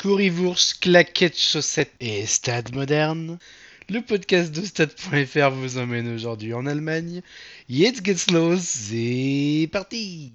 Currywurst, 0.00 0.80
claquettes, 0.80 1.38
chaussettes 1.38 1.92
et 2.00 2.24
stade 2.24 2.74
moderne. 2.74 3.38
Le 3.90 4.00
podcast 4.00 4.50
de 4.50 4.64
stade.fr 4.64 5.50
vous 5.50 5.76
emmène 5.76 6.14
aujourd'hui 6.14 6.54
en 6.54 6.64
Allemagne. 6.64 7.20
Jetzt 7.68 8.02
geht's 8.02 8.30
los, 8.30 8.56
c'est 8.60 9.68
parti 9.70 10.32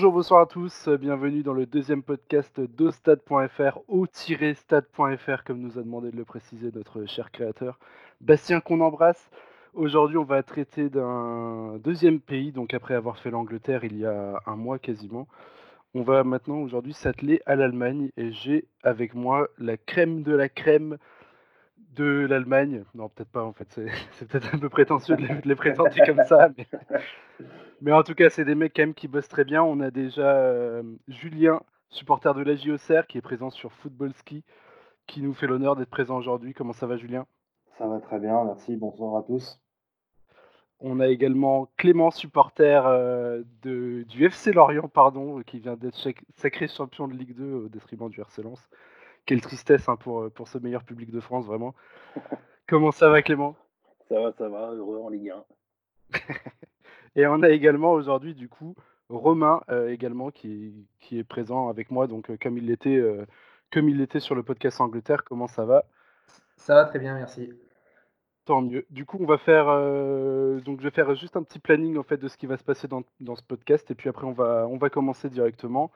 Bonjour, 0.00 0.14
bonsoir 0.14 0.40
à 0.40 0.46
tous, 0.46 0.88
bienvenue 0.88 1.42
dans 1.42 1.52
le 1.52 1.66
deuxième 1.66 2.02
podcast 2.02 2.58
d'ostade.fr, 2.58 3.80
au-stade.fr, 3.86 5.44
comme 5.44 5.60
nous 5.60 5.78
a 5.78 5.82
demandé 5.82 6.10
de 6.10 6.16
le 6.16 6.24
préciser 6.24 6.70
notre 6.74 7.04
cher 7.04 7.30
créateur, 7.30 7.78
Bastien 8.22 8.60
qu'on 8.60 8.80
embrasse. 8.80 9.30
Aujourd'hui, 9.74 10.16
on 10.16 10.24
va 10.24 10.42
traiter 10.42 10.88
d'un 10.88 11.76
deuxième 11.84 12.18
pays, 12.18 12.50
donc 12.50 12.72
après 12.72 12.94
avoir 12.94 13.18
fait 13.18 13.30
l'Angleterre 13.30 13.84
il 13.84 13.98
y 13.98 14.06
a 14.06 14.40
un 14.46 14.56
mois 14.56 14.78
quasiment. 14.78 15.28
On 15.92 16.00
va 16.00 16.24
maintenant 16.24 16.62
aujourd'hui 16.62 16.94
s'atteler 16.94 17.42
à 17.44 17.54
l'Allemagne 17.54 18.08
et 18.16 18.32
j'ai 18.32 18.64
avec 18.82 19.12
moi 19.12 19.48
la 19.58 19.76
crème 19.76 20.22
de 20.22 20.32
la 20.32 20.48
crème 20.48 20.96
de 21.94 22.26
l'Allemagne. 22.26 22.84
Non, 22.94 23.10
peut-être 23.10 23.32
pas 23.32 23.44
en 23.44 23.52
fait, 23.52 23.66
c'est 23.68 24.28
peut-être 24.28 24.54
un 24.54 24.58
peu 24.58 24.70
prétentieux 24.70 25.16
de 25.16 25.26
les, 25.26 25.34
de 25.34 25.46
les 25.46 25.56
présenter 25.56 26.00
comme 26.06 26.24
ça, 26.24 26.48
mais 26.56 26.66
mais 27.80 27.92
en 27.92 28.02
tout 28.02 28.14
cas, 28.14 28.30
c'est 28.30 28.44
des 28.44 28.54
mecs 28.54 28.74
quand 28.74 28.82
même 28.82 28.94
qui 28.94 29.08
bossent 29.08 29.28
très 29.28 29.44
bien. 29.44 29.62
On 29.62 29.80
a 29.80 29.90
déjà 29.90 30.34
euh, 30.36 30.82
Julien, 31.08 31.60
supporter 31.88 32.34
de 32.34 32.42
la 32.42 32.54
JOCR, 32.56 33.06
qui 33.06 33.18
est 33.18 33.22
présent 33.22 33.50
sur 33.50 33.72
Football 33.72 34.12
Ski, 34.14 34.44
qui 35.06 35.22
nous 35.22 35.32
fait 35.32 35.46
l'honneur 35.46 35.76
d'être 35.76 35.90
présent 35.90 36.16
aujourd'hui. 36.16 36.52
Comment 36.52 36.72
ça 36.72 36.86
va, 36.86 36.96
Julien? 36.96 37.26
Ça 37.78 37.86
va 37.86 38.00
très 38.00 38.18
bien, 38.18 38.44
merci. 38.44 38.76
Bonsoir 38.76 39.16
à 39.16 39.22
tous. 39.22 39.60
On 40.80 41.00
a 41.00 41.08
également 41.08 41.68
Clément, 41.76 42.10
supporter 42.10 42.86
euh, 42.86 43.42
de, 43.62 44.02
du 44.08 44.24
FC 44.24 44.52
Lorient, 44.52 44.88
pardon, 44.88 45.42
qui 45.42 45.58
vient 45.58 45.76
d'être 45.76 45.96
sacré 46.36 46.68
champion 46.68 47.08
de 47.08 47.14
Ligue 47.14 47.34
2 47.34 47.52
au 47.52 47.68
détriment 47.68 48.08
du 48.08 48.20
RC 48.20 48.42
Lens. 48.42 48.68
Quelle 49.26 49.42
tristesse 49.42 49.88
hein, 49.88 49.96
pour, 49.96 50.30
pour 50.30 50.48
ce 50.48 50.58
meilleur 50.58 50.84
public 50.84 51.10
de 51.10 51.20
France, 51.20 51.46
vraiment. 51.46 51.74
Comment 52.66 52.92
ça 52.92 53.08
va, 53.10 53.20
Clément? 53.22 53.56
Ça 54.08 54.20
va, 54.20 54.32
ça 54.32 54.48
va, 54.48 54.72
heureux 54.72 54.98
en 54.98 55.08
Ligue 55.08 55.30
1. 55.30 56.18
Et 57.16 57.26
on 57.26 57.42
a 57.42 57.50
également 57.50 57.92
aujourd'hui, 57.92 58.34
du 58.34 58.48
coup, 58.48 58.74
Romain 59.10 59.60
euh, 59.70 59.90
également 59.90 60.30
qui, 60.30 60.86
qui, 61.00 61.18
est 61.18 61.24
présent 61.24 61.68
avec 61.68 61.90
moi, 61.90 62.06
donc 62.06 62.30
euh, 62.30 62.36
comme 62.40 62.56
il 62.56 62.66
l'était 62.66 62.96
euh, 62.96 63.26
comme 63.72 63.88
il 63.88 63.98
l'était 63.98 64.20
sur 64.20 64.34
le 64.34 64.42
podcast 64.42 64.80
Angleterre. 64.80 65.24
Comment 65.24 65.48
ça 65.48 65.64
va? 65.64 65.84
Ça 66.56 66.74
va 66.74 66.84
très 66.84 66.98
bien, 66.98 67.14
merci. 67.14 67.52
Tant 68.44 68.62
mieux. 68.62 68.86
Du 68.90 69.04
coup, 69.04 69.18
on 69.20 69.26
va 69.26 69.38
faire 69.38 69.66
donc 70.62 70.80
je 70.80 70.84
vais 70.84 70.90
faire 70.90 71.14
juste 71.14 71.36
un 71.36 71.42
petit 71.42 71.58
planning 71.58 71.98
en 71.98 72.02
fait 72.02 72.16
de 72.16 72.28
ce 72.28 72.36
qui 72.36 72.46
va 72.46 72.56
se 72.56 72.64
passer 72.64 72.88
dans, 72.88 73.02
dans 73.20 73.36
ce 73.36 73.42
podcast 73.42 73.90
et 73.90 73.94
puis 73.94 74.08
après 74.08 74.26
on 74.26 74.32
va 74.32 74.66
on 74.68 74.76
va 74.76 74.90
commencer 74.90 75.28
directement. 75.28 75.90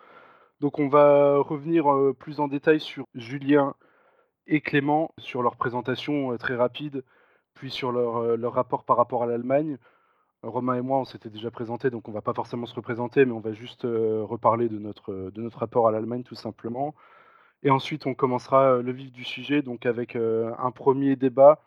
Donc 0.60 0.78
on 0.78 0.88
va 0.88 1.38
revenir 1.38 1.86
plus 2.18 2.40
en 2.40 2.48
détail 2.48 2.80
sur 2.80 3.06
Julien 3.14 3.74
et 4.46 4.60
Clément 4.60 5.12
sur 5.18 5.42
leur 5.42 5.56
présentation 5.56 6.36
très 6.36 6.54
rapide, 6.54 7.02
puis 7.54 7.70
sur 7.70 7.92
leur, 7.92 8.36
leur 8.36 8.52
rapport 8.52 8.84
par 8.84 8.96
rapport 8.96 9.22
à 9.22 9.26
l'Allemagne. 9.26 9.78
Romain 10.44 10.74
et 10.76 10.80
moi, 10.82 10.98
on 10.98 11.04
s'était 11.04 11.30
déjà 11.30 11.50
présenté, 11.50 11.90
donc 11.90 12.08
on 12.08 12.12
va 12.12 12.22
pas 12.22 12.34
forcément 12.34 12.66
se 12.66 12.74
représenter, 12.74 13.24
mais 13.24 13.32
on 13.32 13.40
va 13.40 13.52
juste 13.52 13.84
euh, 13.84 14.22
reparler 14.24 14.68
de 14.68 14.78
notre, 14.78 15.30
de 15.30 15.42
notre 15.42 15.58
rapport 15.58 15.88
à 15.88 15.92
l'Allemagne 15.92 16.22
tout 16.22 16.34
simplement. 16.34 16.94
Et 17.62 17.70
ensuite, 17.70 18.06
on 18.06 18.14
commencera 18.14 18.76
euh, 18.76 18.82
le 18.82 18.92
vif 18.92 19.12
du 19.12 19.24
sujet, 19.24 19.62
donc 19.62 19.86
avec 19.86 20.16
euh, 20.16 20.52
un 20.58 20.70
premier 20.70 21.16
débat 21.16 21.62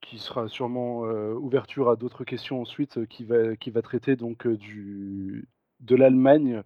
qui 0.00 0.18
sera 0.18 0.48
sûrement 0.48 1.00
ouverture 1.00 1.88
à 1.88 1.96
d'autres 1.96 2.24
questions 2.24 2.60
ensuite, 2.60 3.06
qui, 3.06 3.24
va, 3.24 3.82
traiter 3.82 4.16
donc 4.16 4.46
de 4.46 5.96
l'Allemagne. 5.96 6.62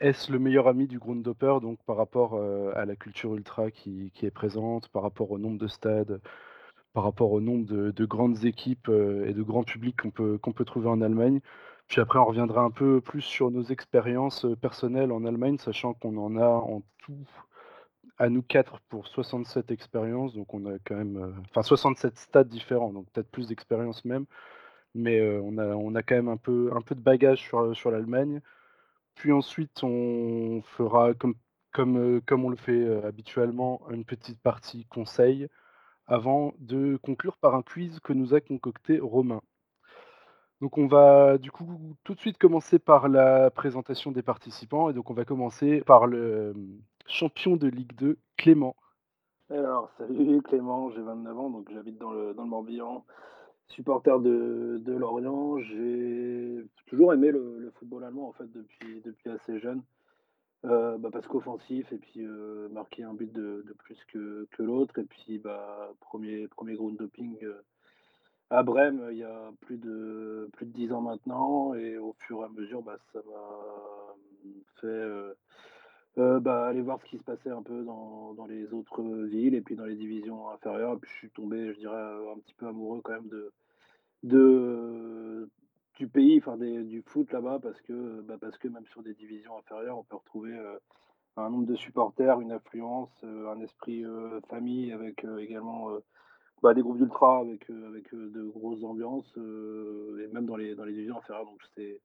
Est-ce 0.00 0.32
le 0.32 0.38
meilleur 0.38 0.68
ami 0.68 0.86
du 0.86 0.98
Grunddopper, 0.98 1.58
donc 1.60 1.78
par 1.84 1.98
rapport 1.98 2.40
à 2.74 2.86
la 2.86 2.96
culture 2.96 3.34
ultra 3.34 3.70
qui, 3.70 4.10
est 4.22 4.30
présente, 4.30 4.88
par 4.88 5.02
rapport 5.02 5.30
au 5.32 5.38
nombre 5.38 5.58
de 5.58 5.66
stades, 5.68 6.22
par 6.98 7.04
rapport 7.04 7.30
au 7.30 7.40
nombre 7.40 7.64
de, 7.64 8.04
grandes 8.06 8.44
équipes 8.44 8.88
euh, 8.88 9.24
et 9.28 9.32
de 9.32 9.42
grands 9.44 9.62
publics 9.62 9.96
qu'on 10.02 10.10
peut, 10.10 10.36
qu'on 10.36 10.50
peut 10.50 10.64
trouver 10.64 10.88
en 10.88 11.00
Allemagne. 11.00 11.38
Puis 11.86 12.00
après, 12.00 12.18
on 12.18 12.24
reviendra 12.24 12.62
un 12.62 12.72
peu 12.72 13.00
plus 13.00 13.20
sur 13.20 13.52
nos 13.52 13.62
expériences 13.62 14.44
euh, 14.44 14.56
personnelles 14.56 15.12
en 15.12 15.24
Allemagne, 15.24 15.58
sachant 15.58 15.94
qu'on 15.94 16.16
en 16.16 16.36
a 16.36 16.48
en 16.48 16.82
tout, 16.98 17.24
à 18.18 18.28
nous 18.28 18.42
quatre, 18.42 18.80
pour 18.88 19.06
67 19.06 19.70
expériences. 19.70 20.34
Donc 20.34 20.52
on 20.52 20.66
a 20.66 20.80
quand 20.84 20.96
même, 20.96 21.18
euh, 21.18 21.30
enfin 21.50 21.62
67 21.62 22.18
stades 22.18 22.48
différents, 22.48 22.92
donc 22.92 23.06
peut-être 23.12 23.30
plus 23.30 23.46
d'expériences 23.46 24.04
même. 24.04 24.26
Mais 24.96 25.22
on, 25.40 25.56
a, 25.58 25.66
on 25.66 25.94
a 25.94 26.02
quand 26.02 26.16
même 26.16 26.28
un 26.28 26.36
peu, 26.36 26.72
un 26.74 26.80
peu 26.80 26.96
de 26.96 27.00
bagage 27.00 27.38
sur, 27.38 27.76
sur 27.76 27.92
l'Allemagne. 27.92 28.40
Puis 29.14 29.30
ensuite, 29.30 29.84
on 29.84 30.62
fera, 30.62 31.14
comme, 31.14 31.36
comme, 31.72 32.20
comme 32.22 32.44
on 32.44 32.48
le 32.48 32.56
fait 32.56 33.04
habituellement, 33.04 33.82
une 33.92 34.04
petite 34.04 34.40
partie 34.40 34.84
conseil 34.86 35.48
avant 36.08 36.54
de 36.58 36.98
conclure 37.02 37.36
par 37.36 37.54
un 37.54 37.62
quiz 37.62 38.00
que 38.00 38.12
nous 38.12 38.34
a 38.34 38.40
concocté 38.40 38.98
Romain. 38.98 39.42
Donc 40.60 40.76
on 40.76 40.88
va 40.88 41.38
du 41.38 41.52
coup 41.52 41.96
tout 42.02 42.14
de 42.14 42.20
suite 42.20 42.38
commencer 42.38 42.80
par 42.80 43.08
la 43.08 43.50
présentation 43.50 44.10
des 44.10 44.22
participants 44.22 44.90
et 44.90 44.92
donc 44.92 45.10
on 45.10 45.14
va 45.14 45.24
commencer 45.24 45.82
par 45.82 46.06
le 46.06 46.54
champion 47.06 47.56
de 47.56 47.68
Ligue 47.68 47.94
2, 47.94 48.18
Clément. 48.36 48.74
Alors 49.50 49.90
salut 49.98 50.42
Clément, 50.42 50.90
j'ai 50.90 51.02
29 51.02 51.38
ans 51.38 51.50
donc 51.50 51.70
j'habite 51.72 51.98
dans 51.98 52.10
le, 52.10 52.34
dans 52.34 52.42
le 52.42 52.48
Morbihan, 52.48 53.04
supporter 53.68 54.18
de, 54.18 54.80
de 54.84 54.92
Lorient. 54.92 55.58
J'ai 55.58 56.64
toujours 56.86 57.12
aimé 57.12 57.30
le, 57.30 57.58
le, 57.60 57.70
football 57.78 58.02
allemand 58.04 58.28
en 58.28 58.32
fait 58.32 58.50
depuis, 58.50 59.00
depuis 59.04 59.30
assez 59.30 59.60
jeune. 59.60 59.82
Euh, 60.64 60.98
bah, 60.98 61.10
parce 61.12 61.26
qu'offensif 61.28 61.92
et 61.92 61.98
puis 61.98 62.26
euh, 62.26 62.68
marquer 62.70 63.04
un 63.04 63.14
but 63.14 63.32
de, 63.32 63.64
plus 63.78 63.98
que, 64.06 64.48
que 64.50 64.62
l'autre. 64.62 64.98
Et 64.98 65.04
puis 65.04 65.38
bah, 65.38 65.92
premier, 66.00 66.48
premier 66.48 66.74
ground 66.74 66.96
doping 66.98 67.36
euh, 67.44 67.62
à 68.50 68.62
Brême 68.62 69.08
il 69.12 69.18
y 69.18 69.24
a 69.24 69.52
plus 69.60 69.76
de 69.78 70.48
plus 70.54 70.66
de 70.66 70.72
10 70.72 70.92
ans 70.92 71.00
maintenant. 71.00 71.74
Et 71.74 71.96
au 71.96 72.14
fur 72.18 72.42
et 72.42 72.44
à 72.44 72.48
mesure, 72.48 72.82
bah, 72.82 72.98
ça 73.12 73.20
m'a 73.20 74.14
fait 74.80 76.40
bah, 76.40 76.66
aller 76.66 76.82
voir 76.82 76.98
ce 77.00 77.04
qui 77.04 77.18
se 77.18 77.22
passait 77.22 77.50
un 77.50 77.62
peu 77.62 77.84
dans, 77.84 78.34
dans, 78.34 78.46
les 78.46 78.72
autres 78.72 79.02
villes 79.02 79.54
et 79.54 79.60
puis 79.60 79.76
dans 79.76 79.84
les 79.84 79.94
divisions 79.94 80.50
inférieures. 80.50 80.94
Et 80.94 80.98
puis 80.98 81.10
je 81.12 81.18
suis 81.18 81.30
tombé, 81.30 81.72
je 81.74 81.78
dirais, 81.78 81.96
un 81.96 82.38
petit 82.40 82.54
peu 82.54 82.66
amoureux 82.66 83.00
quand 83.02 83.12
même 83.12 83.28
de, 84.24 85.48
du 85.98 86.06
pays, 86.06 86.38
enfin 86.38 86.56
du 86.56 87.02
foot 87.02 87.30
là-bas, 87.32 87.58
parce 87.60 87.80
que, 87.82 88.20
bah, 88.22 88.36
parce 88.40 88.56
que 88.56 88.68
même 88.68 88.86
sur 88.86 89.02
des 89.02 89.14
divisions 89.14 89.58
inférieures, 89.58 89.98
on 89.98 90.04
peut 90.04 90.16
retrouver 90.16 90.56
euh, 90.56 90.78
un 91.36 91.50
nombre 91.50 91.66
de 91.66 91.74
supporters, 91.74 92.40
une 92.40 92.52
influence, 92.52 93.10
euh, 93.24 93.52
un 93.52 93.60
esprit 93.60 94.04
euh, 94.04 94.40
famille 94.48 94.92
avec 94.92 95.26
également 95.38 95.90
bah, 96.62 96.72
des 96.72 96.82
groupes 96.82 96.98
d'ultra 96.98 97.40
avec, 97.40 97.68
avec 97.70 98.14
de 98.14 98.44
grosses 98.44 98.84
ambiances, 98.84 99.36
et 99.36 100.26
même 100.32 100.46
dans 100.46 100.56
les, 100.56 100.74
dans 100.76 100.84
les 100.84 100.92
divisions 100.92 101.18
inférieures. 101.18 101.46
Donc 101.46 101.60
c'est 101.74 102.00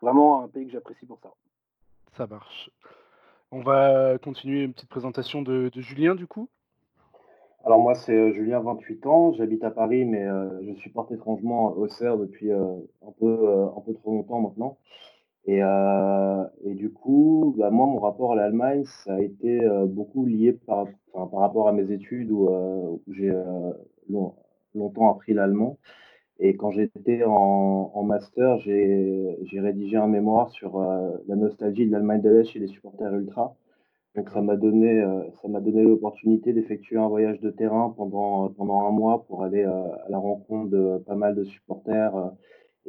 vraiment 0.00 0.42
un 0.42 0.48
pays 0.48 0.66
que 0.66 0.72
j'apprécie 0.72 1.06
pour 1.06 1.20
ça. 1.20 1.30
Ça 2.16 2.26
marche. 2.26 2.70
On 3.50 3.60
va 3.60 4.18
continuer 4.18 4.64
une 4.64 4.74
petite 4.74 4.90
présentation 4.90 5.42
de 5.42 5.70
Julien 5.76 6.16
du 6.16 6.26
coup? 6.26 6.48
Alors 7.68 7.80
moi, 7.82 7.94
c'est 7.94 8.14
euh, 8.16 8.32
Julien, 8.32 8.60
28 8.60 9.04
ans. 9.04 9.32
J'habite 9.34 9.62
à 9.62 9.70
Paris, 9.70 10.06
mais 10.06 10.22
euh, 10.24 10.48
je 10.62 10.72
supporte 10.80 11.12
étrangement 11.12 11.66
Auxerre 11.76 12.16
depuis 12.16 12.50
euh, 12.50 12.64
un, 13.06 13.12
peu, 13.20 13.46
un 13.76 13.80
peu 13.82 13.92
trop 13.92 14.12
longtemps 14.12 14.40
maintenant. 14.40 14.78
Et, 15.44 15.62
euh, 15.62 16.44
du 16.64 16.90
coup, 16.90 17.54
bah, 17.58 17.68
moi, 17.68 17.84
mon 17.84 17.98
rapport 18.00 18.32
à 18.32 18.36
l'Allemagne, 18.36 18.84
ça 19.04 19.16
a 19.16 19.20
été 19.20 19.62
euh, 19.66 19.84
beaucoup 19.84 20.24
lié 20.24 20.54
par, 20.54 20.86
par 21.12 21.30
rapport 21.40 21.68
à 21.68 21.72
mes 21.72 21.92
études 21.92 22.30
où, 22.30 22.48
euh, 22.48 22.96
où 23.06 23.12
j'ai 23.12 23.34
longtemps 24.74 25.10
appris 25.10 25.34
l'allemand. 25.34 25.76
Et 26.38 26.56
quand 26.56 26.70
j'étais 26.70 27.22
en, 27.24 27.90
en, 27.92 28.02
master, 28.02 28.56
j'ai 28.60 29.36
rédigé 29.60 29.98
un 29.98 30.08
mémoire 30.08 30.48
sur 30.48 30.80
la 30.80 31.36
nostalgie 31.36 31.86
de 31.86 31.92
l'Allemagne 31.92 32.22
de 32.22 32.30
l'Est 32.30 32.44
chez 32.44 32.60
les 32.60 32.68
supporters 32.68 33.14
ultra. 33.14 33.54
Donc 34.18 34.30
ça 34.30 34.42
m'a 34.42 34.56
donné, 34.56 35.00
ça 35.40 35.46
m'a 35.46 35.60
donné 35.60 35.84
l'opportunité 35.84 36.52
d'effectuer 36.52 36.96
un 36.96 37.06
voyage 37.06 37.40
de 37.40 37.50
terrain 37.50 37.94
pendant, 37.96 38.48
pendant 38.48 38.80
un 38.80 38.90
mois 38.90 39.24
pour 39.28 39.44
aller 39.44 39.62
à 39.62 40.06
la 40.08 40.18
rencontre 40.18 40.70
de 40.70 40.98
pas 41.06 41.14
mal 41.14 41.36
de 41.36 41.44
supporters 41.44 42.32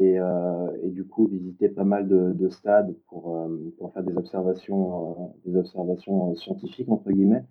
euh, 0.02 0.72
et, 0.82 0.90
du 0.92 1.06
coup 1.06 1.28
visiter 1.28 1.68
pas 1.68 1.84
mal 1.84 2.08
de, 2.08 2.50
stades 2.50 2.96
pour, 3.08 3.36
euh, 3.36 3.74
pour, 3.78 3.92
faire 3.94 4.04
des 4.04 4.16
observations, 4.16 5.34
euh, 5.46 5.52
des 5.52 5.58
observations 5.58 6.36
scientifiques 6.36 6.90
entre 6.90 7.12
guillemets. 7.12 7.44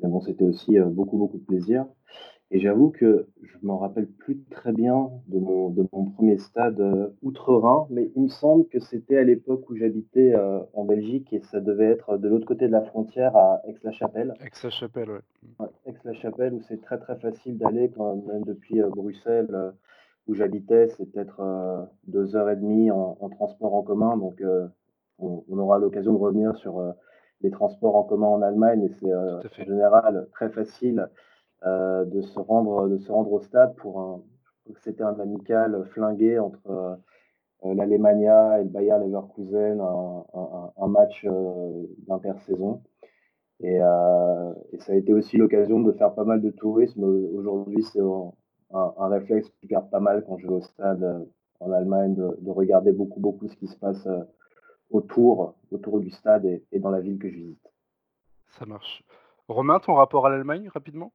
Mais 0.00 0.08
bon, 0.08 0.20
c'était 0.20 0.44
aussi 0.44 0.78
beaucoup 0.78 1.16
beaucoup 1.16 1.38
de 1.38 1.44
plaisir. 1.44 1.86
Et 2.52 2.60
j'avoue 2.60 2.90
que 2.90 3.26
je 3.42 3.56
me 3.62 3.72
rappelle 3.72 4.06
plus 4.06 4.40
très 4.50 4.72
bien 4.72 5.10
de 5.26 5.38
mon, 5.40 5.68
de 5.70 5.84
mon 5.92 6.04
premier 6.04 6.38
stade 6.38 6.80
outre-Rhin, 7.22 7.88
mais 7.90 8.10
il 8.14 8.22
me 8.22 8.28
semble 8.28 8.66
que 8.68 8.78
c'était 8.78 9.18
à 9.18 9.24
l'époque 9.24 9.68
où 9.68 9.74
j'habitais 9.74 10.32
en 10.72 10.84
Belgique 10.84 11.32
et 11.32 11.40
ça 11.40 11.58
devait 11.60 11.90
être 11.90 12.18
de 12.18 12.28
l'autre 12.28 12.46
côté 12.46 12.68
de 12.68 12.72
la 12.72 12.82
frontière 12.82 13.36
à 13.36 13.62
Aix-la-Chapelle. 13.66 14.34
Aix-la-Chapelle, 14.44 15.10
ouais. 15.10 15.66
Aix-la-Chapelle 15.86 16.54
où 16.54 16.62
c'est 16.68 16.80
très 16.80 16.98
très 16.98 17.16
facile 17.16 17.58
d'aller 17.58 17.90
même 18.28 18.44
depuis 18.44 18.80
Bruxelles 18.80 19.72
où 20.26 20.34
j'habitais, 20.34 20.88
c'est 20.88 21.06
peut-être 21.06 21.40
euh, 21.40 21.84
deux 22.06 22.36
heures 22.36 22.50
et 22.50 22.56
demie 22.56 22.90
en, 22.90 23.28
transport 23.30 23.74
en 23.74 23.82
commun. 23.82 24.16
Donc, 24.16 24.40
euh, 24.40 24.66
on, 25.18 25.58
aura 25.58 25.78
l'occasion 25.78 26.12
de 26.12 26.18
revenir 26.18 26.56
sur 26.56 26.78
euh, 26.78 26.92
les 27.42 27.50
transports 27.50 27.96
en 27.96 28.02
commun 28.02 28.26
en 28.26 28.42
Allemagne. 28.42 28.84
Et 28.84 28.92
c'est 29.00 29.14
en 29.14 29.40
général 29.64 30.26
très 30.32 30.50
facile 30.50 31.08
de, 31.64 32.20
se 32.20 32.38
rendre, 32.38 32.88
de 32.88 32.98
se 32.98 33.10
rendre 33.10 33.32
au 33.32 33.40
stade 33.40 33.74
pour 33.76 34.00
un. 34.00 34.22
C'était 34.82 35.04
un 35.04 35.18
amical 35.20 35.84
flingué 35.92 36.38
entre 36.40 36.98
l'Alemania 37.62 38.60
et 38.60 38.64
le 38.64 38.68
Bayer 38.68 38.98
Leverkusen, 38.98 39.80
un, 39.80 40.88
match 40.88 41.24
d'intersaison. 42.08 42.82
Et, 43.60 43.76
et, 43.76 44.78
ça 44.80 44.92
a 44.92 44.94
été 44.96 45.12
aussi 45.12 45.36
l'occasion 45.36 45.80
de 45.80 45.92
faire 45.92 46.14
pas 46.14 46.24
mal 46.24 46.42
de 46.42 46.50
tourisme. 46.50 47.04
Aujourd'hui, 47.04 47.84
c'est 47.84 48.00
un, 48.72 49.08
réflexe 49.08 49.48
qui 49.60 49.66
garde 49.66 49.90
pas 49.90 50.00
mal 50.00 50.24
quand 50.26 50.38
je 50.38 50.46
vais 50.46 50.54
au 50.54 50.60
stade 50.60 51.02
euh, 51.02 51.24
en 51.60 51.72
Allemagne, 51.72 52.14
de, 52.14 52.50
regarder 52.50 52.92
beaucoup, 52.92 53.20
beaucoup 53.20 53.48
ce 53.48 53.56
qui 53.56 53.66
se 53.66 53.76
passe 53.78 54.06
euh, 54.06 54.22
autour, 54.90 55.54
autour 55.70 56.00
du 56.00 56.10
stade 56.10 56.44
et, 56.44 56.78
dans 56.78 56.90
la 56.90 57.00
ville 57.00 57.18
que 57.18 57.28
je 57.28 57.36
visite. 57.36 57.72
Ça 58.58 58.66
marche. 58.66 59.02
Romain, 59.48 59.78
ton 59.78 59.94
rapport 59.94 60.26
à 60.26 60.30
l'Allemagne, 60.30 60.68
rapidement? 60.68 61.12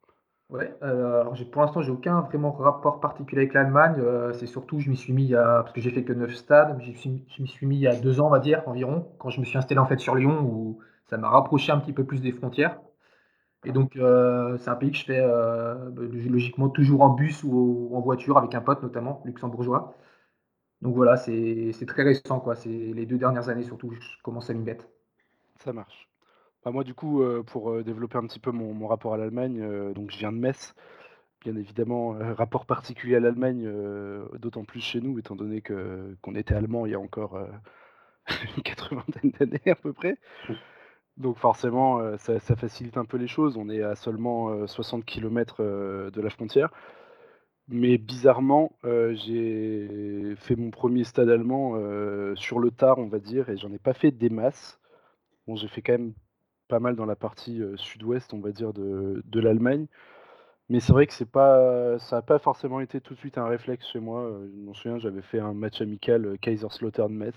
Ouais, 0.52 0.76
euh, 0.84 1.22
alors 1.22 1.36
pour 1.52 1.62
l'instant, 1.62 1.82
j'ai 1.82 1.92
aucun 1.92 2.22
vraiment 2.22 2.52
rapport 2.52 3.00
particulier 3.00 3.44
avec 3.44 3.54
l'Allemagne. 3.54 4.02
c'est 4.34 4.48
surtout, 4.48 4.80
je 4.80 4.90
m'y 4.90 4.98
suis 4.98 5.14
mis 5.14 5.32
parce 5.32 5.72
que 5.72 5.82
j'ai 5.82 5.92
fait 5.92 6.04
que 6.04 6.14
9 6.14 6.36
stades, 6.36 6.78
je 6.82 7.42
m'y 7.42 7.48
suis 7.48 7.66
mis 7.66 7.78
il 7.78 7.82
y 7.82 7.88
a 7.88 7.96
deux 7.96 8.20
ans, 8.20 8.28
on 8.28 8.30
va 8.30 8.40
dire, 8.40 8.62
environ, 8.68 9.08
quand 9.18 9.30
je 9.30 9.40
me 9.40 9.46
suis 9.46 9.58
installé 9.58 9.80
en 9.80 9.86
fait 9.86 10.00
sur 10.00 10.14
Lyon, 10.14 10.42
où 10.44 10.80
ça 11.10 11.18
m'a 11.18 11.30
rapproché 11.30 11.72
un 11.72 11.80
petit 11.80 11.94
peu 11.94 12.06
plus 12.06 12.22
des 12.22 12.32
frontières. 12.32 12.78
Et 13.64 13.72
donc, 13.72 13.96
euh, 13.96 14.58
c'est 14.58 14.70
un 14.70 14.76
pays 14.76 14.92
que 14.92 14.98
je 14.98 15.06
fais 15.06 15.20
euh, 15.20 15.90
bah, 15.92 16.02
logiquement 16.04 16.70
toujours 16.70 17.02
en 17.02 17.10
bus 17.10 17.44
ou 17.44 17.92
en 17.94 18.02
voiture 18.02 18.38
avec 18.38 18.56
un 18.56 18.62
pote, 18.62 18.82
notamment 18.82 19.22
luxembourgeois. 19.26 19.96
Donc 20.82 20.96
voilà, 20.96 21.16
c'est 21.18 21.86
très 21.88 22.04
récent. 22.04 22.44
C'est 22.56 22.70
les 22.70 23.06
deux 23.06 23.18
dernières 23.18 23.50
années 23.50 23.64
surtout 23.64 23.92
je 23.92 24.00
commence 24.24 24.50
à 24.50 24.54
m'y 24.54 24.64
mettre. 24.64 24.86
Ça 25.60 25.74
marche. 25.74 26.11
Bah, 26.64 26.72
moi, 26.72 26.84
du 26.84 26.94
coup, 26.94 27.24
pour 27.48 27.84
développer 27.84 28.18
un 28.18 28.28
petit 28.28 28.40
peu 28.40 28.52
mon, 28.52 28.88
rapport 28.88 29.14
à 29.14 29.18
l'Allemagne, 29.18 29.94
donc 29.94 30.12
je 30.12 30.18
viens 30.18 30.32
de 30.32 30.38
Metz. 30.38 30.76
Bien 31.42 31.56
évidemment, 31.56 32.16
rapport 32.36 32.68
particulier 32.68 33.16
à 33.16 33.20
l'Allemagne, 33.20 33.68
d'autant 34.38 34.64
plus 34.64 34.82
chez 34.82 35.02
nous, 35.02 35.18
étant 35.18 35.36
donné 35.36 35.62
que 35.62 36.16
qu'on 36.22 36.36
était 36.36 36.54
allemand 36.54 36.86
il 36.86 36.92
y 36.92 36.96
a 36.96 37.00
encore 37.00 37.40
une 38.58 38.64
quatre-vingtaine 38.64 39.32
d'années 39.32 39.72
à 39.72 39.76
peu 39.76 39.94
près. 39.94 40.18
Donc 41.18 41.38
forcément, 41.38 42.00
euh, 42.00 42.18
ça, 42.18 42.40
facilite 42.56 42.98
un 42.98 43.06
peu 43.06 43.18
les 43.18 43.28
choses. 43.28 43.58
On 43.58 43.70
est 43.70 43.84
à 43.84 43.96
seulement 43.96 44.66
60 44.68 45.02
euh, 45.02 45.04
km 45.06 45.64
de 45.64 46.22
la 46.22 46.30
frontière. 46.30 46.72
Mais 47.68 47.98
bizarrement, 47.98 48.74
j'ai 48.84 50.36
fait 50.38 50.56
mon 50.58 50.72
premier 50.72 51.04
stade 51.06 51.30
allemand 51.30 51.76
sur 52.36 52.60
le 52.60 52.72
tard, 52.72 52.98
on 52.98 53.08
va 53.08 53.20
dire, 53.20 53.50
et 53.50 53.56
j'en 53.56 53.72
ai 53.72 53.80
pas 53.80 53.94
fait 53.94 54.12
des 54.12 54.30
masses. 54.30 54.80
Bon, 55.48 55.56
j'ai 55.56 55.70
fait 55.70 55.82
quand 55.82 55.94
même 55.94 56.14
pas 56.72 56.80
mal 56.80 56.96
dans 56.96 57.06
la 57.06 57.18
partie 57.18 57.62
sud-ouest, 57.76 58.34
on 58.34 58.40
va 58.40 58.52
dire, 58.52 58.72
de, 58.72 59.40
l'Allemagne. 59.40 59.88
Mais 60.70 60.80
c'est 60.80 60.94
vrai 60.94 61.06
que 61.06 61.14
c'est 61.14 61.30
pas, 61.30 62.00
ça 62.00 62.18
n'a 62.18 62.22
pas 62.22 62.40
forcément 62.40 62.80
été 62.80 63.02
tout 63.02 63.14
de 63.14 63.20
suite 63.20 63.38
un 63.38 63.46
réflexe 63.46 63.86
chez 63.92 64.00
moi. 64.00 64.32
Je 64.56 64.66
m'en 64.66 64.74
souviens, 64.74 64.98
j'avais 65.00 65.22
fait 65.22 65.40
un 65.40 65.54
match 65.54 65.82
amical 65.82 66.38
Kaiserslautern-Metz 66.40 67.36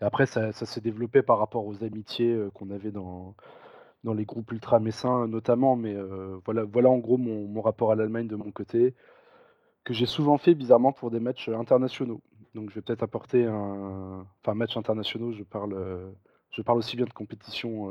après, 0.00 0.26
ça, 0.26 0.52
s'est 0.52 0.80
développé 0.80 1.22
par 1.22 1.38
rapport 1.38 1.66
aux 1.66 1.82
amitiés 1.82 2.38
qu'on 2.54 2.70
avait 2.70 2.90
dans, 2.90 3.34
dans 4.04 4.12
les 4.12 4.26
groupes 4.26 4.52
ultra 4.52 4.78
messins 4.78 5.26
notamment. 5.26 5.76
Mais 5.76 5.96
voilà, 6.44 6.64
voilà 6.64 6.90
en 6.90 6.98
gros 6.98 7.16
mon, 7.18 7.60
rapport 7.60 7.92
à 7.92 7.96
l'Allemagne 7.96 8.28
de 8.28 8.36
mon 8.36 8.50
côté, 8.50 8.94
que 9.84 9.94
j'ai 9.94 10.06
souvent 10.06 10.38
fait 10.38 10.54
bizarrement 10.54 10.92
pour 10.92 11.10
des 11.10 11.20
matchs 11.20 11.48
internationaux. 11.48 12.20
Donc 12.54 12.70
je 12.70 12.74
vais 12.74 12.82
peut-être 12.82 13.02
apporter 13.02 13.46
un. 13.46 14.26
Enfin, 14.42 14.54
match 14.54 14.76
internationaux, 14.76 15.32
je 15.32 15.42
parle, 15.44 15.74
je 16.56 16.62
parle 16.62 16.78
aussi 16.78 16.96
bien 16.96 17.04
de 17.04 17.12
compétition 17.12 17.90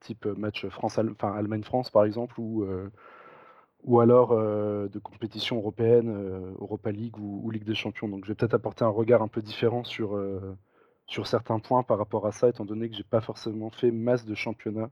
type 0.00 0.26
match 0.26 0.66
France, 0.66 0.98
enfin, 0.98 1.32
Allemagne-France 1.32 1.90
par 1.90 2.04
exemple, 2.04 2.38
ou, 2.40 2.66
ou 3.84 4.00
alors 4.00 4.30
de 4.36 4.98
compétition 4.98 5.56
européenne, 5.56 6.54
Europa 6.60 6.90
League 6.90 7.16
ou, 7.18 7.48
Ligue 7.50 7.64
des 7.64 7.74
Champions. 7.74 8.08
Donc 8.08 8.24
je 8.24 8.30
vais 8.30 8.34
peut-être 8.34 8.54
apporter 8.54 8.84
un 8.84 8.88
regard 8.88 9.22
un 9.22 9.28
peu 9.28 9.40
différent 9.40 9.84
sur 9.84 10.18
sur 11.06 11.28
certains 11.28 11.60
points 11.60 11.84
par 11.84 11.98
rapport 11.98 12.26
à 12.26 12.32
ça, 12.32 12.48
étant 12.48 12.64
donné 12.64 12.90
que 12.90 12.96
j'ai 12.96 13.04
pas 13.04 13.20
forcément 13.20 13.70
fait 13.70 13.92
masse 13.92 14.24
de 14.24 14.34
championnats, 14.34 14.90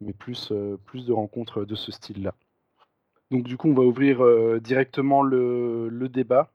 mais 0.00 0.12
plus, 0.12 0.52
plus 0.86 1.06
de 1.06 1.12
rencontres 1.12 1.64
de 1.64 1.74
ce 1.76 1.92
style-là. 1.92 2.34
Donc 3.30 3.44
du 3.44 3.56
coup, 3.56 3.68
on 3.68 3.74
va 3.74 3.84
ouvrir 3.84 4.60
directement 4.60 5.22
le, 5.22 6.08
débat 6.08 6.52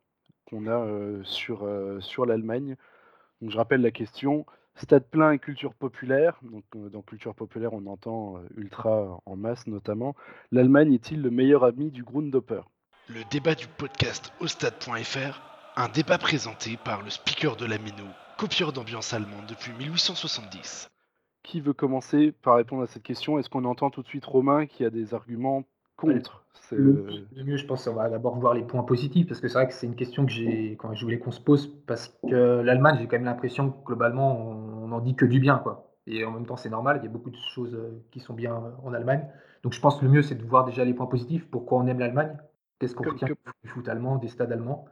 qu'on 0.49 0.67
a 0.67 0.85
sur, 1.23 1.65
sur 2.01 2.25
l'Allemagne. 2.25 2.75
Donc 3.41 3.51
je 3.51 3.57
rappelle 3.57 3.81
la 3.81 3.91
question. 3.91 4.45
Stade 4.75 5.05
plein 5.05 5.31
et 5.31 5.39
culture 5.39 5.73
populaire. 5.73 6.37
Donc, 6.43 6.63
dans 6.91 7.01
culture 7.01 7.33
populaire, 7.33 7.73
on 7.73 7.85
entend 7.87 8.35
ultra 8.57 9.21
en 9.25 9.35
masse 9.35 9.67
notamment. 9.67 10.15
L'Allemagne 10.51 10.93
est-il 10.93 11.21
le 11.21 11.29
meilleur 11.29 11.63
ami 11.63 11.91
du 11.91 12.03
Grundhopper 12.03 12.61
Le 13.07 13.21
débat 13.31 13.55
du 13.55 13.67
podcast 13.67 14.33
au 14.41 14.47
stade.fr, 14.47 15.41
un 15.77 15.87
débat 15.89 16.17
présenté 16.17 16.77
par 16.77 17.01
le 17.03 17.09
speaker 17.09 17.55
de 17.55 17.65
la 17.65 17.77
copieur 18.37 18.73
d'ambiance 18.73 19.13
allemande 19.13 19.45
depuis 19.47 19.71
1870. 19.79 20.89
Qui 21.43 21.61
veut 21.61 21.73
commencer 21.73 22.33
par 22.33 22.55
répondre 22.55 22.83
à 22.83 22.87
cette 22.87 23.03
question? 23.03 23.39
Est-ce 23.39 23.49
qu'on 23.49 23.65
entend 23.65 23.89
tout 23.89 24.01
de 24.01 24.07
suite 24.07 24.25
Romain 24.25 24.65
qui 24.65 24.83
a 24.83 24.89
des 24.89 25.13
arguments 25.13 25.63
contre 25.95 26.43
le, 26.71 27.27
mieux, 27.43 27.57
je 27.57 27.65
pense, 27.65 27.87
on 27.87 27.93
va 27.93 28.09
d'abord 28.09 28.35
voir 28.37 28.53
les 28.53 28.63
points 28.63 28.83
positifs, 28.83 29.27
parce 29.27 29.39
que 29.39 29.47
c'est 29.47 29.53
vrai 29.53 29.67
que 29.67 29.73
c'est 29.73 29.85
une 29.85 29.95
question 29.95 30.25
que 30.25 30.31
j'ai, 30.31 30.75
quand 30.79 30.93
je 30.93 31.03
voulais 31.03 31.19
qu'on 31.19 31.31
se 31.31 31.39
pose, 31.39 31.67
parce 31.85 32.17
que 32.27 32.61
l'Allemagne, 32.61 32.97
j'ai 32.99 33.07
quand 33.07 33.17
même 33.17 33.25
l'impression 33.25 33.71
que 33.71 33.85
globalement, 33.85 34.39
on 34.39 34.74
n'en 34.95 35.01
dit 35.01 35.15
que 35.15 35.25
du 35.25 35.39
bien, 35.39 35.57
quoi. 35.57 35.91
Et 36.07 36.23
en 36.23 36.31
même 36.31 36.45
temps, 36.45 36.57
c'est 36.57 36.69
normal, 36.69 36.99
il 37.01 37.05
y 37.05 37.07
a 37.07 37.11
beaucoup 37.11 37.31
de 37.31 37.37
choses 37.53 37.73
euh, 37.73 38.03
qui 38.11 38.19
sont 38.19 38.33
bien 38.33 38.53
euh, 38.53 38.71
en 38.83 38.93
Allemagne. 38.93 39.27
Donc 39.63 39.73
je 39.73 39.79
pense 39.79 39.99
que 39.99 40.05
le 40.05 40.11
mieux, 40.11 40.21
c'est 40.21 40.35
de 40.35 40.43
voir 40.43 40.65
déjà 40.65 40.85
les 40.85 40.93
points 40.93 41.07
positifs, 41.07 41.47
pourquoi 41.49 41.79
on 41.79 41.87
aime 41.87 41.99
l'Allemagne, 41.99 42.37
qu'est-ce 42.79 42.93
qu'on 42.93 43.09
retient 43.09 43.27
du 43.27 43.69
foot 43.69 43.87
allemand, 43.89 44.17
des 44.17 44.27
stades 44.27 44.51
allemands? 44.51 44.85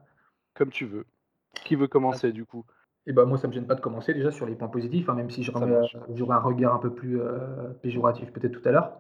Comme 0.55 0.69
tu 0.69 0.85
veux. 0.85 1.05
Qui 1.53 1.75
veut 1.75 1.87
commencer, 1.87 2.31
du 2.31 2.45
coup? 2.45 2.65
Et 3.05 3.13
ben 3.13 3.25
moi, 3.25 3.37
ça 3.37 3.47
me 3.47 3.53
gêne 3.53 3.67
pas 3.67 3.75
de 3.75 3.81
commencer 3.81 4.13
déjà 4.13 4.31
sur 4.31 4.45
les 4.45 4.55
points 4.55 4.69
positifs, 4.69 5.09
hein, 5.09 5.13
même 5.13 5.29
si 5.29 5.43
j'aurais 5.43 6.35
un 6.35 6.39
regard 6.39 6.73
un 6.73 6.79
peu 6.79 6.93
plus 6.93 7.19
euh, 7.19 7.69
péjoratif 7.81 8.31
peut-être 8.31 8.59
tout 8.59 8.67
à 8.67 8.71
l'heure. 8.71 8.97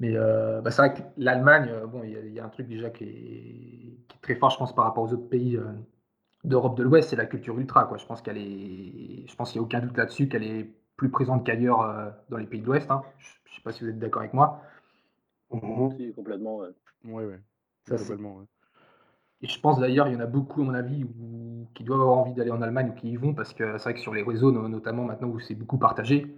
Mais 0.00 0.12
euh, 0.16 0.60
bah, 0.60 0.70
c'est 0.70 0.82
vrai 0.82 0.94
que 0.94 1.02
l'Allemagne, 1.16 1.68
euh, 1.70 1.86
bon, 1.86 2.02
il 2.02 2.32
y, 2.32 2.40
a 2.40 2.44
un 2.44 2.48
truc 2.48 2.66
déjà 2.66 2.90
qui 2.90 3.04
est, 3.04 4.16
très 4.22 4.34
fort, 4.34 4.50
je 4.50 4.58
pense, 4.58 4.74
par 4.74 4.84
rapport 4.84 5.04
aux 5.04 5.12
autres 5.12 5.28
pays 5.28 5.58
d'Europe 6.46 6.76
de 6.76 6.82
l'Ouest, 6.82 7.10
c'est 7.10 7.16
la 7.16 7.26
culture 7.26 7.58
ultra. 7.58 7.84
Quoi. 7.84 7.98
Je 7.98 8.06
pense 8.06 8.22
qu'elle 8.22 8.38
est, 8.38 9.26
je 9.26 9.36
pense 9.36 9.52
qu'il 9.52 9.60
n'y 9.60 9.64
a 9.64 9.66
aucun 9.66 9.80
doute 9.80 9.96
là-dessus 9.96 10.28
qu'elle 10.28 10.44
est 10.44 10.70
plus 10.96 11.10
présente 11.10 11.44
qu'ailleurs 11.44 12.14
dans 12.30 12.38
les 12.38 12.46
pays 12.46 12.60
de 12.60 12.66
l'Ouest. 12.66 12.90
Hein. 12.90 13.02
Je 13.18 13.50
ne 13.50 13.56
sais 13.56 13.62
pas 13.62 13.72
si 13.72 13.84
vous 13.84 13.90
êtes 13.90 13.98
d'accord 13.98 14.22
avec 14.22 14.32
moi. 14.32 14.62
Oui, 15.50 16.12
complètement. 16.14 16.58
Oui, 16.58 16.70
oui. 17.04 17.24
Ouais. 17.24 17.40
Complètement, 17.88 18.42
et 19.42 19.48
je 19.48 19.60
pense 19.60 19.78
d'ailleurs, 19.78 20.08
il 20.08 20.14
y 20.14 20.16
en 20.16 20.20
a 20.20 20.26
beaucoup, 20.26 20.62
à 20.62 20.64
mon 20.64 20.74
avis, 20.74 21.04
qui 21.74 21.84
doivent 21.84 22.00
avoir 22.00 22.18
envie 22.18 22.32
d'aller 22.32 22.50
en 22.50 22.62
Allemagne 22.62 22.90
ou 22.90 22.94
qui 22.94 23.10
y 23.10 23.16
vont, 23.16 23.34
parce 23.34 23.52
que 23.52 23.76
c'est 23.76 23.84
vrai 23.84 23.94
que 23.94 24.00
sur 24.00 24.14
les 24.14 24.22
réseaux, 24.22 24.50
notamment 24.50 25.04
maintenant 25.04 25.28
où 25.28 25.38
c'est 25.40 25.54
beaucoup 25.54 25.78
partagé, 25.78 26.34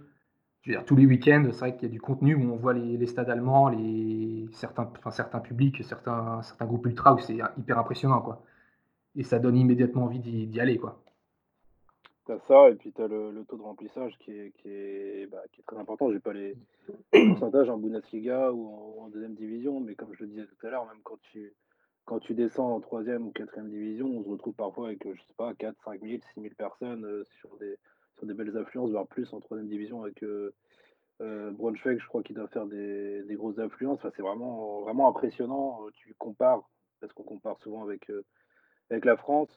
je 0.61 0.71
veux 0.71 0.77
dire, 0.77 0.85
tous 0.85 0.97
les 0.97 1.05
week-ends, 1.05 1.45
c'est 1.51 1.59
vrai 1.59 1.75
qu'il 1.75 1.83
y 1.83 1.91
a 1.91 1.93
du 1.93 2.01
contenu 2.01 2.35
où 2.35 2.51
on 2.51 2.57
voit 2.57 2.73
les, 2.73 3.07
stades 3.07 3.29
allemands, 3.29 3.69
les, 3.69 4.49
certains, 4.51 4.91
enfin, 4.97 5.11
certains 5.11 5.39
publics, 5.39 5.81
certains, 5.85 6.41
certains 6.43 6.65
groupes 6.65 6.85
ultra 6.87 7.13
où 7.13 7.19
c'est 7.19 7.37
hyper 7.57 7.79
impressionnant, 7.79 8.21
quoi. 8.21 8.43
Et 9.15 9.23
ça 9.23 9.39
donne 9.39 9.57
immédiatement 9.57 10.03
envie 10.03 10.19
d'y 10.19 10.59
aller, 10.59 10.77
quoi. 10.77 11.01
T'as 12.29 12.37
ça, 12.47 12.69
et 12.69 12.75
puis 12.75 12.91
tu 12.91 13.01
as 13.01 13.07
le, 13.07 13.43
taux 13.47 13.57
de 13.57 13.63
remplissage 13.63 14.15
qui 14.19 14.29
est, 14.29 14.51
qui 14.51 14.69
est, 14.69 15.25
bah, 15.31 15.41
qui 15.51 15.61
est 15.61 15.63
très 15.63 15.77
important. 15.77 16.11
J'ai 16.11 16.19
pas 16.19 16.31
les 16.31 16.55
pourcentages 17.11 17.71
en 17.71 17.79
Bundesliga 17.79 18.51
ou 18.51 19.01
en, 19.01 19.07
deuxième 19.09 19.33
division, 19.33 19.79
mais 19.79 19.95
comme 19.95 20.13
je 20.13 20.25
le 20.25 20.29
disais 20.29 20.45
tout 20.45 20.67
à 20.67 20.69
l'heure, 20.69 20.85
même 20.85 21.01
quand 21.03 21.19
tu, 21.31 21.51
quand 22.05 22.19
tu 22.19 22.35
descends 22.35 22.75
en 22.75 22.81
troisième 22.81 23.25
ou 23.25 23.31
quatrième 23.31 23.71
division, 23.71 24.05
on 24.15 24.23
se 24.23 24.29
retrouve 24.29 24.53
parfois 24.53 24.89
avec, 24.89 25.03
je 25.03 25.19
sais 25.23 25.33
pas, 25.37 25.55
4, 25.55 25.75
5 25.83 26.01
000, 26.01 26.21
6 26.35 26.41
000 26.41 26.53
personnes 26.55 27.03
euh, 27.03 27.23
sur, 27.39 27.57
des, 27.57 27.77
sur 28.19 28.27
des 28.27 28.35
belles 28.35 28.55
affluences, 28.55 28.91
voire 28.91 29.07
plus 29.07 29.33
en 29.33 29.39
troisième 29.39 29.67
division 29.67 30.03
avec 30.03 30.21
euh, 30.21 30.53
euh 31.21 31.49
Braunschweig, 31.49 31.99
je 31.99 32.07
crois 32.07 32.21
qu'il 32.21 32.35
doit 32.35 32.47
faire 32.49 32.67
des, 32.67 33.23
des 33.23 33.35
grosses 33.35 33.57
affluences. 33.57 33.97
Enfin, 33.97 34.11
c'est 34.15 34.21
vraiment, 34.21 34.81
vraiment 34.81 35.09
impressionnant. 35.09 35.79
Tu 35.95 36.13
compares, 36.19 36.61
parce 37.01 37.11
qu'on 37.13 37.23
compare 37.23 37.57
souvent 37.57 37.81
avec, 37.81 38.07
euh, 38.11 38.23
avec 38.89 39.05
la 39.05 39.17
France, 39.17 39.49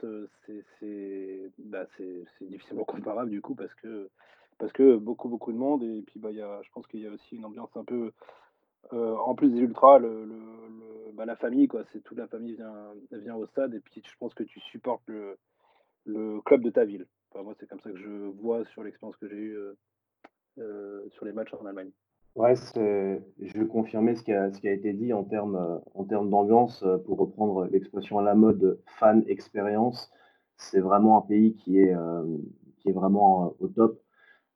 bah, 1.58 1.86
c'est 1.96 2.22
difficilement 2.42 2.84
comparable 2.84 3.30
du 3.30 3.40
coup 3.40 3.54
parce 3.54 3.74
que, 3.74 4.96
beaucoup, 4.96 5.28
beaucoup 5.28 5.52
de 5.52 5.58
monde. 5.58 5.82
Et 5.82 6.02
puis, 6.02 6.20
bah, 6.20 6.30
y 6.30 6.40
a, 6.40 6.60
je 6.62 6.70
pense 6.70 6.86
qu'il 6.86 7.00
y 7.00 7.06
a 7.06 7.10
aussi 7.10 7.36
une 7.36 7.44
ambiance 7.44 7.76
un 7.76 7.84
peu 7.84 8.12
euh, 8.92 9.16
en 9.16 9.34
plus 9.34 9.50
des 9.50 9.60
ultras, 9.60 10.00
bah, 11.14 11.24
la 11.24 11.36
famille, 11.36 11.68
quoi, 11.68 11.84
c'est 11.92 12.02
toute 12.02 12.18
la 12.18 12.26
famille 12.26 12.56
vient, 13.10 13.36
au 13.36 13.46
stade 13.46 13.74
et 13.74 13.80
puis 13.80 14.02
je 14.04 14.16
pense 14.18 14.34
que 14.34 14.42
tu 14.42 14.60
supportes 14.60 15.06
le, 15.06 16.40
club 16.44 16.62
de 16.62 16.70
ta 16.70 16.84
ville. 16.84 17.06
moi, 17.34 17.54
c'est 17.58 17.68
comme 17.68 17.80
ça 17.80 17.90
que 17.90 17.98
je 17.98 18.08
vois 18.08 18.64
sur 18.66 18.82
l'expérience 18.82 19.16
que 19.16 19.28
j'ai 19.28 19.36
eue 19.36 19.56
euh, 19.56 19.74
euh, 20.58 21.08
sur 21.10 21.24
les 21.24 21.32
matchs 21.32 21.54
en 21.54 21.64
Allemagne. 21.64 21.90
Ouais, 22.34 22.54
je 22.56 23.58
veux 23.58 23.66
confirmer 23.66 24.14
ce 24.14 24.22
qui 24.22 24.32
a, 24.32 24.72
été 24.72 24.92
dit 24.94 25.12
en 25.12 25.24
termes 25.24 25.80
termes 26.08 26.30
d'ambiance, 26.30 26.84
pour 27.04 27.18
reprendre 27.18 27.66
l'expression 27.66 28.18
à 28.18 28.22
la 28.22 28.34
mode 28.34 28.80
fan 28.98 29.22
expérience. 29.28 30.10
C'est 30.56 30.80
vraiment 30.80 31.18
un 31.18 31.22
pays 31.22 31.54
qui 31.54 31.78
est, 31.78 31.94
est 32.86 32.92
vraiment 32.92 33.54
au 33.60 33.68
top 33.68 34.02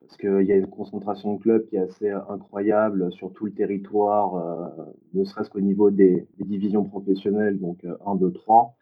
parce 0.07 0.17
qu'il 0.19 0.47
y 0.47 0.53
a 0.53 0.57
une 0.57 0.69
concentration 0.69 1.35
de 1.35 1.43
clubs 1.43 1.67
qui 1.67 1.77
est 1.77 1.81
assez 1.81 2.11
incroyable 2.11 3.13
sur 3.13 3.33
tout 3.33 3.47
le 3.47 3.53
territoire, 3.53 4.37
euh, 4.37 4.85
ne 5.15 5.25
serait-ce 5.25 5.51
qu'au 5.51 5.61
niveau 5.61 5.91
des, 5.91 6.27
divisions 6.39 6.85
professionnelles, 6.85 7.59
donc 7.59 7.85
1, 8.05 8.15
2, 8.15 8.33
3, 8.33 8.77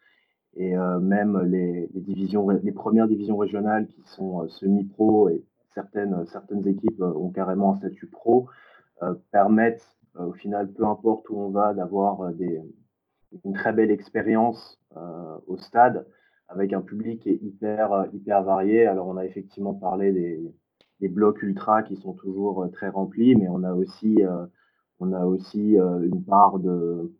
et 0.57 0.77
euh, 0.77 0.99
même 0.99 1.41
les, 1.45 1.89
divisions, 1.95 2.47
les 2.49 2.71
premières 2.71 3.07
divisions 3.07 3.37
régionales 3.37 3.87
qui 3.87 4.01
sont 4.05 4.43
euh, 4.43 4.47
semi-pro 4.47 5.29
et 5.29 5.43
certaines 5.73 6.67
équipes 6.67 7.01
ont 7.01 7.31
carrément 7.31 7.73
un 7.73 7.77
statut 7.77 8.07
pro, 8.07 8.47
permettent 9.31 9.97
au 10.17 10.33
final, 10.33 10.71
peu 10.71 10.85
importe 10.85 11.29
où 11.29 11.37
on 11.37 11.49
va, 11.49 11.73
d'avoir 11.73 12.31
une 13.43 13.53
très 13.53 13.73
belle 13.73 13.91
expérience 13.91 14.79
au 15.47 15.57
stade 15.57 16.07
avec 16.47 16.73
un 16.73 16.81
public 16.81 17.21
qui 17.23 17.29
est 17.29 17.39
hyper, 17.41 18.05
hyper 18.13 18.43
varié. 18.43 18.87
Alors 18.87 19.07
on 19.07 19.17
a 19.17 19.25
effectivement 19.25 19.73
parlé 19.73 20.13
des 20.13 20.53
des 21.01 21.09
blocs 21.09 21.41
ultra 21.43 21.83
qui 21.83 21.95
sont 21.97 22.13
toujours 22.13 22.63
euh, 22.63 22.67
très 22.69 22.89
remplis, 22.89 23.35
mais 23.35 23.47
on 23.49 23.63
a 23.63 23.73
aussi, 23.73 24.23
euh, 24.23 24.45
on 24.99 25.13
a 25.13 25.25
aussi 25.25 25.77
euh, 25.77 25.99
une 26.01 26.23
part 26.23 26.59
de, 26.59 27.13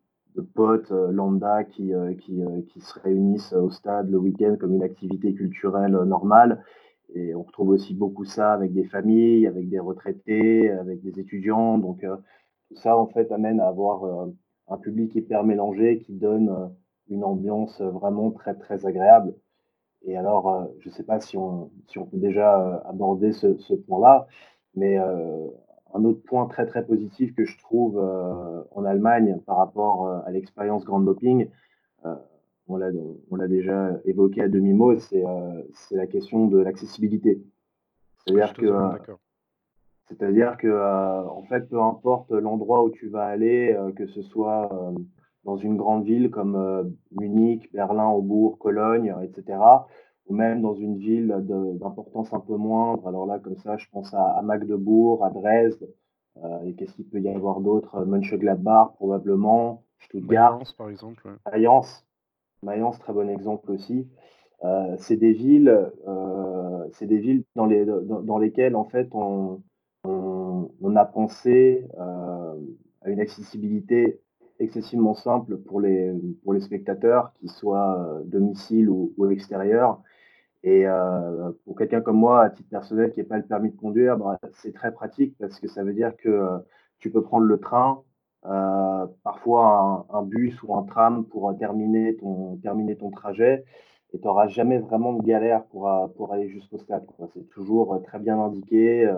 potes 0.54 0.92
lambda 0.92 1.64
qui, 1.64 1.94
qui, 2.20 2.42
qui, 2.68 2.82
se 2.82 3.00
réunissent 3.00 3.54
au 3.54 3.70
stade 3.70 4.10
le 4.10 4.18
week-end 4.18 4.58
comme 4.60 4.74
une 4.74 4.84
activité 4.84 5.34
culturelle 5.34 5.94
normale. 5.94 6.62
Et 7.14 7.36
on 7.36 7.44
retrouve 7.44 7.70
aussi 7.70 7.94
beaucoup 7.94 8.26
ça 8.26 8.54
avec 8.54 8.74
des 8.74 8.84
familles, 8.86 9.48
avec 9.48 9.70
des 9.70 9.80
retraités, 9.80 10.70
avec 10.70 11.02
des 11.02 11.20
étudiants. 11.20 11.78
Donc 11.78 12.06
tout 12.68 12.76
ça, 12.76 12.98
en 12.98 13.08
fait, 13.08 13.32
amène 13.32 13.60
à 13.60 13.68
avoir 13.68 14.28
un 14.68 14.78
public 14.78 15.16
hyper 15.16 15.44
mélangé 15.44 16.00
qui 16.00 16.14
donne 16.14 16.72
une 17.10 17.24
ambiance 17.24 17.82
vraiment 17.82 18.32
très, 18.32 18.56
très 18.56 18.86
agréable. 18.86 19.34
Et 20.06 20.18
alors, 20.18 20.50
euh, 20.50 20.66
je 20.80 20.90
ne 20.90 20.94
sais 20.94 21.04
pas 21.04 21.20
si 21.20 21.38
on, 21.38 21.72
si 21.88 21.98
on 21.98 22.06
peut 22.06 22.18
déjà 22.18 22.60
euh, 22.60 22.80
aborder 22.86 23.32
ce, 23.34 23.58
ce 23.58 23.74
point-là, 23.74 24.28
mais 24.76 25.00
euh, 25.00 25.48
un 25.94 26.04
autre 26.04 26.22
point 26.24 26.46
très 26.48 26.66
très 26.68 26.86
positif 26.86 27.34
que 27.34 27.46
je 27.46 27.58
trouve 27.58 27.98
en 28.72 28.84
Allemagne 28.84 29.40
par 29.46 29.56
rapport 29.56 30.10
à 30.26 30.30
l'expérience 30.30 30.84
Grand 30.84 31.00
Doping, 31.00 31.48
on 32.68 32.78
l'a 32.78 33.48
déjà 33.48 33.92
évoqué 34.06 34.42
à 34.42 34.48
demi-mot, 34.48 34.98
c'est 35.00 35.24
la 35.92 36.08
question 36.08 36.48
de 36.48 36.60
l'accessibilité. 36.60 37.42
C'est-à-dire 38.26 38.54
que, 38.54 39.16
c'est-à-dire 40.08 40.58
que, 40.58 41.28
en 41.28 41.44
fait, 41.44 41.70
peu 41.70 41.82
importe 41.82 42.32
l'endroit 42.32 42.84
où 42.84 42.90
tu 42.90 43.08
vas 43.10 43.26
aller, 43.26 43.78
que 43.96 44.08
ce 44.08 44.22
soit 44.22 44.70
dans 45.46 45.58
une 45.58 45.78
grande 45.78 46.04
ville 46.04 46.30
comme 46.30 46.56
euh, 46.56 46.84
Munich, 47.12 47.72
Berlin, 47.72 48.10
Aubourg, 48.10 48.58
Cologne, 48.58 49.16
etc. 49.24 49.60
Ou 50.28 50.36
même 50.36 50.62
dans 50.62 50.74
une 50.74 50.98
ville 50.98 51.34
d'importance 51.80 52.34
un 52.34 52.40
peu 52.40 52.56
moindre. 52.56 53.08
Alors 53.08 53.28
là, 53.28 53.38
comme 53.38 53.58
ça, 53.58 53.78
je 53.78 53.86
pense 53.92 54.12
à, 54.14 54.42
Magdebourg, 54.44 55.24
à 55.24 55.30
Dresde. 55.30 55.88
Euh, 56.44 56.64
et 56.64 56.74
qu'est-ce 56.74 56.94
qu'il 56.94 57.06
peut 57.06 57.22
y 57.22 57.30
avoir 57.30 57.62
d'autre? 57.62 58.04
Mönchengladbach, 58.06 58.94
probablement. 58.96 59.84
Stuttgart. 60.00 60.54
Mayence, 60.54 60.74
par 60.74 60.90
exemple. 60.90 61.30
Mayence. 61.52 62.04
Mayence, 62.66 63.00
très 63.00 63.14
bon 63.14 63.30
exemple 63.30 63.72
aussi. 63.72 64.08
Euh, 64.64 64.96
c'est 64.98 65.18
des 65.18 65.32
villes, 65.32 65.92
c'est 66.94 67.06
des 67.08 67.18
villes 67.18 67.44
dans, 67.56 67.66
les, 67.66 67.86
dans, 67.86 68.38
lesquelles 68.38 68.76
en 68.76 68.86
fait 68.86 69.10
on, 69.14 69.62
a 70.96 71.06
pensé 71.06 71.86
à 71.98 73.10
une 73.10 73.20
accessibilité 73.20 74.22
excessivement 74.60 75.14
simple 75.14 75.58
pour 75.58 75.82
les, 75.82 76.14
spectateurs, 76.60 77.34
qu'ils 77.34 77.52
soient 77.52 78.00
euh, 78.00 78.24
domicile 78.24 78.90
ou, 78.90 79.14
ou 79.18 79.30
extérieur. 79.30 80.02
Et 80.64 80.88
euh, 80.88 81.52
pour 81.66 81.78
quelqu'un 81.78 82.02
comme 82.02 82.18
moi, 82.18 82.44
à 82.44 82.50
titre 82.50 82.70
personnel, 82.70 83.12
qui 83.12 83.20
n'a 83.20 83.26
pas 83.26 83.38
le 83.38 83.44
permis 83.44 83.72
de 83.72 83.78
conduire, 83.78 84.18
bah, 84.18 84.40
c'est 84.54 84.74
très 84.74 84.92
pratique 84.92 85.36
parce 85.40 85.60
que 85.60 85.68
ça 85.68 85.84
veut 85.84 85.94
dire 85.94 86.16
que 86.18 86.30
euh, 86.30 86.58
tu 87.00 87.12
peux 87.12 87.22
prendre 87.22 87.46
le 87.46 87.60
train, 87.60 88.02
parfois 89.24 90.06
un, 90.10 90.22
bus 90.24 90.62
ou 90.64 90.76
un 90.76 90.84
tram 90.84 91.26
pour 91.26 91.56
terminer 91.58 92.16
ton, 92.18 92.58
terminer 92.58 92.96
ton 92.96 93.10
trajet. 93.12 93.66
Et 94.14 94.20
tu 94.20 94.26
n'auras 94.26 94.48
jamais 94.48 94.78
vraiment 94.78 95.14
de 95.14 95.24
galère 95.24 95.66
pour, 95.66 95.90
pour 96.16 96.34
aller 96.34 96.48
jusqu'au 96.48 96.78
stade. 96.78 97.06
C'est 97.34 97.50
toujours 97.50 98.02
très 98.04 98.20
bien 98.20 98.40
indiqué, 98.40 99.12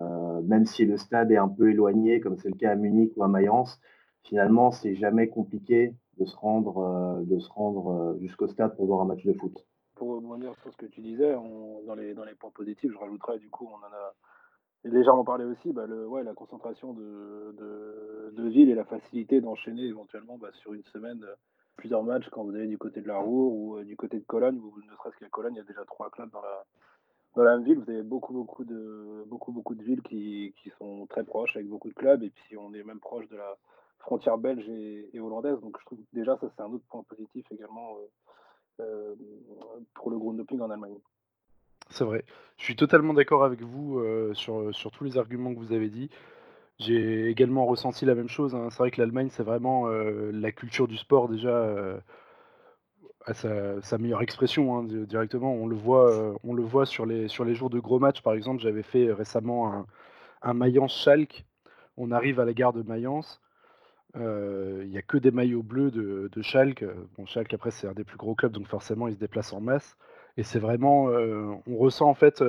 même 0.00 0.66
si 0.66 0.84
le 0.84 0.96
stade 0.96 1.30
est 1.32 1.36
un 1.36 1.48
peu 1.48 1.70
éloigné, 1.70 2.20
comme 2.20 2.36
c'est 2.36 2.48
le 2.48 2.56
cas 2.56 2.70
à 2.70 2.76
Munich 2.76 3.12
ou 3.16 3.24
à 3.24 3.28
Mayence 3.28 3.80
finalement, 4.22 4.70
c'est 4.70 4.94
jamais 4.94 5.28
compliqué 5.28 5.94
de 6.18 6.24
se 6.24 6.36
rendre, 6.36 6.78
euh, 6.78 7.38
rendre 7.50 7.90
euh, 7.90 8.18
jusqu'au 8.20 8.46
stade 8.46 8.76
pour 8.76 8.86
voir 8.86 9.00
un 9.00 9.06
match 9.06 9.24
de 9.24 9.32
foot. 9.32 9.66
Pour 9.94 10.16
rebondir 10.16 10.54
sur 10.62 10.72
ce 10.72 10.76
que 10.76 10.86
tu 10.86 11.00
disais, 11.00 11.34
dans, 11.86 11.94
les, 11.94 12.14
dans 12.14 12.24
les 12.24 12.34
points 12.34 12.50
positifs, 12.50 12.90
je 12.90 12.98
rajouterais, 12.98 13.38
du 13.38 13.50
coup, 13.50 13.68
on 13.70 13.76
en 13.76 13.92
a 13.92 14.14
légèrement 14.84 15.24
parlé 15.24 15.44
aussi, 15.44 15.72
bah, 15.72 15.86
le, 15.86 16.06
ouais, 16.06 16.22
la 16.22 16.34
concentration 16.34 16.92
de, 16.92 17.54
de, 18.32 18.48
villes 18.48 18.70
et 18.70 18.74
la 18.74 18.84
facilité 18.84 19.40
d'enchaîner 19.40 19.82
éventuellement 19.84 20.36
bah, 20.38 20.50
sur 20.54 20.72
une 20.72 20.82
semaine 20.84 21.22
euh, 21.22 21.34
plusieurs 21.76 22.02
matchs 22.02 22.28
quand 22.30 22.42
vous 22.42 22.54
allez 22.54 22.66
du 22.66 22.78
côté 22.78 23.00
de 23.00 23.06
la 23.06 23.18
Roue 23.18 23.76
ou 23.78 23.84
du 23.84 23.96
côté 23.96 24.18
de 24.18 24.24
Cologne, 24.24 24.58
ou 24.58 24.74
ne 24.80 24.96
serait-ce 24.96 25.16
qu'à 25.18 25.28
Cologne, 25.28 25.54
il 25.54 25.58
y 25.58 25.60
a 25.60 25.64
déjà 25.64 25.84
trois 25.84 26.10
clubs 26.10 26.30
dans 26.30 26.42
la, 26.42 26.64
dans 27.36 27.42
la 27.44 27.56
même 27.56 27.64
ville. 27.64 27.78
Vous 27.78 27.90
avez 27.90 28.02
beaucoup, 28.02 28.32
beaucoup 28.32 28.64
de, 28.64 29.24
beaucoup, 29.28 29.52
beaucoup 29.52 29.74
de 29.74 29.82
villes 29.82 30.02
qui, 30.02 30.52
qui 30.62 30.70
sont 30.78 31.06
très 31.06 31.24
proches 31.24 31.54
avec 31.56 31.68
beaucoup 31.68 31.88
de 31.88 31.94
clubs, 31.94 32.22
et 32.22 32.30
puis 32.30 32.56
on 32.56 32.74
est 32.74 32.82
même 32.82 33.00
proche 33.00 33.28
de 33.28 33.36
la, 33.36 33.56
frontière 34.00 34.38
belge 34.38 34.68
et, 34.68 35.20
hollandaise. 35.20 35.60
Donc 35.60 35.76
je 35.80 35.86
trouve 35.86 35.98
déjà 36.12 36.36
ça 36.38 36.48
c'est 36.54 36.62
un 36.62 36.72
autre 36.72 36.84
point 36.90 37.02
positif 37.04 37.46
également 37.52 37.96
euh, 37.98 38.06
euh, 38.80 39.14
pour 39.94 40.10
le 40.10 40.18
groupe 40.18 40.36
doping 40.36 40.60
en 40.60 40.70
Allemagne. 40.70 40.98
C'est 41.90 42.04
vrai. 42.04 42.24
Je 42.56 42.64
suis 42.64 42.76
totalement 42.76 43.14
d'accord 43.14 43.44
avec 43.44 43.62
vous 43.62 44.02
sur, 44.34 44.74
sur 44.74 44.90
tous 44.90 45.04
les 45.04 45.18
arguments 45.18 45.52
que 45.54 45.58
vous 45.58 45.72
avez 45.72 45.88
dit. 45.88 46.10
J'ai 46.78 47.28
également 47.28 47.66
ressenti 47.66 48.04
la 48.04 48.14
même 48.14 48.28
chose. 48.28 48.54
Hein. 48.54 48.68
C'est 48.70 48.78
vrai 48.78 48.90
que 48.90 49.00
l'Allemagne, 49.00 49.28
c'est 49.30 49.42
vraiment 49.42 49.88
la 49.88 50.52
culture 50.52 50.88
du 50.88 50.96
sport 50.96 51.28
déjà 51.28 52.00
à 53.26 53.34
sa, 53.34 53.98
meilleure 53.98 54.22
expression 54.22 54.76
hein, 54.76 54.84
directement. 54.84 55.52
On 55.54 55.66
le 55.66 55.76
voit, 55.76 56.36
on 56.44 56.54
le 56.54 56.62
voit 56.62 56.86
sur, 56.86 57.06
les, 57.06 57.28
sur 57.28 57.44
les 57.44 57.54
jours 57.54 57.70
de 57.70 57.78
gros 57.80 57.98
matchs. 57.98 58.22
Par 58.22 58.34
exemple, 58.34 58.60
j'avais 58.62 58.82
fait 58.82 59.12
récemment 59.12 59.72
un, 59.72 59.86
un 60.42 60.54
Mayence-Schalke. 60.54 61.44
On 61.96 62.10
arrive 62.12 62.40
à 62.40 62.44
la 62.44 62.52
gare 62.54 62.72
de 62.72 62.82
Mayence. 62.82 63.40
Il 64.14 64.88
n'y 64.88 64.98
a 64.98 65.02
que 65.02 65.18
des 65.18 65.30
maillots 65.30 65.62
bleus 65.62 65.90
de, 65.90 66.28
de 66.32 66.42
Schalke. 66.42 66.84
Bon, 67.16 67.26
Schalke, 67.26 67.54
après, 67.54 67.70
c'est 67.70 67.88
un 67.88 67.94
des 67.94 68.04
plus 68.04 68.18
gros 68.18 68.34
clubs, 68.34 68.52
donc 68.52 68.66
forcément, 68.66 69.08
ils 69.08 69.14
se 69.14 69.20
déplacent 69.20 69.52
en 69.52 69.60
masse. 69.60 69.96
Et 70.40 70.42
c'est 70.42 70.58
vraiment, 70.58 71.08
on 71.66 71.76
ressent 71.76 72.08
en 72.08 72.14
fait, 72.14 72.42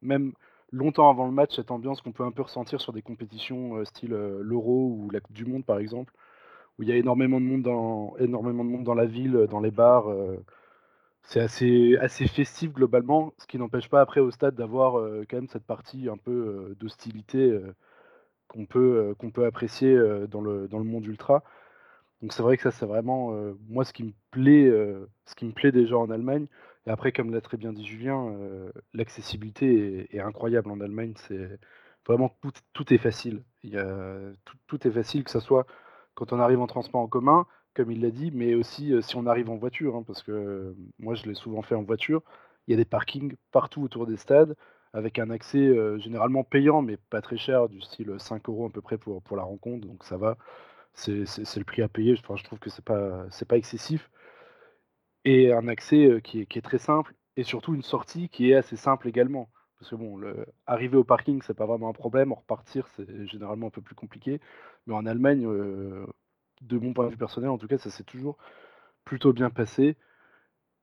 même 0.00 0.32
longtemps 0.72 1.10
avant 1.10 1.26
le 1.26 1.32
match, 1.32 1.54
cette 1.54 1.70
ambiance 1.70 2.00
qu'on 2.00 2.12
peut 2.12 2.24
un 2.24 2.30
peu 2.30 2.40
ressentir 2.40 2.80
sur 2.80 2.94
des 2.94 3.02
compétitions 3.02 3.84
style 3.84 4.12
l'Euro 4.40 4.96
ou 4.98 5.10
la 5.10 5.20
Coupe 5.20 5.36
du 5.36 5.44
Monde, 5.44 5.66
par 5.66 5.78
exemple, 5.78 6.14
où 6.78 6.82
il 6.82 6.88
y 6.88 6.92
a 6.92 6.96
énormément 6.96 7.38
de 7.38 7.44
monde 7.44 7.60
dans, 7.60 8.16
énormément 8.16 8.64
de 8.64 8.70
monde 8.70 8.84
dans 8.84 8.94
la 8.94 9.04
ville, 9.04 9.46
dans 9.50 9.60
les 9.60 9.70
bars. 9.70 10.06
c'est 11.24 11.40
assez, 11.40 11.98
assez 12.00 12.26
festif 12.26 12.72
globalement, 12.72 13.34
ce 13.36 13.46
qui 13.46 13.58
n'empêche 13.58 13.90
pas 13.90 14.00
après 14.00 14.20
au 14.20 14.30
stade 14.30 14.54
d'avoir 14.54 14.94
quand 15.28 15.36
même 15.36 15.48
cette 15.48 15.66
partie 15.66 16.08
un 16.08 16.16
peu 16.16 16.74
d'hostilité 16.80 17.60
qu'on 18.48 18.64
peut, 18.64 19.14
peut 19.34 19.44
apprécier 19.44 19.94
dans 20.30 20.40
le, 20.40 20.68
dans 20.68 20.78
le 20.78 20.84
monde 20.84 21.04
ultra. 21.04 21.44
Donc 22.22 22.32
c'est 22.32 22.42
vrai 22.42 22.56
que 22.56 22.62
ça 22.62 22.70
c'est 22.70 22.86
vraiment 22.86 23.38
moi 23.68 23.84
ce 23.84 23.92
qui 23.92 24.04
me 24.04 24.12
plaît, 24.30 24.70
ce 25.26 25.34
qui 25.34 25.44
me 25.44 25.52
plaît 25.52 25.70
déjà 25.70 25.98
en 25.98 26.08
Allemagne. 26.08 26.46
Et 26.86 26.90
après, 26.90 27.12
comme 27.12 27.32
l'a 27.32 27.40
très 27.40 27.56
bien 27.56 27.72
dit 27.72 27.84
Julien, 27.84 28.32
l'accessibilité 28.94 30.14
est, 30.16 30.20
incroyable 30.20 30.70
en 30.70 30.80
Allemagne. 30.80 31.14
C'est 31.16 31.58
vraiment 32.06 32.36
tout, 32.74 32.94
est 32.94 32.98
facile. 32.98 33.42
Il 33.62 33.70
y 33.70 33.78
a, 33.78 34.16
tout, 34.66 34.86
est 34.86 34.90
facile, 34.90 35.24
que 35.24 35.30
ce 35.30 35.40
soit 35.40 35.66
quand 36.14 36.32
on 36.32 36.40
arrive 36.40 36.60
en 36.60 36.66
transport 36.66 37.00
en 37.00 37.08
commun, 37.08 37.46
comme 37.74 37.90
il 37.90 38.00
l'a 38.00 38.10
dit, 38.10 38.30
mais 38.32 38.54
aussi 38.54 38.94
si 39.02 39.16
on 39.16 39.26
arrive 39.26 39.50
en 39.50 39.56
voiture, 39.56 39.96
hein, 39.96 40.04
parce 40.06 40.22
que 40.22 40.74
moi 40.98 41.14
je 41.14 41.26
l'ai 41.26 41.34
souvent 41.34 41.62
fait 41.62 41.74
en 41.74 41.82
voiture. 41.82 42.22
Il 42.66 42.70
y 42.72 42.74
a 42.74 42.76
des 42.78 42.84
parkings 42.84 43.36
partout 43.52 43.82
autour 43.82 44.06
des 44.06 44.16
stades, 44.16 44.56
avec 44.92 45.18
un 45.18 45.30
accès 45.30 45.74
généralement 45.98 46.44
payant, 46.44 46.82
mais 46.82 46.96
pas 46.96 47.20
très 47.20 47.36
cher, 47.36 47.68
du 47.68 47.80
style 47.80 48.14
5 48.18 48.48
euros 48.48 48.66
à 48.66 48.70
peu 48.70 48.80
près 48.80 48.98
pour, 48.98 49.22
pour 49.22 49.36
la 49.36 49.42
rencontre, 49.42 49.86
donc 49.86 50.04
ça 50.04 50.16
va. 50.16 50.36
C'est 50.94 51.12
le 51.12 51.64
prix 51.64 51.82
à 51.82 51.88
payer. 51.88 52.16
Enfin, 52.18 52.36
je 52.36 52.44
trouve 52.44 52.58
que 52.58 52.70
c'est 52.70 52.84
pas, 52.84 53.26
pas 53.48 53.56
excessif. 53.56 54.10
Et 55.26 55.52
un 55.52 55.66
accès 55.66 56.20
qui 56.22 56.40
est, 56.40 56.62
très 56.62 56.78
simple, 56.78 57.12
et 57.36 57.42
surtout 57.42 57.74
une 57.74 57.82
sortie 57.82 58.28
qui 58.28 58.52
est 58.52 58.54
assez 58.54 58.76
simple 58.76 59.08
également. 59.08 59.50
Parce 59.78 59.90
que 59.90 59.96
bon, 59.96 60.16
le, 60.16 60.46
arriver 60.66 60.96
au 60.96 61.02
parking, 61.02 61.42
c'est 61.42 61.56
pas 61.56 61.66
vraiment 61.66 61.88
un 61.88 61.92
problème, 61.92 62.30
en 62.30 62.36
repartir, 62.36 62.86
c'est 62.96 63.26
généralement 63.26 63.66
un 63.66 63.70
peu 63.70 63.82
plus 63.82 63.96
compliqué. 63.96 64.40
Mais 64.86 64.94
en 64.94 65.04
Allemagne, 65.04 65.42
de 66.62 66.78
mon 66.78 66.92
point 66.94 67.06
de 67.06 67.10
vue 67.10 67.16
personnel, 67.16 67.50
en 67.50 67.58
tout 67.58 67.66
cas, 67.66 67.76
ça 67.76 67.90
s'est 67.90 68.04
toujours 68.04 68.38
plutôt 69.04 69.32
bien 69.32 69.50
passé. 69.50 69.96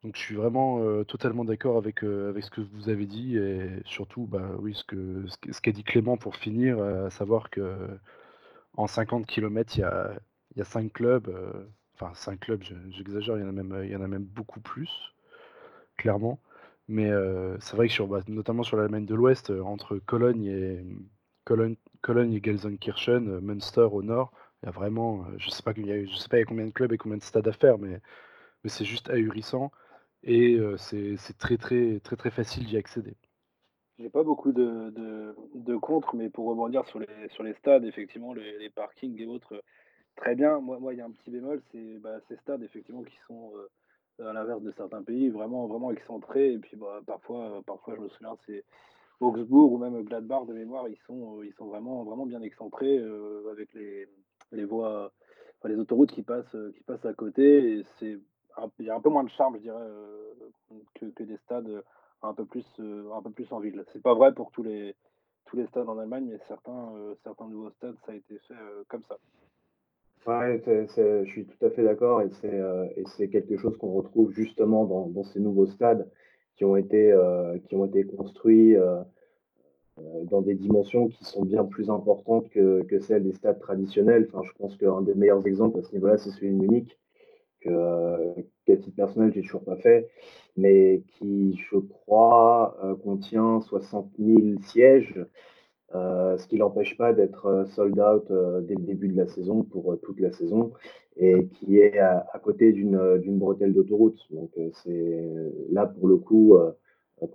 Donc 0.04 0.18
je 0.18 0.22
suis 0.22 0.36
vraiment 0.36 1.04
totalement 1.06 1.46
d'accord 1.46 1.78
avec, 1.78 2.04
avec 2.04 2.44
ce 2.44 2.52
que 2.52 2.60
vous 2.60 2.90
avez 2.90 3.06
dit 3.06 3.38
et 3.38 3.70
surtout, 3.86 4.28
bah 4.28 4.52
oui, 4.60 4.76
ce 4.76 4.84
qu'a 4.84 5.54
ce 5.54 5.70
dit 5.70 5.84
Clément 5.86 6.18
pour 6.18 6.36
finir, 6.36 6.82
à 6.84 7.10
savoir 7.10 7.50
que 7.50 7.88
en 8.76 8.88
50 8.88 9.26
km, 9.26 9.78
il 9.78 9.82
y 9.82 9.84
a, 9.84 10.20
y 10.58 10.62
a 10.62 10.66
5 10.66 10.92
clubs, 10.92 11.30
enfin 12.04 12.14
5 12.16 12.40
clubs, 12.40 12.64
je- 12.64 12.76
j'exagère, 12.92 13.38
il 13.38 13.42
y 13.42 13.46
en 13.46 13.50
a 13.50 13.52
même, 13.52 13.84
il 13.84 14.26
beaucoup 14.26 14.60
plus, 14.60 15.14
clairement. 15.98 16.40
Mais 16.88 17.10
euh, 17.10 17.58
c'est 17.60 17.76
vrai 17.76 17.88
que 17.88 17.94
sur, 17.94 18.08
bah, 18.08 18.22
notamment 18.28 18.64
sur 18.64 18.78
l'Allemagne 18.78 19.06
de 19.06 19.16
l'Ouest, 19.16 19.52
euh, 19.52 19.62
entre 19.62 19.98
Cologne 19.98 20.46
et 20.46 20.86
Cologne, 21.46 21.78
et 22.34 22.42
Gelsenkirchen, 22.44 23.30
euh, 23.30 23.42
Münster 23.42 23.88
au 23.92 24.04
nord, 24.04 24.32
il 24.62 24.66
y 24.68 24.70
a 24.70 24.72
vraiment, 24.72 25.26
je 25.38 25.50
sais 25.50 25.64
pas, 25.64 25.74
sais 25.74 26.30
pas 26.30 26.44
combien 26.46 26.66
de 26.66 26.72
clubs 26.72 26.92
et 26.94 26.98
combien 26.98 27.18
de 27.18 27.24
stades 27.24 27.48
à 27.48 27.54
faire, 27.54 27.78
mais, 27.78 28.02
c'est 28.66 28.86
juste 28.86 29.10
ahurissant 29.10 29.72
et 30.24 30.58
c'est 30.78 31.38
très 31.38 31.58
très 31.58 32.00
très 32.00 32.16
très 32.16 32.32
facile 32.32 32.66
d'y 32.66 32.78
accéder. 32.78 33.18
J'ai 34.00 34.10
pas 34.10 34.24
beaucoup 34.24 34.54
de, 34.54 35.76
contre, 35.80 36.16
mais 36.16 36.30
pour 36.30 36.48
rebondir 36.48 36.86
sur 36.88 37.00
les, 37.00 37.54
stades, 37.56 37.84
effectivement, 37.84 38.34
les 38.34 38.70
parkings 38.70 39.20
et 39.22 39.26
autres, 39.26 39.62
très 40.16 40.36
bien. 40.36 40.60
Moi, 40.60 40.80
moi, 40.80 40.94
il 40.94 40.98
y 40.98 41.02
a 41.02 41.06
un 41.06 41.12
petit 41.12 41.32
bémol, 41.32 41.62
c'est 41.72 42.00
bah, 42.00 42.20
ces 42.28 42.36
stades, 42.38 42.64
effectivement, 42.64 43.04
qui 43.04 43.18
sont, 43.28 43.52
euh, 44.20 44.30
à 44.30 44.34
l'inverse 44.34 44.62
de 44.62 44.72
certains 44.72 45.04
pays, 45.04 45.30
vraiment, 45.30 45.68
vraiment 45.68 45.92
excentrés. 45.92 46.54
Et 46.54 46.60
puis, 46.60 46.76
bah, 46.78 47.02
parfois, 47.06 47.62
parfois, 47.66 47.96
je 47.96 48.02
me 48.02 48.10
souviens, 48.10 48.36
c'est 48.46 48.64
Augsbourg 49.20 49.72
ou 49.74 49.78
même 49.78 50.02
Gladbach 50.04 50.46
de 50.46 50.54
mémoire, 50.54 50.88
ils 50.88 51.00
sont, 51.08 51.40
euh, 51.40 51.46
ils 51.46 51.54
sont 51.54 51.66
vraiment, 51.66 52.04
vraiment 52.04 52.26
bien 52.26 52.42
excentrés 52.42 52.98
euh, 52.98 53.52
avec 53.52 53.74
les, 53.74 54.08
les 54.52 54.66
voies, 54.66 55.12
les 55.66 55.78
autoroutes 55.78 56.12
qui 56.12 56.24
passent, 56.24 56.58
qui 56.76 56.84
passent 56.84 57.06
à 57.06 57.14
côté. 57.14 57.78
Et 57.80 57.84
c'est, 58.00 58.18
il 58.80 58.86
y 58.86 58.90
a 58.90 58.96
un 58.96 59.02
peu 59.02 59.10
moins 59.10 59.24
de 59.24 59.30
charme, 59.30 59.56
je 59.58 59.62
dirais, 59.62 59.88
que, 60.96 61.06
que 61.06 61.24
des 61.24 61.38
stades 61.38 61.84
un 62.22 62.34
peu 62.34 62.46
plus, 62.46 62.66
un 62.80 63.22
peu 63.22 63.32
plus 63.32 63.52
en 63.52 63.60
ville. 63.60 63.84
C'est 63.94 64.02
pas 64.02 64.14
vrai 64.14 64.34
pour 64.34 64.52
tous 64.52 64.64
les, 64.64 64.96
tous 65.46 65.58
les 65.58 65.66
stades 65.68 65.90
en 65.90 65.98
Allemagne, 65.98 66.28
mais 66.30 66.40
certains, 66.48 66.94
certains 67.24 67.48
nouveaux 67.48 67.72
stades, 67.72 67.96
ça 68.06 68.12
a 68.12 68.16
été 68.16 68.38
fait 68.40 68.56
comme 68.90 69.04
ça. 69.04 69.18
Ouais, 70.26 70.62
je 70.66 71.26
suis 71.26 71.46
tout 71.46 71.66
à 71.66 71.70
fait 71.70 71.84
d'accord 71.84 72.22
et 72.22 72.30
c'est 72.40 72.54
euh, 72.54 72.88
quelque 73.30 73.58
chose 73.58 73.78
qu'on 73.78 73.92
retrouve 73.92 74.32
justement 74.32 74.86
dans, 74.86 75.24
ces 75.26 75.42
nouveaux 75.42 75.66
stades 75.66 76.10
qui 76.56 76.64
ont 76.64 76.78
été, 76.78 77.12
euh, 77.12 77.58
qui 77.68 77.76
ont 77.76 77.86
été 77.86 78.06
construits 78.06 78.78
euh, 78.78 79.02
dans 79.98 80.42
des 80.42 80.56
dimensions 80.56 81.10
qui 81.10 81.26
sont 81.26 81.44
bien 81.44 81.66
plus 81.66 81.90
importantes 81.90 82.50
que, 82.52 82.84
que 82.84 83.00
celles 83.00 83.24
des 83.24 83.34
stades 83.34 83.60
traditionnels. 83.60 84.30
Enfin, 84.30 84.44
je 84.44 84.54
pense 84.58 84.78
qu'un 84.78 85.02
des 85.02 85.14
meilleurs 85.14 85.46
exemples 85.46 85.80
à 85.80 85.82
ce 85.82 85.92
niveau-là, 85.94 86.18
c'est 86.18 86.30
celui 86.30 86.52
de 86.52 86.56
Munich, 86.56 86.98
qu'à 87.62 88.78
titre 88.78 88.96
personnel, 88.96 89.34
j'ai 89.34 89.42
toujours 89.42 89.64
pas 89.64 89.78
fait, 89.78 90.10
mais 90.56 91.02
qui, 91.18 91.58
je 91.70 91.78
crois, 91.78 92.78
contient 93.04 93.60
60 93.62 94.10
000 94.20 94.60
sièges 94.62 95.16
euh, 95.96 96.38
ce 96.38 96.48
qui 96.48 96.58
l'empêche 96.58 96.98
pas 96.98 97.14
d'être 97.14 97.46
euh, 97.46 97.66
sold 97.66 98.00
out 98.00 98.26
euh, 98.32 98.62
dès 98.62 98.76
le 98.76 98.82
début 98.82 99.10
de 99.10 99.18
la 99.18 99.28
saison 99.28 99.64
pour 99.64 99.96
toute 100.02 100.20
la 100.20 100.32
saison 100.32 100.74
et 101.18 101.46
qui 101.46 101.78
est 101.78 102.00
à, 102.00 102.26
côté 102.44 102.74
d'une 102.74 103.38
bretelle 103.38 103.74
d'autoroute. 103.74 104.20
Donc 104.32 104.50
c'est 104.84 105.30
là 105.70 105.86
pour 105.86 106.08
le 106.08 106.18
coup, 106.18 106.58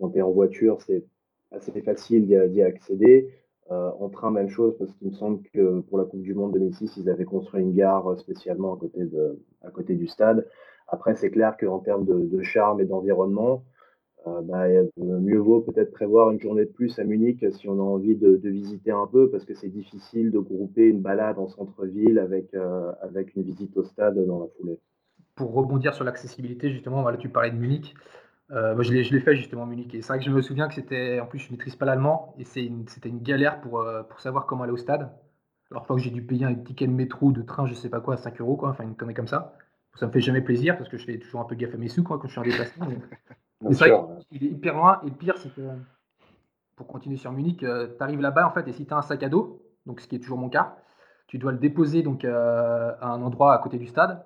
quand 0.01 0.11
tu 0.11 0.19
es 0.19 0.23
en 0.23 0.33
voiture, 0.33 0.83
c'est 0.83 1.05
assez 1.53 1.81
facile 1.83 2.27
d'y 2.27 2.61
accéder. 2.61 3.31
En 3.71 4.09
train, 4.09 4.33
même 4.33 4.49
chose, 4.49 4.75
parce 4.77 4.93
qu'il 4.95 5.11
me 5.11 5.13
semble 5.13 5.43
que 5.55 5.79
pour 5.83 5.97
la 5.97 6.05
Coupe 6.05 6.23
du 6.23 6.35
Monde 6.35 6.55
2006, 6.55 6.97
ils 6.97 7.09
avaient 7.09 7.25
construit 7.25 7.63
une 7.63 7.73
gare 7.73 8.19
spécialement 8.19 8.75
à 8.75 8.79
côté, 8.79 9.05
de, 9.05 9.39
à 9.63 9.71
côté 9.71 9.95
du 9.95 10.09
stade. 10.09 10.45
Après, 10.89 11.15
c'est 11.15 11.31
clair 11.31 11.57
qu'en 11.57 11.79
termes 11.79 12.05
de, 12.05 12.43
charme 12.43 12.81
et 12.81 12.85
d'environnement, 12.85 13.63
bah, 14.43 14.65
euh, 14.65 14.87
mieux 14.97 15.39
vaut 15.39 15.61
peut-être 15.61 15.93
prévoir 15.93 16.31
une 16.31 16.41
journée 16.41 16.65
de 16.65 16.71
plus 16.71 16.99
à 16.99 17.05
Munich 17.05 17.45
si 17.53 17.69
on 17.69 17.79
a 17.79 17.83
envie 17.83 18.17
de, 18.17 18.41
visiter 18.49 18.91
un 18.91 19.07
peu, 19.07 19.31
parce 19.31 19.45
que 19.45 19.55
c'est 19.55 19.69
difficile 19.69 20.31
de 20.31 20.39
grouper 20.39 20.87
une 20.87 21.01
balade 21.01 21.39
en 21.39 21.49
centre-ville 21.49 22.19
avec, 22.19 22.55
euh, 22.55 22.93
avec 23.03 23.35
une 23.37 23.43
visite 23.43 23.77
au 23.77 23.85
stade 23.85 24.25
dans 24.27 24.41
la 24.41 24.47
foulée. 24.59 24.79
Pour 25.35 25.53
rebondir 25.53 25.95
sur 25.95 26.05
l'accessibilité, 26.05 26.71
justement, 26.71 27.03
voilà, 27.03 27.17
tu 27.17 27.29
parlais 27.29 27.51
de 27.51 27.57
Munich. 27.57 27.95
Euh, 28.51 28.75
moi, 28.75 28.83
je 28.83 28.93
l'ai 28.93 29.21
fait 29.21 29.37
justement 29.37 29.65
à 29.65 29.67
Munich. 29.67 29.95
Et 29.95 30.03
c'est 30.03 30.09
vrai 30.09 30.19
que 30.19 30.25
je 30.25 30.31
me 30.31 30.41
souviens 30.41 30.69
que 30.69 30.75
c'était. 30.75 31.21
En 31.21 31.27
plus, 31.27 31.39
je 31.39 31.49
ne 31.49 31.53
maîtrise 31.53 31.77
pas 31.77 31.87
l'allemand. 31.87 32.35
Et 32.39 32.45
c'était 32.45 33.09
une 33.09 33.23
galère 33.23 33.61
pour, 33.61 33.81
euh, 33.81 34.03
pour 34.03 34.21
savoir 34.21 34.47
comment 34.47 34.65
aller 34.65 34.73
au 34.73 34.77
stade. 34.77 35.11
Alors, 35.71 35.87
que 35.87 35.99
j'ai 35.99 36.11
dû 36.11 36.23
payer 36.25 36.47
un 36.47 36.55
ticket 36.55 36.87
de 36.87 36.93
métro 36.93 37.31
de 37.31 37.43
train, 37.43 37.67
je 37.67 37.75
sais 37.75 37.91
pas 37.91 38.01
quoi, 38.01 38.15
à 38.15 38.17
5 38.17 38.41
euros, 38.41 38.57
quoi. 38.57 38.71
Enfin, 38.71 38.85
une 38.85 38.97
connerie 38.97 39.15
comme 39.15 39.29
ça. 39.29 39.55
Ça 39.99 40.07
me 40.07 40.13
fait 40.13 40.21
jamais 40.21 40.41
plaisir 40.41 40.77
parce 40.77 40.89
que 40.89 40.97
je 40.97 41.05
fais 41.05 41.19
toujours 41.19 41.41
un 41.41 41.45
peu 41.45 41.55
gaffe 41.57 41.75
à 41.75 41.77
mes 41.77 41.89
sous, 41.89 42.05
quoi, 42.05 42.19
quand 42.19 42.29
je 42.29 42.33
suis 42.33 42.41
en 42.41 42.45
déplacement. 42.45 42.87
mais- 42.87 43.75
c'est 43.75 43.89
vrai 43.89 43.91
qu'il 44.31 44.45
est 44.45 44.51
hyper 44.51 44.75
loin. 44.75 45.01
Et 45.05 45.11
le 45.11 45.15
pire, 45.17 45.37
c'est 45.39 45.53
que, 45.55 45.63
pour 46.77 46.87
continuer 46.87 47.17
sur 47.17 47.33
Munich, 47.33 47.59
tu 47.59 47.67
arrives 48.01 48.21
là-bas, 48.21 48.47
en 48.47 48.51
fait, 48.53 48.69
et 48.69 48.73
si 48.73 48.87
tu 48.87 48.95
as 48.95 48.99
un 48.99 49.03
sac 49.03 49.23
à 49.25 49.29
dos, 49.29 49.63
donc 49.87 50.01
ce 50.01 50.07
qui 50.07 50.17
est 50.17 50.21
toujours 50.21 50.39
mon 50.39 50.49
cas, 50.49 50.77
tu 51.27 51.39
dois 51.39 51.51
le 51.53 51.59
déposer 51.59 52.03
donc, 52.03 52.25
euh, 52.25 52.93
à 53.01 53.09
un 53.09 53.21
endroit 53.23 53.53
à 53.55 53.59
côté 53.59 53.79
du 53.79 53.87
stade. 53.87 54.25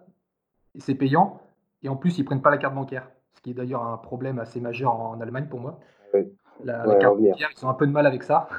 Et 0.75 0.81
c'est 0.81 0.95
payant. 0.95 1.41
Et 1.83 1.89
en 1.89 1.97
plus, 1.97 2.19
ils 2.19 2.25
prennent 2.25 2.43
pas 2.43 2.51
la 2.51 2.59
carte 2.59 2.75
bancaire. 2.75 3.09
Ce 3.35 3.41
qui 3.41 3.51
est 3.51 3.55
d'ailleurs 3.55 3.83
un 3.85 3.97
problème 3.97 4.39
assez 4.39 4.61
majeur 4.61 4.95
en 4.95 5.21
Allemagne 5.21 5.47
pour 5.49 5.61
moi. 5.61 5.81
Ouais. 6.13 6.31
La, 6.63 6.83
Ouais, 6.87 6.95
la 6.95 7.01
carte 7.01 7.17
bancaire, 7.19 7.49
ils 7.57 7.67
ont 7.67 7.71
un 7.71 7.75
peu 7.75 7.87
de 7.87 7.93
mal 7.93 8.07
avec 8.07 8.23
ça. 8.23 8.49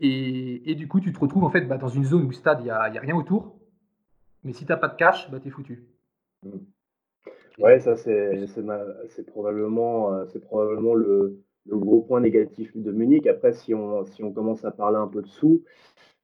Et, 0.00 0.70
et 0.70 0.74
du 0.76 0.86
coup, 0.86 1.00
tu 1.00 1.12
te 1.12 1.18
retrouves 1.18 1.42
en 1.42 1.50
fait 1.50 1.62
bah, 1.62 1.76
dans 1.76 1.88
une 1.88 2.04
zone 2.04 2.22
où 2.22 2.28
le 2.28 2.32
stade, 2.34 2.60
il 2.60 2.64
n'y 2.64 2.70
a 2.70 2.84
rien 3.00 3.16
autour. 3.16 3.57
Mais 4.48 4.54
si 4.54 4.64
tu 4.64 4.72
n'as 4.72 4.78
pas 4.78 4.88
de 4.88 4.96
cash, 4.96 5.30
bah, 5.30 5.38
tu 5.38 5.46
es 5.46 5.50
foutu. 5.52 5.86
Ouais, 7.58 7.80
ça 7.80 7.96
c'est 7.96 8.46
c'est 8.46 8.62
ma- 8.62 8.84
c'est 9.08 9.24
probablement 9.26 10.12
euh, 10.14 10.24
c'est 10.32 10.40
probablement 10.40 10.94
le, 10.94 11.40
le 11.66 11.76
gros 11.78 12.02
point 12.02 12.20
négatif 12.20 12.76
de 12.76 12.92
Munich. 12.92 13.26
Après, 13.26 13.52
si 13.52 13.74
on 13.74 14.04
si 14.04 14.22
on 14.22 14.32
commence 14.32 14.64
à 14.64 14.70
parler 14.70 14.96
un 14.98 15.08
peu 15.08 15.22
de 15.22 15.26
sous 15.26 15.62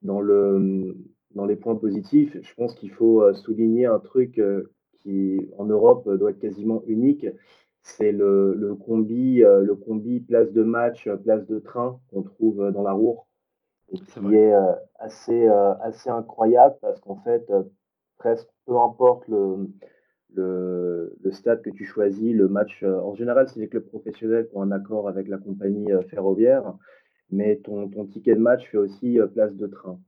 dans 0.03 0.21
le 0.21 0.97
dans 1.35 1.47
les 1.47 1.57
points 1.57 1.77
positifs, 1.77 2.37
je 2.43 2.55
pense 2.55 2.75
qu'il 2.75 2.91
faut 2.93 3.23
euh, 3.23 3.35
souligner 3.35 3.87
un 3.87 4.01
truc 4.01 4.39
euh, 4.39 4.73
qui 5.03 5.39
en 5.59 5.67
Europe 5.67 6.09
doit 6.09 6.31
être 6.31 6.41
quasiment 6.41 6.83
unique. 6.87 7.27
C'est 7.83 8.13
le, 8.13 8.55
le 8.55 8.75
combi 8.77 9.41
le 9.41 9.75
combi 9.75 10.21
place 10.21 10.53
de 10.53 10.63
match 10.65 11.09
place 11.25 11.47
de 11.47 11.59
train 11.61 12.01
qu'on 12.11 12.23
trouve 12.23 12.71
dans 12.73 12.83
la 12.83 12.93
Ruhr 12.95 13.27
et 13.93 13.99
qui 13.99 14.35
est 14.35 14.55
assez 14.99 15.49
assez 15.83 16.11
incroyable 16.11 16.77
parce 16.83 17.01
qu'en 17.01 17.17
fait 17.17 17.47
presque 18.19 18.49
peu 18.67 18.79
importe 18.79 19.29
le 19.29 21.31
stade 21.31 21.63
que 21.63 21.71
tu 21.71 21.85
choisis, 21.85 22.35
le 22.35 22.49
match, 22.49 22.83
euh, 22.83 23.01
en 23.01 23.15
général, 23.15 23.49
c'est 23.49 23.61
les 23.61 23.69
clubs 23.69 23.87
professionnels 23.87 24.49
qui 24.49 24.57
ont 24.57 24.63
un 24.63 24.73
accord 24.73 25.09
avec 25.09 25.29
la 25.29 25.39
compagnie 25.39 25.93
euh, 25.93 26.03
ferroviaire, 26.03 26.75
mais 27.31 27.57
ton, 27.57 27.89
ticket 28.07 28.35
de 28.35 28.41
match 28.41 28.69
fait 28.71 28.79
aussi 28.79 29.19
euh, 29.19 29.27
place 29.27 29.55
de 29.55 29.67
train. 29.67 29.99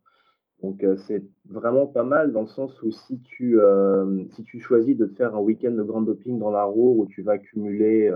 Donc 0.62 0.82
c'est 1.06 1.22
vraiment 1.50 1.86
pas 1.86 2.02
mal 2.02 2.32
dans 2.32 2.40
le 2.40 2.46
sens 2.46 2.82
où 2.82 2.90
si 2.90 3.20
tu, 3.20 3.58
si 4.30 4.42
tu 4.42 4.58
choisis 4.58 4.96
de 4.96 5.04
te 5.04 5.14
faire 5.14 5.36
un 5.36 5.38
week-end 5.38 5.72
de 5.72 5.82
grand 5.82 6.00
doping 6.00 6.38
dans 6.38 6.50
la 6.50 6.64
Ruhr 6.64 6.96
où 6.96 7.06
tu 7.06 7.20
vas 7.20 7.36
cumuler 7.36 8.10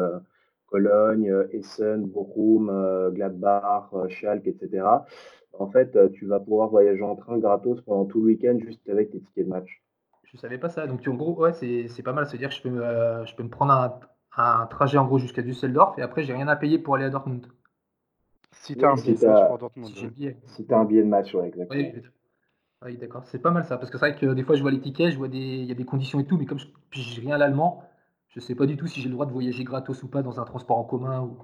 Cologne, 0.70 1.30
euh, 1.30 1.48
Essen, 1.52 2.04
Bochum, 2.06 2.70
euh, 2.70 3.10
Gladbach, 3.10 3.88
euh, 3.94 4.08
Schalke, 4.08 4.46
etc., 4.46 5.06
en 5.52 5.66
fait, 5.68 5.98
tu 6.12 6.26
vas 6.26 6.40
pouvoir 6.40 6.68
voyager 6.70 7.02
en 7.02 7.16
train 7.16 7.36
gratos 7.38 7.80
pendant 7.82 8.06
tout 8.06 8.20
le 8.20 8.26
week-end 8.26 8.56
juste 8.64 8.88
avec 8.88 9.10
tes 9.10 9.20
tickets 9.20 9.44
de 9.44 9.50
match. 9.50 9.82
Je 10.24 10.36
savais 10.38 10.58
pas 10.58 10.68
ça. 10.70 10.86
Donc, 10.86 11.06
en 11.06 11.14
gros, 11.14 11.34
ouais, 11.42 11.52
c'est 11.52 11.88
c'est 11.88 12.02
pas 12.02 12.12
mal. 12.12 12.26
C'est-à-dire 12.26 12.48
que 12.50 12.54
je 12.54 12.62
peux, 12.62 12.70
me, 12.70 12.82
euh, 12.82 13.26
je 13.26 13.34
peux 13.34 13.42
me 13.42 13.50
prendre 13.50 13.72
un, 13.72 14.00
un 14.36 14.66
trajet 14.66 14.96
en 14.96 15.06
gros 15.06 15.18
jusqu'à 15.18 15.42
Düsseldorf 15.42 15.98
et 15.98 16.02
après, 16.02 16.22
j'ai 16.22 16.32
rien 16.32 16.48
à 16.48 16.56
payer 16.56 16.78
pour 16.78 16.94
aller 16.94 17.04
à 17.04 17.10
Dortmund. 17.10 17.46
Si 18.52 18.76
tu 18.76 18.84
as 18.84 18.90
un 18.90 18.96
Si 18.96 19.02
billet 19.02 19.14
de 19.16 19.20
t'as- 19.20 19.32
match 19.32 19.48
pour 19.48 19.58
Dortmund, 19.58 19.88
Si 20.46 20.66
tu 20.66 20.74
as 20.74 20.78
un 20.78 20.84
billet 20.84 21.02
de 21.02 21.08
match, 21.08 21.34
ouais, 21.34 21.48
exactement. 21.48 21.80
Oui, 21.80 21.92
oui, 21.94 22.02
oui, 22.84 22.96
d'accord. 22.98 23.24
C'est 23.26 23.40
pas 23.40 23.50
mal 23.50 23.64
ça. 23.64 23.76
Parce 23.78 23.90
que 23.90 23.98
c'est 23.98 24.10
vrai 24.10 24.16
que 24.18 24.26
des 24.34 24.44
fois, 24.44 24.56
je 24.56 24.62
vois 24.62 24.70
les 24.70 24.80
tickets, 24.80 25.12
je 25.12 25.18
vois 25.18 25.28
des, 25.28 25.38
il 25.38 25.64
y 25.66 25.72
a 25.72 25.74
des 25.74 25.84
conditions 25.84 26.20
et 26.20 26.26
tout, 26.26 26.38
mais 26.38 26.46
comme 26.46 26.58
je 26.58 26.66
j'ai 26.92 27.20
rien 27.20 27.34
à 27.34 27.38
l'allemand, 27.38 27.82
Je 28.30 28.40
sais 28.40 28.54
pas 28.54 28.66
du 28.66 28.76
tout 28.76 28.86
si 28.86 29.00
j'ai 29.00 29.08
le 29.08 29.14
droit 29.14 29.26
de 29.26 29.32
voyager 29.32 29.64
gratos 29.64 30.02
ou 30.02 30.08
pas 30.08 30.22
dans 30.22 30.40
un 30.40 30.44
transport 30.44 30.78
en 30.78 30.84
commun. 30.84 31.22
Ou... 31.22 31.38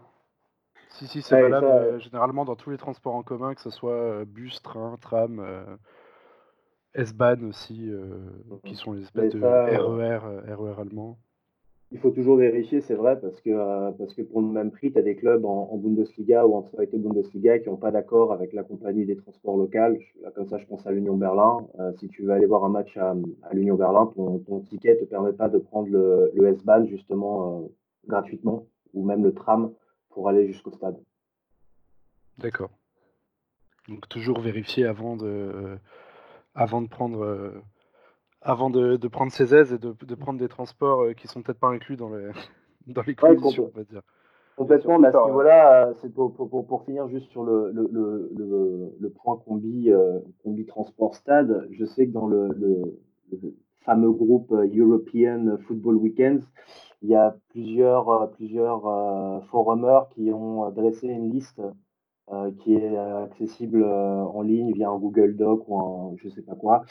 Si, 0.91 1.07
si, 1.07 1.23
c'est 1.23 1.41
valable 1.41 2.01
généralement 2.01 2.45
dans 2.45 2.57
tous 2.57 2.71
les 2.71 2.79
transports 2.79 3.15
en 3.15 3.23
commun, 3.23 3.55
que 3.55 3.61
ce 3.61 3.71
soit 3.71 4.25
bus, 4.25 4.63
train, 4.63 4.97
tram, 5.01 5.79
S-Bahn 6.95 7.45
aussi, 7.45 7.91
qui 8.65 8.77
sont 8.77 8.93
les 8.93 9.03
espèces 9.03 9.33
de 9.33 9.43
RER, 9.43 10.55
RER 10.55 10.81
allemands. 10.81 11.19
Il 11.93 11.99
faut 12.01 12.11
toujours 12.11 12.37
vérifier, 12.37 12.81
c'est 12.81 12.95
vrai, 12.97 13.21
parce 13.21 13.41
que, 13.41 13.51
euh, 13.51 13.93
parce 13.93 14.13
que 14.13 14.23
pour 14.23 14.41
le 14.41 14.49
même 14.49 14.73
prix, 14.73 14.91
tu 14.91 14.99
as 14.99 15.03
des 15.03 15.15
clubs 15.15 15.45
en, 15.45 15.77
Bundesliga 15.77 16.45
ou 16.45 16.57
en 16.57 16.63
Zweite 16.63 16.97
Bundesliga 16.97 17.61
qui 17.61 17.69
n'ont 17.69 17.77
pas 17.77 17.93
d'accord 17.93 18.33
avec 18.33 18.53
la 18.53 18.65
compagnie 18.65 19.07
des 19.07 19.17
transports 19.17 19.57
locaux. 19.57 19.97
comme 20.35 20.49
ça, 20.49 20.59
je 20.59 20.67
pense 20.67 20.85
à 20.87 20.91
l'Union 20.91 21.17
Berlin. 21.17 21.69
Euh, 21.79 21.93
si 21.99 22.09
tu 22.09 22.23
veux 22.23 22.31
aller 22.31 22.47
voir 22.47 22.65
un 22.65 22.71
match 22.71 22.97
à, 22.97 23.15
l'Union 23.53 23.77
Berlin, 23.77 24.11
ton, 24.17 24.61
ticket 24.69 24.95
ne 24.95 25.01
te 25.01 25.05
permet 25.05 25.33
pas 25.33 25.49
de 25.49 25.59
prendre 25.59 25.89
le, 25.89 26.33
S-Bahn 26.49 26.89
justement 26.89 27.63
euh, 27.63 27.69
gratuitement 28.09 28.67
ou 28.93 29.05
même 29.05 29.23
le 29.23 29.33
tram 29.33 29.73
pour 30.11 30.29
aller 30.29 30.47
jusqu'au 30.49 30.73
stade. 30.73 30.99
D'accord. 32.39 32.71
Donc 33.89 34.09
toujours 34.09 34.41
vérifier 34.41 34.87
avant 34.87 35.17
de, 35.17 35.79
avant 36.57 36.83
de 36.83 36.89
prendre 36.89 37.53
avant 38.47 38.71
de, 38.71 39.09
prendre 39.09 39.33
ses 39.33 39.55
aises 39.55 39.73
et 39.73 39.79
de, 39.79 40.15
prendre 40.15 40.39
des 40.39 40.49
transports 40.49 41.03
euh, 41.03 41.13
qui 41.13 41.27
sont 41.27 41.43
peut-être 41.43 41.59
pas 41.59 41.69
inclus 41.69 41.97
dans 41.97 42.09
les, 42.09 42.31
dans 42.87 43.03
les 43.03 43.15
conditions, 43.15 43.71
on 43.75 43.79
va 43.79 43.85
dire. 43.85 44.03
Complètement, 44.57 44.99
mais 44.99 45.09
à 45.09 45.13
ce 45.13 45.27
niveau-là, 45.27 45.89
euh, 45.89 45.95
c'est 46.01 46.15
pour, 46.15 46.33
pour, 46.33 46.67
pour, 46.67 46.85
finir 46.85 47.09
juste 47.09 47.29
sur 47.31 47.45
le, 47.45 47.73
le, 47.73 47.91
le, 48.35 48.97
le 48.99 49.11
point 49.11 49.37
combi, 49.45 49.91
euh, 49.91 50.21
combi 50.43 50.65
transport 50.65 51.15
stade. 51.15 51.69
Je 51.73 51.85
sais 51.85 52.07
que 52.07 52.13
dans 52.13 52.27
le, 52.27 52.49
fameux 53.85 54.13
groupe 54.13 54.53
European 54.53 55.59
Football 55.67 55.97
Weekends, 55.97 56.41
il 57.03 57.11
y 57.11 57.15
a 57.15 57.37
plusieurs, 57.51 58.31
plusieurs 58.31 58.83
forumers 59.51 60.09
qui 60.11 60.33
ont 60.33 60.71
dressé 60.71 61.07
une 61.09 61.31
liste 61.31 61.61
euh, 62.33 62.51
qui 62.59 62.75
est 62.75 62.97
euh, 62.97 63.23
accessible 63.23 63.85
euh, 63.85 64.25
en 64.25 64.43
ligne 64.43 64.73
via 64.73 64.89
un 64.91 64.99
Google 64.99 65.37
Doc 65.37 65.69
ou 65.69 65.81
un 65.81 66.17
je 66.17 66.29
sais 66.29 66.43
pas 66.43 66.57
quoi, 66.57 66.85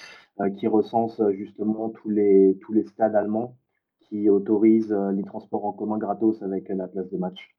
qui 0.57 0.65
recense 0.67 1.21
justement 1.31 1.89
tous 1.89 2.09
les, 2.09 2.57
tous 2.61 2.71
les 2.71 2.85
stades 2.85 3.15
allemands 3.15 3.57
qui 3.99 4.29
autorisent 4.29 4.95
les 5.13 5.23
transports 5.23 5.65
en 5.65 5.73
commun 5.73 5.97
gratos 5.97 6.41
avec 6.41 6.69
la 6.69 6.87
place 6.87 7.09
de 7.09 7.17
match. 7.17 7.53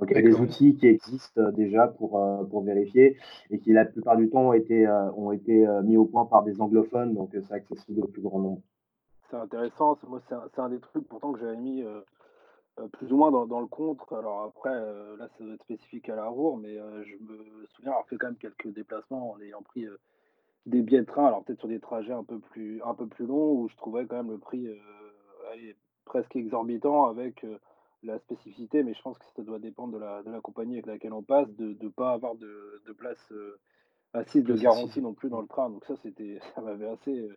Donc 0.00 0.10
il 0.10 0.16
y 0.16 0.18
a 0.18 0.22
des 0.22 0.34
outils 0.34 0.74
qui 0.74 0.88
existent 0.88 1.50
déjà 1.52 1.86
pour, 1.86 2.20
pour 2.50 2.62
vérifier 2.64 3.16
et 3.50 3.60
qui 3.60 3.72
la 3.72 3.84
plupart 3.84 4.16
du 4.16 4.28
temps 4.28 4.48
ont 4.48 4.52
été, 4.52 4.88
ont 5.16 5.30
été 5.30 5.64
mis 5.84 5.96
au 5.96 6.06
point 6.06 6.24
par 6.24 6.42
des 6.42 6.60
anglophones, 6.60 7.14
donc 7.14 7.30
c'est 7.32 7.54
accessible 7.54 8.00
au 8.00 8.08
plus 8.08 8.22
grand 8.22 8.40
nombre. 8.40 8.62
C'est 9.30 9.36
intéressant, 9.36 9.96
moi 10.08 10.20
c'est 10.28 10.34
un, 10.34 10.64
un, 10.64 10.68
des 10.70 10.80
trucs 10.80 11.06
pourtant 11.06 11.32
que 11.32 11.38
j'avais 11.38 11.56
mis 11.56 11.84
euh, 12.80 12.88
plus 12.88 13.12
ou 13.12 13.16
moins 13.16 13.30
dans, 13.30 13.60
le 13.60 13.66
contre. 13.66 14.14
Alors 14.14 14.42
après, 14.42 14.72
euh, 14.72 15.16
là, 15.18 15.28
ça 15.36 15.44
doit 15.44 15.54
être 15.54 15.62
spécifique 15.62 16.08
à 16.08 16.16
la 16.16 16.26
Roure, 16.26 16.56
mais 16.56 16.78
euh, 16.78 17.04
je 17.04 17.16
me 17.16 17.66
souviens 17.66 17.90
avoir 17.92 18.06
fait 18.06 18.16
quand 18.16 18.28
même 18.28 18.36
quelques 18.36 18.68
déplacements 18.68 19.32
en 19.32 19.40
ayant 19.40 19.62
pris 19.62 19.86
des 20.64 20.80
billets 20.80 21.00
de 21.00 21.06
train, 21.06 21.26
alors 21.26 21.44
peut-être 21.44 21.58
sur 21.58 21.68
des 21.68 21.80
trajets 21.80 22.12
un 22.12 22.24
peu 22.24 22.38
plus, 22.38 22.80
un 22.82 22.94
peu 22.94 23.06
plus 23.06 23.26
longs, 23.26 23.60
où 23.60 23.68
je 23.68 23.76
trouvais 23.76 24.06
quand 24.06 24.16
même 24.16 24.30
le 24.30 24.38
prix 24.38 24.68
presque 26.04 26.36
exorbitant 26.36 27.06
avec 27.06 27.44
la 28.04 28.18
spécificité, 28.20 28.84
mais 28.84 28.94
je 28.94 29.02
pense 29.02 29.18
que 29.18 29.24
ça 29.36 29.42
doit 29.42 29.58
dépendre 29.58 29.94
de 29.94 29.98
la, 29.98 30.22
de 30.22 30.30
la 30.30 30.40
compagnie 30.40 30.74
avec 30.74 30.86
laquelle 30.86 31.12
on 31.12 31.22
passe, 31.22 31.48
de 31.56 31.76
ne 31.80 31.88
pas 31.88 32.12
avoir 32.12 32.36
de, 32.36 32.80
de 32.86 32.92
place 32.92 33.32
assise 34.14 34.44
de 34.44 34.54
garantie 34.54 35.00
non 35.00 35.14
plus 35.14 35.30
dans 35.30 35.40
le 35.40 35.48
train. 35.48 35.68
Donc 35.68 35.84
ça, 35.84 35.94
c'était, 36.02 36.38
ça 36.54 36.60
m'avait 36.60 36.88
assez 36.88 37.28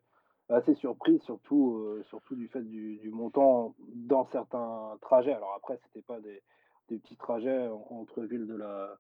assez 0.50 0.76
surpris, 0.76 1.20
surtout, 1.20 1.78
euh, 1.78 2.04
surtout 2.10 2.36
du 2.36 2.48
fait 2.48 2.62
du, 2.62 3.10
montant 3.12 3.74
dans 3.96 4.26
certains 4.32 4.98
trajets. 5.02 5.34
Alors 5.34 5.54
après, 5.58 5.80
c'était 5.86 6.06
pas 6.06 6.20
des, 6.20 6.42
petits 6.88 7.18
trajets 7.18 7.68
entre 7.90 8.22
villes 8.22 8.46
de 8.46 8.56
la, 8.56 8.96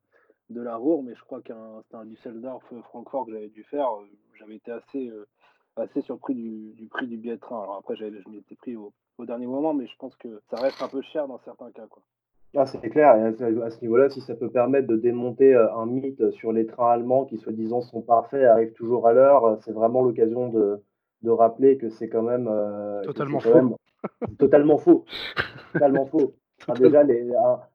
de 0.50 0.62
la 0.62 0.76
Ruhr, 0.76 1.04
mais 1.04 1.14
je 1.14 1.24
crois 1.24 1.42
qu'un 1.42 1.84
c'était 1.84 1.98
un 1.98 2.06
Düsseldorf-Francfort 2.06 3.28
que 3.28 3.34
j'avais 3.34 3.50
dû 3.50 3.64
faire. 3.64 3.90
Euh, 3.92 4.08
j'avais 4.40 4.56
été 4.56 4.72
assez, 4.72 5.08
euh, 5.08 5.28
assez 5.76 6.02
surpris 6.02 6.34
du, 6.34 6.88
prix 6.90 7.08
du 7.08 7.18
billet 7.18 7.36
de 7.36 7.40
train. 7.40 7.62
Alors 7.62 7.76
après, 7.76 7.96
je 7.96 8.06
m'étais 8.06 8.56
pris 8.56 8.76
au, 8.76 8.92
dernier 9.20 9.46
moment, 9.46 9.74
mais 9.74 9.86
je 9.86 9.96
pense 9.98 10.16
que 10.16 10.42
ça 10.50 10.58
reste 10.58 10.82
un 10.82 10.88
peu 10.88 11.02
cher 11.02 11.28
dans 11.28 11.40
certains 11.46 11.72
cas. 11.72 11.86
Quoi. 11.88 12.02
Ah, 12.58 12.66
c'est 12.66 12.90
clair, 12.90 13.12
à 13.12 13.70
ce 13.70 13.82
niveau-là, 13.82 14.10
si 14.10 14.22
ça 14.22 14.34
peut 14.34 14.50
permettre 14.50 14.88
de 14.88 14.96
démonter 14.96 15.54
un 15.56 15.86
mythe 15.86 16.32
sur 16.32 16.54
les 16.54 16.66
trains 16.66 16.92
allemands 16.92 17.26
qui, 17.26 17.38
soi-disant, 17.38 17.82
sont 17.82 18.02
parfaits, 18.02 18.46
arrivent 18.46 18.74
toujours 18.74 19.08
à 19.08 19.14
l'heure, 19.14 19.58
c'est 19.64 19.74
vraiment 19.74 20.02
l'occasion 20.02 20.50
de, 20.50 20.82
de 21.26 21.32
rappeler 21.32 21.78
que 21.78 21.90
c'est 21.90 22.08
quand 22.08 22.22
même 22.22 22.48
euh, 22.48 23.02
totalement, 23.04 23.40
faux. 23.40 23.78
totalement 24.38 24.78
faux. 24.78 25.06
totalement 25.74 26.06
faux. 26.06 26.36
déjà, 26.80 27.04
les, 27.04 27.28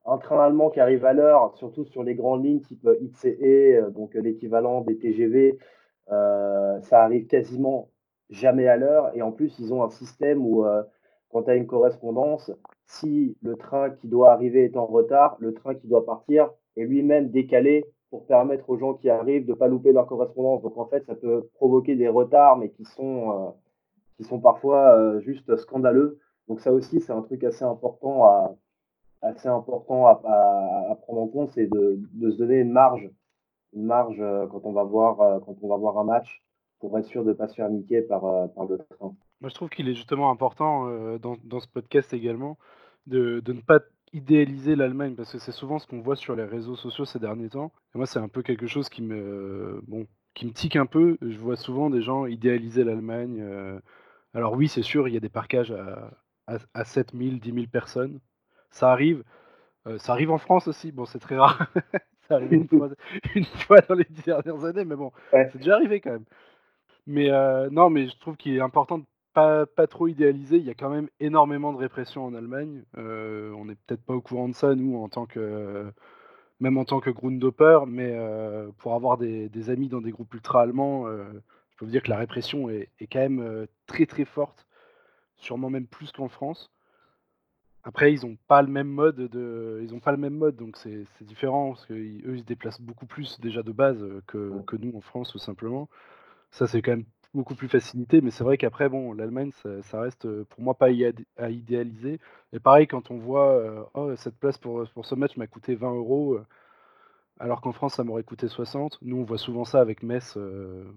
un, 0.06 0.18
train 0.18 0.40
allemand 0.40 0.70
qui 0.70 0.80
arrive 0.80 1.04
à 1.04 1.12
l'heure, 1.12 1.54
surtout 1.56 1.84
sur 1.84 2.02
les 2.02 2.14
grandes 2.14 2.44
lignes 2.44 2.60
type 2.60 2.88
ICE, 3.00 3.26
euh, 3.42 3.90
donc 3.90 4.14
l'équivalent 4.14 4.80
des 4.80 4.98
TGV, 4.98 5.58
euh, 6.10 6.80
ça 6.80 7.02
arrive 7.02 7.26
quasiment 7.26 7.90
jamais 8.30 8.68
à 8.68 8.76
l'heure. 8.76 9.10
Et 9.14 9.22
en 9.22 9.32
plus, 9.32 9.58
ils 9.58 9.74
ont 9.74 9.82
un 9.82 9.90
système 9.90 10.46
où, 10.46 10.64
quand 11.30 11.42
tu 11.42 11.50
as 11.50 11.56
une 11.56 11.66
correspondance, 11.66 12.52
si 12.86 13.36
le 13.42 13.56
train 13.56 13.90
qui 13.90 14.08
doit 14.08 14.32
arriver 14.32 14.64
est 14.64 14.76
en 14.76 14.86
retard, 14.86 15.36
le 15.40 15.52
train 15.52 15.74
qui 15.74 15.88
doit 15.88 16.04
partir 16.04 16.50
est 16.76 16.84
lui-même 16.84 17.30
décalé 17.30 17.84
pour 18.10 18.26
permettre 18.26 18.68
aux 18.68 18.76
gens 18.76 18.94
qui 18.94 19.08
arrivent 19.08 19.46
de 19.46 19.52
ne 19.52 19.56
pas 19.56 19.68
louper 19.68 19.92
leur 19.92 20.06
correspondance. 20.06 20.62
Donc 20.62 20.76
en 20.76 20.86
fait, 20.86 21.04
ça 21.06 21.14
peut 21.14 21.48
provoquer 21.54 21.94
des 21.94 22.08
retards, 22.08 22.56
mais 22.58 22.70
qui 22.70 22.84
sont, 22.84 23.30
euh, 23.30 23.50
qui 24.16 24.24
sont 24.24 24.40
parfois 24.40 24.96
euh, 24.96 25.20
juste 25.20 25.56
scandaleux. 25.56 26.18
Donc 26.48 26.60
ça 26.60 26.72
aussi, 26.72 27.00
c'est 27.00 27.12
un 27.12 27.22
truc 27.22 27.44
assez 27.44 27.64
important 27.64 28.24
à, 28.24 28.56
assez 29.22 29.48
important 29.48 30.06
à, 30.06 30.96
prendre 31.02 31.20
en 31.20 31.28
compte, 31.28 31.52
c'est 31.52 31.68
de, 31.68 32.00
se 32.20 32.36
donner 32.36 32.56
une 32.56 32.72
marge, 32.72 33.08
une 33.72 33.84
marge 33.84 34.20
euh, 34.20 34.46
quand 34.48 34.62
on 34.64 34.72
va 34.72 34.82
voir, 34.82 35.40
quand 35.42 35.56
on 35.62 35.68
va 35.68 35.76
voir 35.76 35.98
un 35.98 36.04
match, 36.04 36.42
pour 36.80 36.98
être 36.98 37.06
sûr 37.06 37.22
de 37.22 37.28
ne 37.28 37.34
pas 37.34 37.46
se 37.46 37.54
faire 37.54 37.70
niquer 37.70 38.02
par, 38.02 38.22
par 38.52 38.64
le 38.64 38.78
train. 38.78 39.14
Moi, 39.40 39.48
je 39.48 39.54
trouve 39.54 39.68
qu'il 39.68 39.88
est 39.88 39.94
justement 39.94 40.30
important 40.30 40.86
dans, 41.18 41.36
dans, 41.44 41.60
ce 41.60 41.68
podcast 41.68 42.12
également 42.12 42.58
de, 43.06 43.40
de 43.40 43.52
ne 43.52 43.60
pas 43.60 43.80
idéaliser 44.12 44.76
l'Allemagne 44.76 45.14
parce 45.14 45.32
que 45.32 45.38
c'est 45.38 45.52
souvent 45.52 45.78
ce 45.78 45.86
qu'on 45.86 46.00
voit 46.00 46.16
sur 46.16 46.34
les 46.36 46.44
réseaux 46.44 46.76
sociaux 46.76 47.04
ces 47.04 47.18
derniers 47.18 47.50
temps. 47.50 47.72
Et 47.94 47.98
moi, 47.98 48.06
c'est 48.06 48.18
un 48.18 48.28
peu 48.28 48.42
quelque 48.42 48.66
chose 48.66 48.88
qui 48.88 49.02
me, 49.02 49.80
bon, 49.86 50.06
qui 50.34 50.46
me 50.46 50.52
tique 50.52 50.76
un 50.76 50.86
peu. 50.86 51.16
Je 51.22 51.38
vois 51.38 51.56
souvent 51.56 51.90
des 51.90 52.02
gens 52.02 52.26
idéaliser 52.26 52.84
l'Allemagne. 52.84 53.40
Euh. 53.40 53.80
Alors 54.34 54.54
oui, 54.54 54.68
c'est 54.68 54.82
sûr, 54.82 55.08
il 55.08 55.14
y 55.14 55.16
a 55.16 55.20
des 55.20 55.28
parcages 55.28 55.72
à, 55.72 56.10
à, 56.46 56.58
à 56.74 56.84
7000, 56.84 57.40
10 57.40 57.52
000 57.52 57.66
personnes. 57.66 58.20
Ça 58.70 58.92
arrive. 58.92 59.24
Euh, 59.86 59.98
ça 59.98 60.12
arrive 60.12 60.30
en 60.30 60.38
France 60.38 60.68
aussi. 60.68 60.92
Bon, 60.92 61.04
c'est 61.06 61.18
très 61.18 61.38
rare. 61.38 61.66
ça 62.28 62.36
arrive 62.36 62.52
une 62.52 62.68
fois, 62.68 62.90
une 63.34 63.44
fois, 63.44 63.80
dans 63.88 63.94
les 63.94 64.04
dernières 64.24 64.64
années, 64.64 64.84
mais 64.84 64.96
bon, 64.96 65.12
c'est 65.32 65.56
déjà 65.58 65.74
arrivé 65.76 66.00
quand 66.00 66.12
même. 66.12 66.24
Mais 67.06 67.30
euh, 67.30 67.68
non, 67.70 67.90
mais 67.90 68.08
je 68.08 68.18
trouve 68.18 68.36
qu'il 68.36 68.54
est 68.56 68.60
important 68.60 68.98
de 68.98 69.04
pas, 69.32 69.66
trop 69.88 70.08
idéalisé. 70.08 70.56
Il 70.58 70.64
y 70.64 70.70
a 70.70 70.74
quand 70.74 70.90
même 70.90 71.08
énormément 71.20 71.72
de 71.72 71.78
répression 71.78 72.24
en 72.24 72.34
Allemagne. 72.34 72.82
Euh, 72.98 73.52
on 73.52 73.66
n'est 73.66 73.76
peut-être 73.76 74.02
pas 74.02 74.14
au 74.14 74.20
courant 74.20 74.48
de 74.48 74.54
ça, 74.54 74.74
nous, 74.74 74.96
en 74.96 75.08
tant 75.08 75.26
que, 75.26 75.92
même 76.60 76.78
en 76.78 76.84
tant 76.84 77.00
que 77.00 77.10
Grundoper, 77.10 77.80
mais 77.86 78.12
euh, 78.14 78.70
pour 78.78 78.94
avoir 78.94 79.18
des, 79.18 79.70
amis 79.70 79.88
dans 79.88 80.00
des 80.00 80.10
groupes 80.10 80.34
ultra-allemands, 80.34 81.06
euh, 81.06 81.24
je 81.70 81.76
peux 81.78 81.84
vous 81.84 81.90
dire 81.90 82.02
que 82.02 82.10
la 82.10 82.18
répression 82.18 82.68
est, 82.70 82.90
quand 83.10 83.20
même 83.20 83.66
très 83.86 84.06
très 84.06 84.24
forte, 84.24 84.66
sûrement 85.36 85.70
même 85.70 85.86
plus 85.86 86.12
qu'en 86.12 86.28
France. 86.28 86.70
Après, 87.82 88.12
ils 88.12 88.26
n'ont 88.26 88.36
pas 88.46 88.60
le 88.60 88.68
même 88.68 88.88
mode 88.88 89.16
de, 89.16 89.80
ils 89.82 89.94
ont 89.94 90.00
pas 90.00 90.12
le 90.12 90.18
même 90.18 90.34
mode, 90.34 90.56
donc 90.56 90.76
c'est 90.76 91.06
différent 91.22 91.70
parce 91.70 91.86
qu'eux 91.86 91.96
ils 91.98 92.40
se 92.40 92.44
déplacent 92.44 92.80
beaucoup 92.80 93.06
plus 93.06 93.40
déjà 93.40 93.62
de 93.62 93.72
base 93.72 94.04
que, 94.26 94.60
que 94.66 94.76
nous 94.76 94.94
en 94.94 95.00
France, 95.00 95.32
tout 95.32 95.38
simplement. 95.38 95.88
Ça, 96.50 96.66
c'est 96.66 96.82
quand 96.82 96.90
même 96.90 97.06
beaucoup 97.34 97.54
plus 97.54 97.68
facilité, 97.68 98.20
mais 98.20 98.30
c'est 98.30 98.44
vrai 98.44 98.58
qu'après, 98.58 98.88
bon, 98.88 99.12
l'Allemagne, 99.12 99.52
ça, 99.82 100.00
reste 100.00 100.28
pour 100.44 100.60
moi 100.60 100.74
pas 100.74 100.88
à 101.36 101.50
idéaliser. 101.50 102.18
Et 102.52 102.60
pareil, 102.60 102.86
quand 102.86 103.10
on 103.10 103.18
voit, 103.18 103.90
oh, 103.94 104.14
cette 104.16 104.36
place 104.38 104.58
pour, 104.58 104.88
pour 104.94 105.06
ce 105.06 105.14
match 105.14 105.36
m'a 105.36 105.46
coûté 105.46 105.74
20 105.74 105.94
euros, 105.94 106.38
alors 107.38 107.60
qu'en 107.60 107.72
France, 107.72 107.94
ça 107.94 108.04
m'aurait 108.04 108.24
coûté 108.24 108.48
60. 108.48 108.98
Nous, 109.02 109.16
on 109.16 109.24
voit 109.24 109.38
souvent 109.38 109.64
ça 109.64 109.80
avec 109.80 110.02
Metz, 110.02 110.34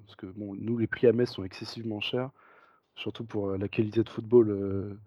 parce 0.06 0.16
que 0.18 0.26
bon, 0.26 0.56
nous, 0.56 0.78
les 0.78 0.88
prix 0.88 1.08
à 1.08 1.14
Metz 1.14 1.30
sont 1.30 1.44
excessivement 1.44 2.02
chers, 2.02 2.30
surtout 2.96 3.26
pour 3.26 3.52
la 3.52 3.68
qualité 3.68 4.04
de 4.04 4.10
football 4.10 4.98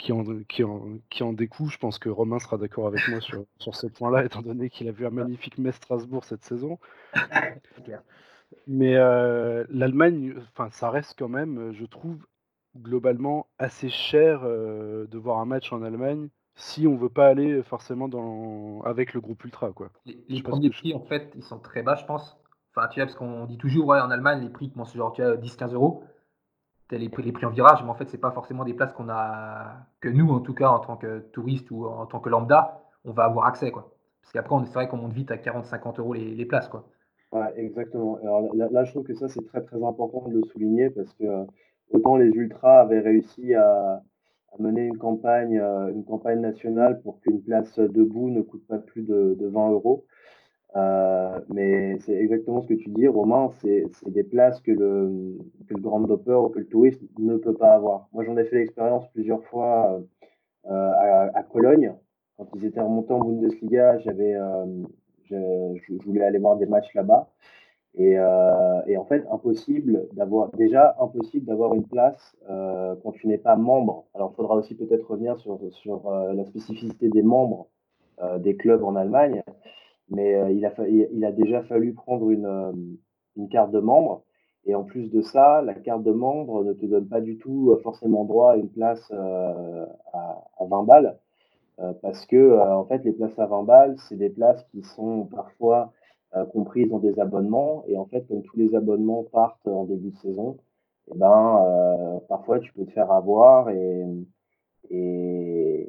qui, 0.00 0.12
en, 0.12 0.24
qui, 0.48 0.64
en, 0.64 0.98
qui 1.10 1.22
en 1.22 1.32
découle. 1.32 1.70
Je 1.70 1.78
pense 1.78 1.98
que 1.98 2.08
Romain 2.08 2.38
sera 2.38 2.56
d'accord 2.56 2.88
avec 2.88 3.06
moi 3.08 3.20
sur, 3.20 3.44
sur 3.58 3.76
ce 3.76 3.86
point-là, 3.86 4.24
étant 4.24 4.42
donné 4.42 4.70
qu'il 4.70 4.88
a 4.88 4.92
vu 4.92 5.06
un 5.06 5.10
magnifique 5.10 5.58
Metz-Strasbourg 5.58 6.24
cette 6.24 6.44
saison. 6.44 6.78
Mais 8.66 8.94
l'Allemagne, 8.94 10.34
enfin, 10.52 10.70
ça 10.70 10.90
reste 10.90 11.18
quand 11.18 11.28
même, 11.28 11.72
je 11.72 11.84
trouve, 11.86 12.26
globalement 12.76 13.46
assez 13.58 13.88
cher 13.88 14.42
de 14.42 15.18
voir 15.18 15.38
un 15.38 15.44
match 15.46 15.72
en 15.72 15.82
Allemagne 15.82 16.28
si 16.60 16.86
on 16.86 16.96
veut 16.96 17.08
pas 17.08 17.28
aller 17.28 17.62
forcément 17.62 18.08
dans... 18.08 18.82
avec 18.82 19.14
le 19.14 19.20
groupe 19.20 19.42
ultra. 19.44 19.72
Quoi. 19.72 19.90
Les, 20.04 20.42
premiers 20.42 20.70
prix, 20.70 20.94
en 20.94 21.00
fait, 21.00 21.32
ils 21.34 21.42
sont 21.42 21.58
très 21.58 21.82
bas, 21.82 21.94
je 21.94 22.04
pense. 22.04 22.38
Enfin, 22.74 22.86
tu 22.88 23.00
vois, 23.00 23.06
parce 23.06 23.16
qu'on 23.16 23.46
dit 23.46 23.58
toujours, 23.58 23.86
ouais, 23.86 24.00
en 24.00 24.10
Allemagne, 24.10 24.42
les 24.42 24.50
prix 24.50 24.70
commencent 24.70 24.94
genre 24.94 25.16
10-15 25.16 25.72
euros. 25.72 26.04
les, 26.90 26.98
les 26.98 27.08
prix 27.08 27.46
en 27.46 27.50
virage, 27.50 27.82
mais 27.82 27.90
en 27.90 27.94
fait, 27.94 28.08
c'est 28.10 28.18
pas 28.18 28.30
forcément 28.30 28.64
des 28.64 28.74
places 28.74 28.92
qu'on 28.92 29.08
a, 29.08 29.86
que 30.00 30.08
nous, 30.08 30.30
en 30.30 30.40
tout 30.40 30.54
cas, 30.54 30.68
en 30.68 30.80
tant 30.80 30.96
que 30.96 31.20
touristes 31.32 31.70
ou 31.70 31.86
en 31.86 32.06
tant 32.06 32.20
que 32.20 32.28
lambda, 32.28 32.82
on 33.04 33.12
va 33.12 33.24
avoir 33.24 33.46
accès. 33.46 33.70
Quoi. 33.70 33.92
Parce 34.22 34.32
qu'après, 34.32 34.54
c'est 34.66 34.74
vrai 34.74 34.88
qu'on 34.88 34.98
monte 34.98 35.12
vite 35.12 35.30
à 35.30 35.36
40-50 35.36 35.98
euros 35.98 36.12
les, 36.12 36.34
les, 36.34 36.44
places. 36.44 36.68
Quoi. 36.68 36.86
Exactement. 37.56 38.16
Alors 38.16 38.54
là, 38.54 38.84
je 38.84 38.90
trouve 38.90 39.04
que 39.04 39.14
ça, 39.14 39.28
c'est 39.28 39.44
très 39.46 39.62
très 39.62 39.82
important 39.82 40.28
de 40.28 40.34
le 40.34 40.44
souligner 40.44 40.90
parce 40.90 41.12
que 41.14 41.24
euh, 41.24 41.44
autant 41.92 42.16
les 42.16 42.28
ultras 42.28 42.80
avaient 42.80 43.00
réussi 43.00 43.54
à, 43.54 44.02
mener 44.58 44.82
une 44.82 44.98
campagne, 44.98 45.58
euh, 45.58 45.92
une 45.92 46.04
campagne 46.04 46.40
nationale 46.40 47.00
pour 47.02 47.20
qu'une 47.20 47.40
place 47.40 47.78
debout 47.78 48.30
ne 48.30 48.42
coûte 48.42 48.66
pas 48.66 48.78
plus 48.78 49.02
de, 49.02 49.36
de 49.38 49.46
20 49.46 49.70
euros. 49.70 50.04
Euh, 50.76 51.38
mais 51.48 51.98
c'est 52.00 52.14
exactement 52.14 52.62
ce 52.62 52.68
que 52.68 52.74
tu 52.74 52.90
dis, 52.90 53.06
Romain, 53.06 53.50
c'est 53.60 53.84
des 54.06 54.24
places 54.24 54.60
que 54.60 54.72
le, 54.72 55.38
que 55.68 55.74
le 55.74 55.80
grand 55.80 56.00
dopper 56.00 56.34
ou 56.34 56.48
que 56.48 56.58
le 56.60 56.66
touriste 56.66 57.02
ne 57.18 57.36
peut 57.36 57.54
pas 57.54 57.74
avoir. 57.74 58.08
Moi, 58.12 58.24
j'en 58.24 58.36
ai 58.36 58.44
fait 58.44 58.56
l'expérience 58.56 59.08
plusieurs 59.12 59.44
fois 59.44 60.00
à, 60.68 61.30
à, 61.34 61.42
Cologne. 61.44 61.94
Quand 62.36 62.48
ils 62.56 62.64
étaient 62.64 62.80
remontés 62.80 63.12
en 63.12 63.20
Bundesliga, 63.20 63.98
j'avais, 63.98 64.36
je, 65.30 66.04
voulais 66.04 66.22
aller 66.22 66.38
voir 66.38 66.56
des 66.56 66.66
matchs 66.66 66.92
là-bas. 66.94 67.30
Et, 67.96 68.18
euh, 68.18 68.82
et, 68.86 68.96
en 68.96 69.04
fait, 69.04 69.24
impossible 69.32 70.06
d'avoir, 70.12 70.50
déjà 70.52 70.96
impossible 71.00 71.46
d'avoir 71.46 71.74
une 71.74 71.86
place 71.86 72.36
euh, 72.48 72.94
quand 73.02 73.12
tu 73.12 73.26
n'es 73.26 73.38
pas 73.38 73.56
membre. 73.56 74.04
Alors, 74.14 74.30
il 74.32 74.36
faudra 74.36 74.54
aussi 74.54 74.76
peut-être 74.76 75.10
revenir 75.10 75.38
sur, 75.38 75.58
sur 75.72 76.08
la 76.10 76.44
spécificité 76.44 77.08
des 77.08 77.22
membres 77.22 77.66
des 78.38 78.54
clubs 78.54 78.84
en 78.84 78.96
Allemagne 78.96 79.42
mais 80.10 80.34
euh, 80.34 80.50
il, 80.50 80.66
a 80.66 80.72
il 80.88 81.24
a 81.24 81.32
déjà 81.32 81.62
fallu 81.62 81.94
prendre 81.94 82.30
une, 82.30 82.46
euh, 82.46 83.46
carte 83.50 83.70
de 83.70 83.80
membre. 83.80 84.24
Et 84.66 84.74
en 84.74 84.84
plus 84.84 85.10
de 85.10 85.22
ça, 85.22 85.62
la 85.62 85.74
carte 85.74 86.02
de 86.02 86.12
membre 86.12 86.64
ne 86.64 86.74
te 86.74 86.84
donne 86.84 87.08
pas 87.08 87.20
du 87.20 87.38
tout 87.38 87.70
euh, 87.70 87.80
forcément 87.82 88.24
droit 88.24 88.52
à 88.52 88.56
une 88.56 88.68
place 88.68 89.10
à 89.10 90.42
20 90.60 90.82
balles. 90.82 91.18
Parce 92.02 92.26
que 92.26 92.58
en 92.58 92.84
fait, 92.84 93.04
les 93.04 93.12
places 93.12 93.38
à 93.38 93.46
20 93.46 93.62
balles, 93.64 93.96
c'est 94.08 94.16
des 94.16 94.30
places 94.30 94.62
qui 94.70 94.82
sont 94.82 95.26
parfois 95.26 95.92
comprises 96.52 96.88
dans 96.88 96.98
des 96.98 97.18
abonnements. 97.18 97.84
Et 97.88 97.96
en 97.96 98.06
fait, 98.06 98.26
comme 98.28 98.42
tous 98.42 98.56
les 98.56 98.74
abonnements 98.74 99.24
partent 99.24 99.66
en 99.66 99.84
début 99.84 100.10
de 100.10 100.16
saison, 100.18 100.58
eh 101.12 101.18
ben, 101.18 102.20
parfois 102.28 102.60
tu 102.60 102.72
peux 102.72 102.84
te 102.84 102.92
faire 102.92 103.10
avoir 103.10 103.70
et, 103.70 104.04
et, 104.90 105.88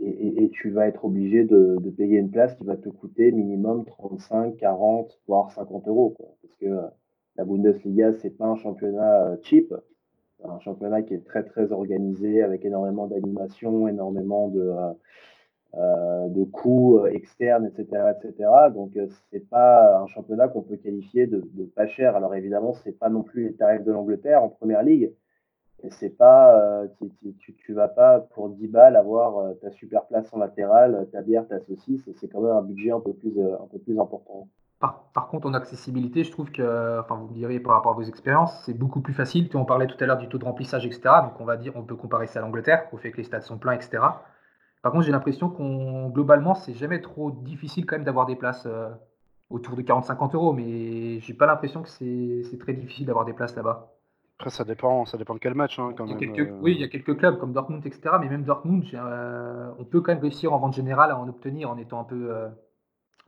et, 0.00 0.50
tu 0.50 0.70
vas 0.70 0.86
être 0.86 1.04
obligé 1.04 1.44
de, 1.44 1.78
payer 1.96 2.18
une 2.18 2.30
place 2.30 2.54
qui 2.56 2.64
va 2.64 2.76
te 2.76 2.88
coûter 2.88 3.32
minimum 3.32 3.84
35, 3.84 4.56
40, 4.56 5.20
voire 5.26 5.50
50 5.52 5.88
euros. 5.88 6.16
Parce 6.42 6.54
que 6.56 6.66
la 7.36 7.44
Bundesliga, 7.44 8.12
c'est 8.14 8.30
pas 8.30 8.46
un 8.46 8.56
championnat 8.56 9.26
euh, 9.26 9.36
cheap, 9.42 9.72
un 10.42 10.58
championnat 10.60 11.02
qui 11.02 11.14
est 11.14 11.24
très 11.24 11.44
très 11.44 11.72
organisé 11.72 12.42
avec 12.42 12.64
énormément 12.64 13.06
d'animation, 13.06 13.88
énormément 13.88 14.48
de, 14.48 14.60
euh, 14.60 14.92
euh 15.74 16.28
de 16.28 16.44
coûts 16.44 16.98
euh, 16.98 17.06
externes, 17.06 17.66
etc., 17.66 18.12
etc. 18.18 18.50
Donc 18.74 18.98
c'est 19.30 19.48
pas 19.48 19.98
un 20.00 20.06
championnat 20.06 20.48
qu'on 20.48 20.62
peut 20.62 20.76
qualifier 20.76 21.26
de, 21.26 21.42
pas 21.76 21.86
cher. 21.86 22.16
Alors 22.16 22.34
évidemment, 22.34 22.74
c'est 22.84 22.98
pas 22.98 23.08
non 23.08 23.22
plus 23.22 23.44
les 23.48 23.54
tarifs 23.54 23.84
de 23.84 23.92
l'Angleterre 23.92 24.42
en 24.42 24.48
première 24.48 24.82
ligue, 24.82 25.12
c'est 25.90 26.16
pas, 26.16 26.58
euh, 26.60 26.88
tu, 27.40 27.54
tu, 27.54 27.72
vas 27.74 27.88
pas 27.88 28.20
pour 28.20 28.48
10 28.48 28.68
balles 28.68 28.96
avoir 28.96 29.54
ta 29.60 29.70
super 29.70 30.06
place 30.06 30.32
en 30.32 30.38
latéral, 30.38 31.06
ta 31.12 31.20
bière, 31.20 31.46
ta 31.46 31.60
saucisse. 31.60 32.08
C'est 32.20 32.28
quand 32.28 32.40
même 32.40 32.56
un 32.56 32.62
budget 32.62 32.90
un 32.90 33.00
peu 33.00 33.12
plus, 33.12 33.34
un 33.40 33.66
peu 33.70 33.78
plus 33.78 33.98
important. 34.00 34.48
Par, 34.84 35.04
par, 35.14 35.28
contre, 35.28 35.48
en 35.48 35.54
accessibilité, 35.54 36.24
je 36.24 36.30
trouve 36.30 36.52
que, 36.52 37.00
enfin, 37.00 37.14
vous 37.14 37.28
me 37.28 37.32
direz 37.32 37.58
par 37.58 37.72
rapport 37.72 37.92
à 37.92 37.94
vos 37.94 38.02
expériences, 38.02 38.62
c'est 38.66 38.76
beaucoup 38.76 39.00
plus 39.00 39.14
facile. 39.14 39.48
Tu 39.48 39.56
en 39.56 39.64
parlais 39.64 39.86
tout 39.86 39.96
à 39.98 40.06
l'heure 40.06 40.18
du 40.18 40.28
taux 40.28 40.36
de 40.36 40.44
remplissage, 40.44 40.84
etc. 40.84 41.00
Donc, 41.22 41.40
on 41.40 41.46
va 41.46 41.56
dire, 41.56 41.72
on 41.74 41.82
peut 41.82 41.96
comparer 41.96 42.26
ça 42.26 42.40
à 42.40 42.42
l'Angleterre, 42.42 42.86
au 42.92 42.98
fait 42.98 43.10
que 43.10 43.16
les 43.16 43.24
stades 43.24 43.42
sont 43.42 43.56
pleins, 43.56 43.72
etc. 43.72 44.02
Par 44.82 44.92
contre, 44.92 45.04
j'ai 45.06 45.12
l'impression 45.12 45.48
qu'on, 45.48 46.10
globalement, 46.10 46.54
c'est 46.54 46.74
jamais 46.74 47.00
trop 47.00 47.30
difficile 47.30 47.86
quand 47.86 47.96
même 47.96 48.04
d'avoir 48.04 48.26
des 48.26 48.36
places 48.36 48.68
autour 49.48 49.74
de 49.76 49.82
40-50 49.82 50.34
euros, 50.34 50.52
mais 50.52 51.18
j'ai 51.20 51.32
pas 51.32 51.46
l'impression 51.46 51.82
que 51.82 51.88
c'est 51.88 52.58
très 52.58 52.74
difficile 52.74 53.06
d'avoir 53.06 53.24
des 53.24 53.32
places 53.32 53.56
là-bas. 53.56 53.90
Après, 54.38 54.50
ça 54.50 54.64
dépend, 54.64 55.06
ça 55.06 55.16
dépend 55.16 55.34
de 55.34 55.38
quel 55.38 55.54
match, 55.54 55.78
hein, 55.78 55.94
quand 55.96 56.06
il 56.06 56.16
même. 56.16 56.18
Quelques, 56.18 56.50
euh... 56.50 56.58
Oui, 56.60 56.72
il 56.72 56.80
y 56.80 56.84
a 56.84 56.88
quelques 56.88 57.16
clubs 57.16 57.38
comme 57.38 57.52
Dortmund, 57.52 57.86
etc. 57.86 58.16
Mais 58.20 58.28
même 58.28 58.42
Dortmund, 58.42 58.84
euh, 58.92 59.70
on 59.78 59.84
peut 59.84 60.00
quand 60.00 60.12
même 60.12 60.20
réussir 60.20 60.52
en 60.52 60.58
vente 60.58 60.74
générale 60.74 61.12
à 61.12 61.18
en 61.18 61.28
obtenir 61.28 61.70
en 61.70 61.78
étant 61.78 62.00
un 62.00 62.04
peu, 62.04 62.34
euh, 62.34 62.48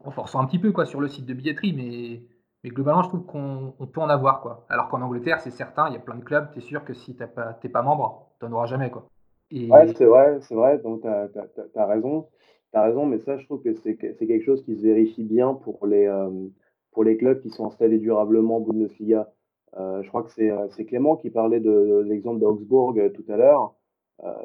en 0.04 0.10
forçant 0.10 0.40
un 0.40 0.46
petit 0.46 0.58
peu 0.58 0.72
quoi 0.72 0.86
sur 0.86 1.00
le 1.00 1.08
site 1.08 1.26
de 1.26 1.34
billetterie, 1.34 1.72
mais, 1.72 2.22
mais 2.62 2.70
globalement, 2.70 3.02
je 3.02 3.08
trouve 3.08 3.24
qu'on 3.24 3.72
peut 3.92 4.00
en 4.00 4.08
avoir 4.08 4.40
quoi. 4.40 4.66
Alors 4.68 4.88
qu'en 4.88 5.02
Angleterre, 5.02 5.40
c'est 5.40 5.50
certain, 5.50 5.88
il 5.88 5.94
y 5.94 5.96
a 5.96 6.00
plein 6.00 6.16
de 6.16 6.24
clubs. 6.24 6.50
tu 6.52 6.58
es 6.58 6.62
sûr 6.62 6.84
que 6.84 6.94
si 6.94 7.14
tu 7.16 7.22
n'es 7.22 7.28
pas, 7.70 7.82
membre, 7.82 8.30
tu 8.38 8.46
n'en 8.46 8.52
auras 8.52 8.66
jamais 8.66 8.90
quoi. 8.90 9.06
Et... 9.50 9.68
C'est 9.94 10.04
vrai, 10.04 10.38
c'est 10.40 10.54
vrai. 10.54 10.78
Donc 10.78 11.02
tu 11.02 11.08
as, 11.08 11.86
raison, 11.86 12.26
as 12.72 12.82
raison. 12.82 13.06
Mais 13.06 13.18
ça, 13.18 13.36
je 13.38 13.44
trouve 13.44 13.62
que 13.62 13.74
c'est 13.74 13.96
quelque 13.96 14.44
chose 14.44 14.62
qui 14.64 14.76
se 14.76 14.82
vérifie 14.82 15.24
bien 15.24 15.54
pour 15.54 15.86
les, 15.86 16.06
euh, 16.06 16.48
pour 16.92 17.04
les 17.04 17.16
clubs 17.16 17.40
qui 17.40 17.50
sont 17.50 17.66
installés 17.66 17.98
durablement 17.98 18.56
en 18.56 18.60
Bundesliga. 18.60 19.32
Euh, 19.78 20.02
je 20.02 20.08
crois 20.08 20.22
que 20.22 20.40
euh, 20.40 20.68
c'est 20.70 20.86
Clément 20.86 21.16
qui 21.16 21.30
parlait 21.30 21.60
de, 21.60 22.02
l'exemple 22.06 22.40
d'Augsbourg 22.40 22.94
tout 23.14 23.24
à 23.28 23.36
l'heure. 23.36 23.74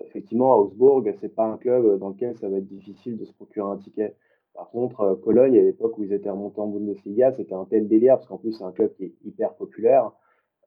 effectivement, 0.05 0.55
Augsbourg, 0.57 1.03
c'est 1.19 1.33
pas 1.33 1.45
un 1.45 1.57
club 1.57 1.99
dans 1.99 2.09
lequel 2.09 2.37
ça 2.37 2.49
va 2.49 2.57
être 2.57 2.67
difficile 2.67 3.17
de 3.17 3.25
se 3.25 3.33
procurer 3.33 3.69
un 3.71 3.77
ticket. 3.77 4.15
Par 4.53 4.69
contre, 4.69 5.19
Cologne, 5.23 5.57
à 5.57 5.61
l'époque 5.61 5.97
où 5.97 6.03
ils 6.03 6.13
étaient 6.13 6.29
remontés 6.29 6.59
en 6.59 6.67
Bundesliga, 6.67 7.31
c'était 7.31 7.53
un 7.53 7.65
tel 7.65 7.87
délire, 7.87 8.15
parce 8.17 8.27
qu'en 8.27 8.37
plus, 8.37 8.53
c'est 8.53 8.63
un 8.63 8.71
club 8.71 8.93
qui 8.95 9.05
est 9.05 9.13
hyper 9.25 9.53
populaire, 9.53 10.11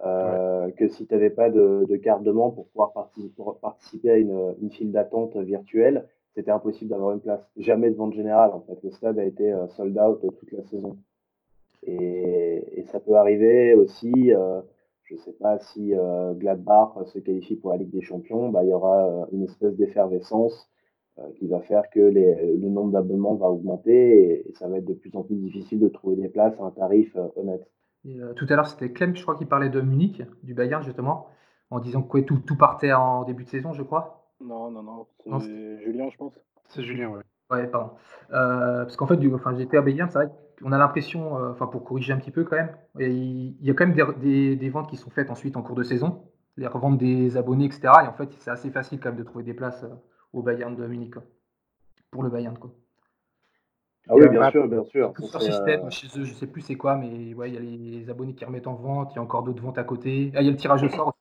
euh, 0.05 0.67
ouais. 0.67 0.73
que 0.73 0.89
si 0.89 1.07
tu 1.07 1.15
n'avais 1.15 1.31
pas 1.31 1.51
de, 1.51 1.87
de, 1.89 1.97
carte 1.97 2.23
de 2.23 2.33
membre 2.33 2.55
pour 2.57 2.67
pouvoir 2.69 2.93
participer, 2.93 3.35
pour 3.37 3.59
participer 3.59 4.11
à 4.11 4.17
une, 4.17 4.55
une 4.61 4.71
file 4.71 4.91
d'attente 4.91 5.37
virtuelle, 5.37 6.09
c'était 6.35 6.51
impossible 6.51 6.91
d'avoir 6.91 7.13
une 7.13 7.21
place. 7.21 7.47
Jamais 7.57 7.91
de 7.91 7.97
vente 7.97 8.15
générale, 8.15 8.51
en 8.53 8.61
fait. 8.61 8.79
Le 8.83 8.91
stade 8.91 9.19
a 9.19 9.25
été 9.25 9.55
sold 9.77 9.97
out 9.99 10.21
toute 10.21 10.53
la 10.53 10.65
saison. 10.65 10.97
Et, 11.87 12.81
et, 12.81 12.85
ça 12.85 13.01
peut 13.01 13.15
arriver 13.15 13.75
aussi, 13.75 14.33
euh, 14.33 14.61
je 15.05 15.15
ne 15.15 15.19
sais 15.19 15.33
pas 15.33 15.59
si 15.59 15.95
euh, 15.95 16.33
Gladbach 16.35 16.95
se 17.07 17.19
qualifie 17.19 17.57
pour 17.57 17.71
la 17.71 17.77
Ligue 17.77 17.91
des 17.91 18.01
Champions, 18.01 18.49
bah, 18.49 18.65
il 18.65 18.71
y 18.71 18.73
aura 18.73 19.07
euh, 19.07 19.27
une 19.33 19.45
espèce 19.45 19.77
d'effervescence 19.77 20.55
euh, 20.55 20.74
qui 21.37 21.47
va 21.47 21.61
faire 21.61 21.89
que 21.91 22.01
les, 22.01 22.57
le 22.57 22.69
nombre 22.69 22.93
d'abonnements 22.93 23.35
va 23.35 23.47
augmenter 23.47 23.93
et, 23.93 24.49
et, 24.49 24.53
ça 24.55 24.69
va 24.69 24.79
être 24.79 24.85
de 24.85 24.95
plus 24.95 25.15
en 25.15 25.23
plus 25.23 25.37
difficile 25.37 25.79
de 25.81 25.89
trouver 25.89 26.17
des 26.17 26.29
places 26.29 26.59
à 26.61 26.65
un 26.65 26.71
tarif 26.71 27.15
euh, 27.17 27.29
honnête. 27.37 27.67
Et, 28.05 28.19
tout 28.37 28.47
à 28.49 28.57
l'heure, 28.57 28.67
c'était 28.67 28.91
Clem, 28.91 29.15
je 29.15 29.23
crois, 29.23 29.37
qui 29.37 29.47
parlait 29.47 29.71
de 29.71 29.81
Munich, 29.81 30.23
du 30.43 30.55
Bayern 30.55 30.83
justement, 30.83 31.29
en 31.71 31.81
disant 31.81 32.03
que 32.03 32.19
tout, 32.19 32.39
tout 32.39 32.57
partait 32.57 32.93
en 32.93 33.25
début 33.25 33.45
de 33.45 33.49
saison, 33.49 33.73
je 33.73 33.83
crois. 33.83 34.29
Non, 34.41 34.71
non, 34.71 34.83
non, 34.83 35.07
c'est 35.41 35.79
Julien, 35.81 36.09
je 36.11 36.17
pense. 36.17 36.35
C'est 36.69 36.83
Julien, 36.83 37.11
oui. 37.11 37.23
Ouais, 37.51 37.67
pardon. 37.69 37.93
Euh, 38.33 38.83
parce 38.83 38.97
qu'en 38.97 39.07
fait, 39.07 39.17
du, 39.17 39.33
enfin, 39.33 39.55
j'étais 39.57 39.77
à 39.77 39.83
Bayern, 39.83 40.11
c'est 40.11 40.19
vrai 40.19 40.31
qu'on 40.61 40.73
a 40.73 40.79
l'impression, 40.79 41.39
euh, 41.39 41.53
enfin, 41.53 41.67
pour 41.67 41.85
corriger 41.85 42.13
un 42.13 42.19
petit 42.19 42.31
peu 42.31 42.45
quand 42.45 42.57
même, 42.57 42.75
il, 42.99 43.57
il 43.61 43.67
y 43.67 43.71
a 43.71 43.75
quand 43.75 43.87
même 43.87 43.95
des, 43.95 44.05
des, 44.21 44.57
des, 44.57 44.71
ventes 44.71 44.89
qui 44.89 44.97
sont 44.97 45.11
faites 45.11 45.31
ensuite 45.31 45.57
en 45.57 45.63
cours 45.63 45.77
de 45.77 45.83
saison, 45.83 46.23
les 46.57 46.67
reventes 46.67 46.99
des 46.99 47.37
abonnés, 47.37 47.67
etc. 47.67 47.93
Et 48.05 48.09
en 48.09 48.13
fait, 48.13 48.29
c'est 48.39 48.51
assez 48.51 48.71
facile 48.71 48.99
quand 49.01 49.11
même 49.11 49.19
de 49.19 49.25
trouver 49.25 49.45
des 49.45 49.55
places 49.55 49.85
euh, 49.85 49.95
au 50.35 50.43
Bayern 50.43 50.75
de 50.77 50.87
Munich, 50.87 51.15
quoi. 51.15 51.23
pour 52.11 52.23
le 52.23 52.29
Bayern, 52.29 52.59
quoi. 52.59 52.71
Ah 54.09 54.15
oui, 54.17 54.29
bien 54.29 54.51
sûr, 54.51 54.69
bien 54.69 54.85
sûr. 54.85 55.15
Leur 55.19 55.43
système, 55.43 55.91
chez 55.91 56.09
eux, 56.19 56.25
je 56.25 56.35
sais 56.35 56.47
plus 56.47 56.61
c'est 56.61 56.75
quoi, 56.75 56.97
mais 56.97 57.33
ouais, 57.33 57.51
il 57.51 57.55
y 57.55 57.57
a 57.57 57.61
les 57.61 58.11
abonnés 58.11 58.35
qui 58.35 58.45
remettent 58.45 58.67
en 58.67 58.75
vente, 58.75 59.13
il 59.13 59.17
y 59.17 59.19
a 59.19 59.23
encore 59.23 59.45
d'autres 59.45 59.63
ventes 59.63 59.79
à 59.79 59.85
côté. 59.85 60.31
Ah, 60.35 60.43
il 60.43 60.45
y 60.45 60.49
a 60.49 60.51
le 60.51 60.59
tirage 60.59 60.83
au 60.83 60.91
sort, 60.91 61.17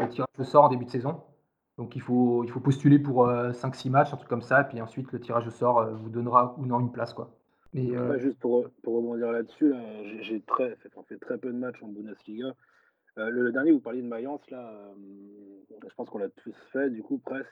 le 0.00 0.08
tirage 0.08 0.28
au 0.38 0.44
sort 0.44 0.64
en 0.64 0.68
début 0.68 0.86
de 0.86 0.90
saison. 0.90 1.20
Donc 1.76 1.96
il 1.96 2.00
faut, 2.00 2.42
il 2.44 2.50
faut 2.50 2.60
postuler 2.60 2.98
pour 2.98 3.28
euh, 3.28 3.50
5-6 3.50 3.90
matchs, 3.90 4.14
un 4.14 4.16
truc 4.16 4.28
comme 4.28 4.42
ça, 4.42 4.62
et 4.62 4.64
puis 4.64 4.80
ensuite 4.80 5.12
le 5.12 5.20
tirage 5.20 5.46
au 5.46 5.50
sort 5.50 5.80
euh, 5.80 5.92
vous 5.92 6.08
donnera 6.08 6.54
ou 6.56 6.64
non 6.64 6.80
une 6.80 6.92
place. 6.92 7.12
Quoi. 7.12 7.30
Mais, 7.74 7.94
euh... 7.94 8.12
ouais, 8.12 8.20
juste 8.20 8.38
pour, 8.38 8.70
pour 8.82 8.96
rebondir 8.96 9.32
là-dessus, 9.32 9.68
là, 9.68 9.82
j'ai 10.22 10.40
très, 10.40 10.76
fait, 10.76 10.90
fait 11.08 11.18
très 11.18 11.36
peu 11.36 11.52
de 11.52 11.58
matchs 11.58 11.82
en 11.82 11.88
Bundesliga. 11.88 12.54
Euh, 13.18 13.28
le, 13.30 13.42
le, 13.42 13.52
dernier, 13.52 13.72
vous 13.72 13.80
parliez 13.80 14.02
de 14.02 14.06
Mayence, 14.06 14.48
là, 14.50 14.70
euh, 14.70 14.94
je 15.82 15.94
pense 15.94 16.08
qu'on 16.08 16.18
l'a 16.18 16.28
tous 16.28 16.54
fait, 16.72 16.90
du 16.90 17.02
coup, 17.02 17.18
presque. 17.18 17.48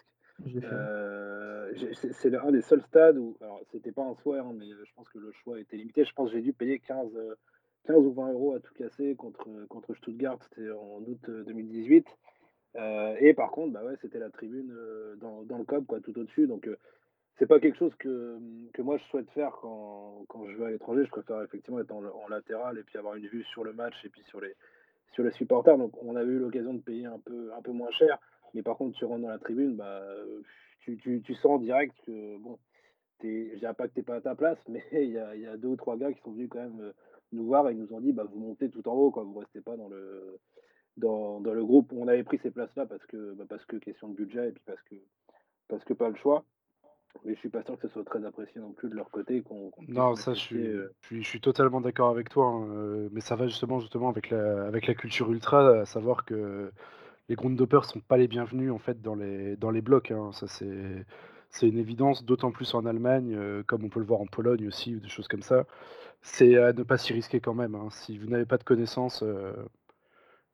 Euh, 0.64 1.72
c'est 2.12 2.34
un 2.34 2.50
des 2.50 2.62
seuls 2.62 2.82
stades 2.82 3.16
où, 3.16 3.36
alors 3.40 3.60
c'était 3.70 3.92
pas 3.92 4.02
un 4.02 4.14
souhait, 4.16 4.38
hein, 4.38 4.52
mais 4.54 4.68
je 4.68 4.92
pense 4.94 5.08
que 5.08 5.18
le 5.18 5.32
choix 5.32 5.58
était 5.58 5.76
limité. 5.76 6.04
Je 6.04 6.12
pense 6.12 6.30
que 6.30 6.36
j'ai 6.36 6.42
dû 6.42 6.52
payer 6.52 6.78
15, 6.80 7.10
15 7.86 7.96
ou 7.96 8.12
20 8.12 8.32
euros 8.32 8.54
à 8.54 8.60
tout 8.60 8.74
casser 8.74 9.14
contre, 9.16 9.48
contre 9.68 9.94
Stuttgart, 9.94 10.38
c'était 10.42 10.70
en 10.70 11.00
août 11.06 11.30
2018. 11.46 12.06
Euh, 12.76 13.16
et 13.20 13.34
par 13.34 13.50
contre, 13.50 13.72
bah 13.72 13.84
ouais, 13.84 13.96
c'était 14.00 14.18
la 14.18 14.30
tribune 14.30 14.72
euh, 14.72 15.16
dans, 15.16 15.42
dans, 15.42 15.58
le 15.58 15.64
COP, 15.64 15.86
quoi, 15.86 16.00
tout 16.00 16.18
au-dessus. 16.18 16.46
Donc, 16.46 16.66
euh, 16.66 16.78
c'est 17.38 17.46
pas 17.46 17.60
quelque 17.60 17.78
chose 17.78 17.94
que, 17.96 18.38
que 18.72 18.82
moi 18.82 18.98
je 18.98 19.04
souhaite 19.04 19.30
faire 19.30 19.52
quand, 19.60 20.24
quand 20.28 20.46
je 20.48 20.56
vais 20.56 20.66
à 20.66 20.70
l'étranger. 20.70 21.04
Je 21.04 21.10
préfère 21.10 21.42
effectivement 21.42 21.80
être 21.80 21.92
en, 21.92 22.04
en, 22.04 22.28
latéral 22.28 22.78
et 22.78 22.82
puis 22.82 22.98
avoir 22.98 23.16
une 23.16 23.26
vue 23.26 23.44
sur 23.44 23.64
le 23.64 23.72
match 23.72 23.94
et 24.04 24.08
puis 24.08 24.22
sur 24.24 24.40
les, 24.40 24.54
sur 25.12 25.22
les 25.22 25.32
supporters. 25.32 25.76
Donc, 25.76 26.02
on 26.02 26.16
avait 26.16 26.32
eu 26.32 26.38
l'occasion 26.38 26.72
de 26.72 26.80
payer 26.80 27.06
un 27.06 27.18
peu, 27.18 27.52
un 27.56 27.62
peu 27.62 27.72
moins 27.72 27.90
cher. 27.90 28.18
Mais 28.54 28.62
par 28.62 28.76
contre, 28.76 28.96
tu 28.96 29.04
rentres 29.04 29.22
dans 29.22 29.28
la 29.28 29.38
tribune, 29.38 29.76
bah, 29.76 30.02
tu, 30.80 30.96
tu, 30.98 31.22
tu 31.22 31.34
sens 31.34 31.52
en 31.52 31.58
direct 31.58 31.94
que, 32.06 32.36
bon, 32.38 32.58
je 33.22 33.56
dirais 33.58 33.74
pas 33.74 33.88
que 33.88 33.94
t'es 33.94 34.02
pas 34.02 34.16
à 34.16 34.20
ta 34.20 34.34
place, 34.34 34.58
mais 34.68 34.82
il 34.92 35.10
y 35.10 35.18
a, 35.18 35.34
y 35.36 35.46
a, 35.46 35.56
deux 35.56 35.68
ou 35.68 35.76
trois 35.76 35.96
gars 35.96 36.12
qui 36.12 36.20
sont 36.22 36.32
venus 36.32 36.48
quand 36.50 36.60
même 36.60 36.92
nous 37.32 37.46
voir 37.46 37.68
et 37.68 37.72
ils 37.72 37.78
nous 37.78 37.92
ont 37.92 38.00
dit, 38.00 38.12
bah, 38.12 38.24
vous 38.30 38.40
montez 38.40 38.70
tout 38.70 38.86
en 38.88 38.94
haut, 38.94 39.10
quoi, 39.10 39.22
vous 39.24 39.38
restez 39.38 39.60
pas 39.60 39.76
dans 39.76 39.88
le 39.88 40.38
dans, 40.96 41.40
dans 41.40 41.54
le 41.54 41.64
groupe. 41.64 41.92
On 41.96 42.08
avait 42.08 42.24
pris 42.24 42.38
ces 42.42 42.50
places-là 42.50 42.86
parce 42.86 43.04
que, 43.06 43.34
bah, 43.34 43.44
parce 43.48 43.64
que 43.64 43.76
question 43.76 44.08
de 44.08 44.14
budget 44.14 44.48
et 44.48 44.52
puis 44.52 44.62
parce 44.66 44.82
que, 44.82 44.94
parce 45.68 45.84
que 45.84 45.94
pas 45.94 46.08
le 46.08 46.16
choix. 46.16 46.44
Mais 47.24 47.34
je 47.34 47.40
suis 47.40 47.50
pas 47.50 47.62
sûr 47.62 47.78
que 47.78 47.86
ce 47.88 47.92
soit 47.92 48.04
très 48.04 48.24
apprécié 48.24 48.58
non 48.60 48.72
plus 48.72 48.88
de 48.88 48.94
leur 48.94 49.10
côté. 49.10 49.42
qu'on 49.42 49.70
qu'on 49.70 49.84
puisse 49.84 49.94
Non, 49.94 50.14
ça, 50.16 50.32
je 50.32 50.40
sacrifier, 50.40 50.64
suis, 50.64 50.76
euh, 50.76 50.94
je 51.02 51.06
suis, 51.06 51.22
je 51.22 51.28
suis 51.28 51.40
totalement 51.40 51.80
d'accord 51.82 52.08
avec 52.08 52.30
toi. 52.30 52.46
hein, 52.46 52.66
euh, 52.70 53.08
mais 53.12 53.20
ça 53.20 53.36
va 53.36 53.46
justement, 53.46 53.80
justement 53.80 54.08
avec 54.08 54.30
la, 54.30 54.64
avec 54.66 54.86
la 54.86 54.94
culture 54.94 55.30
ultra, 55.30 55.80
à 55.80 55.84
savoir 55.84 56.24
que 56.24 56.72
les 57.32 57.36
Grundhoppers 57.36 57.86
sont 57.86 58.00
pas 58.00 58.18
les 58.18 58.28
bienvenus 58.28 58.70
en 58.72 58.78
fait 58.78 59.00
dans 59.00 59.14
les, 59.14 59.56
dans 59.56 59.70
les 59.70 59.80
blocs. 59.80 60.10
hein, 60.10 60.32
ça, 60.32 60.46
c'est, 60.48 61.06
c'est 61.48 61.66
une 61.66 61.78
évidence, 61.78 62.24
d'autant 62.26 62.50
plus 62.52 62.74
en 62.74 62.84
Allemagne, 62.84 63.34
euh, 63.34 63.62
comme 63.66 63.84
on 63.84 63.88
peut 63.88 64.00
le 64.00 64.06
voir 64.06 64.20
en 64.20 64.26
Pologne 64.26 64.68
aussi, 64.68 64.94
ou 64.96 65.00
des 65.00 65.08
choses 65.08 65.28
comme 65.28 65.40
ça. 65.42 65.64
C'est 66.22 66.58
à 66.58 66.72
ne 66.74 66.82
pas 66.82 66.98
s'y 66.98 67.12
risquer 67.14 67.40
quand 67.40 67.54
même. 67.54 67.74
hein. 67.74 67.88
Si 67.90 68.18
vous 68.18 68.28
n'avez 68.28 68.44
pas 68.46 68.58
de 68.58 68.64
connaissances, 68.64 69.22
euh, 69.24 69.52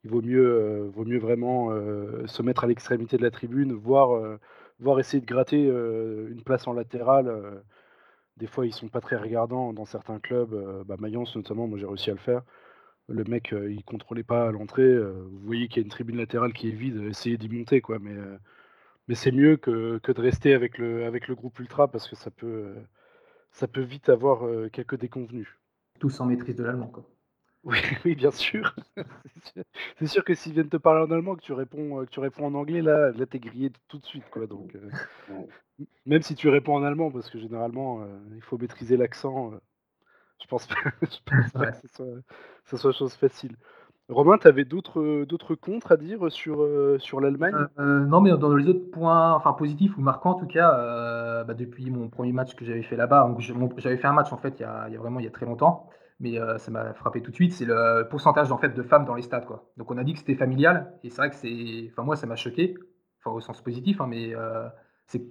il 0.05 0.11
vaut 0.11 0.23
mieux, 0.23 0.47
euh, 0.47 0.89
vaut 0.91 1.05
mieux 1.05 1.19
vraiment 1.19 1.71
se 2.27 2.43
mettre 2.43 2.65
à 2.65 2.67
l'extrémité 2.69 3.17
de 3.17 3.23
la 3.23 3.31
tribune, 3.31 3.73
voire, 3.73 4.39
voire 4.81 5.01
essayer 5.01 5.21
de 5.21 5.27
gratter 5.27 5.65
une 5.67 6.43
place 6.45 6.67
en 6.69 6.73
latéral. 6.73 7.63
des 8.37 8.47
fois, 8.47 8.67
ils 8.67 8.73
sont 8.75 8.89
pas 8.89 9.01
très 9.01 9.17
regardants 9.17 9.73
dans 9.73 9.85
certains 9.85 10.21
clubs. 10.21 10.85
bah, 10.87 10.97
Mayence, 10.99 11.35
notamment, 11.37 11.67
moi 11.67 11.79
j'ai 11.79 11.87
réussi 11.87 12.11
à 12.11 12.15
le 12.15 12.21
faire. 12.21 12.43
Le 13.09 13.25
mec, 13.25 13.53
euh, 13.53 13.71
il 13.73 13.85
contrôlait 13.85 14.23
pas 14.23 14.49
à 14.49 14.53
l'entrée. 14.53 14.83
euh, 14.83 15.27
vous 15.31 15.41
voyez 15.41 15.69
qu'il 15.69 15.83
y 15.83 15.85
a 15.85 15.87
une 15.87 15.91
tribune 15.91 16.17
latérale 16.19 16.53
qui 16.53 16.69
est 16.69 16.73
vide. 16.73 17.03
Essayez 17.05 17.37
d'y 17.39 17.49
monter, 17.49 17.81
quoi. 17.81 17.99
Mais, 17.99 18.13
euh, 18.13 18.39
mais 19.09 19.15
c'est 19.17 19.33
mieux 19.33 19.57
que, 19.57 19.99
que 20.03 20.13
de 20.13 20.21
rester 20.21 20.55
avec 20.55 20.79
le, 20.79 21.05
avec 21.07 21.29
le 21.29 21.35
groupe 21.35 21.59
ultra 21.61 21.89
parce 21.89 22.09
que 22.09 22.17
ça 22.17 22.31
peut, 22.31 22.47
euh, 22.47 22.75
ça 23.53 23.69
peut 23.69 23.83
vite 23.83 24.09
avoir 24.11 24.47
euh, 24.47 24.69
quelques 24.73 24.99
déconvenus. 24.99 25.49
Tous 26.01 26.21
en 26.21 26.27
maîtrise 26.27 26.57
de 26.57 26.65
l'allemand. 26.65 26.89
quoi. 26.89 27.05
Oui, 27.65 27.79
oui, 28.05 28.15
bien 28.15 28.31
sûr. 28.31 28.75
C'est 29.99 30.07
sûr- 30.07 30.25
que 30.25 30.35
s'ils 30.35 30.53
viennent 30.53 30.69
te 30.69 30.77
parler 30.77 31.05
en 31.05 31.11
allemand, 31.11 31.37
que 31.37 31.43
tu 31.43 31.53
réponds, 31.53 32.01
euh, 32.01 32.05
que 32.05 32.11
tu 32.11 32.21
réponds 32.21 32.47
en 32.47 32.55
anglais, 32.55 32.83
là, 32.83 33.11
là 33.11 33.27
t'es 33.27 33.39
grillé 33.39 33.71
tout 33.89 33.99
de 33.99 34.05
suite, 34.07 34.29
quoi. 34.31 34.47
Donc, 34.47 34.75
euh, 34.77 34.91
même 36.07 36.23
si 36.23 36.35
tu 36.35 36.49
réponds 36.49 36.75
en 36.77 36.83
allemand, 36.83 37.11
parce 37.11 37.31
que 37.31 37.39
généralement, 37.39 38.03
euh, 38.03 38.07
il 38.35 38.43
faut 38.43 38.59
maîtriser 38.59 38.97
l'accent. 38.97 39.53
Je 40.41 40.47
pense 40.47 40.67
pas, 40.67 40.75
je 41.03 41.19
pense 41.27 41.53
pas 41.53 41.67
Ouais. 41.67 41.69
que 41.69 41.77
ce 41.77 41.89
soit, 41.89 42.07
ce 42.65 42.77
soit 42.77 42.93
chose 42.93 43.15
facile. 43.15 43.57
Romain, 44.09 44.39
t'avais 44.39 44.65
d'autres, 44.65 45.25
d'autres 45.25 45.55
contres 45.55 45.93
à 45.93 45.97
dire 45.97 46.31
sur, 46.33 46.63
euh, 46.63 46.99
sur 46.99 47.21
l'Allemagne? 47.21 47.55
Euh, 47.55 47.67
euh, 47.79 48.01
non, 48.05 48.21
mais 48.21 48.31
dans 48.37 48.55
les 48.55 48.69
autres 48.69 48.91
points, 48.91 49.33
enfin 49.33 49.55
positifs 49.55 49.97
ou 49.97 50.03
marquants 50.03 50.33
en 50.33 50.35
tout 50.39 50.47
cas, 50.47 50.79
euh, 50.79 51.45
bah, 51.45 51.55
depuis 51.55 51.91
mon 51.91 52.09
premier 52.11 52.33
match 52.33 52.55
que 52.55 52.65
j'avais 52.67 52.83
fait 52.83 52.97
là-bas, 52.97 53.35
je- 53.39 53.55
j'avais 53.79 53.97
fait 53.97 54.07
un 54.07 54.13
match 54.13 54.33
en 54.33 54.37
fait 54.37 54.55
il 54.59 54.63
y 54.63 54.65
a, 54.67 54.87
il 54.89 54.93
y 54.93 54.97
a 54.97 55.01
vraiment 55.01 55.19
il 55.19 55.25
y 55.25 55.29
a 55.29 55.31
très 55.31 55.47
longtemps, 55.47 55.89
mais 56.21 56.39
euh, 56.39 56.59
ça 56.59 56.71
m'a 56.71 56.93
frappé 56.93 57.23
tout 57.23 57.31
de 57.31 57.35
suite, 57.37 57.55
c'est 57.55 57.65
le 57.65 58.07
pourcentage 58.11 58.53
en 58.53 58.59
fait 58.59 58.69
de 58.75 58.83
femmes 58.83 59.07
dans 59.07 59.15
les 59.15 59.23
stades 59.23 59.47
quoi. 59.47 59.71
Donc 59.79 59.91
on 59.91 59.97
a 59.97 60.05
dit 60.05 60.13
que 60.13 60.19
c'était 60.19 60.35
familial 60.35 60.93
et 61.03 61.09
c'est 61.09 61.17
vrai 61.17 61.31
que 61.31 61.37
c'est, 61.37 61.89
enfin 61.91 62.03
moi 62.03 62.17
ça 62.17 62.27
m'a 62.27 62.37
choqué, 62.37 62.75
enfin 63.25 63.35
au 63.35 63.41
sens 63.41 63.63
positif, 63.63 63.99
hein, 64.03 64.07
mais 64.07 64.35
c'est 65.07 65.23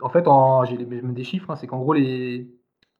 en 0.00 0.08
fait 0.10 0.26
en, 0.28 0.64
j'ai 0.64 0.76
les- 0.76 0.86
même 0.86 1.14
des 1.14 1.24
chiffres, 1.24 1.50
hein, 1.50 1.56
c'est 1.56 1.66
qu'en 1.66 1.78
gros 1.80 1.94
les 1.94 2.50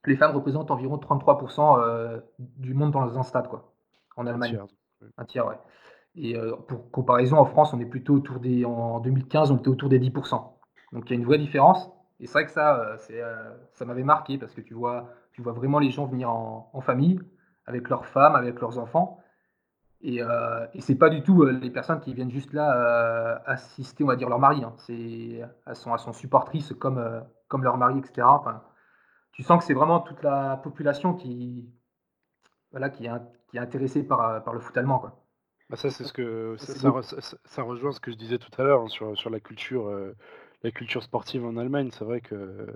les 0.09 0.15
femmes 0.15 0.35
représentent 0.35 0.71
environ 0.71 0.97
33% 0.97 1.79
euh, 1.79 2.19
du 2.39 2.73
monde 2.73 2.91
dans 2.91 3.17
un 3.17 3.23
stade 3.23 3.47
quoi, 3.47 3.71
en 4.17 4.25
Un 4.25 4.31
Allemagne. 4.31 4.59
Un 5.17 5.25
tiers, 5.25 5.47
ouais. 5.47 5.57
Et 6.15 6.37
euh, 6.37 6.55
pour 6.67 6.91
comparaison, 6.91 7.37
en 7.37 7.45
France, 7.45 7.73
on 7.73 7.79
est 7.79 7.85
plutôt 7.85 8.15
autour 8.15 8.39
des. 8.39 8.65
En 8.65 8.99
2015, 8.99 9.51
on 9.51 9.57
était 9.57 9.69
autour 9.69 9.89
des 9.89 9.99
10%. 9.99 10.41
Donc 10.93 11.09
il 11.09 11.13
y 11.13 11.13
a 11.13 11.19
une 11.19 11.25
vraie 11.25 11.39
différence. 11.39 11.89
Et 12.19 12.27
c'est 12.27 12.33
vrai 12.33 12.45
que 12.45 12.51
ça, 12.51 12.79
euh, 13.11 13.55
ça 13.73 13.85
m'avait 13.85 14.03
marqué 14.03 14.37
parce 14.37 14.53
que 14.53 14.61
tu 14.61 14.73
vois, 14.75 15.09
tu 15.33 15.41
vois 15.41 15.53
vraiment 15.53 15.79
les 15.79 15.89
gens 15.89 16.05
venir 16.05 16.29
en, 16.29 16.69
en 16.71 16.81
famille, 16.81 17.19
avec 17.65 17.89
leurs 17.89 18.05
femmes, 18.05 18.35
avec 18.35 18.61
leurs 18.61 18.77
enfants. 18.77 19.19
Et, 20.01 20.21
euh, 20.21 20.67
et 20.73 20.81
c'est 20.81 20.95
pas 20.95 21.09
du 21.09 21.23
tout 21.23 21.45
les 21.45 21.69
personnes 21.69 22.01
qui 22.01 22.13
viennent 22.13 22.29
juste 22.31 22.53
là 22.53 22.75
euh, 22.75 23.39
assister, 23.45 24.03
on 24.03 24.07
va 24.07 24.15
dire, 24.17 24.29
leur 24.29 24.39
mari. 24.39 24.63
hein. 24.63 24.73
C'est, 24.77 25.41
elles 25.65 25.75
sont, 25.75 25.93
elles 25.93 25.99
sont 25.99 26.13
supportrices 26.13 26.73
comme, 26.73 26.97
euh, 26.97 27.21
comme 27.47 27.63
leur 27.63 27.77
mari, 27.77 27.99
etc. 27.99 28.27
Enfin, 28.27 28.61
tu 29.33 29.43
sens 29.43 29.59
que 29.59 29.65
c'est 29.65 29.73
vraiment 29.75 29.99
toute 30.01 30.23
la 30.23 30.57
population 30.57 31.13
qui, 31.15 31.69
voilà, 32.71 32.89
qui 32.89 33.05
est, 33.05 33.09
qui 33.47 33.55
est 33.57 33.59
intéressée 33.61 34.03
par, 34.03 34.19
euh, 34.21 34.39
par 34.41 34.53
le 34.53 34.59
foot 34.59 34.75
allemand, 34.77 34.99
quoi. 34.99 35.23
Bah, 35.69 35.77
ça, 35.77 35.89
c'est 35.89 36.03
ce 36.03 36.13
que 36.13 36.55
Ça, 36.57 36.89
re- 36.89 37.61
rejoint 37.63 37.91
ce 37.91 37.99
que 37.99 38.11
je 38.11 38.17
disais 38.17 38.37
tout 38.37 38.51
à 38.61 38.63
l'heure 38.63 38.81
hein, 38.81 38.87
sur, 38.89 39.17
sur 39.17 39.29
la 39.29 39.39
culture, 39.39 39.87
euh, 39.87 40.15
la 40.63 40.71
culture 40.71 41.01
sportive 41.03 41.45
en 41.45 41.57
Allemagne. 41.57 41.89
C'est 41.91 42.05
vrai 42.05 42.21
que 42.21 42.67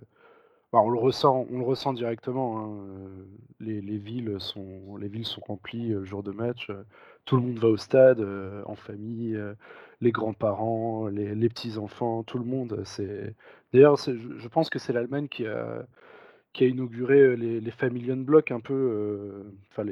bah, 0.74 0.80
on 0.82 0.90
le 0.90 1.00
ressent, 1.00 1.48
on 1.52 1.60
le 1.60 1.66
ressent 1.66 1.94
directement. 1.94 2.60
hein, 2.60 2.78
euh, 2.90 3.26
Les, 3.60 3.82
les 3.82 3.98
villes 3.98 4.38
sont, 4.40 4.98
les 4.98 5.10
villes 5.10 5.26
sont 5.26 5.42
remplies 5.48 5.90
le 5.90 6.06
jour 6.06 6.24
de 6.24 6.32
match. 6.32 6.72
Tout 7.26 7.38
le 7.38 7.44
monde 7.44 7.60
va 7.60 7.70
au 7.70 7.78
stade 7.78 8.20
euh, 8.22 8.64
en 8.68 8.76
famille, 8.76 9.36
euh, 9.36 9.56
les 10.02 10.12
grands-parents, 10.12 11.08
les, 11.08 11.36
les 11.36 11.50
petits-enfants, 11.50 12.24
tout 12.24 12.40
le 12.40 12.46
monde. 12.46 12.82
C'est 12.86 13.36
d'ailleurs, 13.74 13.98
je, 13.98 14.14
je 14.40 14.48
pense 14.50 14.70
que 14.70 14.80
c'est 14.80 14.94
l'Allemagne 14.94 15.28
qui 15.30 15.48
a 15.48 15.86
qui 16.58 16.64
a 16.64 16.68
inauguré 16.68 17.38
les, 17.38 17.62
les 17.62 17.72
Family 17.72 18.12
un 18.12 18.60
peu, 18.60 19.46
enfin 19.70 19.88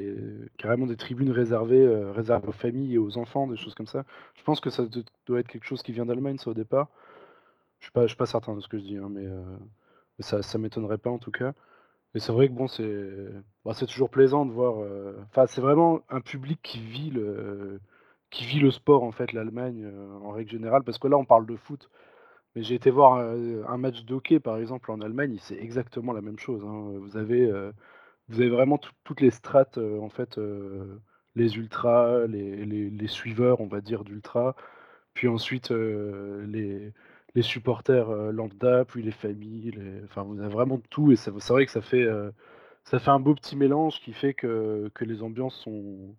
carrément 0.58 0.86
des 0.86 0.96
tribunes 0.96 1.30
réservées, 1.30 1.80
euh, 1.80 2.10
réservées 2.10 2.48
aux 2.48 2.52
familles 2.52 2.94
et 2.94 2.98
aux 2.98 3.18
enfants, 3.18 3.46
des 3.46 3.56
choses 3.56 3.76
comme 3.76 3.86
ça. 3.86 4.04
Je 4.34 4.42
pense 4.42 4.58
que 4.58 4.68
ça 4.68 4.84
doit 5.26 5.38
être 5.38 5.46
quelque 5.46 5.64
chose 5.64 5.82
qui 5.82 5.92
vient 5.92 6.06
d'Allemagne, 6.06 6.38
ça 6.38 6.50
au 6.50 6.54
départ. 6.54 6.88
Je 7.78 7.84
suis 7.84 7.92
pas, 7.92 8.02
je 8.02 8.08
suis 8.08 8.16
pas 8.16 8.26
certain 8.26 8.56
de 8.56 8.60
ce 8.60 8.66
que 8.66 8.78
je 8.78 8.82
dis, 8.82 8.96
hein, 8.96 9.08
mais, 9.08 9.26
ça, 10.18 10.42
ça 10.42 10.58
m'étonnerait 10.58 10.98
pas 10.98 11.10
en 11.10 11.18
tout 11.18 11.30
cas. 11.30 11.52
Et 12.16 12.18
c'est 12.18 12.32
vrai 12.32 12.48
que 12.48 12.54
bon, 12.54 12.66
c'est, 12.66 13.04
bah, 13.64 13.72
c'est 13.72 13.86
toujours 13.86 14.10
plaisant 14.10 14.44
de 14.44 14.50
voir. 14.50 14.84
Enfin, 15.30 15.46
c'est 15.46 15.60
vraiment 15.60 16.00
un 16.10 16.20
public 16.20 16.58
qui 16.64 16.80
vit 16.80 17.10
le, 17.10 17.80
qui 18.30 18.44
vit 18.44 18.58
le 18.58 18.72
sport 18.72 19.04
en 19.04 19.12
fait, 19.12 19.32
l'Allemagne 19.32 19.88
en 20.24 20.32
règle 20.32 20.50
générale, 20.50 20.82
parce 20.82 20.98
que 20.98 21.06
là 21.06 21.16
on 21.16 21.24
parle 21.24 21.46
de 21.46 21.54
foot. 21.54 21.88
Mais 22.56 22.64
j'ai 22.64 22.74
été 22.76 22.90
voir 22.90 23.18
un 23.18 23.76
match 23.78 24.04
de 24.04 24.14
hockey, 24.14 24.40
par 24.40 24.58
exemple, 24.58 24.90
en 24.90 25.00
Allemagne, 25.02 25.38
c'est 25.40 25.58
exactement 25.58 26.12
la 26.14 26.22
même 26.22 26.38
chose. 26.40 26.64
hein. 26.64 26.92
Vous 26.98 27.16
avez, 27.18 27.50
vous 28.28 28.40
avez 28.40 28.50
vraiment 28.50 28.78
tout- 28.78 28.92
toutes 29.04 29.20
les 29.22 29.30
strates, 29.32 29.78
en 29.78 30.08
fait, 30.10 30.38
les 31.36 31.56
ultras, 31.56 32.26
les, 32.26 33.06
suiveurs, 33.08 33.60
on 33.60 33.66
va 33.68 33.80
dire, 33.80 34.04
d'ultra, 34.04 34.56
puis 35.14 35.28
ensuite 35.28 35.70
les, 35.70 36.92
supporters 37.42 38.10
lambda, 38.32 38.84
puis 38.86 39.02
les 39.02 39.12
familles, 39.12 39.72
les- 39.72 40.04
enfin, 40.04 40.22
vous 40.24 40.40
avez 40.40 40.52
vraiment 40.52 40.80
tout, 40.90 41.12
et 41.12 41.16
c'est 41.16 41.30
vrai 41.32 41.66
que 41.66 41.72
ça 41.72 41.82
fait, 41.82 42.06
ça 42.84 42.98
fait 43.00 43.10
un 43.10 43.20
beau 43.20 43.34
petit 43.34 43.56
mélange 43.56 44.00
qui 44.00 44.12
fait 44.14 44.34
que, 44.34 44.90
que 44.94 45.04
les 45.04 45.22
ambiances 45.22 45.56
sont, 45.56 46.16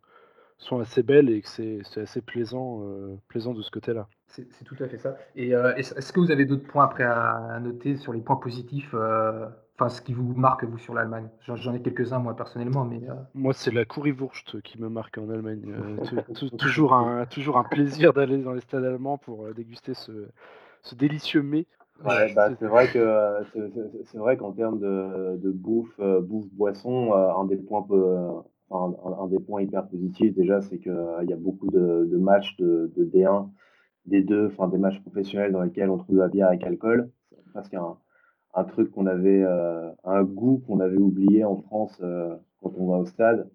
sont 0.60 0.80
assez 0.82 1.04
belles 1.04 1.30
et 1.32 1.42
que 1.44 1.50
c'est 1.50 2.02
assez 2.02 2.22
plaisant, 2.22 2.84
plaisant 3.30 3.54
de 3.54 3.62
ce 3.64 3.72
côté-là. 3.72 4.10
C'est 4.28 4.52
c'est 4.54 4.66
tout 4.66 4.76
à 4.80 4.88
fait 4.88 4.98
ça. 4.98 5.18
Et 5.36 5.56
euh, 5.56 5.74
est-ce 5.76 5.96
est-ce 5.98 6.12
que 6.14 6.20
vous 6.20 6.32
avez 6.32 6.46
d'autres 6.46 6.68
points 6.68 6.84
après 6.86 7.04
à, 7.04 7.36
à 7.56 7.60
noter 7.60 7.96
sur 7.98 8.14
les 8.14 8.22
points 8.22 8.36
positifs, 8.36 8.94
euh, 8.94 9.48
enfin 9.76 9.90
ce 9.90 10.02
qui 10.02 10.14
vous 10.14 10.34
marque 10.34 10.64
vous 10.66 10.78
sur 10.78 10.94
l'Allemagne? 10.94 11.30
J'en 11.46 11.56
j'en 11.56 11.74
ai 11.74 11.82
quelques-uns 11.82 12.20
moi 12.20 12.36
personnellement, 12.36 12.86
mais 12.86 13.02
euh, 13.10 13.14
Moi, 13.36 13.54
c'est 13.54 13.72
la 13.72 13.86
Currywurst 13.86 14.62
qui 14.62 14.82
me 14.82 14.90
marque 14.90 15.18
en 15.18 15.30
Allemagne. 15.30 15.62
Euh, 15.68 15.98
tou- 16.04 16.22
tou- 16.34 16.50
toujours, 16.50 16.94
un, 16.94 17.26
toujours 17.26 17.58
un 17.58 17.64
plaisir 17.64 18.14
d'aller 18.14 18.38
dans 18.40 18.54
les 18.54 18.62
stades 18.62 18.84
allemands 18.84 19.18
pour 19.18 19.46
euh, 19.46 19.54
déguster 19.54 19.94
ce, 19.94 20.12
ce 20.82 20.96
délicieux 20.96 21.44
mets. 21.44 21.68
Ouais, 22.04 22.34
bah, 22.34 22.50
c'est 22.60 22.66
vrai 22.68 22.88
que 22.88 22.98
euh, 23.00 23.44
c'est 23.54 23.70
c'est- 23.74 24.04
c'est 24.06 24.18
vrai 24.18 24.38
qu'en 24.38 24.52
termes 24.54 24.80
de, 24.80 25.38
de 25.38 25.52
bouffe, 25.52 25.94
euh, 26.00 26.22
bouffe, 26.22 26.48
boisson, 26.52 27.14
euh, 27.14 27.32
un 27.36 27.46
des 27.46 27.58
points 27.58 27.84
peu- 27.84 28.28
un, 28.72 28.94
un 29.20 29.28
des 29.28 29.40
points 29.40 29.62
hyper 29.62 29.88
positifs 29.88 30.34
déjà, 30.36 30.62
c'est 30.62 30.80
qu'il 30.80 31.26
y 31.28 31.34
a 31.34 31.38
beaucoup 31.38 31.70
de, 31.70 32.08
de 32.12 32.18
matchs 32.18 32.56
de, 32.58 32.92
de 32.96 33.04
D1, 33.06 33.50
D2, 34.10 34.48
enfin 34.48 34.68
des 34.68 34.78
matchs 34.78 35.00
professionnels 35.02 35.52
dans 35.52 35.62
lesquels 35.62 35.90
on 35.90 35.98
trouve 35.98 36.16
de 36.16 36.22
la 36.22 36.28
bière 36.28 36.48
avec 36.48 36.64
alcool. 36.64 37.10
C'est 37.32 37.52
presque 37.52 37.74
un, 37.74 38.64
truc 38.64 38.92
qu'on 38.92 39.06
avait, 39.06 39.44
euh, 39.44 39.90
un 40.04 40.24
goût 40.24 40.64
qu'on 40.66 40.80
avait 40.80 40.98
oublié 40.98 41.44
en 41.44 41.58
France 41.58 41.98
euh, 42.02 42.36
quand 42.62 42.74
on 42.78 42.88
va 42.88 42.98
au 42.98 43.06
stade. 43.06 43.50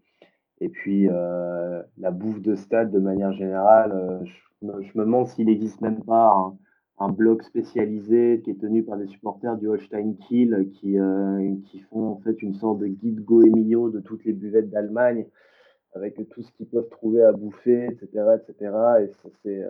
Et 0.60 0.68
puis 0.68 1.08
euh, 1.10 1.82
la 1.98 2.10
bouffe 2.10 2.40
de 2.40 2.54
stade 2.54 2.92
de 2.92 2.98
manière 2.98 3.32
générale, 3.32 4.22
je, 4.62 4.66
me, 4.66 5.04
demande 5.04 5.26
s'il 5.26 5.46
n'existe 5.46 5.80
même 5.80 6.04
pas 6.04 6.54
un, 6.98 7.08
blog 7.08 7.42
spécialisé 7.42 8.42
qui 8.44 8.50
est 8.53 8.61
tenu 8.61 8.84
par 8.84 8.96
des 8.96 9.09
supporters 9.09 9.57
du 9.57 9.66
Holstein 9.66 10.14
Kiel 10.20 10.68
qui, 10.70 10.96
qui 11.64 11.80
font 11.90 12.11
en 12.12 12.16
fait 12.18 12.40
une 12.42 12.55
sorte 12.55 12.78
de 12.78 12.86
guide 12.86 13.24
Go 13.24 13.42
Emilio 13.42 13.90
de 13.90 13.98
toutes 13.98 14.24
les 14.24 14.32
buvettes 14.32 14.70
d'Allemagne 14.70 15.26
avec 15.96 16.14
tout 16.28 16.42
ce 16.42 16.53
qu'ils 16.53 16.68
peuvent 16.68 16.88
trouver 16.90 17.24
à 17.24 17.32
bouffer, 17.32 17.86
etc. 17.86 18.36
etc. 18.36 18.72
Et 19.03 19.09
ça, 19.09 19.28
c'est, 19.42 19.66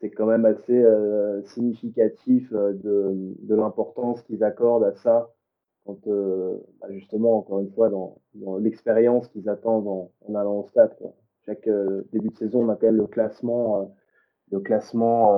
c'est 0.00 0.10
quand 0.10 0.26
même 0.26 0.46
assez 0.46 0.82
euh, 0.82 1.42
significatif 1.44 2.50
euh, 2.52 2.72
de, 2.72 3.54
l'importance 3.54 4.22
qu'ils 4.22 4.42
accordent 4.42 4.84
à 4.84 4.94
ça 4.94 5.30
quand 5.84 6.06
euh, 6.06 6.56
bah, 6.80 6.88
justement, 6.90 7.38
encore 7.38 7.60
une 7.60 7.70
fois, 7.72 7.90
dans, 7.90 8.16
l'expérience 8.58 9.28
qu'ils 9.28 9.48
attendent 9.48 9.88
en, 9.88 10.34
allant 10.34 10.60
au 10.60 10.66
stade. 10.68 10.94
Chaque 11.46 11.68
début 12.12 12.28
de 12.28 12.36
saison, 12.36 12.64
on 12.64 12.68
a 12.68 12.76
quand 12.76 12.86
même 12.86 12.98
le 12.98 13.06
classement, 13.06 13.90
le 14.52 14.60
classement 14.60 15.36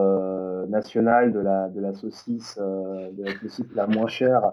national 0.66 1.32
de 1.32 1.38
la, 1.38 1.68
de 1.68 1.80
la 1.80 1.94
saucisse, 1.94 2.58
de 2.58 3.24
la 3.24 3.32
saucisse 3.40 3.72
la 3.74 3.86
moins 3.86 4.08
chère 4.08 4.52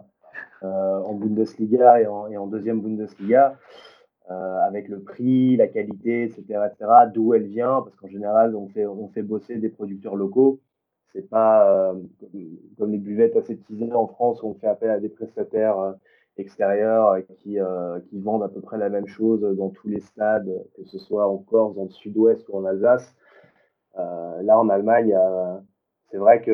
en 0.61 1.13
Bundesliga 1.15 2.01
et 2.01 2.07
en 2.07 2.47
deuxième 2.47 2.81
Bundesliga. 2.81 3.57
Avec 4.29 4.87
le 4.89 4.99
prix, 5.01 5.57
la 5.57 5.67
qualité, 5.67 6.23
etc., 6.23 6.43
etc., 6.71 6.91
d'où 7.13 7.33
elle 7.33 7.47
vient, 7.47 7.81
parce 7.81 7.95
qu'en 7.95 8.07
général, 8.07 8.55
on 8.55 8.67
fait, 8.67 8.85
on 8.85 9.07
fait 9.09 9.23
bosser 9.23 9.57
des 9.57 9.69
producteurs 9.69 10.15
locaux. 10.15 10.59
C'est 11.13 11.27
pas 11.27 11.95
comme 12.77 12.91
les 12.91 12.99
buvettes 12.99 13.35
aseptisées 13.35 13.91
en 13.93 14.07
France 14.07 14.43
où 14.43 14.47
on 14.47 14.53
fait 14.53 14.67
appel 14.67 14.91
à 14.91 14.99
des 14.99 15.09
prestataires 15.09 15.95
extérieurs 16.37 17.17
qui, 17.37 17.57
qui 18.09 18.19
vendent 18.19 18.43
à 18.43 18.49
peu 18.49 18.61
près 18.61 18.77
la 18.77 18.89
même 18.89 19.07
chose 19.07 19.41
dans 19.57 19.69
tous 19.69 19.87
les 19.87 19.99
stades, 19.99 20.49
que 20.75 20.83
ce 20.83 20.99
soit 20.99 21.27
en 21.27 21.37
Corse, 21.37 21.75
dans 21.75 21.85
le 21.85 21.89
sud-ouest 21.89 22.47
ou 22.49 22.57
en 22.57 22.65
Alsace. 22.65 23.15
là, 23.95 24.59
en 24.59 24.69
Allemagne, 24.69 25.17
c'est 26.11 26.17
vrai 26.17 26.41
que 26.41 26.51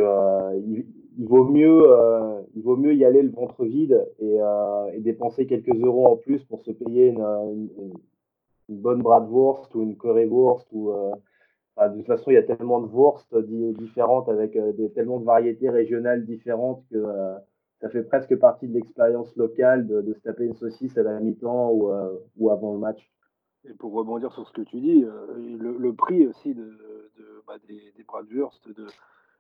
il 1.18 1.28
vaut 1.28 1.46
mieux, 1.46 1.82
euh, 1.86 2.42
il 2.56 2.64
vaut 2.64 2.76
mieux 2.76 2.94
y 2.94 3.06
aller 3.06 3.22
le 3.22 3.30
ventre 3.30 3.66
vide 3.66 4.06
et, 4.20 4.42
euh, 4.42 4.92
et, 4.94 5.00
dépenser 5.00 5.46
quelques 5.48 5.76
euros 5.76 6.08
en 6.08 6.18
plus 6.18 6.44
pour 6.44 6.64
se 6.64 6.72
payer 6.72 7.08
une, 7.08 7.22
une, 7.22 7.94
une 8.70 8.78
bonne 8.78 9.02
bratwurst 9.02 9.74
ou 9.76 9.84
une 9.84 9.98
currywurst 9.98 10.68
ou 10.72 10.92
euh, 10.92 11.12
de 11.78 11.98
toute 11.98 12.08
façon 12.08 12.32
il 12.32 12.36
y 12.36 12.38
a 12.38 12.44
tellement 12.44 12.82
de 12.82 12.88
wurst 12.88 13.36
différentes 13.38 14.30
avec 14.30 14.58
des, 14.76 14.90
tellement 14.92 15.20
de 15.20 15.26
variétés 15.26 15.70
régionales 15.70 16.26
différentes 16.26 16.84
que 16.90 17.04
ça 17.82 17.90
fait 17.90 18.04
presque 18.04 18.36
partie 18.38 18.68
de 18.68 18.74
l'expérience 18.74 19.36
locale 19.36 19.86
de, 19.86 20.14
se 20.14 20.20
taper 20.22 20.46
une 20.46 20.56
saucisse 20.56 20.98
à 20.98 21.04
la 21.04 21.20
mi-temps 21.20 21.72
ou, 21.72 22.50
avant 22.50 22.74
le 22.74 22.80
match. 22.80 23.12
Et 23.70 23.74
pour 23.74 23.92
rebondir 23.92 24.32
sur 24.32 24.48
ce 24.48 24.54
que 24.54 24.62
tu 24.62 24.80
dis, 24.80 25.06
le, 25.36 25.94
prix 25.94 26.26
aussi 26.28 26.54
de, 26.56 26.64
de 26.64 27.44
bah, 27.46 27.56
des, 27.68 27.92
des 27.98 28.04
bratwurst, 28.04 28.70
de 28.70 28.86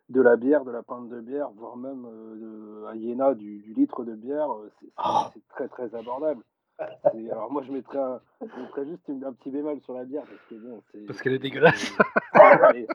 de 0.10 0.22
la 0.22 0.36
bière, 0.36 0.66
de 0.66 0.72
la 0.72 0.84
pinte 0.84 1.10
de 1.10 1.20
bière, 1.20 1.49
voire 1.56 1.78
même 1.78 2.06
euh, 2.06 2.88
à 2.88 2.95
Iéna 2.95 3.34
du, 3.34 3.60
du, 3.60 3.74
litre 3.74 4.03
de 4.03 4.14
bière, 4.14 4.51
euh, 4.51 4.72
oh. 5.03 5.26
c'est 5.34 5.47
très 5.49 5.68
très 5.68 5.95
abordable. 5.95 6.43
Alors 7.32 7.51
moi 7.51 7.64
je 7.64 7.72
mettrais, 7.72 7.97
un, 7.97 8.20
je 8.41 8.62
mettrais 8.62 8.86
juste 8.86 9.08
une, 9.08 9.24
un 9.24 9.34
petit 9.34 9.49
bémol 9.49 9.80
sur 9.82 9.93
la 9.93 10.03
bière 10.03 10.24
parce 10.24 10.41
que 10.49 10.56
bon, 10.56 10.84
parce 11.08 11.22
qu'elle 11.22 11.34
est 11.34 11.39
dégueulasse. 11.39 11.93
C'est 12.34 12.88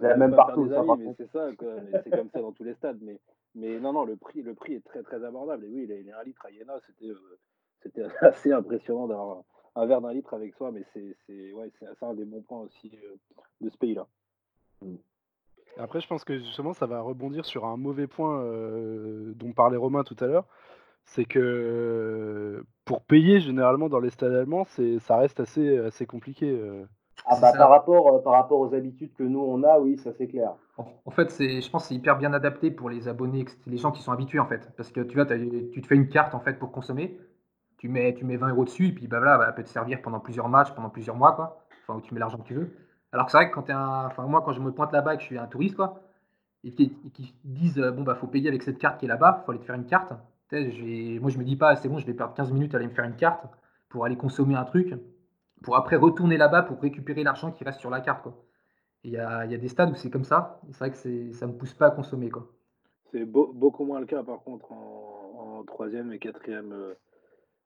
même 0.16 0.34
partout. 0.34 0.68
Ça, 0.68 0.82
mais 0.98 1.14
c'est 1.16 1.30
ça, 1.30 1.50
c'est 2.02 2.10
comme 2.10 2.30
ça 2.30 2.40
dans 2.40 2.52
tous 2.52 2.64
les 2.64 2.74
stades. 2.74 2.98
Mais, 3.00 3.20
mais 3.54 3.78
non 3.78 3.92
non, 3.92 4.04
le 4.04 4.16
prix, 4.16 4.42
le 4.42 4.54
prix 4.54 4.74
est 4.74 4.84
très 4.84 5.04
très 5.04 5.24
abordable. 5.24 5.64
Et 5.66 5.68
oui, 5.68 5.84
il 5.84 5.92
est 5.92 6.12
un 6.12 6.24
litre 6.24 6.44
à 6.44 6.50
Iéna, 6.50 6.74
c'était 6.84 7.12
euh, 7.12 7.38
c'était 7.80 8.02
assez 8.22 8.52
impressionnant 8.52 9.06
d'avoir 9.06 9.44
un 9.76 9.86
verre 9.86 10.00
d'un 10.00 10.12
litre 10.12 10.34
avec 10.34 10.54
soi, 10.54 10.72
mais 10.72 10.82
c'est 10.92 11.52
ouais, 11.52 11.70
c'est 11.78 12.04
un 12.04 12.14
des 12.14 12.24
bons 12.24 12.42
points 12.42 12.60
aussi 12.60 12.90
de 13.60 13.70
ce 13.70 13.76
pays-là. 13.78 14.06
Mm. 14.82 14.96
Après, 15.78 16.00
je 16.00 16.06
pense 16.06 16.24
que 16.24 16.38
justement, 16.38 16.72
ça 16.72 16.86
va 16.86 17.00
rebondir 17.00 17.44
sur 17.44 17.64
un 17.66 17.76
mauvais 17.76 18.06
point 18.06 18.40
euh, 18.40 19.32
dont 19.34 19.52
parlait 19.52 19.76
Romain 19.76 20.04
tout 20.04 20.16
à 20.20 20.26
l'heure. 20.26 20.46
C'est 21.04 21.24
que 21.24 22.64
pour 22.84 23.02
payer 23.02 23.40
généralement 23.40 23.88
dans 23.88 24.00
les 24.00 24.10
stades 24.10 24.32
allemands, 24.32 24.64
c'est, 24.64 24.98
ça 24.98 25.16
reste 25.16 25.38
assez, 25.38 25.78
assez 25.78 26.06
compliqué. 26.06 26.50
Euh. 26.50 26.84
Ah 27.26 27.38
bah, 27.40 27.52
par, 27.56 27.70
rapport, 27.70 28.14
euh, 28.14 28.18
par 28.18 28.32
rapport 28.34 28.60
aux 28.60 28.74
habitudes 28.74 29.14
que 29.14 29.22
nous 29.22 29.40
on 29.40 29.62
a, 29.62 29.78
oui, 29.78 29.98
ça 29.98 30.12
c'est 30.12 30.26
clair. 30.26 30.54
En, 30.76 31.10
fait, 31.10 31.30
c'est, 31.30 31.60
je 31.60 31.70
pense 31.70 31.84
que 31.84 31.88
c'est 31.88 31.94
hyper 31.94 32.18
bien 32.18 32.32
adapté 32.32 32.70
pour 32.70 32.90
les 32.90 33.08
abonnés, 33.08 33.46
les 33.66 33.78
gens 33.78 33.92
qui 33.92 34.02
sont 34.02 34.12
habitués 34.12 34.40
en 34.40 34.46
fait. 34.46 34.70
Parce 34.76 34.90
que 34.90 35.00
tu 35.00 35.14
vois, 35.14 35.26
tu 35.26 35.80
te 35.80 35.86
fais 35.86 35.94
une 35.94 36.08
carte 36.08 36.34
en 36.34 36.40
fait 36.40 36.58
pour 36.58 36.72
consommer, 36.72 37.18
tu 37.78 37.88
mets, 37.88 38.14
tu 38.14 38.24
mets 38.24 38.36
20 38.36 38.50
euros 38.50 38.64
dessus, 38.64 38.88
et 38.88 38.92
puis 38.92 39.06
bah, 39.06 39.18
voilà, 39.18 39.38
bah, 39.38 39.46
elle 39.48 39.54
peut 39.54 39.62
te 39.62 39.68
servir 39.68 40.02
pendant 40.02 40.20
plusieurs 40.20 40.48
matchs, 40.48 40.72
pendant 40.74 40.90
plusieurs 40.90 41.16
mois, 41.16 41.32
quoi. 41.32 41.64
Enfin, 41.82 41.98
où 41.98 42.00
tu 42.00 42.12
mets 42.14 42.20
l'argent 42.20 42.38
que 42.38 42.46
tu 42.46 42.54
veux. 42.54 42.70
Alors 43.12 43.30
c'est 43.30 43.36
vrai 43.36 43.50
que 43.50 43.54
quand 43.54 43.70
un. 43.70 44.06
Enfin, 44.06 44.24
moi, 44.26 44.42
quand 44.42 44.52
je 44.52 44.60
me 44.60 44.72
pointe 44.72 44.92
là-bas 44.92 45.14
et 45.14 45.16
que 45.16 45.22
je 45.22 45.26
suis 45.26 45.38
un 45.38 45.46
touriste, 45.46 45.76
quoi, 45.76 46.00
et 46.64 46.72
qu'ils 46.72 46.92
disent, 47.44 47.78
bon, 47.78 48.02
bah, 48.02 48.14
faut 48.14 48.26
payer 48.26 48.48
avec 48.48 48.62
cette 48.62 48.78
carte 48.78 48.98
qui 48.98 49.06
est 49.06 49.08
là-bas, 49.08 49.42
faut 49.44 49.52
aller 49.52 49.60
te 49.60 49.64
faire 49.64 49.76
une 49.76 49.86
carte. 49.86 50.12
Moi, 50.52 51.30
je 51.30 51.38
me 51.38 51.44
dis 51.44 51.56
pas, 51.56 51.76
c'est 51.76 51.88
bon, 51.88 51.98
je 51.98 52.06
vais 52.06 52.14
perdre 52.14 52.34
15 52.34 52.52
minutes 52.52 52.74
à 52.74 52.78
aller 52.78 52.86
me 52.86 52.92
faire 52.92 53.04
une 53.04 53.16
carte 53.16 53.46
pour 53.88 54.04
aller 54.04 54.16
consommer 54.16 54.54
un 54.54 54.64
truc, 54.64 54.94
pour 55.62 55.76
après 55.76 55.96
retourner 55.96 56.36
là-bas 56.36 56.62
pour 56.62 56.80
récupérer 56.80 57.22
l'argent 57.22 57.52
qui 57.52 57.64
reste 57.64 57.80
sur 57.80 57.90
la 57.90 58.00
carte, 58.00 58.22
quoi. 58.22 58.42
Il 59.04 59.12
y 59.12 59.18
a, 59.18 59.46
y 59.46 59.54
a, 59.54 59.58
des 59.58 59.68
stades 59.68 59.90
où 59.92 59.94
c'est 59.94 60.10
comme 60.10 60.24
ça. 60.24 60.60
C'est 60.72 60.78
vrai 60.78 60.90
que 60.90 60.96
ça 60.96 61.46
ne 61.46 61.52
me 61.52 61.56
pousse 61.56 61.74
pas 61.74 61.86
à 61.86 61.90
consommer, 61.92 62.28
quoi. 62.28 62.48
C'est 63.12 63.24
beaucoup 63.24 63.84
moins 63.84 64.00
le 64.00 64.06
cas, 64.06 64.24
par 64.24 64.42
contre, 64.42 64.72
en, 64.72 65.62
troisième 65.64 66.12
et 66.12 66.18
quatrième. 66.18 66.72
Euh, 66.72 66.94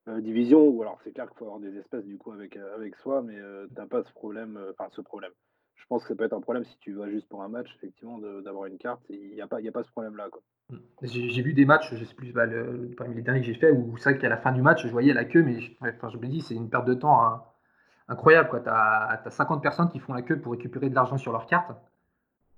euh, 0.09 0.21
division, 0.23 0.67
ou 0.67 0.81
alors 0.81 0.99
c'est 1.05 1.13
clair 1.13 1.29
qu'il 1.29 1.37
faut 1.37 1.45
avoir 1.45 1.61
des 1.61 1.77
espèces 1.77 2.07
du 2.07 2.17
coup 2.17 2.33
avec, 2.33 2.57
euh, 2.57 2.75
avec 2.75 2.97
soi, 2.97 3.23
mais 3.23 3.39
euh, 3.39 3.67
t'as 3.75 3.87
pas 3.87 4.03
ce 4.03 4.13
problème, 4.13 4.59
enfin 4.71 4.89
ce 4.93 5.03
problème. 5.03 5.33
Je 5.75 5.85
pense 5.89 6.03
que 6.03 6.09
ça 6.09 6.15
peut 6.15 6.25
être 6.25 6.33
un 6.33 6.41
problème 6.41 6.65
si 6.65 6.79
tu 6.79 6.95
vas 6.95 7.11
juste 7.11 7.29
pour 7.29 7.43
un 7.43 7.49
match, 7.49 7.69
effectivement, 7.77 8.19
d'avoir 8.19 8.67
une 8.67 8.79
carte. 8.79 9.03
Il 9.11 9.35
n'y 9.35 9.41
a, 9.41 9.47
pas, 9.47 9.59
a 9.59 9.73
pas 9.73 9.83
ce 9.83 9.91
problème-là. 9.91 10.29
Mmh. 10.71 10.77
J'ai 11.03 11.43
vu 11.43 11.53
des 11.53 11.65
matchs, 11.65 11.95
je 11.95 12.05
sais 12.05 12.15
plus, 12.15 12.33
bah, 12.33 12.47
le, 12.47 12.91
parmi 12.97 13.15
les 13.15 13.23
derniers 13.23 13.41
que 13.41 13.47
j'ai 13.47 13.55
fait, 13.55 13.73
où 13.73 13.97
c'est 13.97 14.11
vrai 14.11 14.19
qu'à 14.19 14.29
la 14.29 14.37
fin 14.37 14.53
du 14.53 14.63
match, 14.63 14.87
je 14.87 14.93
voyais 14.93 15.13
la 15.13 15.25
queue, 15.25 15.43
mais 15.43 15.61
je, 15.61 15.73
je 15.83 16.17
me 16.17 16.27
dis, 16.27 16.43
c'est 16.43 16.55
une 16.55 16.71
perte 16.71 16.87
de 16.87 16.95
temps 16.95 17.23
hein, 17.23 17.43
incroyable. 18.09 18.49
Tu 18.63 18.71
as, 18.71 19.21
as, 19.25 19.31
50 19.31 19.63
personnes 19.63 19.89
qui 19.89 19.99
font 19.99 20.13
la 20.13 20.23
queue 20.23 20.39
pour 20.39 20.53
récupérer 20.53 20.91
de 20.91 20.95
l'argent 20.95 21.17
sur 21.17 21.33
leur 21.33 21.47
carte. 21.47 21.73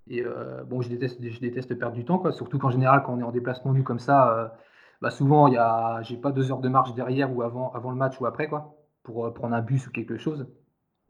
Et 0.09 0.24
bon, 0.66 0.82
je 0.82 0.88
déteste, 0.88 1.18
je 1.22 1.40
déteste 1.40 1.74
perdre 1.78 1.95
du 1.95 2.05
temps, 2.05 2.18
quoi, 2.18 2.32
surtout 2.32 2.59
qu'en 2.59 2.70
général, 2.70 3.03
quand 3.05 3.14
on 3.14 3.20
est 3.20 3.24
en 3.24 3.32
déplacement, 3.32 3.72
nous, 3.72 3.84
comme 3.84 4.01
ça, 4.01 4.53
bah, 5.03 5.11
souvent, 5.11 5.48
il 5.48 5.55
y 5.55 5.57
a, 5.57 6.00
j'ai 6.03 6.16
pas 6.16 6.30
deux 6.30 6.53
heures 6.53 6.61
de 6.61 6.68
marche 6.68 6.94
derrière 6.94 7.36
ou 7.36 7.42
avant, 7.42 7.72
avant 7.72 7.90
le 7.90 7.96
match 7.96 8.20
ou 8.20 8.26
après, 8.26 8.48
quoi, 8.48 8.76
pour 9.03 9.26
euh, 9.26 9.32
prendre 9.32 9.53
un 9.53 9.61
bus 9.61 9.88
ou 9.88 9.90
quelque 9.90 10.16
chose. 10.16 10.46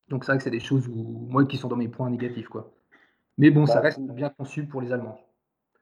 Donc 0.09 0.25
c'est 0.25 0.33
vrai 0.33 0.39
que 0.39 0.45
c'est 0.45 0.51
des 0.51 0.61
choses 0.61 0.89
où, 0.89 1.27
moi 1.29 1.45
qui 1.45 1.59
sont 1.59 1.69
dans 1.69 1.77
mes 1.77 1.89
points 1.89 2.09
négatifs, 2.09 2.49
quoi. 2.49 2.73
Mais 3.37 3.51
bon, 3.51 3.67
ça 3.67 3.75
bah, 3.75 3.81
reste 3.83 4.01
bien 4.01 4.31
conçu 4.31 4.65
pour 4.65 4.81
les 4.81 4.93
Allemands. 4.93 5.19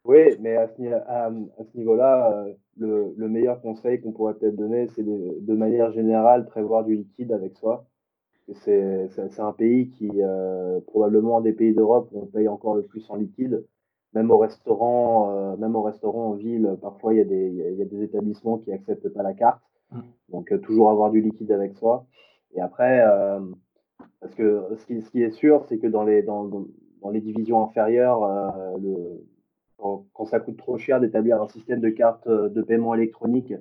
Oui, 0.04 0.36
mais 0.40 0.56
à 0.56 0.66
ce, 0.66 1.76
niveau-là, 1.76 2.32
euh, 2.32 2.52
le, 2.78 3.14
le, 3.16 3.28
meilleur 3.28 3.60
conseil 3.60 4.00
qu'on 4.00 4.10
pourrait 4.10 4.34
peut-être 4.34 4.56
donner, 4.56 4.88
c'est 4.88 5.04
de, 5.04 5.38
de, 5.40 5.54
manière 5.54 5.92
générale 5.92 6.46
prévoir 6.46 6.84
du 6.84 6.96
liquide 6.96 7.30
avec 7.30 7.54
soi. 7.54 7.86
C'est 8.64 9.38
un 9.38 9.52
pays 9.52 9.90
qui, 9.90 10.10
euh, 10.16 10.80
probablement 10.88 11.40
des 11.40 11.52
pays 11.52 11.74
d'Europe, 11.74 12.08
on 12.12 12.26
paye 12.26 12.48
encore 12.48 12.74
le 12.74 12.82
plus 12.82 13.08
en 13.08 13.14
liquide 13.14 13.64
même 14.14 14.30
au 14.30 14.38
restaurant, 14.38 15.30
euh, 15.30 15.56
même 15.56 15.76
au 15.76 15.82
restaurant 15.82 16.30
en 16.30 16.32
ville, 16.32 16.76
parfois 16.80 17.14
il 17.14 17.18
y, 17.18 17.20
a 17.20 17.24
des, 17.24 17.48
il 17.72 17.78
y 17.78 17.82
a 17.82 17.84
des 17.84 18.02
établissements 18.02 18.58
qui 18.58 18.72
acceptent 18.72 19.08
pas 19.08 19.22
la 19.22 19.34
carte. 19.34 19.62
Mm. 19.92 20.00
Donc 20.30 20.52
euh, 20.52 20.58
toujours 20.58 20.90
avoir 20.90 21.10
du 21.10 21.20
liquide 21.20 21.52
avec 21.52 21.74
soi. 21.74 22.06
Et 22.54 22.60
après, 22.60 23.04
euh, 23.06 23.40
parce 24.20 24.34
que 24.34 24.64
ce 24.76 24.86
qui, 24.86 25.00
ce 25.02 25.10
qui, 25.10 25.22
est 25.22 25.30
sûr, 25.30 25.64
c'est 25.68 25.78
que 25.78 25.86
dans 25.86 26.02
les, 26.02 26.22
dans, 26.22 26.44
dans, 26.44 27.10
les 27.10 27.20
divisions 27.20 27.62
inférieures, 27.62 28.20
le, 28.78 29.24
quand, 29.76 30.04
quand, 30.12 30.24
ça 30.26 30.40
coûte 30.40 30.56
trop 30.56 30.76
cher 30.76 31.00
d'établir 31.00 31.40
un 31.40 31.48
système 31.48 31.80
de 31.80 31.90
carte 31.90 32.28
de 32.28 32.62
paiement 32.62 32.94
électronique, 32.94 33.54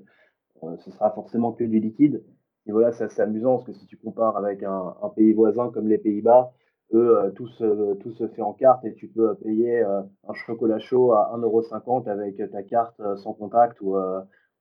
ce 0.79 0.91
sera 0.91 1.11
forcément 1.11 1.51
que 1.51 1.63
du 1.63 1.79
liquide. 1.79 2.23
Et 2.65 2.71
voilà, 2.71 2.91
c'est 2.91 3.19
amusant 3.19 3.57
parce 3.57 3.65
que 3.65 3.73
si 3.73 3.85
tu 3.85 3.95
compares 3.95 4.35
avec 4.35 4.63
un, 4.63 4.95
un 5.01 5.09
pays 5.09 5.33
voisin 5.33 5.69
comme 5.69 5.87
les 5.87 5.97
Pays-Bas, 5.97 6.51
euh, 6.95 7.29
tout 7.31 7.47
se, 7.47 7.93
tout 7.95 8.11
se 8.13 8.27
fait 8.27 8.41
en 8.41 8.53
carte 8.53 8.83
et 8.83 8.93
tu 8.93 9.07
peux 9.07 9.35
payer 9.35 9.83
euh, 9.83 10.01
un 10.27 10.33
chocolat 10.33 10.79
chaud 10.79 11.13
à 11.13 11.31
1,50€ 11.37 12.09
avec 12.09 12.41
ta 12.51 12.63
carte 12.63 12.99
euh, 12.99 13.15
sans 13.17 13.33
contact 13.33 13.79
ou, 13.81 13.95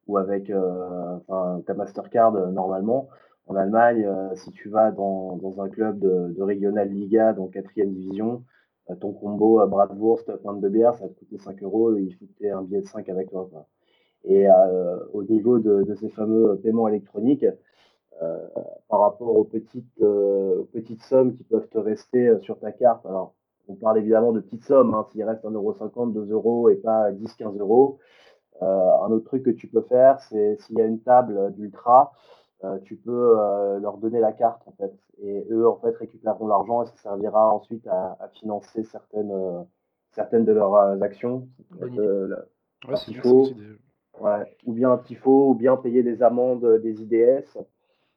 ou 0.07 0.19
avec 0.19 0.53
ta 1.27 1.75
Mastercard 1.75 2.33
normalement. 2.51 3.09
En 3.47 3.57
Allemagne, 3.57 4.07
si 4.35 4.51
tu 4.53 4.69
vas 4.69 4.91
dans, 4.91 5.55
un 5.59 5.69
club 5.71 5.99
de, 5.99 6.35
de 6.37 6.43
Regional 6.43 6.91
Liga, 6.91 7.33
dans 7.33 7.47
4 7.47 7.67
division, 7.87 8.45
ton 9.01 9.13
combo 9.13 9.61
à 9.61 9.67
Bratwurst, 9.67 10.31
pinte 10.43 10.61
de 10.61 10.69
bière, 10.69 10.95
ça 10.97 11.09
te 11.09 11.15
coûter 11.15 11.39
5 11.39 11.63
euros 11.63 11.97
et 11.97 12.03
il 12.03 12.15
faut 12.15 12.27
que 12.27 12.33
tu 12.39 12.51
un 12.51 12.63
billet 12.63 12.83
de 12.83 12.87
5 12.87 13.09
avec 13.09 13.31
toi. 13.31 13.49
Et 14.25 14.47
au 15.15 15.23
niveau 15.23 15.59
de, 15.59 15.95
ces 15.95 16.11
fameux 16.11 16.59
paiements 16.63 16.89
électroniques, 16.89 17.45
euh, 17.45 17.53
par 18.89 19.01
rapport 19.01 19.37
aux 19.37 19.45
petites, 19.45 20.01
euh, 20.01 20.65
petites 20.73 21.03
sommes 21.03 21.37
qui 21.37 21.45
peuvent 21.45 21.69
te 21.69 21.79
rester 21.79 22.29
euh, 22.29 22.41
sur 22.41 22.59
ta 22.59 22.73
carte. 22.73 23.05
Alors, 23.07 23.35
on 23.69 23.75
parle 23.75 23.99
évidemment 23.99 24.33
de 24.33 24.41
petites 24.41 24.65
sommes, 24.65 24.95
hein, 24.95 25.07
s'il 25.13 25.23
reste 25.25 25.45
1,50€, 25.45 26.13
2 26.13 26.33
euros 26.33 26.69
et 26.71 26.77
pas 26.77 27.13
10, 27.13 27.35
15 27.35 27.59
euros. 27.59 27.99
un 28.61 29.11
autre 29.11 29.27
truc 29.27 29.45
que 29.45 29.51
tu 29.51 29.69
peux 29.69 29.83
faire, 29.83 30.21
c'est 30.21 30.57
s'il 30.63 30.79
y 30.79 30.81
a 30.81 30.87
une 30.87 31.01
table 31.01 31.53
d'ultra, 31.53 32.13
tu 32.85 32.97
peux 32.97 33.37
leur 33.79 33.99
donner 33.99 34.21
la 34.21 34.33
carte 34.33 34.63
en 34.67 34.73
fait. 34.73 34.93
Et 35.21 35.47
eux 35.51 35.69
en 35.69 35.77
fait 35.77 35.95
récupéreront 35.97 36.49
l'argent 36.49 36.83
et 36.83 36.87
ça 36.87 36.97
servira 36.97 37.55
ensuite 37.55 37.87
à, 37.89 38.17
financer 38.33 38.85
certaines, 38.85 39.67
certaines 40.13 40.47
de 40.47 40.53
leurs 40.53 41.03
actions. 41.03 41.47
ou 44.65 44.73
bien 44.73 44.93
un 44.93 44.99
tifo, 44.99 45.51
ou 45.51 45.55
bien 45.55 45.77
payer 45.77 46.03
les 46.03 46.23
amendes 46.23 46.81
des 46.81 47.03
IDS. 47.03 47.59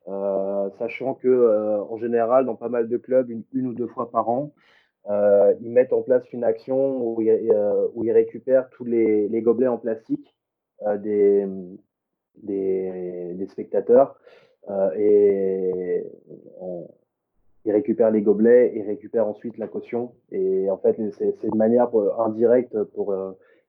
Euh, 0.08 0.70
sachant 0.80 1.14
que 1.14 1.28
euh, 1.28 1.80
en 1.84 1.98
général, 1.98 2.46
dans 2.46 2.56
pas 2.56 2.70
mal 2.70 2.88
de 2.90 2.98
clubs, 2.98 3.30
une, 3.30 3.68
ou 3.68 3.74
deux 3.74 3.88
fois 3.88 4.10
par 4.10 4.30
an, 4.30 4.54
euh, 5.10 5.54
ils 5.62 5.70
mettent 5.70 5.94
en 5.94 6.02
place 6.02 6.24
une 6.32 6.44
action 6.44 6.98
où 6.98 7.22
ils, 7.22 8.12
récupèrent 8.12 8.70
tous 8.72 8.86
les, 8.86 9.30
gobelets 9.42 9.68
en 9.68 9.78
plastique 9.78 10.36
des, 10.98 11.48
spectateurs 13.50 14.20
et 14.96 16.04
ils 17.66 17.72
récupèrent 17.72 18.12
les 18.12 18.22
gobelets 18.22 18.76
et 18.76 18.82
récupèrent 18.82 19.28
ensuite 19.28 19.58
la 19.58 19.68
caution. 19.68 20.14
Et 20.32 20.70
en 20.70 20.78
fait, 20.78 21.00
c'est 21.18 21.44
une 21.44 21.58
manière 21.58 21.90
indirecte 22.20 22.82
pour 22.96 23.16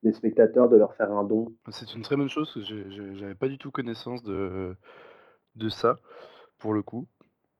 les 0.02 0.12
spectateurs 0.12 0.68
de 0.68 0.76
leur 0.76 0.94
faire 0.94 1.12
un 1.12 1.24
don. 1.24 1.52
C'est 1.70 1.94
une 1.94 2.02
très 2.02 2.16
bonne 2.16 2.28
chose, 2.28 2.58
je 2.66 3.20
n'avais 3.20 3.34
pas 3.34 3.48
du 3.48 3.58
tout 3.58 3.70
connaissance 3.70 4.22
de, 4.22 4.74
de 5.56 5.68
ça, 5.68 5.98
pour 6.58 6.74
le 6.74 6.82
coup. 6.82 7.08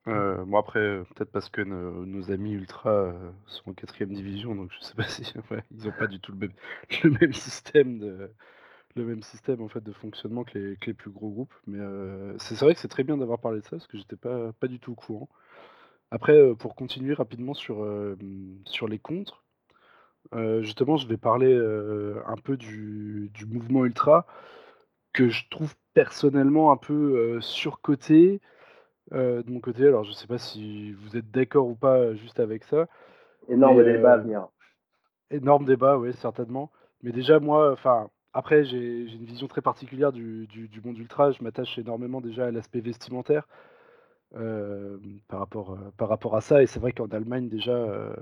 Euh, 0.09 0.45
bon 0.45 0.59
après, 0.59 0.81
euh, 0.81 1.05
peut-être 1.15 1.31
parce 1.31 1.49
que 1.49 1.61
nos, 1.61 2.05
nos 2.05 2.33
amis 2.33 2.53
ultra 2.53 2.91
euh, 2.91 3.31
sont 3.47 3.71
en 3.71 3.75
quatrième 3.75 4.13
division, 4.13 4.55
donc 4.55 4.71
je 4.73 4.85
sais 4.85 4.95
pas 4.95 5.05
si 5.09 5.23
ouais, 5.51 5.63
ils 5.71 5.87
ont 5.89 5.93
pas 5.93 6.09
du 6.09 6.19
tout 6.21 6.33
le 6.33 6.39
même, 6.39 6.53
le 7.05 7.11
même 7.11 7.33
système 7.33 7.99
de 7.99 8.31
le 8.95 9.05
même 9.07 9.23
système 9.23 9.63
en 9.63 9.69
fait 9.69 9.83
de 9.83 9.93
fonctionnement 9.93 10.45
que 10.45 10.59
les, 10.59 10.77
que 10.77 10.87
les 10.87 10.95
plus 10.95 11.11
gros 11.11 11.31
groupes. 11.31 11.55
Mais 11.67 11.79
euh, 11.81 12.37
c'est 12.39 12.59
vrai 12.61 12.75
que 12.75 12.81
c'est 12.81 12.89
très 12.89 13.05
bien 13.05 13.17
d'avoir 13.17 13.41
parlé 13.41 13.61
de 13.61 13.65
ça 13.65 13.71
parce 13.73 13.87
que 13.87 13.97
j'étais 13.97 14.17
pas 14.17 14.53
pas 14.55 14.67
du 14.69 14.81
tout 14.81 14.93
au 14.93 14.97
courant. 14.97 15.29
Après, 16.11 16.37
euh, 16.37 16.55
pour 16.55 16.75
continuer 16.77 17.15
rapidement 17.15 17.55
sur 17.55 17.85
euh, 17.85 18.17
sur 18.67 18.89
les 18.89 18.99
contres, 18.99 19.45
justement, 20.61 20.97
je 20.97 21.07
vais 21.09 21.19
parler 21.19 21.55
un 21.55 22.37
peu 22.37 22.57
du, 22.57 23.31
du 23.35 23.47
mouvement 23.47 23.85
ultra 23.85 24.27
que 25.13 25.29
je 25.29 25.45
trouve 25.51 25.75
personnellement 25.95 26.73
un 26.73 26.77
peu 26.77 27.41
surcoté. 27.41 28.41
De 29.11 29.45
mon 29.49 29.61
côté, 29.61 29.87
alors 29.87 30.05
je 30.05 30.13
sais 30.13 30.27
pas 30.27 30.39
si 30.39 30.93
vous 30.93 31.17
êtes 31.17 31.31
d'accord 31.31 31.67
ou 31.69 31.75
pas 31.75 32.15
juste 32.15 32.41
avec 32.41 32.65
ça. 32.65 32.89
Énorme 33.49 33.85
Mais, 33.85 33.93
débat 33.93 34.15
à 34.15 34.17
venir. 34.17 34.49
Énorme 35.31 35.65
débat, 35.65 35.99
oui, 35.99 36.13
certainement. 36.15 36.71
Mais 37.03 37.11
déjà, 37.11 37.41
moi, 37.41 37.73
enfin, 37.73 38.11
après, 38.35 38.65
j'ai 38.65 39.01
une 39.01 39.25
vision 39.25 39.49
très 39.49 39.63
particulière 39.63 40.13
du, 40.13 40.47
du- 40.47 40.69
du 40.69 40.81
monde 40.81 40.99
ultra. 40.99 41.33
Je 41.33 41.43
m'attache 41.43 41.79
énormément 41.79 42.21
déjà 42.21 42.47
à 42.47 42.51
l'aspect 42.51 42.81
vestimentaire 42.81 43.49
euh, 44.37 44.99
par 45.29 45.41
rapport, 45.41 45.73
euh, 45.73 45.93
par 45.99 46.09
rapport 46.09 46.37
à 46.37 46.41
ça. 46.41 46.63
Et 46.63 46.67
c'est 46.67 46.81
vrai 46.81 46.93
qu'en 46.93 47.09
Allemagne, 47.09 47.49
déjà, 47.49 47.73
euh, 47.73 48.15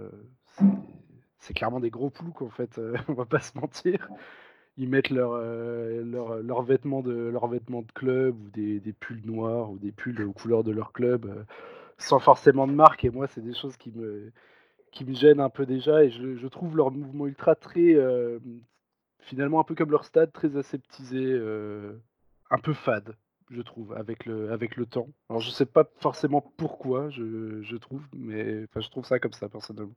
c'est 1.38 1.54
clairement 1.54 1.80
des 1.80 1.90
gros 1.90 2.10
ploucs, 2.10 2.42
en 2.42 2.50
fait. 2.50 2.80
on 3.08 3.14
va 3.14 3.24
pas 3.26 3.40
se 3.40 3.56
mentir. 3.58 4.08
Ils 4.76 4.88
mettent 4.88 5.10
leurs 5.10 5.32
euh, 5.34 6.02
leurs- 6.04 6.36
leurs 6.42 6.62
vêtements 6.62 7.02
de, 7.02 7.32
de 7.32 7.92
club 7.92 8.36
ou 8.40 8.50
des, 8.50 8.80
des 8.80 8.92
pulls 8.92 9.22
noirs 9.24 9.70
ou 9.70 9.78
des 9.78 9.92
pulls 9.92 10.22
aux 10.22 10.32
couleurs 10.32 10.64
de 10.64 10.72
leur 10.72 10.92
club 10.92 11.26
euh, 11.26 11.44
sans 11.98 12.20
forcément 12.20 12.66
de 12.68 12.72
marque. 12.74 13.04
Et 13.04 13.10
moi, 13.10 13.26
c'est 13.28 13.42
des 13.42 13.54
choses 13.54 13.76
qui 13.78 13.92
me, 13.92 14.32
qui 14.92 15.04
me 15.04 15.14
gênent 15.14 15.40
un 15.40 15.50
peu 15.50 15.66
déjà. 15.66 16.04
Et 16.04 16.10
je, 16.10 16.36
je 16.36 16.48
trouve 16.48 16.76
leur 16.76 16.90
mouvement 16.92 17.26
ultra 17.26 17.54
très, 17.56 17.94
euh, 17.96 18.40
finalement, 19.20 19.60
un 19.60 19.64
peu 19.64 19.74
comme 19.74 19.90
leur 19.90 20.04
stade, 20.04 20.32
très 20.32 20.56
aseptisé, 20.56 21.18
euh, 21.24 21.94
un 22.50 22.58
peu 22.58 22.72
fade, 22.74 23.16
je 23.50 23.62
trouve, 23.62 23.92
avec 23.94 24.26
le, 24.26 24.52
avec 24.52 24.76
le 24.76 24.86
temps. 24.86 25.08
Alors, 25.28 25.40
je 25.40 25.50
sais 25.50 25.66
pas 25.66 25.84
forcément 25.98 26.40
pourquoi, 26.56 27.10
je, 27.10 27.62
je 27.62 27.76
trouve, 27.76 28.02
mais 28.14 28.66
je 28.76 28.88
trouve 28.90 29.04
ça 29.06 29.18
comme 29.20 29.32
ça, 29.32 29.48
personnellement. 29.48 29.94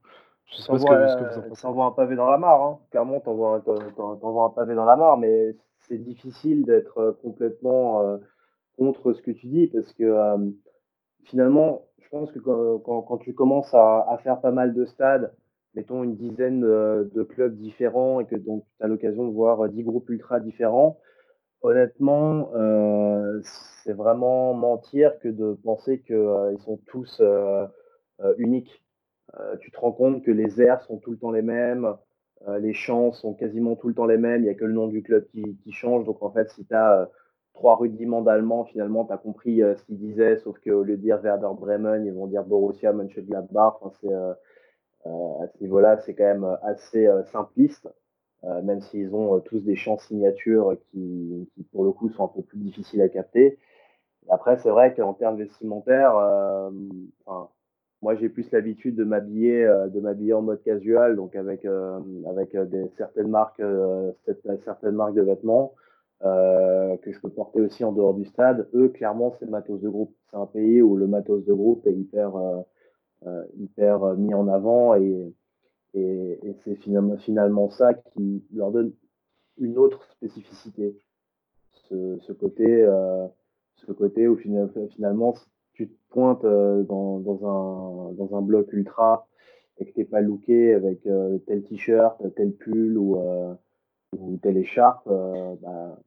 Je 0.47 0.57
sais 0.57 0.67
pas 0.69 0.77
ce 0.79 0.85
que, 0.85 1.07
ce 1.07 1.15
que 1.15 1.23
vous 1.23 1.37
en 1.37 1.41
euh, 1.41 1.49
pensez. 1.49 1.61
t'envoies 1.61 1.85
un 1.85 1.91
pavé 1.91 2.15
dans 2.15 2.29
la 2.29 2.37
mare, 2.37 2.61
hein. 2.61 2.79
Clairement, 2.91 3.19
t'envoies 3.19 3.61
un, 3.65 4.45
un 4.45 4.49
pavé 4.49 4.75
dans 4.75 4.85
la 4.85 4.95
mare, 4.95 5.17
mais 5.17 5.55
c'est 5.87 5.97
difficile 5.97 6.65
d'être 6.65 6.97
euh, 6.99 7.11
complètement 7.21 8.01
euh, 8.01 8.17
contre 8.77 9.13
ce 9.13 9.21
que 9.21 9.31
tu 9.31 9.47
dis 9.47 9.67
parce 9.67 9.91
que 9.93 10.03
euh, 10.03 10.37
finalement, 11.23 11.87
je 11.99 12.09
pense 12.09 12.31
que 12.31 12.39
quand, 12.39 12.79
quand- 12.79 13.01
quand 13.01 13.17
tu 13.17 13.33
commences 13.33 13.73
à, 13.73 14.05
à 14.09 14.17
faire 14.19 14.41
pas 14.41 14.51
mal 14.51 14.73
de 14.73 14.85
stades, 14.85 15.33
mettons 15.75 16.03
une 16.03 16.15
dizaine 16.15 16.61
de 16.61 17.23
clubs 17.23 17.55
différents 17.57 18.19
et 18.19 18.25
que 18.25 18.35
donc 18.35 18.63
tu 18.77 18.85
as 18.85 18.87
l'occasion 18.87 19.27
de 19.27 19.33
voir 19.33 19.67
10 19.69 19.83
groupes 19.83 20.09
ultra 20.09 20.39
différents, 20.39 20.99
honnêtement, 21.61 22.51
euh, 22.55 23.41
c'est 23.83 23.93
vraiment 23.93 24.53
mentir 24.53 25.17
que 25.19 25.29
de 25.29 25.57
penser 25.63 26.01
qu'ils 26.01 26.57
sont 26.59 26.79
tous 26.87 27.21
uniques. 28.37 28.83
Euh, 29.39 29.55
tu 29.57 29.71
te 29.71 29.79
rends 29.79 29.91
compte 29.91 30.23
que 30.23 30.31
les 30.31 30.61
airs 30.61 30.81
sont 30.81 30.97
tout 30.97 31.11
le 31.11 31.17
temps 31.17 31.31
les 31.31 31.41
mêmes, 31.41 31.95
euh, 32.47 32.59
les 32.59 32.73
chants 32.73 33.11
sont 33.11 33.33
quasiment 33.33 33.75
tout 33.75 33.87
le 33.87 33.93
temps 33.93 34.05
les 34.05 34.17
mêmes, 34.17 34.41
il 34.41 34.45
n'y 34.45 34.49
a 34.49 34.53
que 34.53 34.65
le 34.65 34.73
nom 34.73 34.87
du 34.87 35.01
club 35.01 35.25
qui, 35.27 35.57
qui 35.63 35.71
change. 35.71 36.05
Donc 36.05 36.21
en 36.21 36.31
fait, 36.31 36.49
si 36.51 36.65
tu 36.65 36.73
as 36.73 37.09
trois 37.53 37.75
rudiments 37.75 38.21
d'allemand, 38.21 38.65
finalement, 38.65 39.05
tu 39.05 39.13
as 39.13 39.17
compris 39.17 39.61
euh, 39.61 39.75
ce 39.75 39.83
qu'ils 39.85 39.99
disaient, 39.99 40.37
sauf 40.37 40.59
qu'au 40.59 40.83
lieu 40.83 40.97
de 40.97 41.01
dire 41.01 41.19
Werder 41.21 41.49
Bremen, 41.57 42.05
ils 42.05 42.13
vont 42.13 42.27
dire 42.27 42.43
Borussia 42.43 42.91
Mönchengladbach. 42.93 43.75
Enfin, 43.81 43.91
c'est, 44.01 44.13
euh, 44.13 44.33
euh, 45.05 45.43
à 45.43 45.47
ce 45.47 45.61
niveau-là, 45.61 45.97
c'est 45.97 46.15
quand 46.15 46.23
même 46.23 46.57
assez 46.63 47.07
euh, 47.07 47.23
simpliste, 47.25 47.89
euh, 48.43 48.61
même 48.61 48.81
s'ils 48.81 49.13
ont 49.13 49.35
euh, 49.35 49.39
tous 49.39 49.59
des 49.59 49.75
chants 49.75 49.97
signatures 49.97 50.75
qui, 50.91 51.49
pour 51.71 51.83
le 51.85 51.91
coup, 51.91 52.09
sont 52.09 52.25
un 52.25 52.27
peu 52.27 52.41
plus 52.41 52.59
difficiles 52.59 53.01
à 53.01 53.09
capter. 53.09 53.57
Après, 54.29 54.57
c'est 54.57 54.69
vrai 54.69 54.93
qu'en 54.93 55.13
termes 55.13 55.37
vestimentaires, 55.37 56.17
euh, 56.17 56.71
enfin, 57.25 57.49
moi, 58.03 58.15
j'ai 58.15 58.27
plus 58.27 58.51
l'habitude 58.51 58.95
de 58.95 59.05
m'habiller, 59.05 59.63
euh, 59.63 59.87
de 59.87 60.01
m'habiller 60.01 60.33
en 60.33 60.41
mode 60.41 60.61
casual, 60.61 61.15
donc 61.15 61.37
avec 61.37 61.63
euh, 61.63 61.99
avec 62.27 62.53
euh, 62.53 62.65
des 62.65 62.89
certaines 62.97 63.29
marques, 63.29 63.63
certaines 64.65 64.95
marques 64.95 65.15
de 65.15 65.21
vêtements 65.21 65.73
que 66.21 67.11
je 67.11 67.19
peux 67.19 67.29
porter 67.29 67.59
aussi 67.61 67.83
en 67.83 67.91
dehors 67.91 68.13
du 68.13 68.25
stade. 68.25 68.67
Eux, 68.73 68.89
clairement, 68.89 69.31
c'est 69.31 69.45
le 69.45 69.51
matos 69.51 69.81
de 69.81 69.89
groupe. 69.89 70.13
C'est 70.29 70.37
un 70.37 70.45
pays 70.45 70.81
où 70.81 70.95
le 70.95 71.07
matos 71.07 71.43
de 71.45 71.53
groupe 71.53 71.85
est 71.87 71.93
hyper 71.93 72.31
hyper 73.57 74.15
mis 74.15 74.33
en 74.33 74.47
avant 74.47 74.95
et 74.95 75.33
et, 75.95 76.39
c'est 76.63 76.75
finalement 76.75 77.17
finalement 77.17 77.69
ça 77.69 77.93
qui 77.93 78.43
leur 78.53 78.71
donne 78.71 78.93
une 79.57 79.77
autre 79.77 80.03
spécificité. 80.11 80.97
Ce, 81.89 82.31
côté 82.31 82.87
ce 83.75 83.91
côté 83.91 84.27
où 84.27 84.35
fina- 84.37 84.69
finalement, 84.91 85.35
tu 85.73 85.87
te 85.89 85.93
pointes 86.09 86.43
euh, 86.45 86.83
dans, 86.83 87.19
dans 87.19 87.39
un, 87.47 88.13
dans 88.13 88.35
un 88.37 88.41
bloc 88.41 88.71
ultra 88.73 89.27
et 89.79 89.85
que 89.85 89.91
t'es 89.93 90.05
pas 90.05 90.21
looké 90.21 90.73
avec 90.73 91.05
euh, 91.07 91.37
tel 91.47 91.63
t-shirt, 91.63 92.21
tel 92.35 92.51
pull 92.53 92.97
ou, 92.97 93.17
euh, 93.19 93.53
ou 94.17 94.37
telle 94.37 94.57
écharpe, 94.57 95.07
bah, 95.09 95.97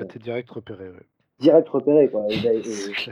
Ah, 0.00 0.04
t'es 0.06 0.18
direct 0.18 0.50
repéré, 0.50 0.88
ouais. 0.88 1.06
direct 1.38 1.68
repéré. 1.68 2.08
Quoi. 2.10 2.24
Et, 2.30 2.36
et- 2.56 3.10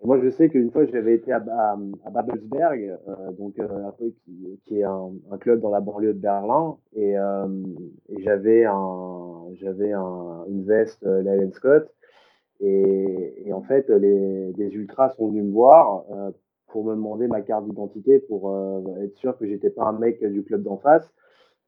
et 0.00 0.06
moi, 0.06 0.20
je 0.22 0.30
sais 0.30 0.48
qu'une 0.48 0.70
fois, 0.70 0.84
j'avais 0.86 1.14
été 1.16 1.32
à, 1.32 1.40
Ba- 1.40 1.76
à 2.04 2.10
Babelsberg, 2.10 2.96
euh, 3.08 3.32
donc 3.32 3.58
euh, 3.58 3.90
qui, 4.24 4.60
qui 4.64 4.78
est 4.78 4.84
un, 4.84 5.10
un 5.32 5.38
club 5.38 5.58
dans 5.60 5.70
la 5.70 5.80
banlieue 5.80 6.14
de 6.14 6.20
Berlin, 6.20 6.76
et, 6.94 7.18
euh, 7.18 7.48
j'avais 8.20 8.64
un, 8.64 9.48
j'avais 9.54 9.90
un, 9.92 10.44
une 10.48 10.62
veste 10.64 11.02
Lion 11.04 11.50
Scott. 11.52 11.92
Et, 12.60 13.52
en 13.52 13.62
fait, 13.62 13.88
les, 13.88 14.52
des 14.52 14.74
ultras 14.74 15.10
sont 15.10 15.28
venus 15.28 15.44
me 15.44 15.52
voir 15.52 16.04
euh, 16.10 16.30
pour 16.66 16.84
me 16.84 16.94
demander 16.94 17.28
ma 17.28 17.40
carte 17.40 17.64
d'identité 17.64 18.18
pour 18.18 18.52
euh, 18.52 19.02
être 19.02 19.16
sûr 19.16 19.36
que 19.38 19.46
j'étais 19.46 19.70
pas 19.70 19.84
un 19.84 19.92
mec 19.92 20.24
du 20.24 20.42
club 20.42 20.62
d'en 20.62 20.76
face, 20.76 21.08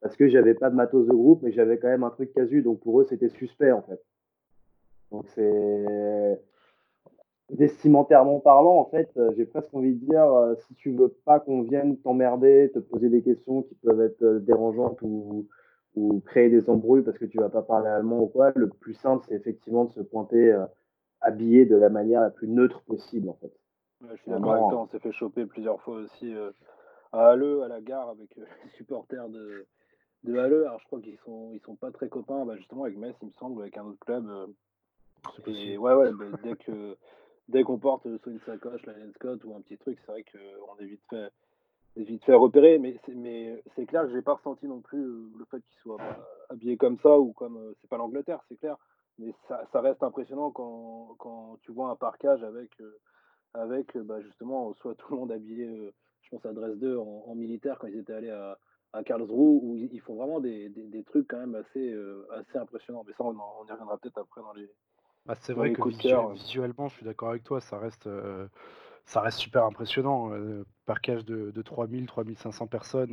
parce 0.00 0.16
que 0.16 0.28
j'avais 0.28 0.54
pas 0.54 0.70
de 0.70 0.74
matos 0.74 1.06
de 1.06 1.12
groupe, 1.12 1.42
mais 1.42 1.52
j'avais 1.52 1.78
quand 1.78 1.88
même 1.88 2.04
un 2.04 2.10
truc 2.10 2.32
casu, 2.32 2.62
donc 2.62 2.80
pour 2.80 3.00
eux 3.00 3.04
c'était 3.04 3.28
suspect 3.28 3.72
en 3.72 3.82
fait. 3.82 4.00
Donc 5.12 5.26
c'est 5.28 6.40
vestimentairement 7.50 8.38
parlant, 8.40 8.76
en 8.76 8.84
fait, 8.84 9.10
euh, 9.16 9.32
j'ai 9.36 9.44
presque 9.44 9.74
envie 9.74 9.94
de 9.94 10.04
dire, 10.06 10.26
si 10.66 10.74
tu 10.74 10.92
veux 10.92 11.08
pas 11.24 11.40
qu'on 11.40 11.62
vienne 11.62 11.96
t'emmerder, 11.98 12.70
te 12.72 12.78
poser 12.78 13.08
des 13.08 13.22
questions 13.22 13.62
qui 13.62 13.74
peuvent 13.76 14.00
être 14.00 14.24
dérangeantes 14.38 15.00
ou, 15.02 15.46
créer 16.24 16.48
des 16.48 16.70
embrouilles 16.70 17.02
parce 17.02 17.18
que 17.18 17.24
tu 17.24 17.38
vas 17.38 17.48
pas 17.48 17.62
parler 17.62 17.88
allemand 17.88 18.20
ou 18.20 18.26
quoi, 18.26 18.52
le 18.54 18.68
plus 18.68 18.94
simple, 18.94 19.24
c'est 19.28 19.34
effectivement 19.34 19.84
de 19.84 19.90
se 19.90 20.00
pointer 20.00 20.56
habillé 21.20 21.66
de 21.66 21.76
la 21.76 21.88
manière 21.88 22.20
la 22.20 22.30
plus 22.30 22.48
neutre 22.48 22.80
possible, 22.82 23.28
en 23.28 23.34
fait. 23.34 23.52
Ouais, 24.02 24.16
je 24.16 24.22
suis 24.22 24.30
d'accord 24.30 24.52
avec 24.52 24.68
toi, 24.70 24.80
on 24.82 24.86
s'est 24.88 24.98
fait 24.98 25.12
choper 25.12 25.44
plusieurs 25.46 25.80
fois 25.82 25.96
aussi 25.96 26.34
euh, 26.34 26.50
à 27.12 27.28
Halle, 27.30 27.62
à 27.62 27.68
la 27.68 27.80
gare, 27.80 28.08
avec 28.08 28.36
euh, 28.38 28.44
les 28.64 28.70
supporters 28.70 29.28
de, 29.28 29.66
de 30.24 30.38
Halle. 30.38 30.54
Alors 30.54 30.80
je 30.80 30.86
crois 30.86 31.00
qu'ils 31.00 31.18
sont, 31.18 31.50
ils 31.52 31.60
sont 31.60 31.76
pas 31.76 31.90
très 31.90 32.08
copains, 32.08 32.44
bah, 32.46 32.56
justement 32.56 32.84
avec 32.84 32.96
Metz, 32.96 33.14
il 33.20 33.28
me 33.28 33.32
semble, 33.32 33.60
avec 33.60 33.76
un 33.76 33.84
autre 33.84 33.98
club. 34.00 34.26
euh, 34.28 34.46
et 35.46 35.76
ouais, 35.76 35.94
ouais, 35.94 36.12
bah, 36.12 36.24
dès 36.42 36.56
que 36.56 36.96
dès 37.48 37.62
qu'on 37.62 37.78
porte 37.78 38.04
soit 38.18 38.32
une 38.32 38.40
sacoche, 38.40 38.84
la 38.86 38.94
Scott 39.14 39.44
ou 39.44 39.54
un 39.54 39.60
petit 39.60 39.76
truc, 39.76 39.98
c'est 40.00 40.12
vrai 40.12 40.24
qu'on 40.24 40.76
est 40.82 40.86
vite 40.86 41.02
fait, 41.10 41.30
est 41.96 42.02
vite 42.02 42.24
fait 42.24 42.34
repérer. 42.34 42.78
Mais 42.78 42.96
c'est, 43.04 43.14
mais 43.14 43.62
c'est 43.74 43.86
clair 43.86 44.04
que 44.04 44.12
j'ai 44.12 44.22
pas 44.22 44.34
ressenti 44.34 44.66
non 44.66 44.80
plus 44.80 45.02
euh, 45.02 45.30
le 45.38 45.44
fait 45.46 45.60
qu'ils 45.60 45.80
soient 45.82 45.98
bah, 45.98 46.26
habillés 46.48 46.76
comme 46.76 46.98
ça 47.00 47.18
ou 47.18 47.32
comme 47.32 47.56
euh, 47.56 47.74
c'est 47.80 47.90
pas 47.90 47.98
l'Angleterre, 47.98 48.40
c'est 48.48 48.56
clair. 48.56 48.76
Mais 49.20 49.34
ça, 49.48 49.64
ça 49.72 49.80
reste 49.82 50.02
impressionnant 50.02 50.50
quand, 50.52 51.16
quand 51.18 51.58
tu 51.62 51.72
vois 51.72 51.90
un 51.90 51.96
parcage 51.96 52.42
avec 52.44 52.70
euh, 52.80 52.98
avec 53.54 53.96
euh, 53.96 54.02
bah, 54.04 54.20
justement 54.22 54.72
soit 54.74 54.94
tout 54.96 55.12
le 55.14 55.20
monde 55.20 55.32
habillé, 55.32 55.66
euh, 55.66 55.92
je 56.22 56.30
pense 56.30 56.46
à 56.46 56.52
Dresde 56.52 56.84
en, 56.98 57.24
en 57.26 57.34
militaire 57.36 57.78
quand 57.78 57.88
ils 57.88 57.98
étaient 57.98 58.14
allés 58.14 58.30
à, 58.30 58.58
à 58.92 59.04
Karlsruhe, 59.04 59.60
où 59.62 59.76
ils, 59.76 60.00
font 60.00 60.16
vraiment 60.16 60.40
des, 60.40 60.68
des, 60.70 60.88
des 60.88 61.04
trucs 61.04 61.28
quand 61.28 61.38
même 61.38 61.54
assez, 61.56 61.92
euh, 61.92 62.26
assez 62.32 62.58
impressionnants. 62.58 63.04
Mais 63.06 63.12
ça, 63.14 63.24
on, 63.24 63.36
en- 63.38 63.56
on 63.60 63.66
y 63.66 63.72
reviendra 63.72 63.98
peut-être 63.98 64.18
après 64.18 64.42
dans 64.42 64.52
les. 64.54 64.70
Bah, 65.26 65.34
c'est 65.40 65.52
vrai 65.54 65.68
les 65.68 65.74
que 65.74 65.82
visu- 65.82 66.08
visuellement, 66.32 66.88
je 66.88 66.96
suis 66.96 67.04
d'accord 67.04 67.30
avec 67.30 67.44
toi, 67.44 67.60
ça 67.60 67.78
reste, 67.78 68.06
euh, 68.06 68.48
ça 69.06 69.20
reste 69.20 69.38
super 69.38 69.64
impressionnant. 69.64 70.32
Euh, 70.32 70.64
parcage 70.86 71.24
de, 71.24 71.50
de 71.50 71.62
3000, 71.62 72.06
3500 72.06 72.66
personnes 72.68 73.12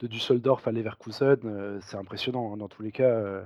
de 0.00 0.06
Düsseldorf 0.06 0.66
à 0.68 0.72
Leverkusen, 0.72 1.80
c'est 1.82 1.96
impressionnant. 1.96 2.52
hein. 2.54 2.56
Dans 2.56 2.68
tous 2.68 2.82
les 2.82 2.92
cas, 2.92 3.44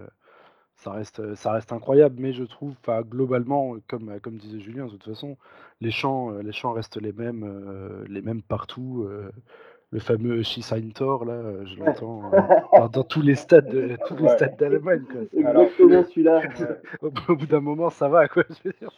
ça 0.77 0.93
reste, 0.93 1.35
ça 1.35 1.53
reste 1.53 1.73
incroyable. 1.73 2.17
Mais 2.19 2.33
je 2.33 2.45
trouve, 2.45 2.75
globalement, 3.03 3.77
comme, 3.89 4.19
comme 4.21 4.37
disait 4.37 4.61
Julien, 4.61 4.87
de 4.87 4.91
toute 4.93 5.05
façon, 5.05 5.37
les 5.81 5.91
chants, 5.91 6.33
euh, 6.33 6.43
les 6.43 6.53
chants 6.53 6.73
restent 6.73 7.01
les 7.01 7.13
mêmes, 7.13 7.45
euh, 7.45 8.05
les 8.09 8.23
mêmes 8.23 8.43
partout. 8.43 9.07
euh, 9.09 9.31
le 9.91 10.01
fameux 10.01 10.43
Tor, 10.93 11.25
là, 11.25 11.35
euh, 11.35 11.65
je 11.67 11.77
l'entends 11.79 12.33
euh, 12.35 12.89
dans, 12.89 13.05
tous 13.05 13.23
les 13.23 13.37
stades, 13.37 13.69
de- 13.69 13.97
tous 14.09 14.17
les 14.17 14.25
Ouais. 14.25 14.29
stades 14.29 14.57
d'Allemagne. 14.57 15.05
Exactement 15.33 16.03
celui-là. 16.09 16.43
Au 17.01 17.37
bout 17.37 17.47
d'un 17.47 17.61
moment, 17.61 17.91
ça 17.91 18.09
va, 18.09 18.27
quoi. 18.27 18.43
Je 18.65 18.69
veux 18.71 18.75
dire, 18.81 18.91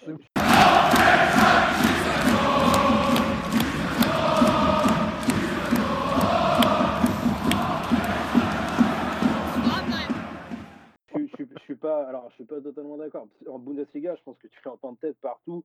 en 13.48 13.58
Bundesliga, 13.58 14.14
je 14.14 14.22
pense 14.22 14.38
que 14.38 14.48
tu 14.48 14.60
l'entends 14.64 14.94
peut-être 14.94 15.18
partout 15.18 15.64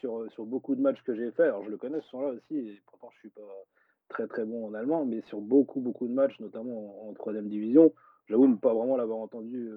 sur, 0.00 0.30
sur 0.32 0.46
beaucoup 0.46 0.74
de 0.74 0.80
matchs 0.80 1.02
que 1.02 1.14
j'ai 1.14 1.30
fait. 1.32 1.44
Alors 1.44 1.62
je 1.64 1.70
le 1.70 1.76
connais 1.76 2.00
ce 2.00 2.08
son-là 2.08 2.28
aussi, 2.28 2.56
et 2.56 2.82
pourtant 2.86 3.10
je 3.14 3.18
suis 3.20 3.28
pas 3.30 3.42
très 4.08 4.26
très 4.26 4.44
bon 4.44 4.68
en 4.68 4.74
allemand, 4.74 5.04
mais 5.04 5.20
sur 5.22 5.40
beaucoup 5.40 5.80
beaucoup 5.80 6.06
de 6.06 6.12
matchs, 6.12 6.38
notamment 6.40 7.08
en, 7.08 7.12
troisième 7.12 7.48
division, 7.48 7.92
j'avoue 8.28 8.46
ne 8.46 8.56
pas 8.56 8.72
vraiment 8.72 8.96
l'avoir 8.96 9.18
entendu, 9.18 9.68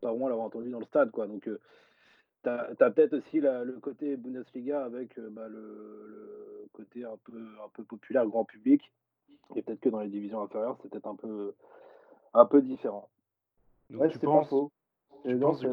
pas 0.00 0.10
vraiment 0.10 0.28
l'avoir 0.28 0.46
entendu 0.46 0.70
dans 0.70 0.80
le 0.80 0.86
stade, 0.86 1.10
quoi. 1.10 1.26
Donc 1.26 1.48
tu 2.42 2.48
as, 2.48 2.90
peut-être 2.90 3.14
aussi 3.14 3.40
le 3.40 3.78
côté 3.80 4.16
Bundesliga 4.16 4.84
avec 4.84 5.18
bah, 5.20 5.48
le, 5.48 6.38
côté 6.72 7.04
un 7.04 7.16
peu, 7.24 7.38
un 7.64 7.68
peu 7.74 7.82
populaire, 7.84 8.26
grand 8.26 8.44
public. 8.44 8.92
Et 9.56 9.62
peut-être 9.62 9.80
que 9.80 9.88
dans 9.88 10.00
les 10.00 10.08
divisions 10.08 10.42
inférieures, 10.42 10.76
c'est 10.82 10.90
peut-être 10.90 11.08
un 11.08 11.16
peu, 11.16 11.54
un 12.34 12.46
peu 12.46 12.62
différent. 12.62 13.08
Donc 13.90 14.10
tu 14.10 14.18
penses, 14.18 14.48
tu 15.24 15.38
penses 15.38 15.60
que, 15.60 15.66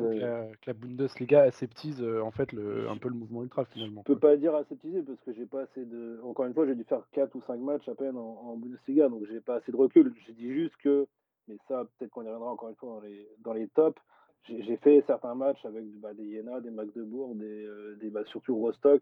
la, 0.65 0.73
Bundesliga 0.73 1.43
aseptise 1.43 2.03
en 2.03 2.31
fait 2.31 2.51
le, 2.51 2.89
un 2.89 2.97
peu 2.97 3.09
le 3.09 3.15
mouvement 3.15 3.43
ultra 3.43 3.65
finalement 3.65 4.03
Je 4.07 4.13
peux 4.13 4.19
pas 4.19 4.37
dire 4.37 4.55
aseptiser 4.55 5.01
parce 5.03 5.19
que 5.21 5.33
j'ai 5.33 5.45
pas 5.45 5.61
assez 5.61 5.85
de. 5.85 6.19
Encore 6.23 6.45
une 6.45 6.53
fois, 6.53 6.65
j'ai 6.65 6.75
dû 6.75 6.83
faire 6.83 7.03
4 7.11 7.35
ou 7.35 7.41
5 7.41 7.59
matchs 7.59 7.87
à 7.89 7.95
peine 7.95 8.17
en, 8.17 8.55
Bundesliga, 8.57 9.09
donc 9.09 9.23
j'ai 9.29 9.41
pas 9.41 9.55
assez 9.55 9.71
de 9.71 9.77
recul. 9.77 10.13
Je 10.27 10.31
dis 10.31 10.51
juste 10.51 10.75
que, 10.77 11.07
mais 11.47 11.57
ça 11.67 11.85
peut-être 11.97 12.11
qu'on 12.11 12.23
y 12.23 12.27
reviendra 12.27 12.51
encore 12.51 12.69
une 12.69 12.75
fois 12.75 12.89
dans 12.89 13.01
les, 13.01 13.27
dans 13.39 13.53
les 13.53 13.67
tops. 13.69 14.01
J'ai 14.47 14.77
fait 14.77 15.03
certains 15.07 15.33
matchs 15.33 15.65
avec 15.65 15.85
bah, 15.99 16.13
des 16.13 16.35
Jena, 16.35 16.61
des 16.61 16.69
Magdebourg, 16.69 17.33
des, 17.35 17.65
euh, 17.65 17.95
des 17.99 18.11
bah, 18.11 18.23
surtout 18.25 18.55
Rostock, 18.57 19.01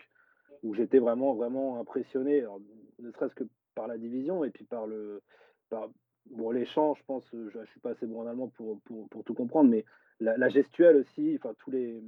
où 0.64 0.74
j'étais 0.74 1.00
vraiment, 1.00 1.34
vraiment 1.34 1.80
impressionné, 1.82 2.46
ne 3.00 3.12
serait-ce 3.12 3.36
que 3.36 3.44
par 3.76 3.88
la 3.88 3.98
division 3.98 4.44
et 4.44 4.52
puis 4.52 4.64
par 4.64 4.88
le. 4.88 5.22
Par, 5.70 5.90
bon, 6.32 6.52
les 6.52 6.66
champs, 6.66 6.96
je 6.96 7.04
pense, 7.06 7.24
je, 7.32 7.50
je 7.50 7.66
suis 7.72 7.80
pas 7.80 7.92
assez 7.92 8.06
bon 8.06 8.22
en 8.22 8.28
allemand 8.28 8.50
pour, 8.50 8.80
pour, 8.82 9.08
pour 9.10 9.24
tout 9.24 9.34
comprendre, 9.34 9.70
mais 9.70 9.86
la, 10.20 10.50
gestuelle 10.50 10.98
aussi, 10.98 11.38
enfin 11.38 11.54
tous 11.60 11.72
les, 11.72 12.02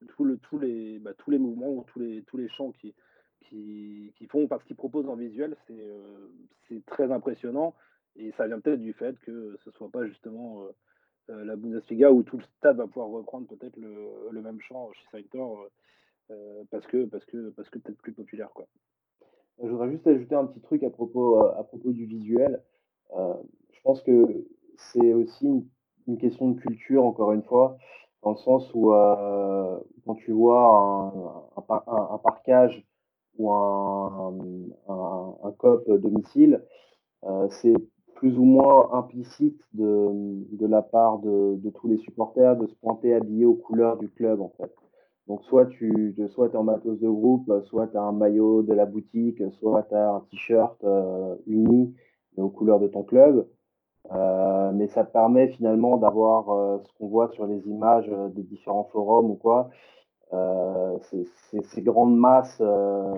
le, 0.00 0.36
tous 0.38 0.58
les, 0.58 0.98
bah, 0.98 1.12
tous 1.14 1.30
les 1.30 1.38
mouvements, 1.38 1.82
tous 1.84 1.98
les, 1.98 2.22
tous 2.22 2.36
les 2.36 2.48
chants 2.48 2.72
qui, 2.72 2.94
qui, 3.40 4.12
qui 4.16 4.26
font, 4.26 4.46
parce 4.46 4.64
qu'ils 4.64 4.76
proposent 4.76 5.08
en 5.08 5.16
visuel, 5.16 5.56
c'est 5.66 5.78
euh, 5.78 6.28
c'est 6.68 6.84
très 6.86 7.10
impressionnant. 7.12 7.74
Et 8.16 8.32
ça 8.32 8.46
vient 8.46 8.60
peut-être 8.60 8.80
du 8.80 8.94
fait 8.94 9.18
que 9.20 9.56
ce 9.64 9.70
soit 9.72 9.90
pas 9.90 10.06
justement 10.06 10.62
euh, 10.62 10.70
euh, 11.30 11.44
la 11.44 11.54
Bundesliga 11.54 12.10
où 12.10 12.22
tout 12.22 12.38
le 12.38 12.44
stade 12.56 12.78
va 12.78 12.86
pouvoir 12.86 13.08
reprendre 13.08 13.46
peut-être 13.46 13.76
le, 13.76 13.94
le, 14.30 14.40
même 14.40 14.60
chant 14.60 14.90
chez 14.92 15.06
Saintor 15.12 15.68
parce 16.70 16.86
que 16.86 17.04
parce 17.04 17.24
que 17.26 17.50
parce 17.50 17.68
que 17.68 17.78
peut-être 17.78 17.98
plus 17.98 18.12
populaire 18.12 18.50
quoi. 18.52 18.66
Je 19.62 19.68
voudrais 19.68 19.90
juste 19.90 20.06
ajouter 20.06 20.34
un 20.34 20.46
petit 20.46 20.60
truc 20.60 20.82
à 20.82 20.90
propos 20.90 21.38
à 21.38 21.62
propos 21.62 21.92
du 21.92 22.06
visuel. 22.06 22.62
Je 23.12 23.80
pense 23.82 24.02
que 24.02 24.46
c'est 24.76 25.12
aussi 25.12 25.64
une 26.06 26.18
question 26.18 26.50
de 26.50 26.60
culture, 26.60 27.04
encore 27.04 27.32
une 27.32 27.42
fois, 27.42 27.76
dans 28.22 28.30
le 28.30 28.36
sens 28.36 28.68
où 28.74 28.92
euh, 28.92 29.78
quand 30.04 30.14
tu 30.16 30.32
vois 30.32 31.44
un, 31.58 32.12
un, 32.14 32.18
parquage 32.18 32.84
ou 33.38 33.52
un, 33.52 34.34
un, 34.88 35.52
COP 35.58 35.88
domicile, 36.00 36.62
euh, 37.24 37.48
c'est 37.50 37.74
plus 38.14 38.38
ou 38.38 38.44
moins 38.44 38.92
implicite 38.94 39.60
de, 39.74 40.66
la 40.66 40.82
part 40.82 41.18
de, 41.18 41.70
tous 41.70 41.88
les 41.88 41.98
supporters 41.98 42.56
de 42.56 42.66
se 42.66 42.74
pointer 42.76 43.14
habillé 43.14 43.44
aux 43.44 43.54
couleurs 43.54 43.98
du 43.98 44.08
club, 44.08 44.40
en 44.40 44.52
fait. 44.56 44.74
Donc, 45.28 45.42
soit 45.44 45.66
tu 45.66 46.14
es 46.16 46.56
en 46.56 46.62
matos 46.62 46.98
de 46.98 47.08
groupe, 47.08 47.52
soit 47.64 47.88
tu 47.88 47.96
as 47.96 48.02
un 48.02 48.12
maillot 48.12 48.62
de 48.62 48.72
la 48.72 48.86
boutique, 48.86 49.42
soit 49.58 49.82
tu 49.84 49.94
as 49.94 50.14
un 50.14 50.20
t-shirt 50.30 50.82
euh, 50.84 51.36
uni 51.46 51.94
aux 52.42 52.50
couleurs 52.50 52.80
de 52.80 52.88
ton 52.88 53.02
club. 53.02 53.46
Euh, 54.12 54.70
mais 54.72 54.86
ça 54.88 55.04
permet 55.04 55.48
finalement 55.48 55.96
d'avoir 55.96 56.50
euh, 56.50 56.78
ce 56.84 56.92
qu'on 56.96 57.08
voit 57.08 57.28
sur 57.28 57.46
les 57.46 57.66
images 57.68 58.08
euh, 58.08 58.28
des 58.28 58.42
différents 58.42 58.84
forums 58.84 59.30
ou 59.30 59.34
quoi. 59.34 59.70
ces 61.02 61.82
grandes 61.82 62.16
masses 62.16 62.60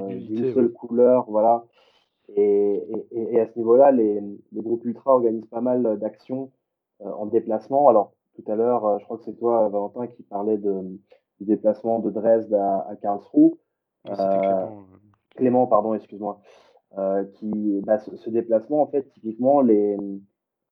d'une 0.09 0.53
seule 0.53 0.73
couleur, 0.73 1.27
voilà. 1.29 1.64
Et, 2.37 2.83
et, 3.11 3.41
à 3.41 3.47
ce 3.47 3.59
niveau-là, 3.59 3.91
les, 3.91 4.21
les, 4.53 4.61
groupes 4.61 4.85
ultra 4.85 5.12
organisent 5.12 5.47
pas 5.47 5.62
mal 5.62 5.99
d'actions 5.99 6.51
en 7.01 7.25
déplacement. 7.25 7.89
Alors, 7.89 8.12
tout 8.35 8.45
à 8.53 8.55
l'heure, 8.55 8.99
je 8.99 9.05
crois 9.05 9.16
que 9.16 9.25
c'est 9.25 9.39
toi, 9.39 9.66
Valentin, 9.71 10.07
qui 10.09 10.23
parlait 10.25 10.59
de, 10.59 10.83
du 11.41 11.47
déplacement 11.47 12.01
de 12.01 12.11
Dresde 12.11 12.53
à, 12.53 12.87
à 12.91 12.97
Karlsruhe. 12.97 13.55
Clément. 14.05 14.87
Clément. 15.37 15.66
pardon, 15.66 15.95
excuse-moi. 15.95 16.39
Qui, 17.34 17.80
bah, 17.84 17.99
ce, 17.99 18.30
déplacement, 18.30 18.82
en 18.82 18.86
fait, 18.86 19.09
typiquement, 19.11 19.61
les, 19.61 19.97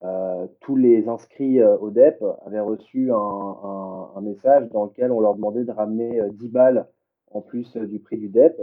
euh, 0.05 0.47
tous 0.61 0.77
les 0.77 1.09
inscrits 1.09 1.61
euh, 1.61 1.77
au 1.79 1.91
DEP 1.91 2.23
avaient 2.45 2.61
reçu 2.61 3.11
un, 3.13 4.21
message 4.21 4.69
dans 4.71 4.85
lequel 4.85 5.13
on 5.13 5.21
leur 5.21 5.35
demandait 5.35 5.65
de 5.65 5.71
ramener 5.71 6.21
10 6.33 6.47
euh, 6.47 6.51
balles 6.51 6.87
en 7.31 7.41
plus 7.41 7.77
du 7.77 7.99
prix 8.01 8.19
du 8.19 8.29
DEP. 8.29 8.61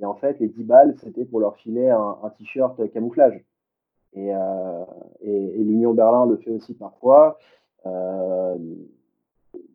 Et 0.00 0.04
en 0.04 0.14
fait, 0.14 0.38
les 0.38 0.48
10 0.48 0.64
balles, 0.64 0.94
c'était 1.02 1.24
pour 1.24 1.40
leur 1.40 1.56
filer 1.56 1.88
un, 1.88 2.32
t-shirt 2.38 2.90
camouflage. 2.92 3.44
Et, 4.14 4.32
l'Union 5.22 5.94
Berlin 5.94 6.26
le 6.26 6.36
fait 6.36 6.50
aussi 6.50 6.74
parfois. 6.74 7.38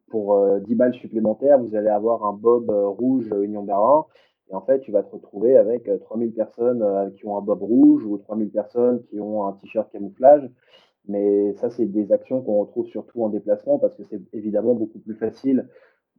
pour 0.07 0.59
10 0.61 0.75
balles 0.75 0.93
supplémentaires, 0.93 1.59
vous 1.59 1.75
allez 1.75 1.89
avoir 1.89 2.25
un 2.25 2.33
bob 2.33 2.69
rouge 2.69 3.33
Union 3.41 3.63
Berlin. 3.63 4.05
Et 4.49 4.55
en 4.55 4.61
fait, 4.61 4.79
tu 4.81 4.91
vas 4.91 5.03
te 5.03 5.11
retrouver 5.11 5.57
avec 5.57 5.89
3000 6.01 6.33
personnes 6.33 7.13
qui 7.15 7.25
ont 7.25 7.37
un 7.37 7.41
bob 7.41 7.61
rouge 7.61 8.05
ou 8.05 8.17
3000 8.17 8.49
personnes 8.51 9.03
qui 9.03 9.19
ont 9.19 9.45
un 9.47 9.53
t-shirt 9.53 9.91
camouflage. 9.91 10.49
Mais 11.07 11.53
ça, 11.55 11.69
c'est 11.69 11.85
des 11.85 12.11
actions 12.11 12.41
qu'on 12.41 12.59
retrouve 12.59 12.87
surtout 12.87 13.23
en 13.23 13.29
déplacement 13.29 13.79
parce 13.79 13.93
que 13.95 14.03
c'est 14.03 14.21
évidemment 14.33 14.73
beaucoup 14.73 14.99
plus 14.99 15.15
facile 15.15 15.67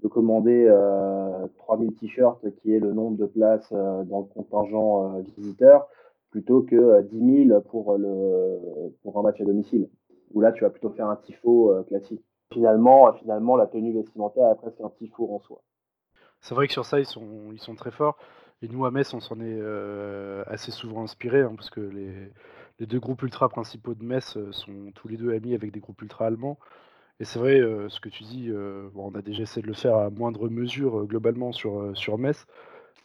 de 0.04 0.08
commander 0.08 0.66
euh, 0.68 1.46
3000 1.56 1.94
t-shirts, 1.94 2.44
qui 2.56 2.74
est 2.74 2.78
le 2.78 2.92
nombre 2.92 3.16
de 3.16 3.26
places 3.26 3.72
euh, 3.72 4.04
dans 4.04 4.20
le 4.20 4.26
contingent 4.26 5.16
euh, 5.16 5.22
visiteur, 5.38 5.88
plutôt 6.30 6.62
que 6.62 7.00
10 7.02 7.16
euh, 7.16 7.46
000 7.48 7.60
pour, 7.62 7.96
le, 7.96 8.92
pour 9.02 9.18
un 9.18 9.22
match 9.22 9.40
à 9.40 9.44
domicile, 9.44 9.88
où 10.32 10.42
là, 10.42 10.52
tu 10.52 10.62
vas 10.62 10.70
plutôt 10.70 10.90
faire 10.90 11.08
un 11.08 11.16
tifo 11.16 11.72
classique. 11.88 12.22
Finalement, 12.52 13.12
finalement, 13.14 13.56
la 13.56 13.66
tenue 13.66 13.94
vestimentaire 13.94 14.50
est 14.50 14.56
presque 14.56 14.80
un 14.82 14.90
tifo 14.90 15.28
en 15.32 15.40
soi. 15.40 15.62
C'est 16.44 16.54
vrai 16.54 16.66
que 16.66 16.72
sur 16.72 16.84
ça, 16.84 17.00
ils 17.00 17.06
sont, 17.06 17.50
ils 17.52 17.60
sont 17.60 17.74
très 17.74 17.90
forts. 17.90 18.16
Et 18.62 18.68
nous, 18.68 18.86
à 18.86 18.90
Metz, 18.90 19.12
on 19.14 19.20
s'en 19.20 19.40
est 19.40 19.60
assez 20.46 20.70
souvent 20.70 21.02
inspiré, 21.02 21.42
hein, 21.42 21.54
parce 21.56 21.70
que 21.70 21.80
les, 21.80 22.30
les 22.78 22.86
deux 22.86 22.98
groupes 22.98 23.22
ultra 23.22 23.48
principaux 23.48 23.94
de 23.94 24.04
Metz 24.04 24.36
euh, 24.36 24.52
sont 24.52 24.90
tous 24.94 25.08
les 25.08 25.16
deux 25.16 25.32
amis 25.32 25.54
avec 25.54 25.70
des 25.70 25.80
groupes 25.80 26.00
ultra 26.02 26.26
allemands. 26.26 26.58
Et 27.20 27.24
c'est 27.24 27.38
vrai, 27.38 27.60
euh, 27.60 27.88
ce 27.88 28.00
que 28.00 28.08
tu 28.08 28.24
dis, 28.24 28.48
euh, 28.50 28.88
on 28.96 29.14
a 29.14 29.22
déjà 29.22 29.42
essayé 29.42 29.62
de 29.62 29.68
le 29.68 29.74
faire 29.74 29.96
à 29.96 30.10
moindre 30.10 30.48
mesure 30.48 31.06
globalement 31.06 31.52
sur, 31.52 31.96
sur 31.96 32.18
Metz, 32.18 32.46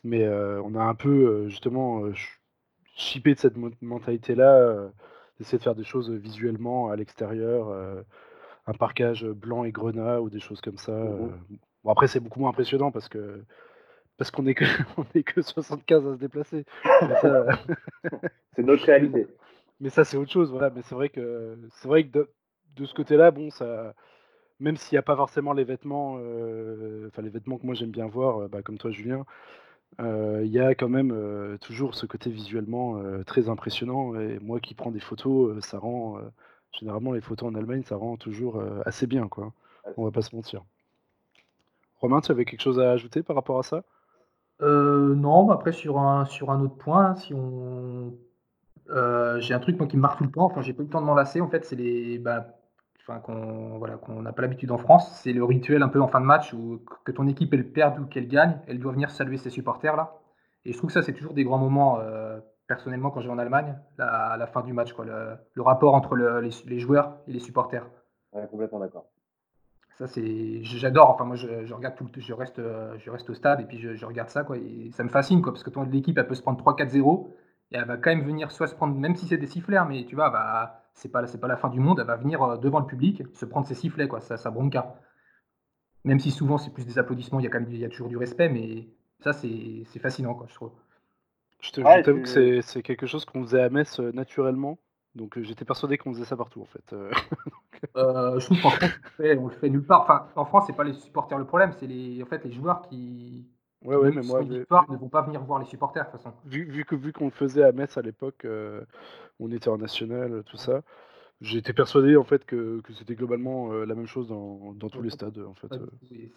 mais 0.03 0.27
on 0.27 0.75
a 0.75 0.81
un 0.81 0.95
peu 0.95 1.49
justement 1.49 2.03
chippé 2.95 3.33
de 3.33 3.39
cette 3.39 3.57
mentalité-là, 3.81 4.91
d'essayer 5.37 5.57
de 5.57 5.63
faire 5.63 5.75
des 5.75 5.83
choses 5.83 6.09
visuellement 6.09 6.89
à 6.89 6.95
l'extérieur, 6.95 7.69
un 8.65 8.73
parquage 8.73 9.25
blanc 9.25 9.65
et 9.65 9.71
grenat 9.71 10.21
ou 10.21 10.29
des 10.29 10.39
choses 10.39 10.61
comme 10.61 10.77
ça. 10.77 10.93
Mmh 10.93 11.57
bon, 11.83 11.91
après, 11.91 12.07
c'est 12.07 12.19
beaucoup 12.19 12.39
moins 12.39 12.49
impressionnant 12.49 12.91
parce 12.91 13.09
que 13.09 13.43
parce 14.17 14.31
qu'on 14.31 14.45
est 14.47 14.55
que 14.55 14.65
on 14.97 15.05
est 15.15 15.23
que 15.23 15.41
75 15.41 16.07
à 16.07 16.13
se 16.13 16.19
déplacer. 16.19 16.65
c'est 18.55 18.63
notre 18.63 18.85
réalité 18.85 19.27
mais 19.79 19.89
ça 19.89 20.03
c'est 20.03 20.17
autre 20.17 20.31
chose, 20.31 20.51
voilà. 20.51 20.69
Mais 20.69 20.81
c'est 20.83 20.95
vrai 20.95 21.09
que 21.09 21.57
c'est 21.71 21.87
vrai 21.87 22.05
que 22.05 22.29
de, 22.75 22.85
ce 22.85 22.93
côté-là, 22.93 23.31
bon, 23.31 23.49
ça, 23.51 23.93
même 24.59 24.77
s'il 24.77 24.95
n'y 24.95 24.99
a 24.99 25.03
pas 25.03 25.15
forcément 25.15 25.53
les 25.53 25.63
vêtements, 25.63 26.17
euh, 26.19 27.07
enfin 27.07 27.21
les 27.21 27.29
vêtements 27.29 27.57
que 27.57 27.65
moi 27.65 27.75
j'aime 27.75 27.91
bien 27.91 28.07
voir, 28.07 28.43
euh, 28.43 28.47
bah, 28.47 28.61
comme 28.61 28.77
toi 28.77 28.91
Julien, 28.91 29.25
euh, 30.01 30.41
il 30.45 30.51
y 30.51 30.59
a 30.59 30.75
quand 30.75 30.89
même 30.89 31.57
toujours 31.61 31.95
ce 31.95 32.05
côté 32.05 32.29
visuellement 32.29 33.01
très 33.25 33.49
impressionnant. 33.49 34.19
Et 34.19 34.39
moi 34.39 34.59
qui 34.59 34.75
prends 34.75 34.91
des 34.91 34.99
photos, 34.99 35.63
ça 35.65 35.79
rend 35.79 36.19
généralement 36.79 37.13
les 37.13 37.21
photos 37.21 37.49
en 37.49 37.55
Allemagne, 37.55 37.83
ça 37.83 37.95
rend 37.95 38.17
toujours 38.17 38.61
assez 38.85 39.07
bien, 39.07 39.27
quoi. 39.27 39.53
On 39.97 40.05
va 40.05 40.11
pas 40.11 40.21
se 40.21 40.35
mentir. 40.35 40.63
Romain, 41.99 42.21
tu 42.21 42.31
avais 42.31 42.45
quelque 42.45 42.61
chose 42.61 42.79
à 42.79 42.91
ajouter 42.91 43.23
par 43.23 43.35
rapport 43.35 43.59
à 43.59 43.63
ça? 43.63 43.83
Non, 44.61 45.49
après 45.51 45.71
sur 45.71 45.99
un 45.99 46.25
sur 46.25 46.51
un 46.51 46.61
autre 46.61 46.75
point, 46.75 47.15
si 47.15 47.33
on 47.33 48.13
euh, 48.91 49.39
j'ai 49.39 49.53
un 49.53 49.59
truc 49.59 49.77
moi 49.77 49.87
qui 49.87 49.97
me 49.97 50.01
marque 50.01 50.17
tout 50.17 50.23
le 50.23 50.31
temps, 50.31 50.45
enfin 50.45 50.61
j'ai 50.61 50.73
pas 50.73 50.81
eu 50.81 50.85
le 50.85 50.91
temps 50.91 51.01
de 51.01 51.05
m'en 51.05 51.15
lasser 51.15 51.41
en 51.41 51.47
fait, 51.47 51.65
c'est 51.65 51.75
les 51.75 52.17
bah, 52.17 52.47
enfin 53.01 53.19
qu'on 53.19 53.77
voilà, 53.77 53.97
qu'on 53.97 54.21
n'a 54.21 54.33
pas 54.33 54.41
l'habitude 54.41 54.71
en 54.71 54.77
France, 54.77 55.11
c'est 55.21 55.33
le 55.33 55.43
rituel 55.43 55.83
un 55.83 55.89
peu 55.89 56.01
en 56.01 56.07
fin 56.07 56.19
de 56.19 56.25
match 56.25 56.53
où 56.53 56.81
que 57.05 57.11
ton 57.11 57.27
équipe 57.27 57.53
elle 57.53 57.71
perde 57.71 57.99
ou 57.99 58.05
qu'elle 58.05 58.27
gagne, 58.27 58.57
elle 58.67 58.79
doit 58.79 58.91
venir 58.91 59.11
saluer 59.11 59.37
ses 59.37 59.51
supporters 59.51 59.95
là. 59.95 60.15
Et 60.65 60.73
je 60.73 60.77
trouve 60.77 60.89
que 60.89 60.93
ça 60.93 61.03
c'est 61.03 61.13
toujours 61.13 61.33
des 61.33 61.43
grands 61.43 61.59
moments 61.59 61.99
euh, 61.99 62.39
personnellement 62.67 63.11
quand 63.11 63.21
je 63.21 63.27
vais 63.27 63.33
en 63.33 63.39
Allemagne, 63.39 63.75
à 63.99 64.37
la 64.37 64.47
fin 64.47 64.61
du 64.61 64.73
match 64.73 64.93
quoi, 64.93 65.05
le, 65.05 65.61
rapport 65.61 65.93
entre 65.93 66.15
les, 66.15 66.79
joueurs 66.79 67.17
et 67.27 67.31
les 67.31 67.39
supporters. 67.39 67.87
Ouais, 68.33 68.47
complètement 68.49 68.79
d'accord. 68.79 69.05
Ça 69.99 70.07
c'est 70.07 70.63
j'adore, 70.63 71.09
enfin 71.11 71.25
moi 71.25 71.35
je, 71.35 71.71
regarde 71.73 71.95
tout 71.95 72.09
je 72.17 72.33
reste 72.33 72.59
je 72.97 73.09
reste 73.11 73.29
au 73.29 73.33
stade 73.35 73.59
et 73.61 73.65
puis 73.65 73.77
je, 73.79 74.05
regarde 74.05 74.29
ça 74.29 74.43
quoi 74.43 74.57
et 74.57 74.89
ça 74.93 75.03
me 75.03 75.09
fascine 75.09 75.41
quoi 75.41 75.51
parce 75.51 75.63
que 75.63 75.69
ton 75.69 75.83
l'équipe 75.83 76.17
elle 76.17 76.25
peut 76.27 76.35
se 76.35 76.41
prendre 76.41 76.57
3-4-0 76.57 77.35
et 77.71 77.75
elle 77.77 77.85
va 77.85 77.97
quand 77.97 78.09
même 78.09 78.23
venir 78.23 78.51
soit 78.51 78.67
se 78.67 78.75
prendre, 78.75 78.95
même 78.95 79.15
si 79.15 79.27
c'est 79.27 79.37
des 79.37 79.45
sifflets, 79.47 79.77
mais 79.87 80.05
tu 80.05 80.15
vois, 80.15 80.29
bah, 80.29 80.83
c'est 80.93 81.09
pas, 81.09 81.27
c'est 81.27 81.37
pas 81.39 81.47
la 81.47 81.57
fin 81.57 81.69
du 81.69 81.79
monde, 81.79 81.99
elle 81.99 82.07
va 82.07 82.15
venir 82.15 82.41
euh, 82.41 82.57
devant 82.57 82.79
le 82.79 82.87
public 82.87 83.23
se 83.33 83.45
prendre 83.45 83.67
ses 83.67 83.75
sifflets, 83.75 84.07
quoi, 84.07 84.21
ça, 84.21 84.37
ça 84.37 84.49
bronca. 84.49 84.95
Même 86.05 86.19
si 86.19 86.31
souvent 86.31 86.57
c'est 86.57 86.71
plus 86.71 86.85
des 86.85 86.97
applaudissements, 86.97 87.39
il 87.39 87.43
y 87.43 87.47
a 87.47 87.49
quand 87.49 87.59
même 87.59 87.69
il 87.71 87.77
y 87.77 87.85
a 87.85 87.89
toujours 87.89 88.07
du 88.07 88.17
respect, 88.17 88.49
mais 88.49 88.87
ça 89.19 89.33
c'est 89.33 89.83
c'est 89.85 89.99
fascinant 89.99 90.33
quoi, 90.33 90.47
je 90.49 90.55
trouve. 90.55 90.71
Je 91.61 91.71
Ouais, 91.81 92.01
t'avoue 92.01 92.21
que 92.21 92.27
c'est- 92.27 92.61
c'est 92.61 92.61
c'est 92.61 92.83
quelque 92.83 93.05
chose 93.05 93.25
qu'on 93.25 93.43
faisait 93.43 93.61
à 93.61 93.69
Metz 93.69 93.99
euh, 93.99 94.11
naturellement. 94.13 94.79
Donc 95.15 95.37
euh, 95.37 95.43
j'étais 95.43 95.65
persuadé 95.65 95.97
qu'on 95.97 96.13
faisait 96.13 96.25
ça 96.25 96.37
partout 96.37 96.61
en 96.61 96.65
fait. 96.65 96.93
euh. 96.93 97.11
Euh, 97.95 98.39
je 98.39 98.45
trouve 98.45 98.61
qu'en 98.61 98.69
France, 98.69 98.91
on 98.93 99.03
le 99.03 99.09
fait, 99.09 99.37
on 99.37 99.47
le 99.47 99.53
fait 99.55 99.69
nulle 99.69 99.85
part. 99.85 100.01
Enfin, 100.01 100.27
en 100.35 100.45
France, 100.45 100.65
c'est 100.67 100.73
pas 100.75 100.83
les 100.83 100.93
supporters 100.93 101.37
le 101.39 101.45
problème, 101.45 101.71
c'est 101.79 101.87
les, 101.87 102.21
en 102.21 102.25
fait, 102.27 102.43
les 102.45 102.51
joueurs 102.51 102.81
qui, 102.83 103.47
Ouais, 103.81 104.11
mais 104.11 104.21
moi, 104.21 104.43
ne 104.43 104.63
vont 104.97 105.09
pas 105.09 105.21
venir 105.21 105.41
voir 105.43 105.59
les 105.59 105.65
supporters 105.65 106.05
de 106.05 106.11
toute 106.11 106.21
façon. 106.21 106.33
vu, 106.45 106.65
vu 106.65 106.85
que 106.85 106.95
vu 106.95 107.13
qu'on 107.13 107.25
le 107.25 107.31
faisait 107.31 107.63
à 107.63 107.71
Metz 107.71 107.97
à 107.97 108.01
l'époque, 108.01 108.45
euh, 108.45 108.81
on 109.39 109.51
était 109.51 109.69
en 109.69 109.77
national, 109.77 110.43
tout 110.45 110.57
ça. 110.57 110.81
J'étais 111.41 111.71
persuadé 111.73 112.17
en 112.17 112.25
fait 112.25 112.45
que, 112.45 112.81
que 112.81 112.93
c'était 112.93 113.15
globalement 113.15 113.71
euh, 113.71 113.85
la 113.85 113.95
même 113.95 114.07
chose 114.07 114.27
dans, 114.27 114.73
dans 114.73 114.89
tous 114.89 115.01
les 115.01 115.09
stades 115.09 115.39
en 115.39 115.53
fait. 115.53 115.69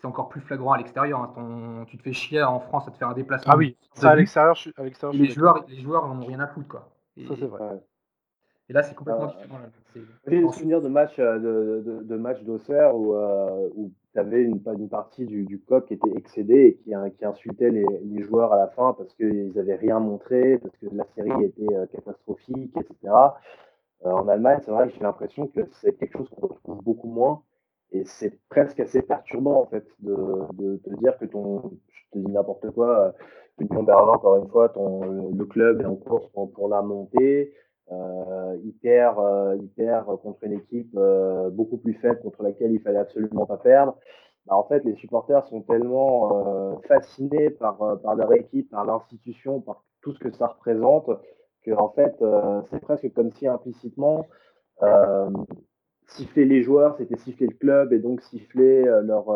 C'est 0.00 0.06
encore 0.06 0.28
plus 0.28 0.40
flagrant 0.40 0.72
à 0.72 0.78
l'extérieur. 0.78 1.20
hein. 1.20 1.32
Ton- 1.34 1.84
Tu 1.86 1.98
te 1.98 2.02
fais 2.04 2.12
chier 2.12 2.42
en 2.42 2.60
France 2.60 2.86
à 2.86 2.92
te 2.92 2.98
faire 2.98 3.08
un 3.08 3.14
déplacement. 3.14 3.52
Ah 3.52 3.56
oui, 3.56 3.76
ça 3.94 4.10
à 4.10 4.16
l'extérieur, 4.16 4.54
je 4.54 4.60
suis 4.60 4.72
à 4.76 4.84
l'extérieur. 4.84 5.20
Les 5.20 5.28
joueurs, 5.28 5.64
les 5.68 5.80
joueurs 5.80 6.04
en 6.04 6.20
ont 6.20 6.24
rien 6.26 6.40
à 6.40 6.46
foutre 6.46 6.68
quoi. 6.68 6.88
Et, 7.16 7.26
Ça 7.26 7.34
c'est 7.36 7.46
vrai. 7.46 7.60
Ouais. 7.60 7.80
Et 8.72 8.74
là, 8.74 8.82
c'est 8.82 8.94
complètement 8.94 9.24
Euh, 9.24 9.26
différent. 9.42 9.58
J'ai 10.26 10.40
le 10.40 10.48
souvenir 10.48 10.80
de 10.80 10.88
matchs 10.88 11.18
euh, 11.18 11.38
de, 11.38 11.82
de, 11.82 12.02
de 12.04 12.16
matchs 12.16 12.42
d'Auxerre 12.42 12.96
où, 12.96 13.14
euh, 13.14 13.68
où 13.76 13.90
tu 14.14 14.18
avais 14.18 14.42
une, 14.42 14.60
une 14.78 14.88
partie 14.88 15.26
du, 15.26 15.44
du 15.44 15.60
COP 15.60 15.86
qui 15.86 15.94
était 15.94 16.10
excédée 16.16 16.64
et 16.66 16.74
qui, 16.82 16.92
qui 17.18 17.24
insultait 17.24 17.70
les, 17.70 17.84
les 18.04 18.22
joueurs 18.22 18.52
à 18.52 18.56
la 18.56 18.68
fin 18.68 18.94
parce 18.94 19.12
qu'ils 19.14 19.52
n'avaient 19.54 19.76
rien 19.76 20.00
montré, 20.00 20.58
parce 20.58 20.74
que 20.78 20.86
la 20.92 21.04
série 21.14 21.44
était 21.44 21.74
euh, 21.74 21.86
catastrophique, 21.86 22.74
etc. 22.76 23.14
Euh, 24.06 24.10
en 24.10 24.26
Allemagne, 24.28 24.60
c'est 24.64 24.70
vrai 24.70 24.88
que 24.88 24.94
j'ai 24.94 25.00
l'impression 25.02 25.46
que 25.48 25.60
c'est 25.80 25.92
quelque 25.92 26.16
chose 26.18 26.30
qu'on 26.30 26.46
retrouve 26.48 26.82
beaucoup 26.82 27.08
moins. 27.08 27.42
Et 27.94 28.04
c'est 28.06 28.38
presque 28.48 28.80
assez 28.80 29.02
perturbant, 29.02 29.60
en 29.60 29.66
fait, 29.66 29.84
de, 30.00 30.16
de 30.54 30.76
te 30.78 30.90
dire 30.96 31.18
que 31.18 31.26
ton, 31.26 31.72
je 31.90 32.02
te 32.12 32.18
dis 32.24 32.32
n'importe 32.32 32.70
quoi, 32.70 33.14
Union 33.60 33.82
Berlin, 33.82 34.12
encore 34.14 34.36
une 34.38 34.48
fois, 34.48 34.70
ton, 34.70 35.02
le, 35.04 35.36
le 35.36 35.44
club 35.44 35.82
est 35.82 35.84
en 35.84 35.96
course 35.96 36.26
pour, 36.32 36.50
pour 36.52 36.68
la 36.70 36.80
montée. 36.80 37.52
Euh, 37.90 38.56
il, 38.64 38.72
perd, 38.74 39.18
euh, 39.18 40.16
contre 40.16 40.44
une 40.44 40.52
équipe 40.52 40.94
euh, 40.96 41.50
beaucoup 41.50 41.78
plus 41.78 41.94
faible 41.94 42.20
contre 42.20 42.42
laquelle 42.42 42.72
il 42.72 42.80
fallait 42.80 42.98
absolument 42.98 43.44
pas 43.44 43.56
perdre. 43.56 43.96
Bah, 44.46 44.56
en 44.56 44.64
fait, 44.64 44.84
les 44.84 44.94
supporters 44.94 45.46
sont 45.48 45.62
tellement 45.62 46.46
euh, 46.46 46.76
fascinés 46.88 47.50
par, 47.50 48.00
par 48.00 48.14
leur 48.14 48.32
équipe, 48.34 48.70
par 48.70 48.84
l'institution, 48.84 49.60
par 49.60 49.84
tout 50.00 50.12
ce 50.12 50.18
que 50.20 50.30
ça 50.30 50.46
représente, 50.46 51.10
que 51.64 51.72
en 51.72 51.90
fait, 51.90 52.16
c'est 52.70 52.80
presque 52.80 53.12
comme 53.14 53.30
si 53.32 53.46
implicitement 53.46 54.26
siffler 56.08 56.44
les 56.44 56.62
joueurs, 56.62 56.96
c'était 56.98 57.16
siffler 57.16 57.46
le 57.46 57.54
club 57.54 57.92
et 57.92 58.00
donc 58.00 58.20
siffler 58.20 58.82
leur, 58.82 59.30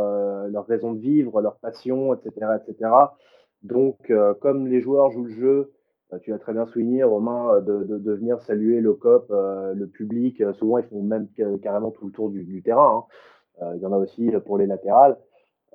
leur 0.49 0.67
raison 0.67 0.93
de 0.93 0.99
vivre, 0.99 1.41
leur 1.41 1.57
passion, 1.59 2.15
etc. 2.15 2.59
etc. 2.61 2.91
Donc, 3.63 4.13
comme 4.41 4.67
les 4.67 4.81
joueurs 4.81 5.13
jouent 5.13 5.27
le 5.27 5.35
jeu, 5.35 5.73
tu 6.23 6.33
as 6.33 6.39
très 6.39 6.53
bien 6.53 6.67
souligné, 6.67 7.03
Romain, 7.03 7.55
euh, 7.55 7.61
de, 7.61 8.13
venir 8.13 8.41
saluer 8.43 8.81
le 8.81 8.95
COP, 8.95 9.27
euh, 9.31 9.75
le 9.75 9.87
public. 9.87 10.41
Euh, 10.41 10.53
souvent, 10.55 10.79
ils 10.79 10.85
font 10.85 11.03
même 11.03 11.29
ca- 11.37 11.59
carrément 11.63 11.91
tout 11.91 12.07
le 12.07 12.13
tour 12.13 12.31
du, 12.31 12.63
terrain. 12.63 13.05
hein. 13.61 13.67
Euh, 13.67 13.77
il 13.77 13.83
y 13.83 13.87
en 13.87 13.93
a 13.93 13.97
aussi 13.97 14.31
pour 14.45 14.59
les 14.59 14.67
latérales. 14.67 15.17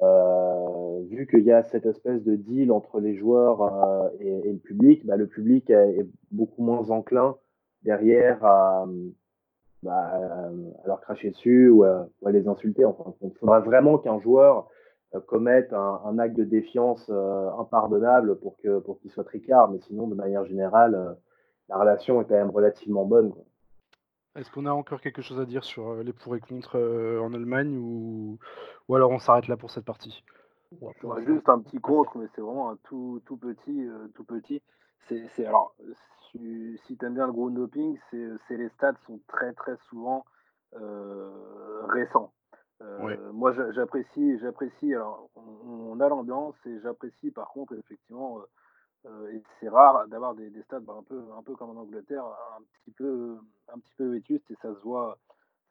Euh, 0.02 1.02
vu 1.10 1.28
qu'il 1.28 1.44
y 1.44 1.52
a 1.52 1.64
cette 1.64 1.86
espèce 1.86 2.24
de 2.24 2.36
deal 2.36 2.72
entre 2.72 3.00
les 3.00 3.16
joueurs 3.16 3.62
euh, 3.62 4.10
et, 4.20 4.52
le 4.52 4.58
public, 4.58 5.06
bah, 5.06 5.16
le 5.16 5.28
public 5.28 5.70
est, 5.70 6.08
beaucoup 6.32 6.64
moins 6.64 6.90
enclin 6.90 7.36
derrière 7.84 8.44
à, 8.44 8.88
bah, 9.84 10.50
leur 10.86 11.02
cracher 11.02 11.32
dessus 11.32 11.70
ou 11.70 11.84
à, 11.84 12.08
les 12.32 12.48
insulter. 12.48 12.84
Il 13.22 13.32
faudra 13.40 13.60
vraiment 13.60 13.98
qu'un 13.98 14.20
joueur 14.20 14.70
euh, 15.14 15.20
commettre 15.20 15.74
un, 15.74 16.02
un, 16.06 16.20
acte 16.20 16.36
de 16.36 16.44
défiance 16.44 17.10
euh, 17.10 17.50
impardonnable 17.60 18.40
pour 18.40 18.58
que 18.58 18.80
pour 18.80 19.00
qu'il 19.00 19.12
soit 19.12 19.24
tricard, 19.24 19.70
mais 19.70 19.80
sinon, 19.80 20.08
de 20.08 20.16
manière 20.16 20.46
générale, 20.46 20.96
euh, 20.96 21.14
la 21.70 21.78
relation 21.78 22.22
est 22.22 22.26
quand 22.26 22.36
même 22.36 22.50
relativement 22.50 23.06
bonne. 23.06 23.32
Quoi. 23.32 23.44
Est-ce 24.36 24.50
qu'on 24.50 24.66
a 24.66 24.72
encore 24.72 25.02
quelque 25.02 25.22
chose 25.22 25.40
à 25.40 25.46
dire 25.46 25.64
sur 25.64 25.96
les 25.96 26.14
pour 26.14 26.36
et 26.36 26.40
contre 26.40 26.78
euh, 26.78 27.20
en 27.20 27.34
Allemagne 27.34 27.78
ou, 27.78 28.40
ou 28.88 28.96
alors 28.96 29.12
on 29.12 29.20
s'arrête 29.20 29.48
là 29.48 29.58
pour 29.58 29.72
cette 29.72 29.86
partie? 29.86 30.24
Juste 31.26 31.50
un 31.50 31.60
petit 31.60 31.80
contre, 31.80 32.18
mais 32.18 32.28
c'est 32.34 32.42
vraiment 32.42 32.72
un 32.72 32.78
tout, 32.84 33.22
tout 33.26 33.36
petit, 33.36 33.86
euh, 33.86 34.08
tout 34.16 34.24
petit. 34.24 34.62
C'est, 35.08 35.28
c'est 35.36 35.46
alors, 35.46 35.76
si, 36.30 36.80
si 36.86 36.96
tu 36.96 37.06
aimes 37.06 37.16
bien 37.16 37.28
le 37.28 37.34
gros 37.34 37.50
doping, 37.50 37.98
c'est, 38.10 38.26
c'est 38.48 38.56
les 38.56 38.70
stats 38.70 38.94
sont 39.06 39.20
très 39.28 39.52
très 39.52 39.76
souvent 39.90 40.24
euh, 40.80 41.30
récents. 41.90 42.32
Euh, 42.82 43.00
Ouais. 43.04 43.18
Moi, 43.34 43.54
j'a- 43.54 43.72
j'apprécie, 43.72 44.40
j'apprécie. 44.40 44.94
Alors, 44.94 45.30
on, 45.36 45.94
on 45.94 46.00
a 46.00 46.10
l'ambiance 46.10 46.56
et 46.66 46.80
j'apprécie 46.82 47.32
par 47.32 47.50
contre 47.50 47.74
effectivement. 47.76 48.40
euh, 48.40 48.44
euh, 49.08 49.32
et 49.34 49.44
c'est 49.60 49.70
rare 49.70 50.08
d'avoir 50.10 50.36
des, 50.36 50.50
des 50.52 50.64
stades 50.64 50.84
bah, 50.86 50.96
un 51.00 51.04
peu, 51.04 51.22
un 51.38 51.44
peu 51.44 51.56
comme 51.56 51.72
en 51.72 51.82
Angleterre, 51.82 52.26
un 52.26 52.64
petit 52.84 52.92
peu, 52.92 53.38
un 53.70 53.80
petit 53.80 53.94
peu 53.98 54.12
vétustes 54.14 54.52
et 54.52 54.56
ça 54.62 54.74
se 54.76 54.80
voit, 54.82 55.18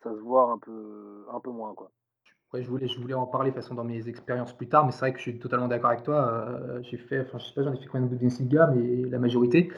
ça 0.03 0.11
se 0.13 0.21
voit 0.21 0.51
un 0.53 0.59
peu, 0.59 1.27
un 1.33 1.41
peu 1.41 1.51
moins 1.51 1.75
quoi. 1.75 1.91
Ouais, 2.53 2.63
je 2.65 2.69
voulais, 2.69 2.89
je 2.89 2.99
voulais 3.01 3.15
en 3.15 3.27
parler 3.27 3.51
de 3.51 3.55
façon 3.57 3.75
dans 3.75 3.85
mes 3.85 4.09
expériences 4.09 4.53
plus 4.57 4.69
tard, 4.69 4.85
mais 4.85 4.91
c'est 4.93 4.99
vrai 5.01 5.13
que 5.13 5.19
je 5.19 5.23
suis 5.23 5.39
totalement 5.39 5.69
d'accord 5.69 5.91
avec 5.91 6.03
toi. 6.03 6.33
Euh, 6.49 6.83
j'ai 6.83 6.97
fait, 6.99 7.21
enfin, 7.21 7.39
je 7.39 7.47
sais 7.47 7.55
pas, 7.55 7.63
j'en 7.63 7.73
ai 7.73 7.77
fait 7.79 7.87
combien 7.87 8.07
de 8.09 8.13
Bundesliga, 8.17 8.67
mais 8.75 9.03
la 9.09 9.19
majorité. 9.21 9.73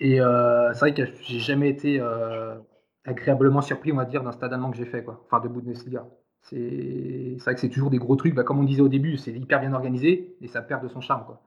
Et 0.00 0.20
euh, 0.20 0.72
c'est 0.74 0.80
vrai 0.80 0.94
que 0.94 1.04
j'ai 1.22 1.40
jamais 1.40 1.70
été 1.70 2.00
euh, 2.00 2.56
agréablement 3.04 3.62
surpris, 3.62 3.92
on 3.92 3.96
va 3.96 4.06
dire, 4.06 4.22
d'un 4.24 4.32
stade 4.32 4.52
allemand 4.52 4.70
que 4.72 4.78
j'ai 4.78 4.86
fait, 4.86 5.04
quoi. 5.04 5.22
Enfin, 5.26 5.40
de 5.40 5.48
Bundesliga. 5.48 6.06
C'est 6.44 7.36
vrai 7.40 7.54
que 7.54 7.60
c'est 7.60 7.70
toujours 7.70 7.90
des 7.90 7.98
gros 7.98 8.16
trucs. 8.16 8.34
Bah, 8.34 8.44
comme 8.44 8.58
on 8.58 8.64
disait 8.64 8.82
au 8.82 8.88
début, 8.88 9.16
c'est 9.16 9.32
hyper 9.32 9.60
bien 9.60 9.72
organisé 9.72 10.36
et 10.40 10.48
ça 10.48 10.62
perd 10.62 10.82
de 10.82 10.88
son 10.88 11.00
charme, 11.00 11.24
quoi. 11.24 11.40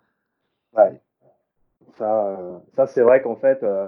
Ça, 1.98 2.28
euh, 2.28 2.60
ça 2.76 2.88
c'est 2.88 3.02
vrai 3.02 3.22
qu'en 3.22 3.36
fait, 3.36 3.64
euh, 3.64 3.88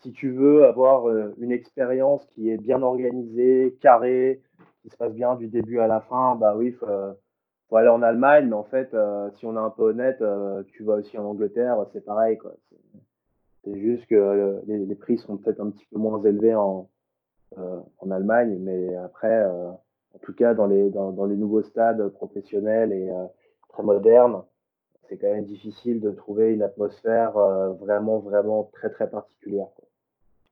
si 0.00 0.12
tu 0.12 0.30
veux 0.30 0.64
avoir 0.64 1.08
euh, 1.08 1.34
une 1.38 1.52
expérience 1.52 2.24
qui 2.34 2.50
est 2.50 2.56
bien 2.56 2.82
organisée, 2.82 3.76
carrée, 3.80 4.42
qui 4.82 4.90
se 4.90 4.96
passe 4.96 5.12
bien 5.14 5.34
du 5.34 5.48
début 5.48 5.80
à 5.80 5.86
la 5.86 6.00
fin, 6.00 6.36
bah 6.36 6.54
oui, 6.56 6.72
faut, 6.72 6.86
aller 7.76 7.88
en 7.88 8.02
Allemagne, 8.02 8.48
mais 8.48 8.54
en 8.54 8.64
fait, 8.64 8.94
si 9.36 9.46
on 9.46 9.56
est 9.56 9.58
un 9.58 9.70
peu 9.70 9.82
honnête, 9.82 10.22
tu 10.68 10.84
vas 10.84 10.94
aussi 10.94 11.18
en 11.18 11.24
Angleterre, 11.24 11.84
c'est 11.92 12.04
pareil, 12.04 12.38
quoi. 12.38 12.52
C'est- 13.64 13.80
juste 13.80 14.06
que 14.06 14.62
les, 14.66 14.78
les 14.84 14.94
prix 14.94 15.16
sont 15.16 15.38
peut-être 15.38 15.60
un 15.60 15.70
petit 15.70 15.86
peu 15.90 15.98
moins 15.98 16.22
élevés 16.22 16.54
en, 16.54 16.88
en 17.56 18.10
Allemagne, 18.10 18.58
mais 18.60 18.94
après, 18.96 19.44
en 20.14 20.18
tout 20.18 20.34
cas, 20.34 20.54
dans 20.54 20.66
les, 20.66 20.90
dans, 20.90 21.12
dans 21.12 21.26
les 21.26 21.36
nouveaux 21.36 21.62
stades 21.62 22.08
professionnels 22.08 22.92
et 22.92 23.10
euh, 23.10 23.26
très 23.68 23.82
modernes, 23.82 24.42
c'est 25.08 25.18
quand 25.18 25.32
même 25.32 25.44
difficile 25.44 26.00
de 26.00 26.10
trouver 26.10 26.52
une 26.52 26.62
atmosphère 26.62 27.36
euh, 27.36 27.72
vraiment, 27.74 28.18
vraiment 28.18 28.70
très, 28.72 28.90
très 28.90 29.08
particulière. 29.10 29.66
quoi. 29.76 29.84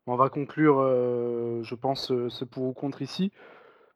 On 0.07 0.17
va 0.17 0.29
conclure, 0.29 0.81
euh, 0.81 1.63
je 1.63 1.75
pense, 1.75 2.13
ce 2.29 2.45
pour 2.45 2.65
ou 2.65 2.73
contre 2.73 3.03
ici. 3.03 3.31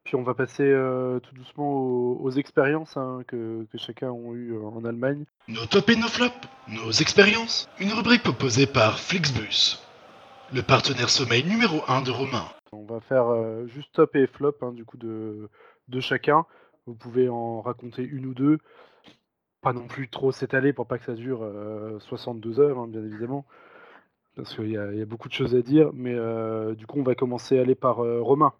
Puis 0.04 0.14
on 0.14 0.22
va 0.22 0.34
passer 0.34 0.62
euh, 0.62 1.18
tout 1.18 1.34
doucement 1.34 1.68
aux, 1.68 2.20
aux 2.22 2.30
expériences 2.30 2.96
hein, 2.96 3.22
que, 3.26 3.66
que 3.72 3.76
chacun 3.76 4.12
a 4.12 4.32
eu 4.34 4.56
en 4.56 4.84
Allemagne. 4.84 5.24
Nos 5.48 5.66
top 5.66 5.90
et 5.90 5.96
nos 5.96 6.06
flops, 6.06 6.32
nos 6.68 6.92
expériences, 6.92 7.68
une 7.80 7.90
rubrique 7.90 8.22
proposée 8.22 8.68
par 8.68 9.00
Flixbus, 9.00 9.82
le 10.54 10.62
partenaire 10.62 11.10
sommeil 11.10 11.44
numéro 11.44 11.80
1 11.88 12.02
de 12.02 12.12
Romain. 12.12 12.44
On 12.72 12.84
va 12.84 13.00
faire 13.00 13.26
euh, 13.28 13.66
juste 13.66 13.92
top 13.94 14.16
et 14.16 14.26
flop 14.26 14.56
hein, 14.62 14.72
du 14.72 14.84
coup 14.84 14.96
de, 14.96 15.48
de 15.88 16.00
chacun. 16.00 16.46
Vous 16.86 16.94
pouvez 16.94 17.28
en 17.28 17.60
raconter 17.60 18.02
une 18.02 18.26
ou 18.26 18.34
deux. 18.34 18.58
Pas 19.60 19.72
non 19.74 19.86
plus 19.86 20.08
trop 20.08 20.32
s'étaler 20.32 20.72
pour 20.72 20.86
pas 20.86 20.98
que 20.98 21.04
ça 21.04 21.14
dure 21.14 21.42
euh, 21.42 21.98
62 21.98 22.60
heures, 22.60 22.78
hein, 22.78 22.86
bien 22.88 23.04
évidemment. 23.04 23.44
Parce 24.36 24.54
qu'il 24.54 24.70
y, 24.70 24.78
a- 24.78 24.92
il 24.92 24.98
y 24.98 25.02
a 25.02 25.06
beaucoup 25.06 25.28
de 25.28 25.34
choses 25.34 25.54
à 25.56 25.62
dire. 25.62 25.92
Mais 25.94 26.14
euh, 26.14 26.74
du 26.74 26.86
coup, 26.86 27.00
on 27.00 27.04
va 27.04 27.14
commencer 27.16 27.58
à 27.58 27.62
aller 27.62 27.74
par 27.76 28.00
euh, 28.04 28.20
Romain. 28.22 28.54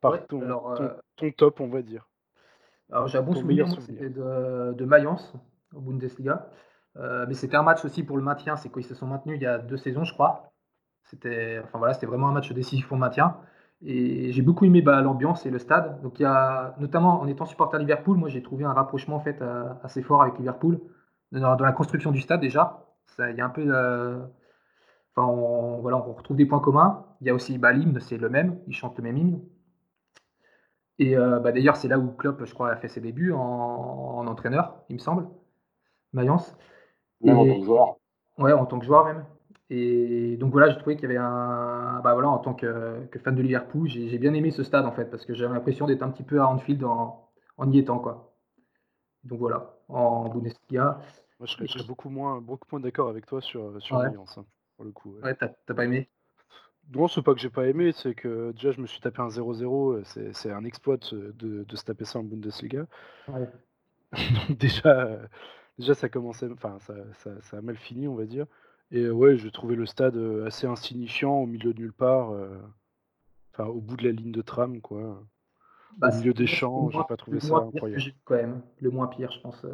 Par 0.00 0.12
Ouais, 0.12 0.26
ton, 0.28 0.40
alors, 0.44 0.72
ton- 0.74 0.92
euh, 0.92 0.94
ton 1.16 1.32
top, 1.32 1.60
on 1.60 1.68
va 1.68 1.82
dire. 1.82 2.08
Alors 2.92 3.08
j'ai 3.08 3.18
un 3.18 3.22
bon 3.22 3.34
souvenir, 3.34 3.66
c'était 3.80 4.08
de, 4.10 4.72
de 4.74 4.84
Mayence 4.84 5.32
au 5.74 5.80
Bundesliga. 5.80 6.50
Euh, 6.96 7.24
mais 7.28 7.34
c'était 7.34 7.56
un 7.56 7.62
match 7.62 7.84
aussi 7.84 8.02
pour 8.02 8.16
le 8.16 8.22
maintien, 8.22 8.56
c'est 8.56 8.70
qu'ils 8.72 8.84
se 8.84 8.94
sont 8.94 9.06
maintenus 9.06 9.36
il 9.38 9.42
y 9.42 9.46
a 9.46 9.58
deux 9.58 9.76
saisons, 9.76 10.04
je 10.04 10.12
crois. 10.12 10.49
C'était 11.10 11.60
enfin, 11.64 11.78
voilà, 11.78 11.94
c'était 11.94 12.06
vraiment 12.06 12.28
un 12.28 12.32
match 12.32 12.52
décisif 12.52 12.88
pour 12.88 12.96
le 12.96 13.00
maintien. 13.00 13.36
Et 13.82 14.32
j'ai 14.32 14.42
beaucoup 14.42 14.64
aimé 14.66 14.82
bah, 14.82 15.00
l'ambiance 15.02 15.46
et 15.46 15.50
le 15.50 15.58
stade. 15.58 16.00
Donc 16.02 16.20
il 16.20 16.22
y 16.24 16.26
a, 16.26 16.74
notamment 16.78 17.20
en 17.20 17.26
étant 17.26 17.46
supporter 17.46 17.76
à 17.76 17.80
Liverpool, 17.80 18.16
moi 18.18 18.28
j'ai 18.28 18.42
trouvé 18.42 18.64
un 18.64 18.72
rapprochement 18.72 19.16
en 19.16 19.20
fait, 19.20 19.40
euh, 19.42 19.64
assez 19.82 20.02
fort 20.02 20.22
avec 20.22 20.38
Liverpool. 20.38 20.80
Dans, 21.32 21.56
dans 21.56 21.64
la 21.64 21.72
construction 21.72 22.10
du 22.12 22.20
stade 22.20 22.40
déjà, 22.40 22.86
Ça- 23.06 23.30
il 23.30 23.36
y 23.36 23.40
a 23.40 23.46
un 23.46 23.50
peu... 23.50 23.64
euh, 23.68 24.18
Enfin, 25.16 25.28
on, 25.28 25.80
voilà, 25.80 25.98
on 25.98 26.12
retrouve 26.12 26.36
des 26.36 26.46
points 26.46 26.60
communs. 26.60 27.04
Il 27.20 27.26
y 27.26 27.30
a 27.30 27.34
aussi 27.34 27.58
bah, 27.58 27.72
l'hymne, 27.72 28.00
c'est 28.00 28.16
le 28.18 28.28
même, 28.28 28.58
ils 28.66 28.74
chantent 28.74 28.98
le 28.98 29.04
même 29.04 29.16
hymne. 29.18 29.40
Et 30.98 31.16
euh, 31.16 31.40
bah, 31.40 31.52
d'ailleurs, 31.52 31.76
c'est 31.76 31.88
là 31.88 31.98
où 31.98 32.10
Klopp, 32.12 32.44
je 32.44 32.52
crois, 32.54 32.70
a 32.70 32.76
fait 32.76 32.88
ses 32.88 33.00
débuts 33.00 33.32
en, 33.32 33.38
en 33.40 34.26
entraîneur, 34.26 34.76
il 34.88 34.94
me 34.94 34.98
semble, 35.00 35.26
Mayence. 36.12 36.56
Même 37.22 37.38
en 37.38 37.46
tant 37.46 37.58
que 37.60 37.64
joueur. 37.66 37.96
Ouais, 38.38 38.52
en 38.52 38.66
tant 38.66 38.78
que 38.78 38.86
joueur 38.86 39.04
même. 39.06 39.24
Et 39.70 40.36
donc 40.36 40.50
voilà, 40.50 40.68
j'ai 40.70 40.78
trouvé 40.78 40.96
qu'il 40.96 41.04
y 41.04 41.06
avait 41.06 41.16
un. 41.16 42.00
Bah 42.02 42.12
voilà, 42.14 42.28
en 42.28 42.38
tant 42.38 42.54
que, 42.54 43.06
que 43.06 43.18
fan 43.20 43.36
de 43.36 43.42
Liverpool, 43.42 43.88
j'ai 43.88 44.08
j'ai 44.08 44.18
bien 44.18 44.34
aimé 44.34 44.50
ce 44.50 44.64
stade 44.64 44.84
en 44.84 44.92
fait, 44.92 45.04
parce 45.06 45.24
que 45.24 45.32
j'avais 45.32 45.54
l'impression 45.54 45.86
d'être 45.86 46.02
un 46.02 46.10
petit 46.10 46.24
peu 46.24 46.40
à 46.40 46.48
Anfield 46.48 46.82
en, 46.82 47.28
en 47.56 47.70
y 47.70 47.78
étant, 47.78 48.00
quoi. 48.00 48.34
Donc 49.22 49.38
voilà, 49.38 49.76
en 49.88 50.28
Bundesliga. 50.28 51.00
Moi, 51.38 51.46
je 51.46 51.66
serais, 51.66 51.84
beaucoup 51.86 52.10
moins, 52.10 52.40
beaucoup 52.40 52.66
moins 52.72 52.80
d'accord 52.80 53.08
avec 53.08 53.26
toi 53.26 53.40
sur, 53.40 53.80
sur 53.80 53.96
hein, 53.96 54.12
pour 54.76 54.84
le 54.84 54.92
coup. 54.92 55.16
Ouais, 55.22 55.34
t'as 55.34 55.48
pas 55.74 55.84
aimé? 55.84 56.08
Non, 56.92 57.06
c'est 57.06 57.22
pas 57.22 57.34
que 57.34 57.40
j'ai 57.40 57.50
pas 57.50 57.66
aimé, 57.66 57.92
c'est 57.92 58.14
que 58.14 58.50
déjà, 58.52 58.72
je 58.72 58.80
me 58.80 58.86
suis 58.86 59.00
tapé 59.00 59.22
un 59.22 59.28
0-0. 59.28 60.32
C'est 60.32 60.50
un 60.50 60.64
exploit 60.64 60.96
de, 60.96 61.32
de, 61.36 61.76
se 61.76 61.84
taper 61.84 62.04
ça 62.04 62.18
en 62.18 62.24
Bundesliga. 62.24 62.86
Donc 63.28 64.58
déjà, 64.58 65.20
déjà, 65.78 65.94
ça 65.94 66.08
commençait, 66.08 66.50
enfin, 66.50 66.78
ça, 66.80 66.94
ça, 67.14 67.40
ça, 67.42 67.58
a 67.58 67.62
mal 67.62 67.76
fini, 67.76 68.08
on 68.08 68.16
va 68.16 68.24
dire. 68.24 68.46
Et 68.90 69.08
ouais, 69.08 69.36
j'ai 69.36 69.50
trouvé 69.50 69.76
le 69.76 69.86
stade 69.86 70.16
assez 70.46 70.66
insignifiant, 70.66 71.34
au 71.34 71.46
milieu 71.46 71.72
de 71.72 71.80
nulle 71.80 71.92
part. 71.92 72.32
Enfin, 73.52 73.66
au 73.66 73.80
bout 73.80 73.96
de 73.96 74.04
la 74.04 74.12
ligne 74.12 74.32
de 74.32 74.42
tram, 74.42 74.80
quoi. 74.80 75.22
Bah, 75.96 76.08
au 76.12 76.16
milieu 76.16 76.32
des 76.32 76.46
champs, 76.46 76.90
j'ai 76.90 76.98
pas 77.08 77.16
trouvé 77.16 77.40
ça 77.40 77.56
incroyable. 77.56 78.02
Quand 78.24 78.34
même, 78.34 78.62
le 78.80 78.90
moins 78.90 79.06
pire, 79.06 79.30
je 79.30 79.40
pense. 79.40 79.64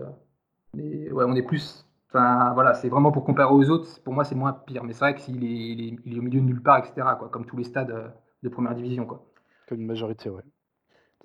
Mais 0.74 1.10
ouais, 1.10 1.24
on 1.26 1.34
est 1.34 1.42
plus. 1.42 1.86
Enfin, 2.08 2.52
voilà, 2.54 2.74
c'est 2.74 2.88
vraiment 2.88 3.10
pour 3.10 3.24
comparer 3.24 3.52
aux 3.52 3.68
autres. 3.70 4.02
Pour 4.02 4.14
moi, 4.14 4.24
c'est 4.24 4.34
moins 4.34 4.52
pire. 4.52 4.84
Mais 4.84 4.92
c'est 4.92 5.00
vrai 5.00 5.14
que 5.14 5.20
s'il 5.20 5.44
est, 5.44 5.98
il 6.04 6.14
est, 6.14 6.18
au 6.18 6.22
milieu 6.22 6.40
de 6.40 6.46
nulle 6.46 6.62
part, 6.62 6.78
etc. 6.78 7.08
Quoi, 7.18 7.28
comme 7.28 7.46
tous 7.46 7.56
les 7.56 7.64
stades 7.64 8.12
de 8.42 8.48
première 8.48 8.74
division, 8.74 9.06
quoi. 9.06 9.26
Comme 9.68 9.80
une 9.80 9.86
majorité, 9.86 10.30
ouais. 10.30 10.42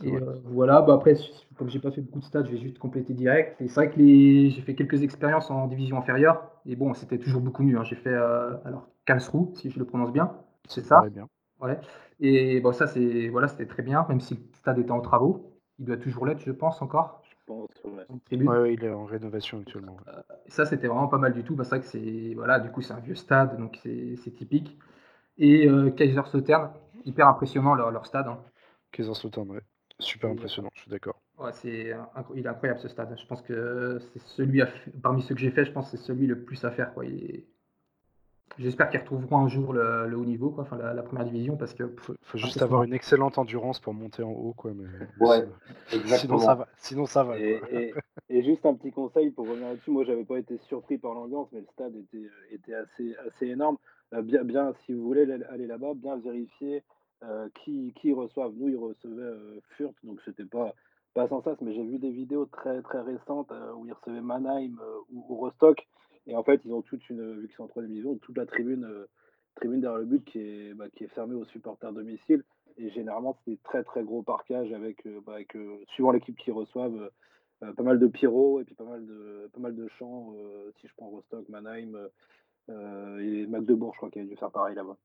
Et 0.04 0.16
euh, 0.16 0.36
voilà, 0.46 0.82
bah 0.82 0.94
après, 0.94 1.16
comme 1.58 1.70
j'ai 1.70 1.80
pas 1.80 1.92
fait 1.92 2.02
beaucoup 2.02 2.20
de 2.20 2.26
stades, 2.26 2.46
je 2.48 2.52
vais 2.52 2.58
juste 2.58 2.80
compléter 2.80 3.14
direct. 3.14 3.60
Et 3.62 3.68
c'est 3.68 3.76
vrai 3.76 3.90
que 3.90 4.00
les... 4.00 4.50
j'ai 4.50 4.62
fait 4.62 4.76
quelques 4.76 5.04
expériences 5.04 5.52
en 5.52 5.68
division 5.68 5.98
inférieure. 5.98 6.52
Et 6.66 6.76
bon, 6.76 6.94
c'était 6.94 7.18
toujours 7.18 7.42
beaucoup 7.42 7.64
mieux. 7.64 7.78
Hein. 7.78 7.84
J'ai 7.84 7.96
fait 7.96 8.14
euh, 8.14 8.56
alors 8.66 8.88
Karlsruhe, 9.06 9.56
si 9.56 9.70
je 9.70 9.80
le 9.80 9.86
prononce 9.86 10.12
bien. 10.12 10.32
C'est 10.68 10.86
ça? 10.86 11.04
Bien. 11.10 11.28
Ouais. 11.60 11.80
Et 12.20 12.60
bon, 12.62 12.72
ça, 12.72 12.88
c'est 12.88 13.30
voilà, 13.30 13.48
c'était 13.48 13.66
très 13.66 13.84
bien, 13.84 14.06
même 14.10 14.20
si 14.20 14.36
le 14.36 14.42
stade 14.54 14.80
était 14.80 14.92
en 14.92 15.02
travaux. 15.02 15.58
Il 15.80 15.86
doit 15.86 15.98
toujours 15.98 16.26
l'être, 16.26 16.42
je 16.42 16.52
pense, 16.52 16.82
encore. 16.82 17.22
Je 17.24 17.36
pense, 17.48 17.70
ouais. 17.86 18.74
il 18.74 18.84
est 18.84 18.90
en 18.90 19.06
rénovation 19.06 19.60
actuellement. 19.60 19.98
Euh, 20.08 20.22
ça, 20.48 20.66
c'était 20.66 20.88
vraiment 20.88 21.08
pas 21.08 21.18
mal 21.18 21.34
du 21.34 21.44
tout. 21.44 21.56
Bah, 21.56 21.64
c'est 21.64 21.72
vrai 21.72 21.80
que 21.82 21.88
c'est 21.88 22.34
voilà, 22.36 22.60
du 22.60 22.70
coup, 22.70 22.82
c'est 22.82 22.94
un 22.94 23.00
vieux 23.00 23.16
stade, 23.16 23.58
donc 23.58 23.80
c'est 23.84 24.32
typique. 24.36 24.78
Et 25.38 25.68
Kaiserslautern, 25.96 26.72
hyper 27.04 27.28
impressionnant 27.28 27.74
leur, 27.74 27.90
leur 27.90 28.06
stade. 28.06 28.28
Hein. 28.28 28.40
Kaiserslautern, 28.92 29.50
ouais. 29.50 29.62
Super 30.02 30.32
impressionnant, 30.32 30.70
je 30.74 30.82
suis 30.82 30.92
d'accord. 30.92 31.22
Ouais, 31.40 31.52
c'est 31.54 31.94
il 32.36 32.46
est 32.46 32.48
incroyable 32.48 32.80
ce 32.80 32.88
stade. 32.88 33.16
Je 33.20 33.26
pense 33.26 33.42
que 33.42 34.00
c'est 34.14 34.22
celui 34.22 34.62
parmi 35.02 35.22
ceux 35.22 35.36
que 35.36 35.42
j'ai 35.42 35.52
fait, 35.52 35.66
je 35.66 35.72
pense 35.72 35.92
que 35.92 35.98
c'est 35.98 36.04
celui 36.04 36.28
le 36.28 36.44
plus 36.44 36.64
à 36.66 36.72
faire. 36.72 36.94
Quoi. 36.94 37.06
J'espère 38.58 38.90
qu'ils 38.90 39.00
retrouveront 39.00 39.38
un 39.38 39.48
jour 39.48 39.74
le, 39.74 40.14
haut 40.16 40.26
niveau, 40.26 40.50
quoi, 40.50 40.64
enfin 40.64 40.78
la, 40.78 41.04
première 41.04 41.26
division, 41.26 41.56
parce 41.56 41.74
que 41.74 41.88
faut, 41.98 42.16
faut 42.22 42.38
juste 42.38 42.62
avoir 42.62 42.84
une 42.84 42.94
excellente 42.94 43.38
endurance 43.38 43.80
pour 43.80 43.94
monter 43.94 44.24
en 44.24 44.32
haut, 44.32 44.54
quoi. 44.54 44.72
Mais 44.76 44.86
ouais, 45.26 45.48
sinon 46.18 46.38
ça 46.38 46.56
va. 46.56 46.68
Sinon 46.78 47.06
ça 47.06 47.24
va. 47.24 47.40
Et, 47.40 47.94
et, 48.30 48.44
juste 48.44 48.66
un 48.66 48.74
petit 48.74 48.92
conseil 48.92 49.32
pour 49.32 49.48
revenir 49.48 49.70
là-dessus. 49.70 49.92
Moi, 49.92 50.04
j'avais 50.04 50.26
pas 50.26 50.38
été 50.38 50.58
surpris 50.68 50.98
par 50.98 51.14
l'ambiance, 51.14 51.48
mais 51.54 51.60
le 51.60 51.68
stade 51.68 51.96
était, 51.96 52.30
était 52.52 52.74
assez, 52.74 53.16
assez 53.28 53.48
énorme. 53.48 53.78
Euh, 54.14 54.22
bien, 54.22 54.44
bien, 54.44 54.74
si 54.86 54.94
vous 54.94 55.04
voulez 55.04 55.32
aller 55.50 55.68
là-bas, 55.68 55.94
bien 55.96 56.18
vérifier 56.18 56.84
euh, 57.24 57.50
qui, 57.64 57.94
qui 58.02 58.14
reçoivent. 58.14 58.54
Nous, 58.56 58.70
ils 58.70 58.78
recevaient 58.78 59.22
euh, 59.22 59.60
Furt, 59.78 59.94
donc 60.04 60.20
c'était 60.26 60.46
pas, 60.46 60.74
pas 61.14 61.28
sans 61.28 61.44
ça, 61.44 61.56
mais 61.62 61.72
j'ai 61.72 61.84
vu 61.84 62.00
des 62.00 62.10
vidéos 62.10 62.48
très, 62.48 62.82
très 62.82 63.02
récentes 63.02 63.52
euh, 63.52 63.74
où 63.74 63.86
ils 63.86 63.94
recevaient 63.94 64.22
Mannheim 64.22 64.80
ou, 65.12 65.36
Rostock. 65.36 65.88
Et 66.26 66.36
en 66.36 66.44
fait, 66.44 66.62
ils 66.66 66.74
ont 66.74 66.82
toute 66.82 67.08
une, 67.12 67.42
vu 67.42 67.48
qu'ils 67.48 67.56
sont 67.58 67.66
en 67.66 67.68
troisième 67.68 67.92
division, 67.92 68.16
toute 68.18 68.38
la 68.38 68.48
tribune, 68.48 68.88
tribune 69.54 69.82
derrière 69.82 70.00
le 70.00 70.06
but 70.06 70.26
qui 70.26 70.40
est, 70.40 70.74
bah, 70.74 70.90
qui 70.90 71.04
est 71.04 71.10
fermée 71.10 71.36
aux 71.36 71.46
supporters 71.46 71.94
domicile. 71.94 72.44
Et 72.78 72.90
généralement, 72.90 73.38
c'est 73.46 73.52
des 73.52 73.58
très 73.58 73.84
très 73.84 74.04
gros 74.04 74.24
parquages 74.24 74.74
avec, 74.74 75.08
bah, 75.28 75.34
avec 75.36 75.56
suivant 75.90 76.12
l'équipe 76.12 76.38
qui 76.38 76.50
reçoivent, 76.50 77.12
pas 77.60 77.84
mal 77.84 78.00
de 78.00 78.08
pyro 78.08 78.60
et 78.60 78.64
puis 78.64 78.74
pas 78.74 78.86
mal 78.86 79.06
de, 79.06 79.48
pas 79.54 79.60
mal 79.60 79.76
de 79.76 79.88
chants. 80.00 80.34
si 80.80 80.88
je 80.88 80.94
prends 80.98 81.10
Rostock, 81.10 81.48
Mannheim 81.50 81.96
et 82.70 83.46
Magdebourg, 83.46 83.94
je 83.94 83.98
crois 83.98 84.10
qu'il 84.10 84.24
a 84.24 84.26
dû 84.26 84.36
faire 84.36 84.50
pareil 84.50 84.76
là-bas. 84.76 84.98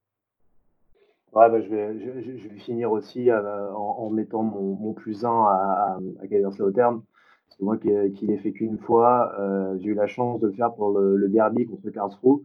Ouais, 1.33 1.51
bah, 1.51 1.61
je, 1.61 1.69
vais, 1.69 1.99
je, 1.99 2.49
vais 2.49 2.59
finir 2.59 2.91
aussi 2.93 3.31
euh, 3.31 3.71
en, 3.73 4.09
mettant 4.11 4.43
mon, 4.43 4.93
plus 4.95 5.25
1 5.25 5.29
à, 5.29 5.33
à, 5.33 5.99
à 6.23 6.27
que 6.27 7.65
moi 7.65 7.77
qui, 7.77 7.91
qui 8.13 8.27
l'ai 8.27 8.39
fait 8.39 8.53
qu'une 8.53 8.79
fois, 8.79 9.33
euh, 9.39 9.77
j'ai 9.79 9.91
eu 9.91 9.95
la 9.95 10.07
chance 10.07 10.41
de 10.41 10.47
le 10.47 10.53
faire 10.53 10.75
pour 10.75 10.99
le, 10.99 11.29
derby 11.29 11.67
contre 11.67 11.91
Karlsruhe. 11.91 12.43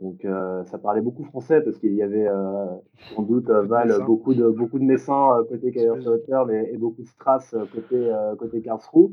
Donc 0.00 0.24
euh, 0.24 0.64
ça 0.64 0.78
parlait 0.78 1.02
beaucoup 1.02 1.24
français 1.24 1.60
parce 1.60 1.78
qu'il 1.78 1.94
y 1.94 2.02
avait 2.02 2.26
sans 3.14 3.22
doute 3.22 3.50
Val, 3.50 3.92
beaucoup 4.06 4.32
de 4.32 4.48
beaucoup 4.48 4.78
de 4.78 4.84
Messins 4.84 5.44
côté 5.48 5.72
Kaiserslautern 5.72 6.50
et, 6.50 6.70
et, 6.72 6.78
beaucoup 6.78 7.02
de 7.02 7.08
Strass 7.08 7.54
côté 7.72 8.10
côté 8.38 8.62
Karlsruhe. 8.62 9.12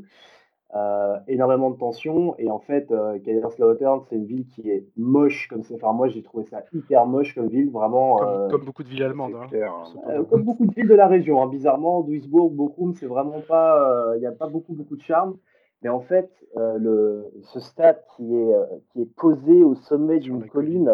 Euh, 0.76 1.16
énormément 1.28 1.70
de 1.70 1.78
tension 1.78 2.34
et 2.36 2.50
en 2.50 2.58
fait 2.58 2.90
euh, 2.90 3.18
Kaiserslautern 3.20 4.02
c'est 4.06 4.16
une 4.16 4.26
ville 4.26 4.46
qui 4.48 4.68
est 4.68 4.84
moche 4.98 5.48
comme 5.48 5.62
c'est 5.62 5.74
enfin 5.76 5.94
moi 5.94 6.08
j'ai 6.08 6.22
trouvé 6.22 6.44
ça 6.44 6.62
hyper 6.74 7.06
moche 7.06 7.34
comme 7.34 7.48
ville 7.48 7.70
vraiment 7.70 8.16
comme, 8.16 8.52
euh, 8.52 8.64
beaucoup 8.66 8.82
de 8.82 8.88
villes 8.90 9.02
allemandes 9.02 9.32
hein. 9.34 9.46
hein. 9.54 10.24
comme 10.28 10.42
beaucoup 10.42 10.66
de 10.66 10.74
villes 10.74 10.88
de 10.88 10.94
la 10.94 11.06
région 11.06 11.40
hein. 11.42 11.46
bizarrement 11.46 12.02
Duisburg 12.02 12.50
Bochum 12.52 12.92
c'est 12.92 13.06
vraiment 13.06 13.40
pas 13.48 14.12
il 14.16 14.20
n'y 14.20 14.26
a 14.26 14.32
pas 14.32 14.46
beaucoup 14.46 14.74
beaucoup 14.74 14.96
de 14.96 15.00
charme. 15.00 15.38
Mais 15.80 15.88
en 15.88 16.00
fait 16.00 16.30
le 16.54 17.24
ce 17.44 17.60
stade 17.60 18.04
qui 18.14 18.36
est 18.36 18.54
qui 18.92 19.00
est 19.00 19.14
posé 19.16 19.64
au 19.64 19.74
sommet 19.74 20.18
d'une 20.18 20.46
colline. 20.50 20.92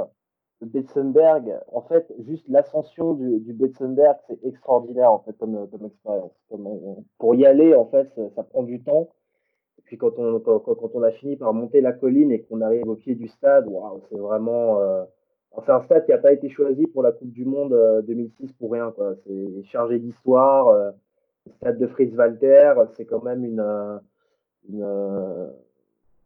de 0.61 0.67
Betzenberg 0.67 1.53
en 1.73 1.81
fait 1.83 2.15
juste 2.21 2.47
l'ascension 2.49 3.15
du, 3.15 3.41
du 3.41 3.53
Betzenberg 3.53 4.19
c'est 4.29 4.39
extraordinaire 4.45 5.11
en 5.11 5.19
fait 5.19 5.37
comme, 5.37 5.69
comme 5.69 5.87
expérience. 5.87 6.31
Pour 7.19 7.35
y 7.35 7.45
aller 7.45 7.75
en 7.75 7.87
fait 7.87 8.09
ça 8.37 8.45
prend 8.45 8.63
du 8.63 8.81
temps 8.81 9.09
puis 9.85 9.99
quand 9.99 10.19
on, 10.19 10.41
quand, 10.41 10.91
on 10.95 11.03
a 11.03 11.11
fini 11.11 11.37
par 11.37 11.53
monter 11.53 11.81
la 11.81 11.93
colline 11.93 12.33
et 12.33 12.41
qu'on 12.43 12.61
arrive 12.61 12.89
au 12.89 12.97
pied 12.97 13.15
du 13.15 13.29
stade, 13.29 13.69
c'est 14.09 14.19
vraiment. 14.19 14.81
Euh, 14.81 15.05
c'est 15.65 15.71
un 15.71 15.83
stade 15.83 16.05
qui 16.05 16.11
n'a 16.11 16.19
pas 16.19 16.33
été 16.33 16.49
choisi 16.49 16.87
pour 16.89 17.03
la 17.03 17.13
Coupe 17.13 17.31
du 17.31 17.45
Monde 17.45 18.03
2006 18.07 18.45
euh, 18.45 18.53
pour 18.59 18.73
rien. 18.73 18.93
C'est 19.25 19.63
chargé 19.65 19.99
d'histoire. 19.99 20.69
Euh, 20.69 20.91
le 21.47 21.53
stade 21.53 21.79
de 21.79 21.87
Fritz 21.87 22.15
Walter, 22.17 22.75
c'est 22.97 23.05
quand 23.05 23.23
même 23.23 23.45
une, 23.45 24.01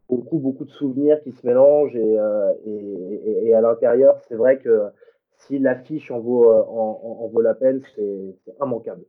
beaucoup, 0.07 0.39
beaucoup 0.39 0.63
de 0.63 0.71
souvenirs 0.71 1.21
qui 1.21 1.33
se 1.33 1.45
mélangent. 1.45 1.95
Et, 1.95 2.17
et, 2.65 3.53
à 3.53 3.61
l'intérieur, 3.61 4.17
c'est 4.29 4.35
vrai 4.35 4.57
que 4.59 4.87
si 5.35 5.59
l'affiche 5.59 6.09
en 6.09 6.19
vaut, 6.19 6.49
en, 6.49 7.19
en 7.21 7.27
vaut 7.27 7.41
la 7.41 7.53
peine, 7.53 7.81
c'est 7.95 8.35
immanquable. 8.61 9.03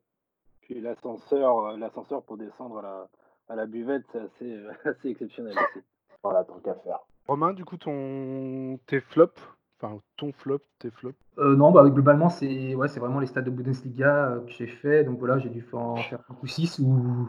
Puis 0.63 0.81
l'ascenseur 0.81 2.23
pour 2.27 2.37
descendre 2.37 2.79
à 2.79 2.83
la 2.83 3.09
à 3.51 3.57
la 3.57 3.67
buvette, 3.67 4.05
c'est 4.13 4.21
assez, 4.21 4.53
euh, 4.53 4.73
assez 4.85 5.09
exceptionnel 5.09 5.53
aussi. 5.55 5.85
Voilà, 6.23 6.45
tant 6.45 6.59
qu'à 6.61 6.75
faire. 6.77 7.01
Romain, 7.27 7.53
du 7.53 7.65
coup, 7.65 7.77
ton 7.77 8.79
tes 8.87 9.01
flops, 9.01 9.41
enfin 9.81 10.01
ton 10.17 10.33
flop, 10.33 10.61
tes 10.79 10.91
flops. 10.91 11.19
Euh, 11.39 11.57
non, 11.57 11.73
bah 11.73 11.89
globalement, 11.89 12.29
c'est 12.29 12.75
ouais, 12.75 12.89
c'est 12.89 13.01
vraiment 13.01 13.21
les 13.21 13.27
stades 13.27 13.45
de 13.45 13.51
Bundesliga 13.51 14.31
euh, 14.31 14.41
que 14.41 14.53
j'ai 14.53 14.67
fait. 14.67 15.05
Donc 15.05 15.19
voilà, 15.19 15.39
j'ai 15.39 15.49
dû 15.49 15.67
en 15.73 15.97
faire 15.97 16.23
5 16.29 16.43
ou 16.43 16.47
6 16.47 16.79
ou 16.79 17.29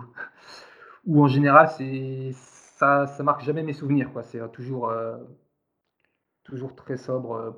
ou 1.05 1.23
en 1.23 1.27
général, 1.27 1.69
c'est 1.69 2.31
ça, 2.33 3.07
ça 3.07 3.23
marque 3.23 3.41
jamais 3.41 3.63
mes 3.63 3.73
souvenirs. 3.73 4.11
Quoi. 4.13 4.21
C'est 4.23 4.51
toujours, 4.51 4.93
toujours 6.43 6.75
très 6.75 6.97
sobre. 6.97 7.57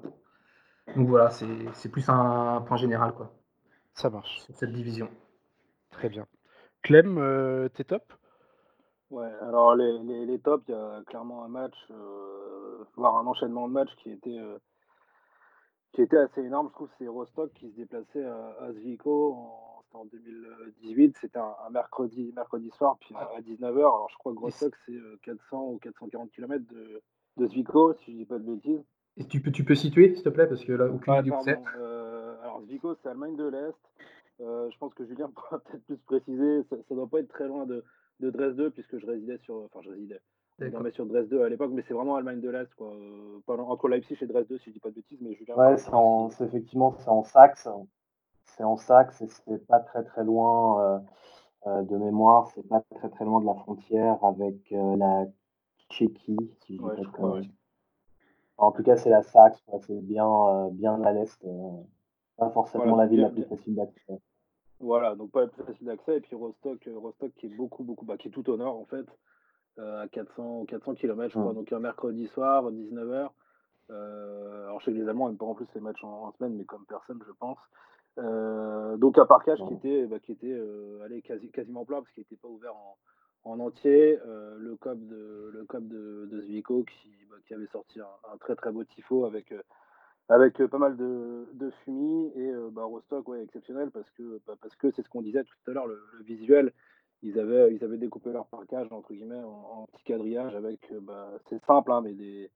Donc 0.95 1.07
voilà, 1.09 1.29
c'est 1.29 1.89
plus 1.89 2.07
un 2.07 2.61
point 2.61 2.77
général. 2.77 3.13
Quoi, 3.13 3.33
Ça 3.95 4.09
marche. 4.09 4.39
Sur 4.41 4.55
cette 4.55 4.71
division. 4.71 5.09
Très 5.91 6.07
bien. 6.07 6.25
Clem, 6.83 7.69
t'es 7.73 7.83
top? 7.83 8.13
Ouais, 9.13 9.29
alors 9.41 9.75
les, 9.75 9.99
les, 9.99 10.25
les 10.25 10.39
tops, 10.39 10.63
il 10.67 10.71
y 10.71 10.73
a 10.73 11.03
clairement 11.05 11.43
un 11.43 11.47
match, 11.47 11.75
euh, 11.91 12.83
voire 12.95 13.15
un 13.17 13.27
enchaînement 13.27 13.67
de 13.67 13.73
matchs 13.73 13.95
qui 14.01 14.09
était, 14.09 14.39
euh, 14.39 14.57
qui 15.91 16.01
était 16.01 16.17
assez 16.17 16.41
énorme. 16.41 16.69
Je 16.69 16.73
trouve 16.73 16.89
c'est 16.97 17.07
Rostock 17.07 17.53
qui 17.53 17.69
se 17.69 17.75
déplaçait 17.75 18.25
à, 18.25 18.55
à 18.59 18.73
Zwickau 18.73 19.33
en, 19.33 19.83
en 19.99 20.05
2018. 20.05 21.15
C'était 21.21 21.37
un, 21.37 21.53
mercredi, 21.69 22.33
mercredi 22.35 22.71
soir, 22.71 22.97
puis 23.01 23.13
à 23.13 23.39
19h. 23.41 23.77
Alors 23.81 24.09
je 24.09 24.17
crois 24.17 24.33
que 24.33 24.39
Rostock, 24.39 24.73
c'est 24.87 24.97
400 25.21 25.37
euh, 25.61 25.73
ou 25.73 25.77
440 25.77 26.31
km 26.31 26.65
de, 26.73 27.03
de 27.37 27.47
Zwickau, 27.49 27.93
si 28.03 28.13
je 28.13 28.17
dis 28.17 28.25
pas 28.25 28.39
de 28.39 28.51
bêtises. 28.51 28.83
Et 29.17 29.27
tu 29.27 29.41
peux, 29.41 29.51
tu 29.51 29.63
peux 29.63 29.75
situer, 29.75 30.15
s'il 30.15 30.23
te 30.23 30.29
plaît, 30.29 30.47
parce 30.47 30.65
que 30.65 30.71
là, 30.71 30.87
aucune 30.87 31.13
idée 31.13 31.55
euh, 31.77 32.41
Alors 32.41 32.63
Zwickau, 32.63 32.95
c'est 32.95 33.09
Allemagne 33.09 33.35
de 33.35 33.47
l'Est. 33.47 33.77
je 34.39 34.77
pense 34.79 34.91
que 34.95 35.05
Julien 35.05 35.29
pourra 35.29 35.59
peut-être 35.65 35.85
plus 35.85 35.97
préciser. 35.97 36.63
Ça 36.71 36.77
ne 36.89 36.95
doit 36.95 37.07
pas 37.07 37.19
être 37.19 37.29
très 37.29 37.47
loin 37.47 37.67
de 37.67 37.83
de 38.23 38.29
Dresde, 38.29 38.69
puisque 38.69 38.97
je 38.97 39.05
résidais 39.05 39.37
sur. 39.39 39.55
Enfin, 39.65 39.79
je 39.81 39.89
résidais. 39.89 40.19
mais 40.59 40.91
sur 40.91 41.05
Dresde 41.05 41.33
à 41.33 41.49
l'époque, 41.49 41.71
mais 41.73 41.83
c'est 41.87 41.93
vraiment 41.93 42.15
Allemagne 42.15 42.41
de 42.41 42.49
l'Est, 42.49 42.73
quoi. 42.75 42.93
Euh, 42.93 43.39
entre 43.47 43.87
Leipzig 43.87 44.17
et 44.21 44.27
Dresde, 44.27 44.57
si 44.57 44.69
je 44.69 44.71
dis 44.71 44.79
pas 44.79 44.89
de 44.89 44.95
bêtises, 44.95 45.19
mais 45.21 45.33
Julien. 45.33 45.55
Ouais, 45.55 45.77
c'est 45.77 46.43
effectivement 46.45 46.95
c'est 46.99 47.09
en 47.09 47.23
Saxe. 47.23 47.67
C'est 48.45 48.63
en 48.63 48.77
Saxe 48.77 49.21
et 49.21 49.27
c'est 49.27 49.65
pas 49.67 49.79
très 49.79 50.03
très 50.03 50.23
loin 50.23 50.81
euh, 50.81 50.99
euh, 51.67 51.81
de 51.83 51.97
mémoire. 51.97 52.47
C'est 52.53 52.67
pas 52.67 52.83
très 52.95 53.09
très 53.09 53.25
loin 53.25 53.41
de 53.41 53.45
la 53.45 53.55
frontière 53.55 54.23
avec 54.23 54.71
la 54.71 55.25
Tchéquie, 55.89 56.37
si 56.61 56.77
je 56.77 56.81
dis 56.95 57.05
pas 57.11 57.39
de 57.39 57.47
En 58.57 58.71
tout 58.71 58.83
cas, 58.83 58.95
c'est 58.95 59.09
la 59.09 59.23
Saxe, 59.23 59.61
c'est 59.81 60.01
bien 60.01 60.69
bien 60.71 61.01
à 61.03 61.11
l'est. 61.11 61.45
pas 62.37 62.49
forcément 62.51 62.95
la 62.95 63.05
ville 63.05 63.21
la 63.21 63.29
plus 63.29 63.43
facile 63.43 63.75
d'accès. 63.75 64.19
Voilà, 64.83 65.15
donc 65.15 65.31
pas 65.31 65.47
plus 65.47 65.63
facile 65.63 65.87
d'accès. 65.87 66.17
Et 66.17 66.19
puis 66.19 66.35
Rostock, 66.35 66.85
euh, 66.87 66.99
Rostock 66.99 67.31
qui 67.37 67.45
est 67.45 67.55
beaucoup, 67.55 67.83
beaucoup, 67.83 68.05
bah, 68.05 68.17
qui 68.17 68.27
est 68.27 68.31
tout 68.31 68.49
au 68.49 68.57
nord 68.57 68.77
en 68.77 68.85
fait. 68.85 69.05
à 69.79 70.07
400, 70.11 70.65
400 70.65 70.95
km, 70.95 71.33
je 71.33 71.39
crois. 71.39 71.53
Donc 71.53 71.71
un 71.71 71.79
mercredi 71.79 72.27
soir, 72.27 72.69
19h. 72.69 73.29
alors 73.89 74.79
je 74.79 74.85
sais 74.85 74.91
que 74.91 74.97
les 74.97 75.07
Allemands 75.07 75.29
n'aiment 75.29 75.37
pas 75.37 75.45
en 75.45 75.55
plus 75.55 75.67
les 75.73 75.81
matchs 75.81 76.03
en, 76.03 76.31
semaine, 76.33 76.55
mais 76.55 76.65
comme 76.65 76.85
personne, 76.85 77.19
je 77.25 77.31
pense. 77.31 77.57
donc 78.99 79.17
un 79.17 79.25
parcage 79.25 79.59
qui 79.65 79.73
était, 79.73 80.05
bah, 80.05 80.19
qui 80.19 80.33
était 80.33 80.55
allez, 81.05 81.21
quasi, 81.21 81.49
quasiment 81.49 81.85
plat 81.85 82.01
parce 82.01 82.11
qu'il 82.11 82.21
n'était 82.21 82.35
pas 82.35 82.49
ouvert 82.49 82.75
en, 82.75 82.97
en 83.45 83.59
entier. 83.61 84.19
le 84.25 84.75
COP 84.75 84.99
de, 85.07 85.51
le 85.53 85.63
COP 85.63 85.87
de, 85.87 86.29
qui, 86.51 87.09
bah, 87.31 87.37
qui, 87.47 87.53
avait 87.53 87.67
sorti 87.67 88.01
un, 88.01 88.37
très 88.37 88.55
très 88.55 88.71
beau 88.71 88.83
tifo 88.83 89.23
avec 89.25 89.53
avec 90.29 90.63
pas 90.65 90.77
mal 90.77 90.95
de, 90.95 91.47
de 91.53 91.69
fumis 91.83 92.31
et 92.35 92.51
bah, 92.71 92.83
Rostock 92.83 93.25
exceptionnel 93.41 93.91
parce 93.91 94.09
que 94.11 94.41
bah, 94.47 94.55
parce 94.61 94.75
que 94.75 94.91
c'est 94.91 95.01
ce 95.01 95.09
qu'on 95.09 95.21
disait 95.21 95.43
tout 95.43 95.71
à 95.71 95.73
l'heure 95.73 95.87
le, 95.87 95.99
visuel 96.25 96.71
ils 97.21 97.39
avaient 97.39 97.73
ils 97.73 97.83
avaient 97.83 97.97
découpé 97.97 98.31
leur 98.31 98.47
parcage 98.47 98.87
entre 98.91 99.13
guillemets 99.13 99.43
en, 99.43 99.87
petit 99.93 100.03
quadrillage 100.05 100.55
avec 100.55 100.79
bah, 101.01 101.29
c'est 101.49 101.63
simple 101.65 101.91
hein, 101.91 102.01
mais 102.01 102.13
des, 102.13 102.49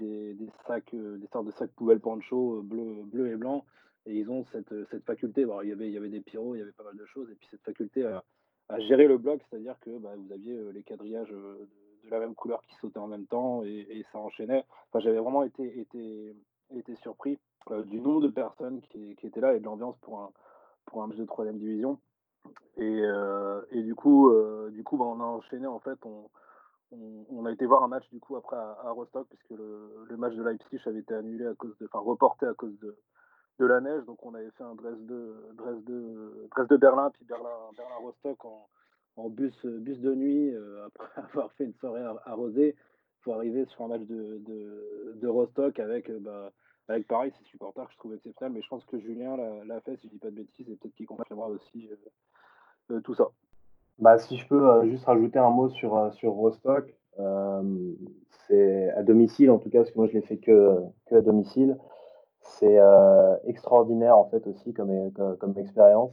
des, 0.00 0.36
sacs 0.66 0.94
des 0.94 1.26
sortes 1.28 1.46
de 1.46 1.52
sacs 1.52 1.70
poubelles 1.72 2.00
poncho 2.00 2.62
bleu 2.62 3.02
bleu 3.04 3.28
et 3.28 3.36
blanc. 3.36 3.64
Et 4.06 4.18
ils 4.18 4.30
ont 4.30 4.44
cette, 4.52 4.74
cette 4.90 5.02
faculté. 5.04 5.46
Bon, 5.46 5.62
il 5.62 5.70
y 5.70 5.72
avait 5.72 5.86
il 5.86 5.94
y 5.94 5.96
avait 5.96 6.10
des 6.10 6.20
pyros 6.20 6.54
il 6.54 6.58
y 6.58 6.62
avait 6.62 6.72
pas 6.72 6.84
mal 6.84 6.96
de 6.96 7.06
choses 7.06 7.30
et 7.30 7.34
puis 7.36 7.48
cette 7.50 7.62
faculté 7.62 8.04
à, 8.04 8.22
gérer 8.80 9.06
le 9.06 9.18
bloc 9.18 9.40
c'est 9.48 9.56
à 9.56 9.58
dire 9.60 9.78
que 9.80 9.90
vous 9.90 10.32
aviez 10.32 10.58
les 10.72 10.82
quadrillages 10.82 11.30
de, 11.30 12.10
la 12.10 12.18
même 12.18 12.34
couleur 12.34 12.60
qui 12.68 12.74
sautaient 12.76 12.98
en 12.98 13.06
même 13.06 13.26
temps 13.26 13.62
et, 13.64 13.86
et 13.88 14.04
ça 14.12 14.18
enchaînait. 14.18 14.64
Enfin 14.88 15.00
j'avais 15.00 15.20
vraiment 15.20 15.42
été 15.42 15.80
été 15.80 16.36
été 16.78 16.94
surpris 16.96 17.38
euh, 17.70 17.82
du 17.84 18.00
nombre 18.00 18.20
de 18.20 18.28
personnes 18.28 18.80
qui, 18.90 19.16
étaient 19.22 19.40
là 19.40 19.54
et 19.54 19.60
de 19.60 19.64
l'ambiance 19.64 19.96
pour 20.02 20.20
un, 20.20 20.30
pour 20.86 21.02
un 21.02 21.06
match 21.06 21.16
de 21.16 21.24
troisième 21.24 21.58
division. 21.58 21.98
Et, 22.76 23.00
euh, 23.02 23.62
et 23.70 23.82
du 23.82 23.94
coup, 23.94 24.28
euh, 24.30 24.70
du 24.70 24.84
coup 24.84 24.98
bah, 24.98 25.06
on 25.06 25.20
a 25.20 25.24
enchaîné 25.24 25.66
en 25.66 25.80
fait. 25.80 25.98
On, 26.04 26.28
on, 27.30 27.46
a 27.46 27.52
été 27.52 27.64
voir 27.64 27.82
un 27.82 27.88
match 27.88 28.08
du 28.10 28.20
coup 28.20 28.36
après 28.36 28.56
à, 28.56 28.90
Rostock 28.90 29.26
puisque 29.28 29.50
le, 29.50 30.16
match 30.16 30.34
de 30.34 30.42
Leipzig 30.42 30.78
avait 30.86 31.00
été 31.00 31.14
annulé 31.14 31.46
à 31.46 31.54
cause 31.54 31.76
de, 31.78 31.86
enfin 31.86 31.98
reporté 31.98 32.46
à 32.46 32.54
cause 32.54 32.78
de, 32.80 32.96
de 33.58 33.64
la 33.64 33.80
neige. 33.80 34.04
Donc 34.04 34.24
on 34.24 34.34
avait 34.34 34.50
fait 34.50 34.62
un 34.62 34.74
Dresde, 34.74 35.06
de 35.06 36.48
Dresde 36.50 36.78
Berlin 36.78 37.10
puis 37.10 37.24
Berlin, 37.24 37.48
Berlin 37.76 37.96
Rostock 38.02 38.44
en, 38.44 38.68
en 39.16 39.28
bus, 39.30 39.64
bus 39.64 39.98
de 40.00 40.14
nuit 40.14 40.54
après 40.86 41.08
avoir 41.32 41.50
fait 41.52 41.64
une 41.64 41.74
soirée 41.74 42.04
arrosée 42.26 42.76
pour 43.22 43.36
arriver 43.36 43.64
sur 43.64 43.82
un 43.86 43.88
match 43.88 44.02
de, 44.02 44.38
de, 44.46 45.14
de 45.16 45.28
Rostock 45.28 45.80
avec 45.80 46.12
bah, 46.20 46.52
avec 46.88 47.06
pareil, 47.06 47.32
c'est 47.38 47.46
supporters 47.46 47.86
que 47.86 47.92
je 47.92 47.98
trouve 47.98 48.14
exceptionnel, 48.14 48.52
mais 48.52 48.62
je 48.62 48.68
pense 48.68 48.84
que 48.84 48.98
Julien 48.98 49.36
l'a 49.66 49.80
fait, 49.80 49.96
si 49.96 50.08
je 50.08 50.12
dis 50.12 50.18
pas 50.18 50.30
de 50.30 50.36
bêtises, 50.36 50.68
et 50.68 50.76
peut-être 50.76 50.94
qu'il 50.94 51.06
confirmera 51.06 51.48
aussi 51.48 51.88
euh, 51.90 52.94
euh, 52.94 53.00
tout 53.00 53.14
ça. 53.14 53.28
Bah, 53.98 54.18
si 54.18 54.36
je 54.36 54.46
peux 54.46 54.68
euh, 54.68 54.84
juste 54.86 55.04
rajouter 55.04 55.38
un 55.38 55.50
mot 55.50 55.68
sur, 55.70 56.12
sur 56.14 56.32
Rostock, 56.32 56.92
c'est 58.48 58.90
à 58.90 59.02
domicile 59.02 59.50
en 59.50 59.58
tout 59.58 59.70
cas, 59.70 59.78
parce 59.78 59.92
que 59.92 59.98
moi 59.98 60.08
je 60.08 60.14
l'ai 60.14 60.22
fait 60.22 60.36
que, 60.36 60.76
que 61.06 61.14
à 61.14 61.20
domicile. 61.22 61.78
C'est 62.40 62.78
extraordinaire 63.46 64.18
en 64.18 64.28
fait 64.28 64.46
aussi 64.46 64.74
comme, 64.74 65.10
comme, 65.40 65.56
expérience. 65.56 66.12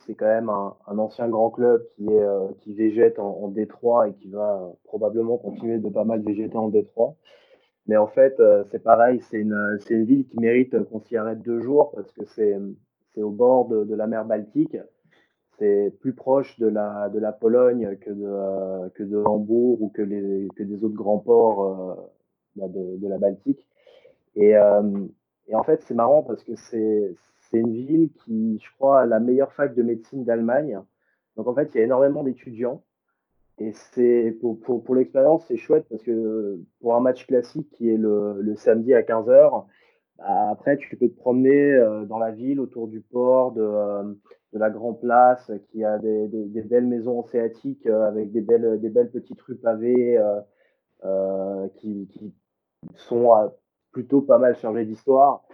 C'est 0.00 0.14
quand 0.14 0.26
même 0.26 0.50
un, 0.50 0.98
ancien 0.98 1.28
grand 1.28 1.48
club 1.48 1.82
qui, 1.94 2.08
est, 2.12 2.26
qui 2.60 2.74
végète 2.74 3.18
en, 3.18 3.30
en 3.30 3.48
Détroit 3.48 4.08
et 4.08 4.12
qui 4.12 4.28
va 4.28 4.70
probablement 4.84 5.38
continuer 5.38 5.78
de 5.78 5.88
pas 5.88 6.04
mal 6.04 6.20
végéter 6.20 6.58
en 6.58 6.68
Détroit. 6.68 7.14
Mais 7.88 7.96
en 7.96 8.08
fait, 8.08 8.38
euh, 8.40 8.64
c'est 8.70 8.82
pareil, 8.82 9.20
c'est 9.30 9.38
une, 9.38 9.78
une, 9.90 10.04
ville 10.04 10.26
qui 10.26 10.38
mérite 10.40 10.76
qu'on 10.84 11.00
s'y 11.00 11.16
arrête 11.16 11.40
deux 11.42 11.60
jours 11.60 11.92
parce 11.94 12.10
que 12.12 12.24
c'est 12.24 12.56
au 13.22 13.30
bord 13.30 13.68
de, 13.68 13.94
la 13.94 14.06
mer 14.06 14.24
Baltique. 14.24 14.76
C'est 15.58 15.94
plus 16.00 16.12
proche 16.12 16.58
de 16.58 16.66
la, 16.66 17.08
de 17.08 17.18
la 17.18 17.32
Pologne 17.32 17.96
que 18.00 18.10
de, 18.10 18.88
que 18.90 19.02
de 19.02 19.16
Hambourg 19.16 19.80
ou 19.80 19.88
que, 19.88 20.02
les, 20.02 20.48
que 20.56 20.62
des 20.62 20.84
autres 20.84 20.94
grands 20.94 21.18
ports 21.18 21.64
euh, 21.64 21.94
bah, 22.56 22.68
de, 22.68 23.08
la 23.08 23.18
Baltique. 23.18 23.66
Et, 24.34 24.56
euh, 24.56 25.06
et 25.48 25.54
en 25.54 25.62
fait, 25.62 25.82
c'est 25.82 25.94
marrant 25.94 26.22
parce 26.22 26.42
que 26.42 26.54
c'est 26.56 27.14
une 27.52 27.72
ville 27.72 28.10
qui, 28.24 28.58
je 28.58 28.68
crois, 28.76 29.02
a 29.02 29.06
la 29.06 29.20
meilleure 29.20 29.52
fac 29.52 29.74
de 29.74 29.82
médecine 29.82 30.24
d'Allemagne. 30.24 30.78
Donc 31.36 31.46
en 31.46 31.54
fait, 31.54 31.70
il 31.74 31.78
y 31.78 31.80
a 31.80 31.84
énormément 31.84 32.24
d'étudiants. 32.24 32.82
Et 33.58 33.72
c'est 33.72 34.36
pour, 34.40 34.60
pour, 34.60 34.94
l'expérience, 34.94 35.46
c'est 35.48 35.56
chouette 35.56 35.86
parce 35.88 36.02
que 36.02 36.60
pour 36.80 36.94
un 36.94 37.00
match 37.00 37.26
classique 37.26 37.70
qui 37.70 37.88
est 37.88 37.96
le, 37.96 38.42
le 38.42 38.54
samedi 38.54 38.92
à 38.92 39.00
15h, 39.00 39.64
bah, 40.18 40.50
après 40.50 40.76
tu 40.76 40.96
peux 40.96 41.08
te 41.08 41.16
promener 41.16 41.72
euh, 41.72 42.04
dans 42.04 42.18
la 42.18 42.32
ville 42.32 42.60
autour 42.60 42.88
du 42.88 43.00
port, 43.00 43.52
de, 43.52 43.62
euh, 43.62 44.02
de 44.52 44.58
la 44.58 44.70
Grand 44.70 44.92
Place, 44.92 45.50
qui 45.70 45.84
a 45.84 45.98
des, 45.98 46.28
des, 46.28 46.62
belles 46.62 46.86
maisons 46.86 47.20
anséatiques 47.20 47.86
euh, 47.86 48.06
avec 48.08 48.30
des 48.30 48.42
belles, 48.42 48.78
des 48.80 48.90
belles 48.90 49.10
petites 49.10 49.40
rues 49.42 49.56
pavées 49.56 50.18
qui, 51.76 52.08
qui, 52.08 52.34
sont 52.94 53.50
plutôt 53.90 54.20
pas 54.22 54.38
mal 54.38 54.56
chargées 54.56 54.84
d'histoire. 54.84 55.44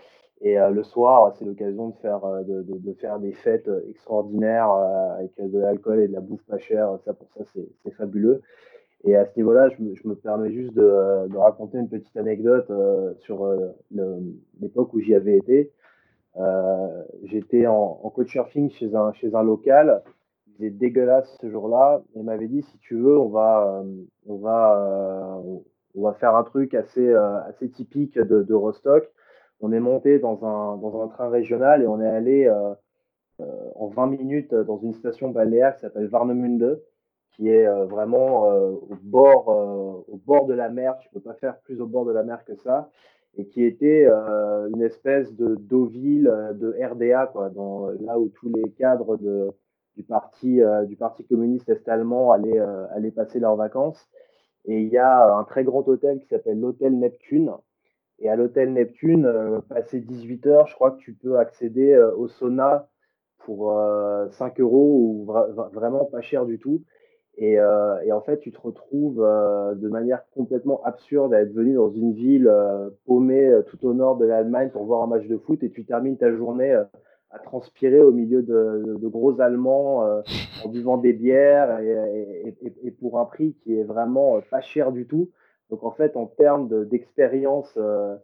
Et 0.45 0.59
euh, 0.59 0.71
le 0.71 0.83
soir, 0.83 1.33
c'est 1.39 1.45
l'occasion 1.45 1.91
de 1.91 1.95
faire, 1.99 2.25
euh, 2.25 2.43
de, 2.43 2.93
faire 2.95 3.21
des 3.21 3.33
fêtes 3.33 3.69
euh, 3.69 3.89
extraordinaires 3.89 4.71
avec 4.71 5.31
de 5.39 5.59
l'alcool 5.59 6.01
et 6.01 6.09
de 6.09 6.13
la 6.13 6.21
bouffe 6.21 6.43
pas 6.45 6.59
chère. 6.59 6.99
Ça, 7.05 7.13
pour 7.13 7.29
ça, 7.37 7.45
c'est 7.55 7.95
fabuleux. 7.95 8.43
Et 9.05 9.17
à 9.17 9.25
ce 9.25 9.37
niveau-là, 9.37 9.69
je, 9.69 9.83
me 9.83 10.15
permets 10.15 10.51
juste 10.51 10.75
de, 10.75 11.37
raconter 11.37 11.79
une 11.79 11.89
petite 11.89 12.17
anecdote 12.17 12.71
sur 13.19 13.49
l'époque 14.61 14.95
où 14.95 15.01
j'y 15.01 15.15
avais 15.15 15.39
été. 15.39 15.73
J'étais 17.25 17.67
en, 17.67 18.01
en 18.03 18.11
coach 18.11 18.31
surfing 18.31 18.71
chez 18.71 18.95
un, 18.95 19.13
chez 19.13 19.35
un 19.35 19.43
local. 19.43 20.03
Il 20.59 20.67
était 20.67 20.77
dégueulasse 20.77 21.37
ce 21.41 21.51
jour-là. 21.51 22.03
Il 22.15 22.23
m'avait 22.23 22.47
dit 22.47 22.63
si 22.63 22.79
tu 22.79 22.97
veux, 22.97 23.19
on 23.19 23.29
va, 23.29 23.83
on 24.27 24.37
va, 24.37 25.43
on 25.97 26.03
va 26.03 26.13
faire 26.15 26.37
un 26.37 26.45
truc 26.45 26.75
assez, 26.75 27.13
assez 27.13 27.71
typique 27.71 28.17
de 28.19 28.55
Rostock 28.55 29.11
on 29.63 29.73
est 29.73 29.81
monté 29.81 30.19
dans 30.19 30.45
un, 30.45 31.09
train 31.09 31.31
régional 31.31 31.83
et 31.83 31.87
on 31.87 32.01
est 32.01 32.09
allé 32.09 32.47
euh, 32.47 32.75
euh, 33.41 33.71
en 33.77 33.87
20 33.87 34.09
minutes 34.09 34.55
dans 34.55 34.79
une 34.79 34.93
station 34.93 35.31
balnéaire 35.31 35.77
qui 35.77 35.83
s'appelle 35.83 36.09
Warnemünde, 36.11 36.83
qui 37.37 37.49
est 37.49 37.67
euh, 37.67 37.87
vraiment 37.87 38.49
au, 38.49 38.99
bord, 39.03 40.47
de 40.47 40.53
la 40.53 40.69
mer. 40.69 40.99
Tu 40.99 41.09
ne 41.09 41.15
peux 41.15 41.21
pas 41.21 41.35
faire 41.35 41.59
plus 41.61 41.81
au 41.81 41.87
bord 41.87 42.05
de 42.05 42.13
la 42.13 42.25
mer 42.25 42.45
que 42.45 42.57
ça. 42.57 42.91
Et 43.35 43.47
qui 43.47 43.65
était 43.65 44.07
une 44.07 44.83
espèce 44.83 45.35
de 45.35 45.55
Deauville 45.55 46.31
de 46.53 46.77
RDA, 46.85 47.29
quoi, 47.29 47.51
là 48.01 48.19
où 48.19 48.29
tous 48.29 48.53
les 48.55 48.71
cadres 48.73 49.17
du, 49.17 50.03
parti, 50.03 50.61
du 50.87 50.97
Parti 50.97 51.25
communiste 51.25 51.71
est-allemand 51.71 52.33
allaient 52.33 53.11
passer 53.11 53.41
leurs 53.41 53.57
vacances. 53.57 54.07
Et 54.67 54.83
il 54.83 54.89
y 54.89 54.99
a 54.99 55.35
un 55.35 55.45
très 55.45 55.65
grand 55.65 55.89
hôtel 55.89 56.21
qui 56.21 56.27
s'appelle 56.27 56.61
l'hôtel 56.61 56.99
Neptune, 56.99 57.53
et 58.23 58.29
à 58.29 58.37
l'hôtel 58.37 58.73
Neptune, 58.73 59.27
euh, 59.27 59.61
passé 59.69 60.01
18 60.01 60.47
heures, 60.47 60.67
je 60.69 60.75
crois 60.75 60.93
que 60.93 60.99
tu 60.99 61.13
peux 61.13 61.39
accéder 61.39 61.93
euh, 61.93 62.15
au 62.15 62.29
sauna 62.29 62.89
pour 63.39 63.73
5 64.31 64.61
euh, 64.61 64.63
euros 64.63 64.97
ou 64.97 65.33
vraiment 65.73 66.05
pas 66.05 66.21
cher 66.21 66.47
du 66.47 66.61
tout. 66.61 66.83
Et, 67.37 67.59
en 67.61 68.21
fait, 68.21 68.39
tu 68.39 68.53
te 68.53 68.61
retrouves 68.61 69.17
de 69.17 69.89
manière 69.89 70.23
complètement 70.33 70.81
absurde 70.85 71.35
à 71.35 71.41
être 71.41 71.53
venu 71.53 71.75
dans 71.75 71.91
une 71.91 72.13
ville 72.13 72.53
paumée 73.07 73.51
tout 73.69 73.85
au 73.87 73.95
nord 73.95 74.19
de 74.19 74.27
l'Allemagne 74.27 74.69
pour 74.69 74.85
voir 74.85 75.03
un 75.03 75.07
match 75.07 75.27
de 75.27 75.39
foot 75.39 75.63
et 75.65 75.71
tu 75.71 75.85
termines 75.85 76.19
ta 76.19 76.31
journée 76.31 76.73
à 77.31 77.39
transpirer 77.39 78.01
au 78.01 78.13
milieu 78.13 78.43
de, 78.43 79.09
gros 79.09 79.41
Allemands 79.41 80.05
en 80.63 80.69
buvant 80.69 80.99
des 80.99 81.15
bières 81.15 81.81
et, 81.81 82.91
pour 83.01 83.19
un 83.19 83.25
prix 83.25 83.57
qui 83.65 83.77
est 83.77 83.85
vraiment 83.85 84.41
pas 84.51 84.61
cher 84.61 84.93
du 84.93 85.07
tout. 85.07 85.31
Donc 85.71 85.85
en 85.85 85.91
fait, 85.91 86.17
en 86.17 86.27
termes 86.27 86.69
d'expérience, 86.87 87.73
euh, 87.77 88.17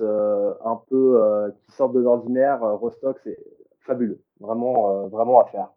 euh, 0.00 0.54
un 0.64 0.80
peu 0.88 1.22
euh, 1.22 1.50
qui 1.50 1.72
sortent 1.72 1.92
de 1.92 2.00
l'ordinaire, 2.00 2.60
Rostock, 2.60 3.18
c'est 3.24 3.38
fabuleux, 3.80 4.22
vraiment, 4.40 5.08
vraiment 5.08 5.40
à 5.40 5.46
faire. 5.46 5.68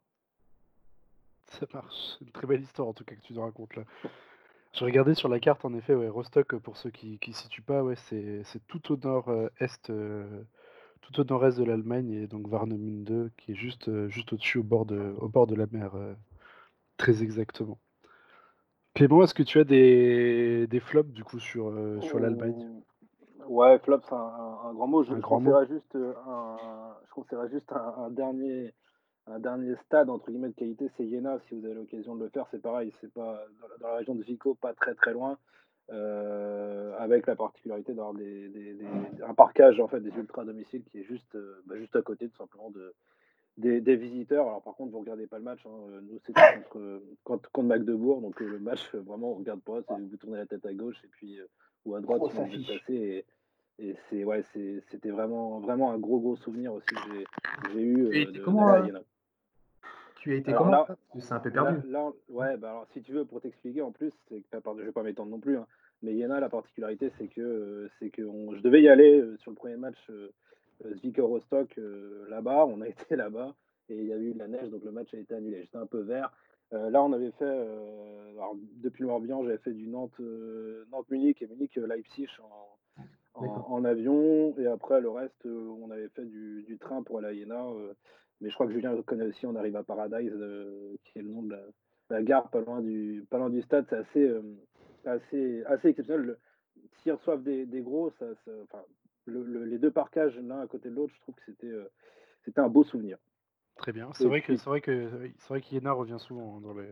Ça 1.48 1.66
marche, 1.74 2.18
une 2.22 2.32
très 2.32 2.48
belle 2.48 2.62
histoire 2.62 2.88
en 2.88 2.94
tout 2.94 3.04
cas 3.04 3.16
que 3.16 3.22
tu 3.22 3.34
nous 3.34 3.42
racontes 3.42 3.76
là. 3.76 3.84
Je 4.74 4.86
regardais 4.86 5.16
sur 5.16 5.30
la 5.30 5.40
carte 5.40 5.66
en 5.66 5.74
effet, 5.74 5.96
ouais, 5.96 6.08
Rostock, 6.08 6.56
pour 6.58 6.78
ceux 6.78 6.92
qui 6.92 7.20
ne 7.26 7.34
situent 7.34 7.62
pas, 7.62 7.84
c'est 7.96 8.44
tout 8.68 8.94
au 8.94 8.98
nord-est 8.98 9.90
de 9.90 11.64
l'Allemagne 11.64 12.12
et 12.12 12.28
donc 12.28 12.48
Warnemünde 12.50 13.32
qui 13.38 13.52
est 13.52 13.56
juste, 13.56 14.08
juste 14.08 14.34
au-dessus 14.34 14.60
au 14.60 14.64
bord 14.64 14.86
de 14.86 15.56
la 15.56 15.66
mer, 15.72 15.92
très 16.98 17.24
exactement. 17.24 17.80
Clément, 18.98 19.22
est-ce 19.22 19.36
que 19.36 19.44
tu 19.44 19.60
as 19.60 19.64
des, 19.64 20.66
des 20.66 20.80
flops 20.80 21.14
du 21.14 21.24
coup 21.24 21.40
sur, 21.40 21.68
euh, 21.68 22.02
sur 22.02 22.18
l'Allemagne? 22.18 22.68
Ouais, 23.48 23.78
flop, 23.78 24.00
c'est 24.02 24.16
un, 24.16 24.74
grand 24.74 24.88
mot. 24.88 25.04
Je, 25.04 25.14
conseillerais 25.14 25.68
juste, 25.68 25.96
un, 25.96 26.58
je 27.16 27.48
juste 27.52 27.72
un, 27.72 28.10
dernier, 28.10 28.74
un 29.28 29.38
dernier 29.38 29.76
stade 29.86 30.10
entre 30.10 30.32
guillemets 30.32 30.48
de 30.48 30.56
qualité, 30.56 30.90
c'est 30.98 31.08
Jena. 31.08 31.38
Si 31.48 31.54
vous 31.54 31.64
avez 31.64 31.76
l'occasion 31.76 32.16
de 32.16 32.24
le 32.24 32.32
faire, 32.32 32.48
c'est 32.50 32.60
pareil. 32.60 32.92
C'est 33.00 33.14
pas 33.14 33.40
dans 33.80 33.88
la, 33.88 33.98
région 33.98 34.16
de 34.16 34.24
Vico, 34.24 34.56
pas 34.56 34.74
très 34.74 34.96
très 34.96 35.14
loin, 35.14 35.38
euh, 35.92 36.98
avec 36.98 37.28
la 37.28 37.36
particularité 37.36 37.94
d'avoir 37.94 38.16
des, 38.16 38.50
des, 38.50 38.80
un 39.24 39.36
parquage 39.36 39.80
en 39.80 39.88
fait 39.88 40.00
des 40.00 40.10
ultra 40.18 40.44
domiciles 40.44 40.84
qui 40.86 41.02
est 41.02 41.04
juste, 41.04 41.36
euh, 41.36 41.62
bah, 41.68 41.78
juste 41.78 41.96
à 41.96 42.02
côté 42.02 42.30
tout 42.30 42.38
simplement 42.38 42.72
de, 42.72 42.96
des, 43.58 43.96
visiteurs. 43.96 44.48
Alors 44.48 44.62
par 44.62 44.76
contre, 44.76 44.92
vous 44.92 45.00
regardez 45.00 45.28
pas 45.28 45.38
le 45.38 45.44
match. 45.44 45.66
Hein. 45.66 46.02
Nous, 46.04 46.20
c'était 46.26 46.42
contre, 46.72 47.02
contre, 47.24 47.52
contre, 47.52 47.68
Magdebourg. 47.68 48.22
Donc 48.22 48.40
le 48.40 48.60
match, 48.60 48.94
vraiment, 48.96 49.32
on 49.32 49.36
regarde 49.36 49.62
pas. 49.62 49.82
Vous 49.90 50.18
tournez 50.18 50.38
la 50.38 50.46
tête 50.46 50.66
à 50.66 50.74
gauche 50.74 50.98
et 51.04 51.08
puis 51.08 51.40
ou 51.86 51.96
à 51.96 52.02
droite, 52.02 52.22
vous 52.22 52.94
Et, 52.94 53.26
et 53.80 53.96
c'est 54.10 54.24
ouais, 54.24 54.44
c'était 54.90 55.10
vraiment, 55.10 55.60
vraiment 55.60 55.92
un 55.92 55.98
gros, 55.98 56.20
gros 56.20 56.36
souvenir 56.36 56.74
aussi 56.74 56.88
que 56.88 57.72
j'ai 57.74 57.82
eu. 57.82 58.26
de, 58.26 58.40
comment, 58.44 58.76
tu 60.18 60.34
as 60.34 60.38
été 60.38 60.54
comment 60.54 60.86
C'est 61.20 61.34
un 61.34 61.40
peu 61.40 61.52
perdu. 61.52 61.80
ouais, 62.30 62.58
bah 62.58 62.72
alors 62.72 62.88
si 62.92 63.02
tu 63.02 63.12
veux, 63.12 63.26
pour 63.26 63.40
t'expliquer 63.40 63.82
en 63.82 63.92
plus, 63.92 64.12
c'est 64.28 64.42
que 64.42 64.48
je 64.52 64.84
vais 64.84 64.92
pas 64.92 65.04
m'étendre 65.04 65.32
non 65.32 65.40
plus. 65.40 65.58
Hein, 65.58 65.68
mais 66.02 66.14
Yéna, 66.14 66.40
la 66.40 66.50
particularité, 66.50 67.12
c'est 67.18 67.28
que, 67.28 67.90
c'est 68.00 68.10
que 68.10 68.24
je 68.24 68.62
devais 68.62 68.82
y 68.82 68.90
aller 68.90 69.24
sur 69.38 69.52
le 69.52 69.56
premier 69.56 69.78
match 69.78 69.98
Rostock 71.20 71.80
là-bas. 72.30 72.66
On 72.66 72.82
a 72.82 72.88
été 72.88 73.16
là-bas 73.16 73.56
et 73.90 73.96
il 73.96 74.06
y 74.06 74.14
a 74.14 74.18
eu 74.18 74.34
de 74.34 74.40
la 74.40 74.48
neige, 74.48 74.70
donc 74.70 74.84
le 74.84 74.92
match 74.92 75.14
a 75.14 75.18
été 75.18 75.34
annulé. 75.34 75.62
J'étais 75.64 75.78
un 75.78 75.86
peu 75.86 76.02
vert. 76.02 76.32
là, 76.72 77.02
on 77.02 77.14
avait 77.14 77.32
fait, 77.32 77.46
alors, 77.46 78.56
depuis 78.84 79.02
le 79.02 79.08
Morbihan, 79.08 79.44
j'avais 79.44 79.58
fait 79.60 79.72
du 79.72 79.88
Nantes, 79.88 80.20
Nantes-Munich 80.92 81.42
et 81.42 81.48
Munich-Leipzig 81.48 82.28
en, 83.36 83.46
en, 83.46 83.86
avion. 83.86 84.54
Et 84.58 84.68
après, 84.68 85.00
le 85.00 85.10
reste, 85.10 85.46
on 85.46 85.90
avait 85.90 86.10
fait 86.10 86.26
du, 86.26 86.64
du 86.68 86.78
train 86.78 87.02
pour 87.02 87.20
aller 87.20 87.28
à 87.28 87.34
Iéna. 87.34 87.66
mais 88.42 88.50
je 88.50 88.56
crois 88.56 88.68
que 88.68 88.74
Julien 88.74 89.02
connaît 89.04 89.28
aussi, 89.28 89.46
on 89.46 89.56
arrive 89.56 89.78
à 89.78 89.84
Paradise, 89.84 90.34
qui 91.06 91.20
est 91.20 91.22
le 91.22 91.30
nom 91.30 91.44
de 91.44 91.56
la, 92.10 92.24
gare 92.24 92.50
pas 92.50 92.60
loin 92.60 92.82
du, 92.82 93.26
pas 93.30 93.38
loin 93.38 93.50
du 93.50 93.62
stade. 93.62 93.86
C'est 93.90 93.96
assez, 93.96 94.32
assez, 95.06 95.64
assez 95.64 95.88
exceptionnel. 95.90 96.38
S'ils 97.02 97.14
reçoivent 97.14 97.44
des, 97.44 97.66
des 97.66 97.82
gros, 97.82 98.12
ça, 98.20 98.26
enfin, 98.64 98.84
les 99.28 99.78
deux 99.78 99.92
parcages 99.92 100.38
l'un 100.40 100.60
à 100.60 100.68
côté 100.68 100.90
de 100.90 100.96
l'autre, 100.96 101.14
je 101.16 101.22
trouve 101.22 101.36
que 101.36 101.42
c'était 101.46 101.68
euh, 101.68 101.92
c'était 102.44 102.62
un 102.62 102.70
beau 102.70 102.84
souvenir. 102.84 103.18
Très 103.76 103.92
bien. 103.92 104.10
C'est 104.14 104.26
vrai 104.26 104.42
que 104.42 104.56
c'est 104.56 104.70
vrai 104.70 104.82
que 104.82 105.30
c'est 105.38 105.50
vrai 105.50 105.62
qu'Iena 105.62 105.92
revient 105.92 106.20
souvent 106.20 106.58
hein, 106.58 106.62
dans 106.62 106.74
les 106.74 106.90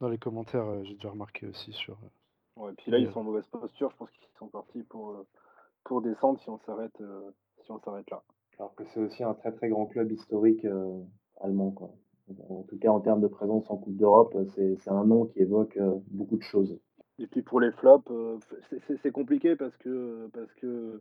dans 0.00 0.08
les 0.08 0.18
commentaires. 0.18 0.66
Euh, 0.66 0.82
j'ai 0.84 0.94
déjà 0.94 1.10
remarqué 1.10 1.46
aussi 1.46 1.72
sur. 1.72 1.94
Euh, 1.94 2.64
ouais, 2.64 2.72
puis 2.76 2.90
là 2.90 2.98
ils 2.98 3.10
sont 3.12 3.20
en 3.20 3.24
mauvaise 3.24 3.46
posture. 3.46 3.90
Je 3.90 3.96
pense 3.96 4.10
qu'ils 4.10 4.28
sont 4.38 4.48
partis 4.48 4.82
pour 4.82 5.24
pour 5.84 6.02
descendre 6.02 6.40
si 6.40 6.50
on 6.50 6.58
s'arrête 6.58 7.02
si 7.64 7.70
on 7.70 7.80
s'arrête 7.80 8.10
là. 8.10 8.22
Alors 8.58 8.74
que 8.74 8.84
c'est 8.92 9.00
aussi 9.00 9.24
un 9.24 9.34
très 9.34 9.52
très 9.52 9.68
grand 9.68 9.86
club 9.86 10.12
historique 10.12 10.66
allemand 11.40 11.70
quoi. 11.70 11.90
En 12.48 12.62
tout 12.64 12.78
cas 12.78 12.90
en 12.90 13.00
termes 13.00 13.20
de 13.20 13.26
présence 13.26 13.68
en 13.70 13.76
Coupe 13.76 13.96
d'Europe, 13.96 14.36
c'est 14.54 14.88
un 14.88 15.04
nom 15.04 15.26
qui 15.26 15.40
évoque 15.40 15.78
beaucoup 16.08 16.36
de 16.36 16.42
choses. 16.42 16.78
Et 17.18 17.26
puis 17.26 17.42
pour 17.42 17.60
les 17.60 17.72
flops, 17.72 18.10
c'est 19.02 19.10
compliqué 19.10 19.56
parce 19.56 19.76
que 19.78 20.28
parce 20.32 20.52
que 20.54 21.00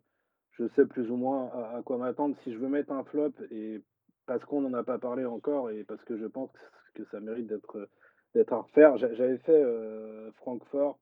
je 0.60 0.68
sais 0.76 0.86
plus 0.86 1.10
ou 1.10 1.16
moins 1.16 1.50
à, 1.74 1.82
quoi 1.84 1.98
m'attendre. 1.98 2.36
Si 2.44 2.54
je 2.54 2.58
veux 2.58 2.68
mettre 2.68 2.92
un 2.92 3.04
flop, 3.06 3.32
et 3.52 3.82
parce 4.26 4.44
qu'on 4.46 4.62
n'en 4.62 4.74
a 4.74 4.84
pas 4.84 5.00
parlé 5.00 5.26
encore, 5.26 5.72
et 5.72 5.84
parce 5.84 6.04
que 6.04 6.18
je 6.18 6.26
pense 6.26 6.50
que 6.94 7.04
ça 7.12 7.20
mérite 7.20 7.48
d'être 7.48 7.88
d'être 8.36 8.54
à 8.54 8.62
refaire, 8.62 8.96
j'avais 8.98 9.40
fait 9.40 9.52
euh, 9.52 10.32
Francfort, 10.34 11.00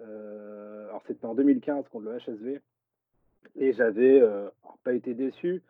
euh, 0.00 0.88
alors 0.88 1.02
c'était 1.06 1.26
en 1.26 1.34
2015 1.34 1.86
contre 1.90 2.06
le 2.06 2.18
HSV, 2.18 2.60
et 3.56 3.72
j'avais 3.74 4.20
euh, 4.22 4.48
pas 4.82 4.94
été 4.94 5.12
déçu, 5.12 5.62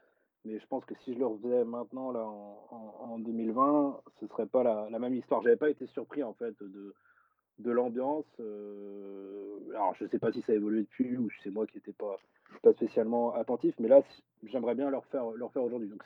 mais 0.44 0.60
je 0.60 0.66
pense 0.68 0.84
que 0.84 0.94
si 1.02 1.14
je 1.14 1.18
le 1.18 1.26
refaisais 1.26 1.64
maintenant, 1.64 2.12
là, 2.12 2.24
en, 2.24 3.18
2020, 3.18 4.00
ce 4.20 4.28
serait 4.28 4.46
pas 4.46 4.62
la, 4.62 4.88
la 4.90 4.98
même 5.00 5.14
histoire. 5.14 5.42
J'avais 5.42 5.56
pas 5.56 5.70
été 5.70 5.86
surpris, 5.88 6.22
en 6.22 6.34
fait, 6.34 6.54
de, 6.60 6.94
de 7.58 7.70
l'ambiance. 7.70 8.26
alors, 8.38 9.94
je 9.96 10.06
sais 10.06 10.18
pas 10.18 10.32
si 10.32 10.40
ça 10.42 10.52
a 10.52 10.54
évolué 10.54 10.82
depuis 10.82 11.16
ou 11.16 11.28
c'est 11.42 11.50
moi 11.50 11.66
qui 11.66 11.78
n'étais 11.78 11.92
pas, 11.92 12.16
pas 12.60 12.72
spécialement 12.72 13.34
attentif, 13.34 13.74
mais 13.78 13.88
là, 13.88 14.02
j'aimerais 14.44 14.74
bien 14.74 14.90
leur 14.90 15.04
faire, 15.06 15.24
leur 15.36 15.52
faire 15.52 15.62
aujourd'hui. 15.62 15.88
Donc, 15.88 16.02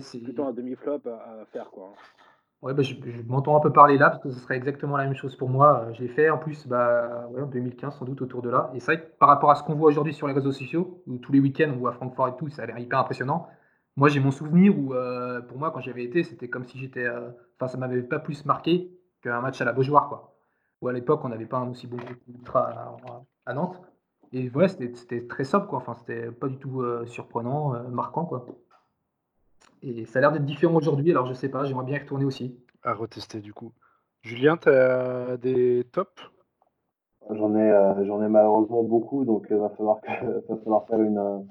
c'est 0.00 0.20
plutôt 0.20 0.44
un 0.44 0.52
demi-flop 0.52 1.00
à, 1.06 1.44
faire. 1.52 1.70
Quoi. 1.70 1.92
Ouais, 2.62 2.74
bah, 2.74 2.82
je, 2.82 2.94
m'entends 3.26 3.56
un 3.56 3.60
peu 3.60 3.72
parler 3.72 3.96
là, 3.96 4.10
parce 4.10 4.22
que 4.22 4.30
ce 4.30 4.38
serait 4.38 4.56
exactement 4.56 4.98
la 4.98 5.04
même 5.04 5.14
chose 5.14 5.34
pour 5.34 5.48
moi. 5.48 5.86
Euh, 5.86 5.94
je 5.94 6.02
l'ai 6.02 6.08
fait 6.08 6.28
en 6.28 6.36
plus 6.36 6.66
bah, 6.66 7.26
ouais, 7.30 7.40
en 7.40 7.46
2015, 7.46 7.96
sans 7.98 8.04
doute, 8.04 8.20
autour 8.20 8.42
de 8.42 8.50
là. 8.50 8.70
Et 8.74 8.80
c'est 8.80 8.94
vrai 8.94 9.02
que 9.02 9.16
par 9.18 9.30
rapport 9.30 9.50
à 9.50 9.54
ce 9.54 9.62
qu'on 9.62 9.74
voit 9.74 9.88
aujourd'hui 9.88 10.12
sur 10.12 10.28
les 10.28 10.34
réseaux 10.34 10.52
sociaux, 10.52 11.02
où 11.06 11.16
tous 11.16 11.32
les 11.32 11.40
week-ends 11.40 11.70
on 11.74 11.78
voit 11.78 11.92
Francfort 11.92 12.28
et 12.28 12.36
tout, 12.36 12.48
ça 12.48 12.62
a 12.62 12.66
l'air 12.66 12.78
hyper 12.78 12.98
impressionnant. 12.98 13.48
Moi, 13.96 14.08
j'ai 14.08 14.20
mon 14.20 14.30
souvenir 14.30 14.78
où, 14.78 14.94
euh, 14.94 15.40
pour 15.40 15.58
moi, 15.58 15.70
quand 15.70 15.80
j'avais 15.80 16.04
été, 16.04 16.22
c'était 16.22 16.48
comme 16.48 16.64
si 16.64 16.78
j'étais. 16.78 17.04
Euh, 17.04 17.30
enfin, 17.58 17.68
ça 17.68 17.78
m'avait 17.78 18.02
pas 18.02 18.18
plus 18.18 18.44
marqué 18.44 18.90
qu'un 19.22 19.40
match 19.40 19.60
à 19.60 19.64
la 19.64 19.72
Beaujoire, 19.72 20.08
quoi. 20.08 20.36
Ou 20.82 20.88
à 20.88 20.92
l'époque, 20.92 21.20
on 21.24 21.28
n'avait 21.30 21.46
pas 21.46 21.58
un 21.58 21.70
aussi 21.70 21.86
bon 21.86 21.98
ultra 22.28 22.68
à, 22.70 22.96
à 23.46 23.54
Nantes. 23.54 23.80
Et 24.32 24.48
voilà, 24.48 24.68
c'était 24.68 25.26
très 25.26 25.44
sobre, 25.44 25.66
quoi. 25.66 25.78
Enfin, 25.78 25.94
c'était 25.94 26.30
pas 26.30 26.48
du 26.48 26.56
tout 26.56 26.82
euh, 26.82 27.04
surprenant, 27.06 27.74
euh, 27.74 27.88
marquant, 27.88 28.24
quoi. 28.24 28.46
Et 29.82 30.04
ça 30.04 30.18
a 30.18 30.22
l'air 30.22 30.32
d'être 30.32 30.44
différent 30.44 30.74
aujourd'hui, 30.74 31.10
alors 31.10 31.26
je 31.26 31.32
sais 31.32 31.48
pas, 31.48 31.64
j'aimerais 31.64 31.86
bien 31.86 31.96
y 31.96 32.00
retourner 32.00 32.24
aussi. 32.24 32.56
À 32.82 32.92
retester, 32.92 33.40
du 33.40 33.52
coup. 33.52 33.72
Julien, 34.22 34.56
tu 34.56 34.68
as 34.68 35.36
des 35.38 35.86
tops? 35.90 36.30
J'en 37.30 37.54
ai, 37.56 37.70
euh, 37.70 38.04
j'en 38.04 38.22
ai 38.22 38.28
malheureusement 38.28 38.82
beaucoup, 38.82 39.24
donc 39.24 39.46
il 39.50 39.56
va, 39.56 39.70
falloir 39.70 39.98
va 40.48 40.56
falloir 40.56 40.86
faire 40.86 41.00
une, 41.00 41.46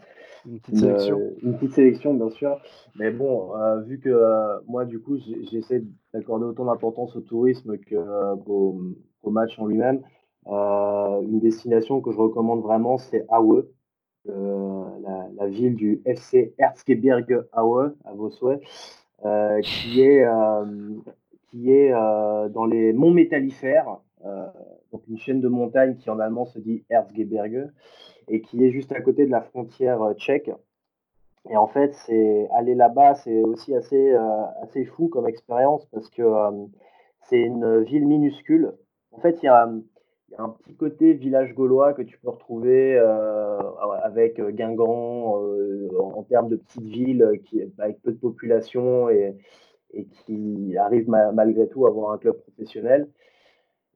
une, 0.45 0.59
petite 0.59 0.77
sélection. 0.77 1.19
une 1.41 1.55
petite 1.55 1.73
sélection, 1.73 2.13
bien 2.13 2.30
sûr. 2.30 2.61
Mais 2.95 3.11
bon, 3.11 3.51
vu 3.86 3.99
que 3.99 4.61
moi, 4.67 4.86
du 4.86 4.99
coup, 4.99 5.17
j'essaie 5.51 5.84
d'accorder 6.13 6.45
autant 6.45 6.65
d'importance 6.65 7.15
au 7.15 7.21
tourisme 7.21 7.77
qu'au 7.77 8.82
au 9.21 9.32
match 9.32 9.57
en 9.59 9.65
lui-même, 9.65 10.01
euh, 10.52 11.22
une 11.22 11.39
destination 11.39 12.02
que 12.02 12.12
je 12.12 12.18
recommande 12.18 12.62
vraiment, 12.62 12.97
c'est 12.97 13.26
Aue, 13.30 13.70
euh, 14.28 14.84
la, 15.38 15.47
ville 15.47 15.76
du 15.76 16.02
FC 16.06 16.54
Erzgebirge 16.58 17.45
Aue, 17.56 17.95
à 18.04 18.14
vos 18.14 18.30
souhaits, 18.30 18.62
euh, 19.26 19.62
qui 19.62 20.02
est, 20.02 20.26
qui 21.50 21.72
est 21.72 21.91
dans 21.91 22.66
les 22.66 22.93
monts 22.93 23.12
métallifères, 23.12 23.97
donc 24.91 25.08
une 25.08 25.18
chaîne 25.18 25.41
de 25.41 25.47
montagnes 25.47 25.95
qui 25.95 26.10
en 26.10 26.20
allemand 26.20 26.45
se 26.45 26.60
dit 26.60 26.84
Erzgebirge, 26.89 27.68
et 28.28 28.41
qui 28.41 28.64
est 28.64 28.72
juste 28.72 28.91
à 28.91 29.02
côté 29.02 29.26
de 29.26 29.32
la 29.32 29.41
frontière 29.41 30.14
tchèque. 30.16 30.52
Et 31.50 31.58
en 31.58 31.68
fait, 31.68 31.93
c'est 31.93 32.50
aller 32.54 32.76
là-bas, 32.76 33.16
c'est 33.16 33.41
aussi 33.41 33.74
assez, 33.76 34.14
assez 34.62 34.86
fou 34.86 35.08
comme 35.08 35.28
expérience 35.28 35.86
parce 35.88 36.10
que 36.10 36.24
c'est 37.22 37.39
une 37.39 37.84
ville 37.84 38.08
minuscule. 38.08 38.74
En 39.12 39.20
fait, 39.20 39.41
il 39.41 39.45
y 39.45 39.50
a, 39.50 39.68
il 40.30 40.34
y 40.34 40.36
a 40.38 40.43
un 40.43 40.49
petit 40.49 40.75
côté 40.75 41.13
village 41.13 41.53
gaulois 41.53 41.93
que 41.93 42.01
tu 42.01 42.17
peux 42.19 42.30
retrouver 42.30 42.97
euh, 42.97 43.59
avec 44.03 44.39
euh, 44.39 44.51
Guingamp 44.51 45.41
euh, 45.43 45.89
en 45.97 46.23
termes 46.23 46.49
de 46.49 46.57
petites 46.57 46.84
villes 46.84 47.41
qui, 47.45 47.61
avec 47.80 48.01
peu 48.01 48.11
de 48.11 48.18
population 48.18 49.10
et, 49.10 49.35
et 49.93 50.06
qui 50.06 50.77
arrivent 50.77 51.10
malgré 51.10 51.68
tout 51.68 51.85
à 51.85 51.89
avoir 51.89 52.11
un 52.11 52.18
club 52.18 52.38
professionnel. 52.41 53.07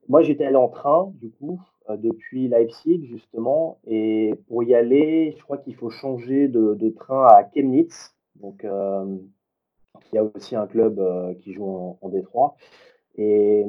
Moi, 0.08 0.22
j'étais 0.22 0.44
allé 0.44 0.56
en 0.56 0.68
train, 0.68 1.12
du 1.14 1.30
coup, 1.30 1.60
depuis 1.88 2.48
Leipzig, 2.48 3.06
justement, 3.06 3.78
et 3.86 4.34
pour 4.48 4.62
y 4.64 4.74
aller, 4.74 5.34
je 5.38 5.42
crois 5.42 5.56
qu'il 5.56 5.74
faut 5.74 5.88
changer 5.88 6.48
de, 6.48 6.88
train 6.90 7.26
à 7.26 7.48
Chemnitz, 7.54 8.14
donc 8.36 8.64
il 8.64 10.14
y 10.14 10.18
a 10.18 10.24
aussi 10.24 10.56
un 10.56 10.66
club 10.66 11.00
qui 11.40 11.54
joue 11.54 11.66
en, 11.66 11.98
en 12.02 12.08
Détroit. 12.10 12.56
Et, 13.16 13.64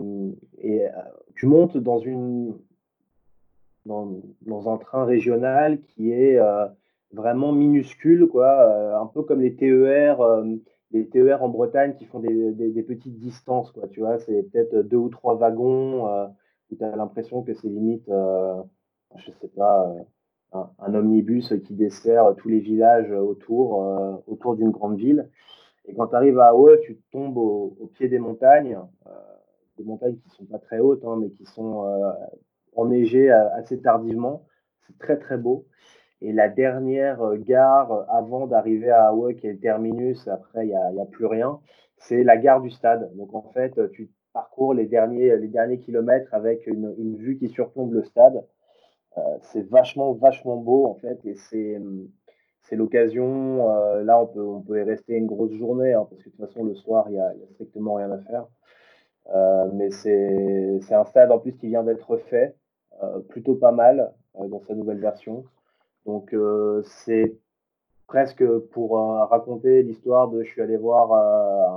et 0.61 0.87
tu 1.35 1.45
montes 1.45 1.77
dans, 1.77 1.99
une, 1.99 2.55
dans, 3.85 4.73
un 4.73 4.77
train 4.77 5.05
régional 5.05 5.81
qui 5.81 6.11
est 6.11 6.39
euh, 6.39 6.65
vraiment 7.11 7.51
minuscule, 7.51 8.27
quoi, 8.27 8.69
euh, 8.69 8.99
un 8.99 9.05
peu 9.05 9.23
comme 9.23 9.41
les 9.41 9.55
TER, 9.55 10.21
euh, 10.21 10.45
les 10.91 11.07
TER 11.07 11.43
en 11.43 11.49
Bretagne 11.49 11.93
qui 11.95 12.05
font 12.05 12.19
des, 12.19 12.51
des, 12.53 12.83
petites 12.83 13.19
distances, 13.19 13.71
quoi, 13.71 13.87
tu 13.87 13.99
vois, 13.99 14.17
c'est 14.19 14.43
peut-être 14.43 14.81
deux 14.81 14.97
ou 14.97 15.09
trois 15.09 15.35
wagons 15.35 16.05
où 16.71 16.75
tu 16.75 16.83
as 16.83 16.95
l'impression 16.95 17.43
que 17.43 17.53
c'est 17.53 17.67
limite, 17.67 18.07
je 18.07 19.31
sais 19.41 19.49
pas, 19.49 19.93
un, 20.53 20.95
omnibus 20.95 21.53
qui 21.65 21.73
dessert 21.73 22.33
tous 22.37 22.47
les 22.47 22.59
villages 22.59 23.11
autour, 23.11 24.23
autour 24.27 24.55
d'une 24.55 24.71
grande 24.71 24.97
ville. 24.97 25.29
Et 25.87 25.93
quand 25.93 26.07
tu 26.07 26.15
arrives 26.15 26.39
à 26.39 26.55
Haut, 26.55 26.77
tu 26.77 26.97
tombes 27.11 27.37
au, 27.37 27.91
pied 27.93 28.07
des 28.07 28.19
montagnes 28.19 28.77
des 29.77 29.83
montagnes 29.83 30.17
qui 30.17 30.29
sont 30.29 30.45
pas 30.45 30.59
très 30.59 30.79
hautes, 30.79 31.03
hein, 31.05 31.17
mais 31.19 31.29
qui 31.29 31.45
sont 31.45 31.85
euh, 31.85 32.11
enneigées 32.75 33.31
euh, 33.31 33.49
assez 33.55 33.79
tardivement. 33.81 34.45
C'est 34.87 34.97
très 34.97 35.17
très 35.17 35.37
beau. 35.37 35.65
Et 36.21 36.31
la 36.31 36.49
dernière 36.49 37.19
gare 37.37 38.05
avant 38.09 38.47
d'arriver 38.47 38.89
à 38.89 39.07
Hawaii, 39.07 39.35
qui 39.35 39.47
est 39.47 39.53
le 39.53 39.59
terminus, 39.59 40.27
après 40.27 40.67
il 40.67 40.69
n'y 40.69 41.01
a, 41.01 41.05
plus 41.05 41.25
rien, 41.25 41.59
c'est 41.97 42.23
la 42.23 42.37
gare 42.37 42.61
du 42.61 42.69
stade. 42.69 43.15
Donc 43.15 43.33
en 43.33 43.51
fait, 43.53 43.73
tu 43.91 44.09
parcours 44.33 44.73
les 44.73 44.85
derniers, 44.85 45.35
les 45.37 45.47
derniers 45.47 45.79
kilomètres 45.79 46.33
avec 46.33 46.67
une, 46.67 47.15
vue 47.17 47.37
qui 47.37 47.49
surplombe 47.49 47.93
le 47.93 48.03
stade. 48.03 48.45
Euh, 49.17 49.21
c'est 49.41 49.67
vachement, 49.69 50.13
vachement 50.13 50.57
beau 50.57 50.85
en 50.87 50.95
fait. 50.95 51.19
Et 51.25 51.35
c'est, 51.35 51.81
c'est 52.61 52.75
l'occasion. 52.75 53.67
Là, 54.03 54.19
on 54.19 54.27
peut, 54.27 54.45
on 54.45 54.61
peut 54.61 54.79
y 54.79 54.83
rester 54.83 55.15
une 55.15 55.27
grosse 55.27 55.53
journée, 55.53 55.93
hein, 55.93 56.07
parce 56.09 56.23
que 56.23 56.29
de 56.29 56.35
toute 56.35 56.45
façon, 56.45 56.63
le 56.63 56.75
soir, 56.75 57.05
il 57.09 57.13
n'y 57.13 57.19
a, 57.19 57.33
strictement 57.53 57.95
rien 57.95 58.11
à 58.11 58.19
faire. 58.19 58.47
Euh, 59.33 59.69
mais 59.73 59.89
c'est 59.91 60.93
un 60.93 61.05
stade 61.05 61.31
en 61.31 61.39
plus 61.39 61.53
qui 61.53 61.67
vient 61.67 61.83
d'être 61.83 62.17
fait, 62.17 62.55
euh, 63.03 63.19
plutôt 63.19 63.55
pas 63.55 63.71
mal 63.71 64.13
euh, 64.39 64.47
dans 64.47 64.61
sa 64.61 64.75
nouvelle 64.75 64.99
version. 64.99 65.45
Donc 66.05 66.35
c'est 66.83 67.35
presque 68.05 68.45
pour 68.71 68.99
raconter 69.31 69.81
l'histoire 69.81 70.29
de 70.29 70.43
je 70.43 70.49
suis 70.51 70.61
allé 70.61 70.77
voir 70.77 71.11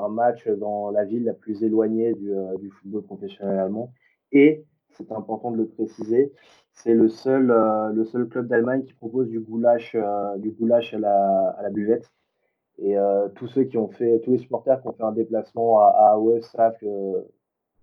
un 0.05 0.09
match 0.11 0.47
dans 0.49 0.91
la 0.91 1.07
ville 1.07 1.25
la 1.25 1.33
plus 1.33 1.65
éloignée 1.65 2.13
du, 2.13 2.35
du 2.61 2.69
football 2.69 3.05
professionnel 3.05 3.59
allemand. 3.59 3.91
Et, 4.33 4.67
c'est 4.91 5.11
important 5.13 5.51
de 5.51 5.57
le 5.57 5.67
préciser, 5.67 6.31
c'est 6.73 6.93
le 6.93 7.09
seul, 7.09 7.47
le 7.95 8.05
seul 8.05 8.29
club 8.29 8.49
d'Allemagne 8.49 8.83
qui 8.85 8.93
propose 8.93 9.29
du 9.29 9.41
goulash, 9.41 9.97
du 10.37 10.51
goulash 10.51 10.93
à 10.93 10.99
la, 10.99 11.49
à 11.57 11.63
la 11.63 11.71
buvette. 11.71 12.13
Et 12.77 12.97
tous 13.35 13.47
ceux 13.47 13.65
qui 13.65 13.79
ont 13.79 13.89
fait, 13.89 14.21
tous 14.21 14.33
les 14.33 14.39
supporters 14.39 14.83
qui 14.83 14.89
ont 14.89 14.93
fait 14.93 15.05
un 15.05 15.13
déplacement 15.13 15.81
à, 15.81 15.87
à 15.87 16.17
AOE 16.17 16.43
savent 16.43 16.77
que 16.79 17.25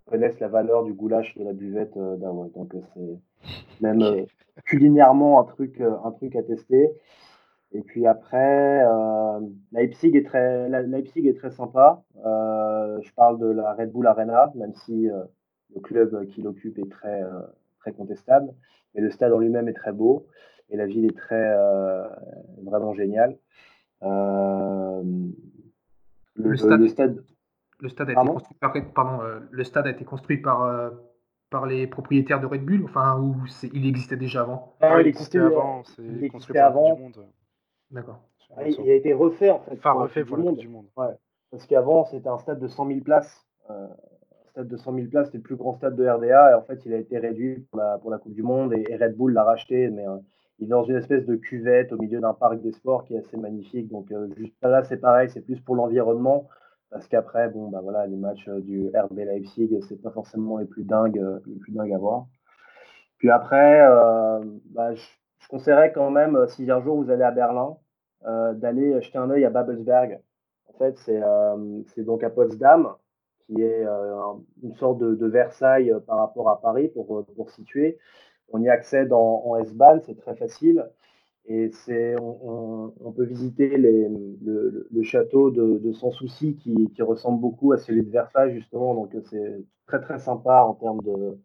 connaissent 0.06 0.40
la 0.40 0.48
valeur 0.48 0.84
du 0.84 0.94
goulash 0.94 1.36
de 1.38 1.44
la 1.44 1.54
buvette 1.54 1.98
d'AOE. 1.98 2.52
Donc 2.56 2.74
c'est 2.94 3.82
même 3.82 4.26
culinairement 4.66 5.40
un 5.40 5.44
truc, 5.44 5.82
un 5.82 6.12
truc 6.12 6.36
à 6.36 6.44
tester. 6.44 6.92
Et 7.76 7.82
puis 7.82 8.08
après, 8.08 8.86
euh, 8.86 9.40
Leipzig, 9.74 10.16
est 10.16 10.26
très, 10.26 10.70
Leipzig 10.70 11.28
est 11.28 11.38
très 11.38 11.52
sympa. 11.52 12.04
Euh, 12.26 13.02
je 13.02 13.14
parle 13.14 13.38
de 13.38 13.48
la 13.48 13.74
Red 13.74 13.92
Bull 13.92 14.08
Arena, 14.08 14.54
même 14.56 14.74
si 14.86 15.10
euh, 15.10 15.24
le 15.76 15.82
club 15.82 16.26
qui 16.28 16.42
l'occupe 16.42 16.80
est 16.80 16.90
très, 16.90 17.22
très 17.80 17.92
contestable. 17.92 18.54
Mais 18.94 19.02
le 19.02 19.12
stade 19.12 19.34
en 19.34 19.40
lui-même 19.40 19.68
est 19.68 19.74
très 19.74 19.92
beau 19.92 20.26
et 20.70 20.78
la 20.78 20.86
ville 20.86 21.04
est 21.04 21.18
très, 21.18 21.54
vraiment 22.64 22.94
géniale. 22.94 23.38
Le, 26.38 26.56
stade, 26.56 26.80
le, 26.80 26.88
stade, 26.88 27.24
le, 27.86 27.90
stade, 27.90 28.10
a 28.10 28.14
été 28.14 28.22
construit 28.22 28.58
par, 28.60 28.74
pardon, 28.94 29.24
le 29.50 29.64
stade 29.64 29.88
a 29.88 29.90
été 29.92 30.06
construit 30.06 30.38
par, 30.38 30.92
par 31.50 31.66
les 31.66 31.88
propriétaires 31.88 32.42
de 32.42 32.46
Red 32.46 32.66
Bull, 32.66 32.84
enfin, 32.86 33.20
ou 33.20 33.36
il 33.74 33.88
existait 33.88 34.18
déjà 34.18 34.42
avant? 34.42 34.76
Ah, 34.82 35.02
Il 35.02 35.08
existait 35.08 35.40
avant, 35.40 35.84
c'est 35.84 36.28
construit 36.30 36.54
par 36.54 36.68
avant. 36.68 36.96
Du 36.96 37.02
monde. 37.02 37.26
D'accord. 37.92 38.20
Ah, 38.58 38.68
il, 38.68 38.90
a 38.90 38.94
été 38.94 39.14
refait 39.14 39.50
en 39.50 39.60
fait. 39.60 39.74
Enfin, 39.74 39.92
refait 39.94 40.24
pour, 40.24 40.38
le 40.38 40.52
du 40.54 40.68
monde. 40.68 40.86
Ouais. 40.98 41.14
Parce 41.52 41.66
qu'avant, 41.66 42.06
c'était 42.06 42.30
un 42.30 42.38
stade 42.40 42.60
de 42.60 42.68
100 42.68 42.88
000 42.88 43.00
places. 43.02 43.46
Euh, 43.70 43.88
un 43.88 44.50
stade 44.52 44.68
de 44.68 44.78
100 44.78 44.96
000 44.96 45.08
places, 45.08 45.28
c'était 45.28 45.38
le 45.38 45.44
plus 45.44 45.56
grand 45.56 45.74
stade 45.74 45.96
de 45.96 46.08
RDA. 46.08 46.52
Et 46.52 46.54
en 46.54 46.62
fait, 46.62 46.86
il 46.86 46.94
a 46.94 46.98
été 46.98 47.18
réduit 47.18 47.60
pour 47.70 47.80
la, 47.80 47.98
pour 47.98 48.12
la 48.12 48.18
Coupe 48.18 48.34
du 48.34 48.44
Monde. 48.44 48.74
Et, 48.74 48.96
Red 48.96 49.16
Bull 49.16 49.34
l'a 49.34 49.44
racheté. 49.44 49.90
Mais 49.90 50.08
euh, 50.08 50.18
il 50.60 50.66
est 50.66 50.70
dans 50.70 50.84
une 50.84 50.96
espèce 50.96 51.26
de 51.26 51.36
cuvette 51.36 51.92
au 51.92 51.98
milieu 51.98 52.20
d'un 52.20 52.34
parc 52.34 52.62
des 52.62 52.72
sports 52.72 53.04
qui 53.04 53.16
est 53.16 53.20
assez 53.20 53.38
magnifique. 53.38 53.90
Donc, 53.90 54.12
euh, 54.12 54.30
juste 54.38 54.56
là, 54.62 54.84
c'est 54.84 54.98
pareil. 54.98 55.30
C'est 55.30 55.42
plus 55.42 55.60
pour 55.60 55.76
l'environnement. 55.76 56.48
Parce 56.92 57.08
qu'après, 57.08 57.50
bon, 57.50 57.70
bah 57.70 57.80
voilà, 57.82 58.08
les 58.08 58.16
matchs 58.16 58.48
du 58.48 58.90
RB 58.96 59.18
Leipzig, 59.18 59.70
c'est 59.88 60.02
pas 60.02 60.12
forcément 60.12 60.58
les 60.58 60.66
plus 60.66 60.84
dingues, 60.84 61.22
les 61.46 61.56
plus 61.56 61.74
dingues 61.74 61.94
à 61.94 61.98
voir. 61.98 62.28
Puis 63.18 63.30
après, 63.30 63.82
bah, 64.66 64.94
je, 64.94 65.04
conseillerais 65.50 65.92
quand 65.92 66.10
même, 66.12 66.46
si 66.48 66.70
un 66.70 66.82
jour 66.82 67.02
vous 67.02 67.10
allez 67.10 67.24
à 67.24 67.32
Berlin, 67.32 67.78
euh, 68.28 68.54
d'aller 68.54 69.00
jeter 69.02 69.20
un 69.20 69.30
œil 69.30 69.46
à 69.46 69.52
Babelsberg. 69.52 70.20
En 70.68 70.74
fait, 70.80 70.98
c'est 70.98 71.22
euh, 71.22 71.84
donc 71.98 72.24
à 72.24 72.32
Potsdam, 72.32 72.96
qui 73.46 73.62
est 73.62 73.86
euh, 73.86 74.34
une 74.64 74.74
sorte 74.76 74.98
de, 74.98 75.28
Versailles 75.28 75.94
par 76.08 76.18
rapport 76.18 76.50
à 76.50 76.60
Paris 76.60 76.88
pour, 76.88 77.24
pour 77.36 77.52
situer. 77.52 78.00
On 78.52 78.60
y 78.64 78.70
accède 78.70 79.14
en, 79.14 79.56
S-Bahn, 79.58 80.02
c'est 80.02 80.18
très 80.20 80.36
facile. 80.36 80.90
Et 81.48 81.70
c'est, 81.72 82.16
on, 82.20 83.12
peut 83.16 83.26
visiter 83.26 83.78
les, 83.78 84.10
le, 84.10 85.04
château 85.04 85.52
de, 85.52 85.78
de 85.78 85.94
Sans 85.94 86.12
Souci 86.12 86.56
qui, 86.56 86.90
qui, 86.96 87.02
ressemble 87.02 87.40
beaucoup 87.40 87.72
à 87.72 87.78
celui 87.78 88.04
de 88.04 88.10
Versailles, 88.10 88.54
justement. 88.56 88.96
Donc 88.96 89.16
c'est 89.30 89.64
très 89.86 90.02
très 90.02 90.20
sympa 90.20 90.64
en 90.64 90.74
termes 90.74 91.02
de, 91.04 91.38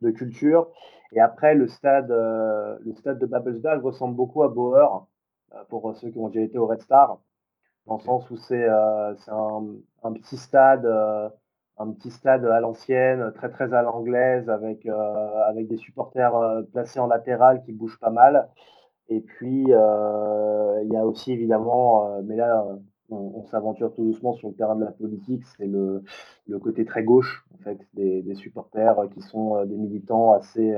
de, 0.00 0.10
culture. 0.10 0.70
Et 1.12 1.20
après, 1.20 1.54
le 1.54 1.68
stade, 1.68 2.08
le 2.10 2.94
stade 2.94 3.18
de 3.18 3.26
Babelsberg 3.26 3.82
ressemble 3.84 4.16
beaucoup 4.16 4.42
à 4.42 4.48
Bauer. 4.48 5.06
Euh, 5.54 5.64
pour 5.68 5.94
ceux 5.96 6.10
qui 6.10 6.18
ont 6.18 6.28
déjà 6.28 6.40
été 6.44 6.58
au 6.58 6.66
Red 6.66 6.82
Star, 6.82 7.18
dans 7.86 7.96
le 7.96 8.02
sens 8.02 8.30
où 8.30 8.36
c'est 8.36 8.64
euh, 8.64 9.14
un, 10.02 10.12
petit 10.12 10.36
stade 10.36 10.86
euh, 10.86 11.28
un 11.78 11.92
petit 11.92 12.10
stade 12.10 12.44
à 12.46 12.60
l'ancienne, 12.60 13.32
très 13.34 13.50
très 13.50 13.74
à 13.74 13.82
l'anglaise, 13.82 14.48
avec, 14.48 14.86
avec 14.86 15.68
des 15.68 15.76
supporters 15.76 16.32
placés 16.72 17.00
en 17.00 17.06
latéral 17.06 17.62
qui 17.64 17.72
bougent 17.72 17.98
pas 17.98 18.10
mal. 18.10 18.48
Et 19.14 19.20
puis, 19.20 19.64
il 19.64 19.68
y 19.68 20.96
a 20.96 21.06
aussi 21.06 21.32
évidemment, 21.32 22.20
mais 22.22 22.36
là, 22.36 22.66
on, 23.10 23.44
s'aventure 23.44 23.92
tout 23.94 24.04
doucement 24.04 24.32
sur 24.32 24.48
le 24.48 24.54
terrain 24.54 24.74
de 24.74 24.84
la 24.84 24.92
politique, 24.92 25.44
c'est 25.56 25.66
le, 25.66 26.02
le, 26.46 26.58
côté 26.58 26.86
très 26.86 27.02
gauche 27.04 27.44
en 27.54 27.62
fait, 27.62 27.78
des, 27.92 28.22
des 28.22 28.34
supporters 28.34 28.96
qui 29.12 29.20
sont 29.20 29.64
des 29.66 29.76
militants 29.76 30.32
assez, 30.32 30.74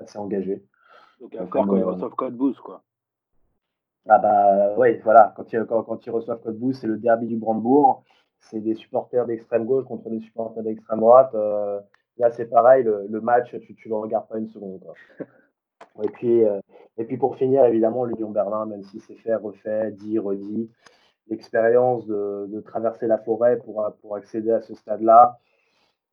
assez 0.00 0.18
engagés. 0.18 0.64
Donc, 1.20 1.34
encore 1.34 1.66
quand 1.66 1.76
ils 1.76 1.84
reçoivent 1.84 2.14
Code 2.14 2.36
Boost, 2.36 2.60
quoi. 2.60 2.82
Ah 4.06 4.18
bah 4.18 4.76
ouais, 4.76 5.00
voilà, 5.02 5.32
quand 5.36 5.50
ils, 5.52 5.64
quand, 5.64 5.82
quand 5.82 6.04
ils 6.04 6.10
reçoivent 6.10 6.40
Code 6.42 6.58
Boost, 6.58 6.82
c'est 6.82 6.86
le 6.86 6.98
derby 6.98 7.26
du 7.26 7.36
Brandebourg. 7.36 8.04
C'est 8.38 8.60
des 8.60 8.74
supporters 8.74 9.24
d'extrême 9.24 9.64
gauche 9.64 9.86
contre 9.86 10.10
des 10.10 10.20
supporters 10.20 10.62
d'extrême 10.62 11.00
droite. 11.00 11.34
Euh, 11.34 11.80
là, 12.18 12.30
c'est 12.30 12.44
pareil, 12.46 12.84
le, 12.84 13.06
le, 13.08 13.20
match, 13.22 13.56
tu 13.58 13.74
ne 13.88 13.88
le 13.88 13.96
regardes 13.96 14.28
pas 14.28 14.38
une 14.38 14.48
seconde. 14.48 14.84
Et, 16.02 16.08
puis, 16.08 16.44
euh, 16.44 16.60
et 16.96 17.04
puis 17.04 17.16
pour 17.16 17.36
finir, 17.36 17.64
évidemment, 17.64 18.04
l'Union 18.04 18.30
Berlin, 18.30 18.66
même 18.66 18.84
si 18.84 19.00
c'est 19.00 19.16
fait, 19.16 19.34
refait, 19.34 19.90
dit, 19.92 20.18
redit, 20.18 20.70
l'expérience 21.28 22.06
de, 22.06 22.60
traverser 22.64 23.06
la 23.06 23.18
forêt 23.18 23.58
pour, 23.58 23.84
pour 24.00 24.16
accéder 24.16 24.52
à 24.52 24.60
ce 24.60 24.74
stade-là, 24.74 25.38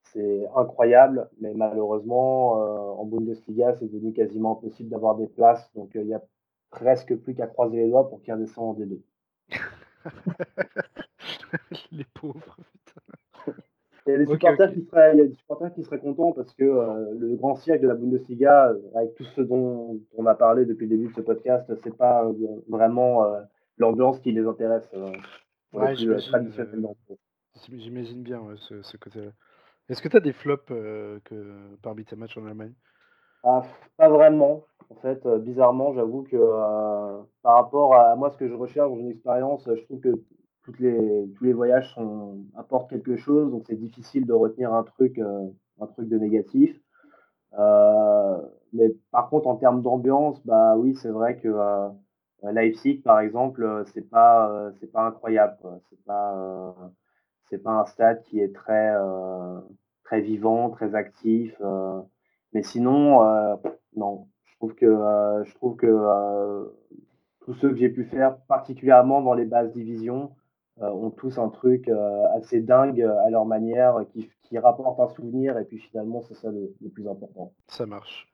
c'est 0.03 0.48
incroyable, 0.56 1.30
mais 1.40 1.53
malheureusement, 1.53 2.62
euh, 2.62 3.02
en 3.02 3.06
Bundesliga, 3.06 3.76
c'est 3.76 3.91
devenu 3.91 4.14
quasiment 4.14 4.58
impossible 4.58 4.90
d'avoir 4.90 5.16
des 5.16 5.28
places. 5.28 5.72
Donc, 5.74 5.91
il 5.95 6.08
y 6.08 6.14
a 6.14 6.22
presque 6.70 7.16
plus 7.16 7.36
qu'à 7.36 7.48
croiser 7.48 7.78
les 7.78 7.90
doigts 7.90 8.10
pour 8.10 8.22
qu'il 8.22 8.34
redescende 8.34 8.78
en 8.78 8.80
D2. 8.80 9.02
les 11.91 12.06
pauvres, 12.14 12.58
Il 14.07 14.11
y 14.11 14.15
a 14.15 14.18
des 14.18 14.26
supporters, 14.26 14.73
Qui, 14.73 14.84
seraient, 14.86 15.14
il 15.14 15.18
y 15.19 15.22
a 15.22 15.28
des 15.28 15.36
supporters 15.36 15.73
qui 15.73 15.84
seraient 15.84 15.99
contents 15.99 16.32
parce 16.32 16.53
que 16.53 16.64
euh, 16.64 17.14
le 17.19 17.36
grand 17.36 17.56
cirque 17.56 17.82
de 17.82 17.88
la 17.88 17.94
Bundesliga, 17.94 18.69
euh, 18.69 18.80
avec 18.95 19.14
tout 19.15 19.23
ce 19.23 19.41
dont 19.41 19.99
on 20.18 20.26
a 20.26 20.34
parlé 20.34 20.65
depuis 20.65 20.88
le 20.88 20.98
début 20.98 21.10
de 21.10 21.14
ce 21.14 21.22
podcast, 21.22 21.72
c'est 21.84 21.95
pas 21.95 22.26
euh, 22.26 22.34
vraiment 22.68 23.26
l'ambiance 23.78 24.19
qui 24.19 24.32
les 24.32 24.45
intéresse. 24.45 24.90
Ouais, 25.73 25.95
J'imagine 27.68 28.23
bien 28.23 28.41
ce, 28.56 28.82
ce 28.82 28.98
côté-là. 28.98 29.32
Est-ce 29.88 30.02
que 30.02 30.07
tu 30.07 30.18
as 30.18 30.22
des 30.22 30.34
flops 30.34 30.68
que, 30.68 31.19
parmi 31.84 32.03
tes 32.03 32.15
matchs 32.15 32.38
en 32.38 32.45
Allemagne? 32.45 32.73
Ah, 33.44 33.64
pas 33.98 34.10
vraiment. 34.10 34.64
En 34.90 34.95
fait, 34.95 35.26
bizarrement, 35.40 35.94
j'avoue 35.94 36.23
que 36.23 36.38
par 37.44 37.56
rapport 37.56 37.95
à 37.95 38.15
moi, 38.15 38.32
ce 38.32 38.38
que 38.38 38.48
je 38.48 38.53
recherche 38.53 38.90
dans 38.90 38.98
une 38.98 39.11
expérience, 39.11 39.68
je 39.68 39.82
trouve 39.84 39.99
que 39.99 40.19
les, 40.79 41.29
tous 41.35 41.43
les 41.43 41.53
voyages 41.53 41.95
apportent 42.55 42.89
quelque 42.89 43.15
chose, 43.17 43.51
donc 43.51 43.63
c'est 43.67 43.75
difficile 43.75 44.25
de 44.25 44.33
retenir 44.33 44.73
un 44.73 44.83
truc, 44.83 45.17
euh, 45.19 45.47
un 45.79 45.88
truc 45.88 46.07
de 46.07 46.17
négatif. 46.17 46.79
mais 48.73 48.95
par 49.11 49.29
contre, 49.29 49.47
en 49.47 49.55
termes 49.55 49.81
d'ambiance, 49.81 50.45
bah 50.45 50.75
oui, 50.77 50.95
c'est 50.95 51.09
vrai 51.09 51.38
que 51.38 51.49
Leipzig, 52.43 53.01
par 53.03 53.19
exemple, 53.19 53.83
c'est 53.93 54.09
pas, 54.09 54.71
c'est 54.79 54.91
pas 54.91 55.05
incroyable. 55.07 55.57
C'est 55.89 56.03
pas, 56.05 56.75
c'est 57.49 57.59
pas 57.59 57.71
un 57.71 57.85
stade 57.85 58.23
qui 58.23 58.39
est 58.39 58.53
très, 58.55 58.95
très 60.03 60.21
vivant, 60.21 60.69
très 60.69 60.95
actif. 60.95 61.55
Mais 62.53 62.63
sinon, 62.63 63.23
euh, 63.23 63.55
non. 63.95 64.27
Je 64.45 64.55
trouve 64.57 64.75
que, 64.75 64.85
euh, 64.85 65.43
je 65.45 65.53
trouve 65.55 65.75
que 65.75 65.88
euh, 65.88 66.65
tous 67.41 67.53
ceux 67.55 67.69
que 67.69 67.77
j'ai 67.77 67.89
pu 67.89 68.05
faire, 68.05 68.38
particulièrement 68.47 69.21
dans 69.21 69.33
les 69.33 69.45
bases 69.45 69.73
divisions, 69.73 70.35
ont 70.82 71.12
tous 71.12 71.38
un 71.38 71.49
truc 71.49 71.90
assez 72.36 72.62
dingue 72.62 73.02
à 73.02 73.30
leur 73.30 73.45
manière, 73.45 74.06
qui, 74.14 74.58
rapporte 74.58 74.99
un 74.99 75.08
souvenir, 75.08 75.58
et 75.58 75.64
puis 75.64 75.78
finalement, 75.78 76.22
c'est 76.22 76.34
ça 76.34 76.52
le, 76.52 76.74
plus 76.90 77.08
important. 77.08 77.53
Ça 77.68 77.86
marche. 77.86 78.28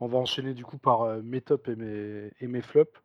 On 0.00 0.08
va 0.08 0.18
enchaîner 0.18 0.54
du 0.54 0.64
coup 0.64 0.76
par 0.76 1.22
mes 1.22 1.40
tops 1.40 1.68
et 1.68 1.76
mes, 1.76 2.32
et 2.40 2.48
mes 2.48 2.62
flops. 2.62 3.00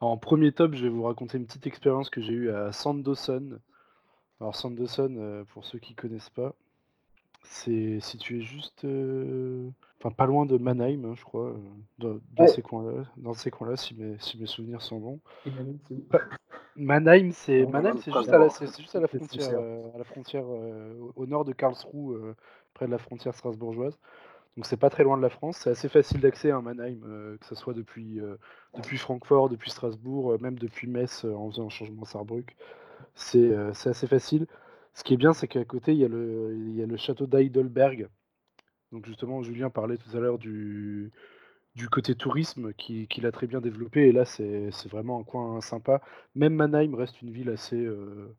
En 0.00 0.16
premier 0.16 0.50
top, 0.50 0.74
je 0.74 0.82
vais 0.82 0.88
vous 0.88 1.04
raconter 1.04 1.38
une 1.38 1.46
petite 1.46 1.66
expérience 1.66 2.10
que 2.10 2.20
j'ai 2.20 2.32
eue 2.32 2.50
à 2.50 2.72
Sandoson. 2.72 3.60
Alors 4.40 4.56
Sandoson, 4.56 5.44
pour 5.52 5.64
ceux 5.64 5.78
qui 5.78 5.94
connaissent 5.94 6.30
pas, 6.30 6.54
c'est 7.42 8.00
situé 8.00 8.40
juste, 8.42 8.84
euh, 8.84 9.68
enfin 9.98 10.10
pas 10.10 10.26
loin 10.26 10.46
de 10.46 10.58
Mannheim, 10.58 11.04
hein, 11.04 11.14
je 11.16 11.24
crois, 11.24 11.54
euh, 12.04 12.18
dans, 12.36 12.46
ces 12.46 12.62
coins-là, 12.62 13.04
dans 13.16 13.34
ces 13.34 13.50
coins-là, 13.50 13.76
si 13.76 13.94
mes, 13.94 14.16
si 14.18 14.38
mes 14.38 14.46
souvenirs 14.46 14.82
sont 14.82 14.98
bons. 14.98 15.20
Mannheim, 16.76 17.30
c'est 17.32 17.66
Mannheim, 17.66 17.96
c'est 17.98 18.12
juste, 18.12 18.28
à 18.28 18.38
la, 18.38 18.48
juste 18.48 18.94
à 18.94 19.00
la 19.00 19.08
frontière, 19.08 19.50
euh, 19.54 19.94
à 19.94 19.98
la 19.98 20.04
frontière 20.04 20.44
au 20.46 21.26
nord 21.26 21.44
de 21.44 21.52
Karlsruhe, 21.52 22.34
près 22.74 22.86
de 22.86 22.90
la 22.90 22.98
frontière 22.98 23.34
strasbourgeoise. 23.34 23.98
Donc 24.56 24.66
c'est 24.66 24.76
pas 24.76 24.90
très 24.90 25.04
loin 25.04 25.16
de 25.16 25.22
la 25.22 25.30
France. 25.30 25.58
C'est 25.58 25.70
assez 25.70 25.88
facile 25.88 26.20
d'accès 26.20 26.50
à 26.50 26.60
Mannheim, 26.60 27.00
que 27.40 27.46
ce 27.46 27.54
soit 27.54 27.72
depuis, 27.72 28.20
depuis 28.76 28.98
Francfort, 28.98 29.48
depuis 29.48 29.70
Strasbourg, 29.70 30.36
même 30.40 30.58
depuis 30.58 30.88
Metz 30.88 31.24
en 31.24 31.50
faisant 31.50 31.66
un 31.66 31.70
changement 31.70 32.02
à 32.02 32.06
Saarbrück. 32.06 32.56
C'est 33.14 33.54
assez 33.54 34.06
facile. 34.06 34.46
Ce 34.94 35.04
qui 35.04 35.14
est 35.14 35.16
bien, 35.16 35.32
c'est 35.32 35.48
qu'à 35.48 35.64
côté, 35.64 35.92
il 35.92 35.98
y 35.98 36.04
a 36.04 36.08
le, 36.08 36.96
château 36.96 37.26
d'Heidelberg. 37.26 38.08
Donc 38.92 39.06
justement, 39.06 39.42
Julien 39.42 39.70
parlait 39.70 39.96
tout 39.96 40.16
à 40.16 40.20
l'heure 40.20 40.38
du, 40.38 41.12
côté 41.90 42.14
tourisme 42.14 42.72
qu'il 42.74 43.08
qui 43.08 43.24
a 43.24 43.32
très 43.32 43.46
bien 43.46 43.60
développé. 43.60 44.08
Et 44.08 44.12
là, 44.12 44.24
c'est 44.24 44.70
vraiment 44.88 45.20
un 45.20 45.24
coin 45.24 45.60
sympa. 45.60 46.00
Même 46.34 46.54
Mannheim 46.54 46.94
reste 46.94 47.22
une 47.22 47.30
ville 47.30 47.50
assez. 47.50 47.76
Euh, 47.76 48.36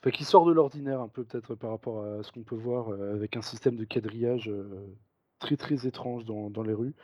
enfin, 0.00 0.10
qui 0.10 0.24
sort 0.24 0.46
de 0.46 0.52
l'ordinaire 0.52 1.00
un 1.00 1.08
peu, 1.08 1.24
peut-être 1.24 1.54
par 1.54 1.70
rapport 1.70 2.04
à 2.04 2.22
ce 2.22 2.32
qu'on 2.32 2.42
peut 2.42 2.56
voir, 2.56 2.88
euh, 2.90 3.14
avec 3.14 3.36
un 3.36 3.42
système 3.42 3.76
de 3.76 3.84
quadrillage 3.84 4.48
euh, 4.48 4.96
très 5.38 5.56
très 5.56 5.86
étrange 5.86 6.24
dans, 6.24 6.62
les 6.62 6.74
rues. 6.74 6.94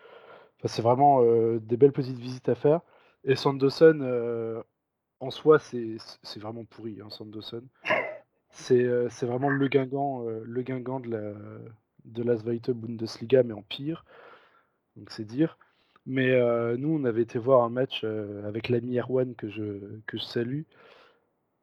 Enfin, 0.58 0.68
c'est 0.68 0.82
vraiment 0.82 1.22
des 1.58 1.76
belles 1.76 1.92
petites 1.92 2.18
visites 2.18 2.48
à 2.48 2.54
faire. 2.54 2.80
Et 3.24 3.36
Sanderson, 3.36 4.62
en 5.20 5.30
soi, 5.30 5.58
c'est 5.58 5.98
vraiment 6.40 6.64
pourri, 6.64 6.98
hein. 7.02 7.08
C'est 8.56 9.26
vraiment 9.26 9.48
le 9.48 9.68
Guingamp, 9.68 10.24
de 11.00 11.10
la, 11.10 11.32
de 12.04 12.36
Zweite 12.36 12.70
Bundesliga, 12.70 13.42
mais 13.42 13.52
en 13.52 13.62
pire 13.62 14.04
donc 14.96 15.10
c'est 15.10 15.24
dire. 15.24 15.58
Mais 16.06 16.40
nous, 16.76 16.88
on 16.88 17.04
avait 17.04 17.22
été 17.22 17.38
voir 17.38 17.64
un 17.64 17.68
match 17.68 18.04
avec 18.44 18.68
l'ami 18.68 18.98
Erwan 18.98 19.34
que 19.34 19.48
je, 19.48 20.00
que 20.06 20.16
je 20.16 20.22
salue. 20.22 20.62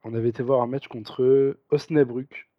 On 0.03 0.13
avait 0.13 0.29
été 0.29 0.43
voir 0.43 0.61
un 0.61 0.67
match 0.67 0.87
contre 0.87 1.57
Osnabrück. 1.71 2.49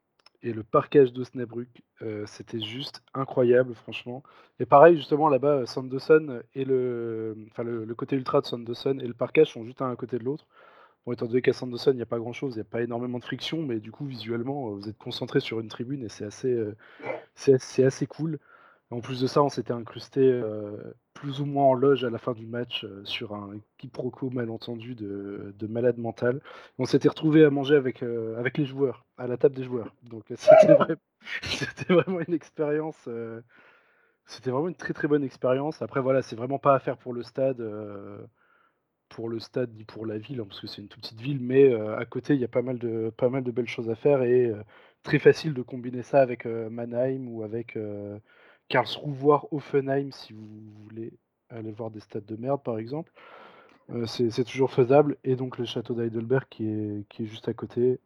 Et 0.42 0.52
le 0.52 0.62
parquage 0.62 1.12
d'Osnabrück, 1.12 1.82
c'était 2.26 2.60
juste 2.60 3.02
incroyable, 3.14 3.74
franchement. 3.74 4.22
Et 4.60 4.66
pareil, 4.66 4.96
justement, 4.96 5.28
là-bas, 5.28 5.66
Sanderson 5.66 6.42
et 6.54 6.64
le, 6.64 7.34
côté 7.96 8.16
ultra 8.16 8.40
de 8.40 8.46
Sanderson 8.46 8.98
et 9.00 9.06
le 9.06 9.14
parquage 9.14 9.52
sont 9.52 9.64
juste 9.64 9.80
à 9.80 9.86
un 9.86 9.96
côté 9.96 10.18
de 10.18 10.24
l'autre. 10.24 10.46
Bon, 11.06 11.12
étant 11.12 11.26
donné 11.26 11.42
qu'à 11.42 11.52
Sanderson, 11.52 11.90
il 11.92 11.96
n'y 11.96 12.02
a 12.02 12.06
pas 12.06 12.18
grand-chose, 12.18 12.54
il 12.54 12.56
n'y 12.56 12.62
a 12.62 12.64
pas 12.64 12.82
énormément 12.82 13.18
de 13.18 13.24
friction, 13.24 13.62
mais 13.62 13.78
du 13.80 13.92
coup, 13.92 14.06
visuellement, 14.06 14.70
vous 14.70 14.88
êtes 14.88 14.98
concentré 14.98 15.40
sur 15.40 15.60
une 15.60 15.68
tribune 15.68 16.02
et 16.02 16.08
c'est 16.08 16.24
assez, 16.24 16.56
c'est 17.34 17.84
assez 17.84 18.06
cool. 18.06 18.38
En 18.90 19.00
plus 19.00 19.20
de 19.20 19.26
ça, 19.26 19.42
on 19.42 19.48
s'était 19.48 19.72
incrusté 19.72 20.20
euh, 20.20 20.76
plus 21.14 21.40
ou 21.40 21.46
moins 21.46 21.64
en 21.64 21.74
loge 21.74 22.04
à 22.04 22.10
la 22.10 22.18
fin 22.18 22.32
du 22.32 22.46
match 22.46 22.84
euh, 22.84 23.04
sur 23.04 23.34
un 23.34 23.58
quiproquo 23.78 24.30
malentendu 24.30 24.94
de, 24.94 25.52
de 25.58 25.66
malade 25.66 25.98
mental. 25.98 26.40
On 26.78 26.84
s'était 26.84 27.08
retrouvé 27.08 27.44
à 27.44 27.50
manger 27.50 27.76
avec, 27.76 28.02
euh, 28.02 28.38
avec 28.38 28.58
les 28.58 28.66
joueurs, 28.66 29.04
à 29.18 29.26
la 29.26 29.36
table 29.36 29.56
des 29.56 29.64
joueurs. 29.64 29.94
Donc 30.04 30.24
c'était 31.42 31.92
vraiment 31.92 32.20
une 32.20 32.34
expérience. 32.34 33.08
c'était 34.26 34.50
vraiment 34.50 34.68
une 34.68 34.76
très 34.76 34.92
très 34.92 35.08
bonne 35.08 35.24
expérience. 35.24 35.82
Après 35.82 36.00
voilà, 36.00 36.22
c'est 36.22 36.36
vraiment 36.36 36.58
pas 36.58 36.74
à 36.74 36.78
faire 36.78 36.96
pour 36.96 37.14
le 37.14 37.22
stade, 37.22 37.60
pour 39.08 39.28
le 39.28 39.38
stade 39.40 39.74
ni 39.76 39.84
pour 39.84 40.06
la 40.06 40.18
ville, 40.18 40.40
hein, 40.40 40.46
parce 40.48 40.60
que 40.60 40.66
c'est 40.66 40.82
une 40.82 40.88
toute 40.88 41.02
petite 41.02 41.20
ville, 41.20 41.40
mais 41.40 41.72
à 41.74 42.04
côté 42.04 42.34
il 42.34 42.40
y 42.40 42.44
a 42.44 42.48
pas 42.48 42.62
mal 42.62 42.78
de 42.78 43.12
pas 43.16 43.28
mal 43.28 43.44
de 43.44 43.50
belles 43.50 43.68
choses 43.68 43.90
à 43.90 43.94
faire 43.94 44.22
et 44.22 44.52
très 45.02 45.18
facile 45.18 45.54
de 45.54 45.62
combiner 45.62 46.02
ça 46.02 46.20
avec 46.20 46.46
Mannheim 46.46 47.28
ou 47.28 47.42
avec 47.42 47.78
Karlsruhe, 48.68 49.40
Offenheim, 49.50 50.10
si 50.10 50.32
vous 50.32 50.46
voulez 50.82 51.12
aller 51.50 51.72
voir 51.72 51.90
des 51.90 52.00
stades 52.00 52.26
de 52.26 52.36
merde, 52.36 52.62
par 52.62 52.78
exemple. 52.78 53.12
Euh, 53.90 54.06
c'est 54.06 54.44
toujours 54.44 54.70
faisable. 54.70 55.16
Et 55.24 55.36
donc 55.36 55.58
le 55.58 55.64
château 55.64 55.94
d'Heidelberg 55.94 56.44
qui 56.50 56.68
est, 56.68 57.08
qui 57.08 57.24
est 57.24 57.26
juste 57.26 57.48
à 57.48 57.54
côté. 57.54 58.00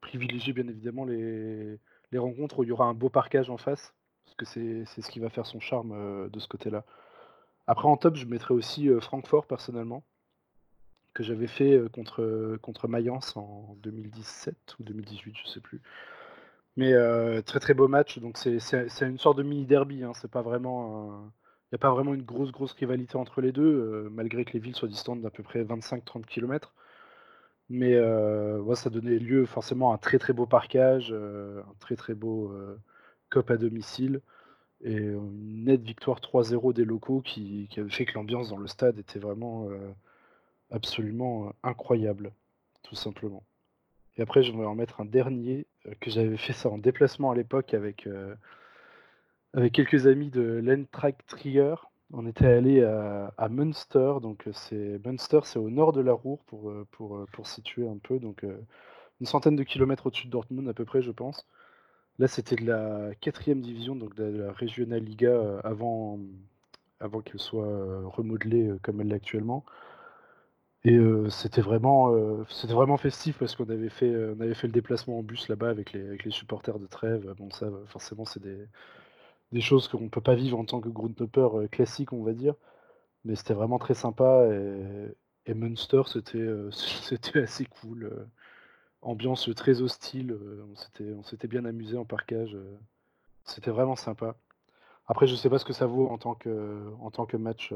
Privilégier 0.00 0.52
bien 0.52 0.66
évidemment 0.68 1.04
les, 1.04 1.78
les 2.10 2.18
rencontres 2.18 2.58
où 2.58 2.64
il 2.64 2.68
y 2.68 2.72
aura 2.72 2.86
un 2.86 2.94
beau 2.94 3.08
parquage 3.08 3.50
en 3.50 3.56
face. 3.56 3.94
Parce 4.24 4.36
que 4.36 4.44
c'est 4.44 5.00
ce 5.00 5.10
qui 5.10 5.20
va 5.20 5.30
faire 5.30 5.46
son 5.46 5.60
charme 5.60 5.92
euh, 5.92 6.28
de 6.28 6.38
ce 6.38 6.48
côté-là. 6.48 6.84
Après 7.66 7.88
en 7.88 7.96
top, 7.96 8.16
je 8.16 8.26
mettrais 8.26 8.54
aussi 8.54 8.88
euh, 8.88 9.00
Francfort 9.00 9.46
personnellement. 9.46 10.04
Que 11.14 11.22
j'avais 11.22 11.46
fait 11.46 11.80
contre, 11.92 12.56
contre 12.62 12.88
Mayence 12.88 13.36
en 13.36 13.76
2017 13.82 14.76
ou 14.78 14.82
2018, 14.82 15.36
je 15.44 15.50
sais 15.50 15.60
plus. 15.60 15.80
Mais 16.76 16.92
très 17.42 17.60
très 17.60 17.74
beau 17.74 17.86
match, 17.86 18.18
donc 18.18 18.38
c'est 18.38 18.58
une 19.02 19.18
sorte 19.18 19.36
de 19.36 19.42
mini 19.42 19.66
derby, 19.66 20.04
hein, 20.04 20.12
c'est 20.14 20.30
pas 20.30 20.42
vraiment 20.42 21.30
il 21.66 21.74
n'y 21.74 21.76
a 21.76 21.78
pas 21.78 21.90
vraiment 21.90 22.14
une 22.14 22.22
grosse 22.22 22.52
grosse 22.52 22.72
rivalité 22.72 23.16
entre 23.16 23.40
les 23.40 23.52
deux, 23.52 24.08
malgré 24.10 24.44
que 24.44 24.52
les 24.52 24.58
villes 24.58 24.76
soient 24.76 24.88
distantes 24.88 25.20
d'à 25.22 25.30
peu 25.30 25.42
près 25.42 25.64
25-30 25.64 26.24
km. 26.24 26.74
Mais 27.68 27.94
ça 28.74 28.90
donnait 28.90 29.18
lieu 29.18 29.46
forcément 29.46 29.92
à 29.92 29.94
un 29.94 29.98
très 29.98 30.18
très 30.18 30.32
beau 30.32 30.46
parquage, 30.46 31.12
un 31.12 31.74
très 31.78 31.96
très 31.96 32.14
beau 32.14 32.52
cop 33.30 33.50
à 33.50 33.56
domicile 33.56 34.20
et 34.82 34.96
une 34.96 35.64
nette 35.64 35.82
victoire 35.82 36.20
3-0 36.20 36.72
des 36.72 36.84
locaux 36.84 37.20
qui, 37.20 37.68
qui 37.70 37.80
avait 37.80 37.90
fait 37.90 38.04
que 38.04 38.14
l'ambiance 38.14 38.50
dans 38.50 38.56
le 38.56 38.66
stade 38.66 38.98
était 38.98 39.18
vraiment 39.18 39.68
absolument 40.72 41.52
incroyable, 41.62 42.32
tout 42.82 42.94
simplement. 42.94 43.44
Et 44.16 44.22
après, 44.22 44.42
je 44.42 44.52
vais 44.52 44.64
en 44.64 44.74
mettre 44.74 45.00
un 45.00 45.04
dernier 45.04 45.66
que 46.00 46.10
j'avais 46.10 46.36
fait 46.36 46.52
ça 46.52 46.68
en 46.68 46.78
déplacement 46.78 47.30
à 47.30 47.34
l'époque 47.34 47.74
avec, 47.74 48.08
avec 49.54 49.72
quelques 49.72 50.06
amis 50.06 50.30
de 50.30 50.60
l'Entrack 50.62 51.24
Trier. 51.26 51.74
On 52.12 52.26
était 52.26 52.46
allé 52.46 52.82
à, 52.82 53.48
Münster, 53.48 54.14
donc 54.20 54.46
c'est 54.52 55.00
Münster, 55.04 55.40
c'est 55.44 55.58
au 55.58 55.70
nord 55.70 55.92
de 55.92 56.02
la 56.02 56.12
Ruhr 56.12 56.38
pour, 56.46 56.70
pour, 56.90 57.24
pour 57.32 57.46
situer 57.46 57.88
un 57.88 57.96
peu, 57.96 58.18
donc 58.18 58.44
une 59.20 59.26
centaine 59.26 59.56
de 59.56 59.62
kilomètres 59.62 60.08
au-dessus 60.08 60.26
de 60.26 60.32
Dortmund 60.32 60.68
à 60.68 60.74
peu 60.74 60.84
près, 60.84 61.00
je 61.00 61.10
pense. 61.10 61.46
Là, 62.18 62.28
c'était 62.28 62.56
de 62.56 62.66
la 62.66 63.14
quatrième 63.20 63.60
division, 63.60 63.96
donc 63.96 64.14
de 64.14 64.24
la 64.24 64.52
Regional 64.52 65.02
Liga 65.02 65.60
avant, 65.64 66.18
avant 67.00 67.20
qu'elle 67.20 67.40
soit 67.40 68.02
remodelée 68.04 68.72
comme 68.82 69.00
elle 69.00 69.08
l'est 69.08 69.14
actuellement. 69.14 69.64
Et 70.84 70.98
c'était 71.30 71.60
vraiment, 71.60 72.10
vraiment 72.64 72.96
festif 72.96 73.38
parce 73.38 73.54
qu'on 73.54 73.68
avait 73.70 73.88
fait, 73.88 74.12
avait 74.14 74.54
fait 74.54 74.66
le 74.66 74.72
déplacement 74.72 75.18
en 75.18 75.22
bus 75.22 75.48
là-bas 75.48 75.70
avec 75.70 75.92
les 75.92 76.06
avec 76.08 76.24
les 76.24 76.32
supporters 76.32 76.78
de 76.80 76.86
Trèves. 76.86 77.32
Bon 77.36 77.50
ça, 77.50 77.68
forcément, 77.86 78.24
c'est 78.24 78.42
des 78.42 78.66
des 79.52 79.60
choses 79.60 79.88
qu'on 79.88 80.08
peut 80.08 80.20
pas 80.20 80.34
vivre 80.34 80.58
en 80.58 80.64
tant 80.64 80.80
que 80.80 80.88
groundhopper, 80.88 81.68
classique, 81.70 82.12
on 82.12 82.24
va 82.24 82.32
dire. 82.32 82.54
Mais 83.24 83.36
c'était 83.36 83.54
vraiment 83.54 83.78
très 83.78 83.94
sympa 83.94 84.48
et 85.46 85.54
Munster, 85.54 86.02
c'était, 86.06 87.42
assez 87.42 87.66
cool, 87.66 88.28
ambiance 89.02 89.50
très 89.56 89.82
hostile, 89.82 90.36
on 90.72 90.76
s'était 90.76 91.12
on 91.14 91.22
s'était 91.24 91.48
bien 91.48 91.64
amusé 91.64 91.96
en 91.98 92.04
parkage, 92.04 92.56
c'était 93.44 93.70
vraiment 93.70 93.96
sympa. 93.96 94.36
Après, 95.06 95.26
je 95.26 95.36
sais 95.36 95.50
pas 95.50 95.58
ce 95.58 95.64
que 95.64 95.72
ça 95.74 95.86
vaut 95.86 96.08
en 96.08 96.18
tant 96.18 96.34
que 96.34 96.92
en 97.00 97.10
tant 97.10 97.26
que 97.26 97.36
match, 97.36 97.72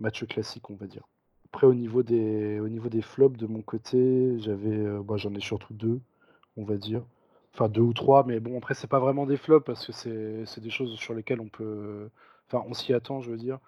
match 0.00 0.24
classique, 0.26 0.70
on 0.70 0.76
va 0.76 0.86
dire. 0.86 1.04
Après, 1.54 1.68
au 1.68 1.74
niveau 1.74 2.02
des, 2.02 2.58
au 2.58 2.68
niveau 2.68 2.88
des 2.88 3.00
flops, 3.00 3.38
de 3.38 3.46
mon 3.46 3.62
côté, 3.62 4.40
j'avais, 4.40 4.76
euh, 4.76 5.04
bah, 5.04 5.16
j'en 5.16 5.32
ai 5.34 5.40
surtout 5.40 5.72
deux, 5.72 6.00
on 6.56 6.64
va 6.64 6.76
dire. 6.76 7.04
Enfin, 7.52 7.68
deux 7.68 7.80
ou 7.80 7.92
trois, 7.92 8.24
mais 8.26 8.40
bon, 8.40 8.58
après, 8.58 8.74
c'est 8.74 8.88
pas 8.88 8.98
vraiment 8.98 9.24
des 9.24 9.36
flops 9.36 9.64
parce 9.64 9.86
que 9.86 9.92
c'est, 9.92 10.60
des 10.60 10.70
choses 10.70 10.96
sur 10.98 11.14
lesquelles 11.14 11.40
on 11.40 11.48
peut. 11.48 12.10
Enfin, 12.48 12.64
on 12.68 12.74
s'y 12.74 12.92
attend, 12.92 13.20
je 13.20 13.30
veux 13.30 13.36
dire. 13.36 13.60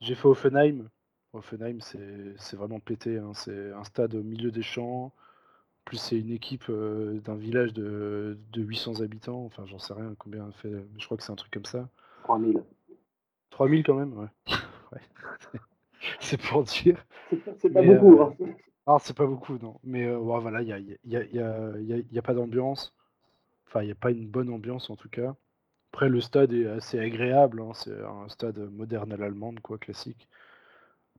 J'ai 0.00 0.14
fait 0.14 0.28
Offenheim. 0.28 0.88
Offenheim, 1.32 1.80
c'est, 1.80 2.54
vraiment 2.56 2.78
pété. 2.78 3.18
Hein. 3.18 3.32
C'est 3.34 3.72
un 3.72 3.82
stade 3.82 4.14
au 4.14 4.22
milieu 4.22 4.52
des 4.52 4.62
champs. 4.62 5.12
plus, 5.84 5.96
c'est 5.96 6.20
une 6.20 6.30
équipe 6.30 6.66
euh, 6.70 7.18
d'un 7.24 7.34
village 7.34 7.72
de, 7.72 8.38
de 8.52 8.62
800 8.62 9.00
habitants. 9.00 9.44
Enfin, 9.46 9.66
j'en 9.66 9.80
sais 9.80 9.94
rien 9.94 10.14
combien 10.16 10.48
fait. 10.52 10.72
Je 10.96 11.04
crois 11.06 11.16
que 11.16 11.24
c'est 11.24 11.32
un 11.32 11.36
truc 11.36 11.52
comme 11.52 11.64
ça. 11.64 11.88
3000. 12.22 12.62
3000 13.50 13.82
quand 13.82 13.94
même, 13.94 14.16
ouais. 14.16 14.28
ouais. 14.92 15.60
c'est 16.20 16.40
pour 16.40 16.64
dire. 16.64 17.04
C'est 17.58 17.70
pas, 17.70 17.82
beaucoup. 17.82 18.20
Euh, 18.20 18.24
hein. 18.24 18.54
Non, 18.86 18.98
c'est 18.98 19.16
pas 19.16 19.26
beaucoup, 19.26 19.58
non. 19.58 19.78
Mais 19.84 20.06
euh, 20.06 20.16
voilà, 20.16 20.62
il 20.62 20.66
n'y 20.66 20.72
a, 20.72 20.78
y 20.78 21.16
a, 21.16 21.24
y 21.24 21.38
a, 21.38 21.98
y 22.10 22.18
a, 22.18 22.22
pas 22.22 22.34
d'ambiance. 22.34 22.94
Enfin, 23.66 23.82
il 23.82 23.86
n'y 23.86 23.92
a 23.92 23.96
pas 23.96 24.10
une 24.10 24.26
bonne 24.26 24.50
ambiance 24.50 24.90
en 24.90 24.96
tout 24.96 25.08
cas. 25.08 25.34
Après, 25.92 26.08
le 26.08 26.20
stade 26.20 26.52
est 26.52 26.66
assez 26.66 26.98
agréable. 26.98 27.60
Hein. 27.60 27.72
C'est 27.74 27.98
un 28.02 28.28
stade 28.28 28.58
moderne 28.58 29.12
à 29.12 29.16
l'allemande, 29.16 29.60
quoi, 29.60 29.78
classique. 29.78 30.28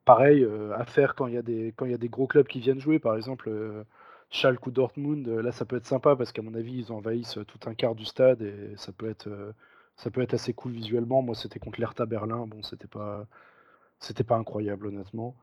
Pareil, 0.06 0.44
euh, 0.44 0.76
à 0.78 0.86
faire 0.86 1.16
quand 1.16 1.28
il 1.28 1.36
y, 1.36 1.38
a 1.38 1.42
des, 1.42 1.74
quand 1.76 1.86
y 1.86 1.94
a 1.94 1.98
des 1.98 2.10
gros 2.10 2.28
clubs 2.28 2.48
qui 2.48 2.60
viennent 2.60 2.80
jouer. 2.80 3.00
Par 3.00 3.16
exemple, 3.16 3.50
Schalke 4.30 4.68
ou 4.68 4.72
Dortmund, 4.72 5.28
là, 5.28 5.52
ça 5.52 5.66
peut 5.66 5.78
être 5.78 5.86
sympa 5.86 6.16
parce 6.16 6.32
qu'à 6.32 6.42
mon 6.42 6.54
avis, 6.56 6.80
ils 6.80 6.92
envahissent 6.92 7.40
tout 7.48 7.70
un 7.70 7.74
quart 7.74 7.96
du 7.96 8.06
stade 8.06 8.42
et 8.42 8.74
ça 8.76 8.92
peut 8.92 9.10
être, 9.10 9.30
ça 9.96 10.12
peut 10.12 10.22
être 10.22 10.34
assez 10.34 10.54
cool 10.54 10.74
visuellement. 10.74 11.22
Moi, 11.22 11.36
c'était 11.36 11.60
contre 11.60 11.80
l'Hertha 11.80 12.06
Berlin. 12.06 12.46
Bon, 12.48 12.62
c'était 12.64 12.88
pas 12.88 13.26
c'était 14.04 14.24
pas 14.24 14.38
incroyable, 14.38 14.88
honnêtement. 14.88 15.36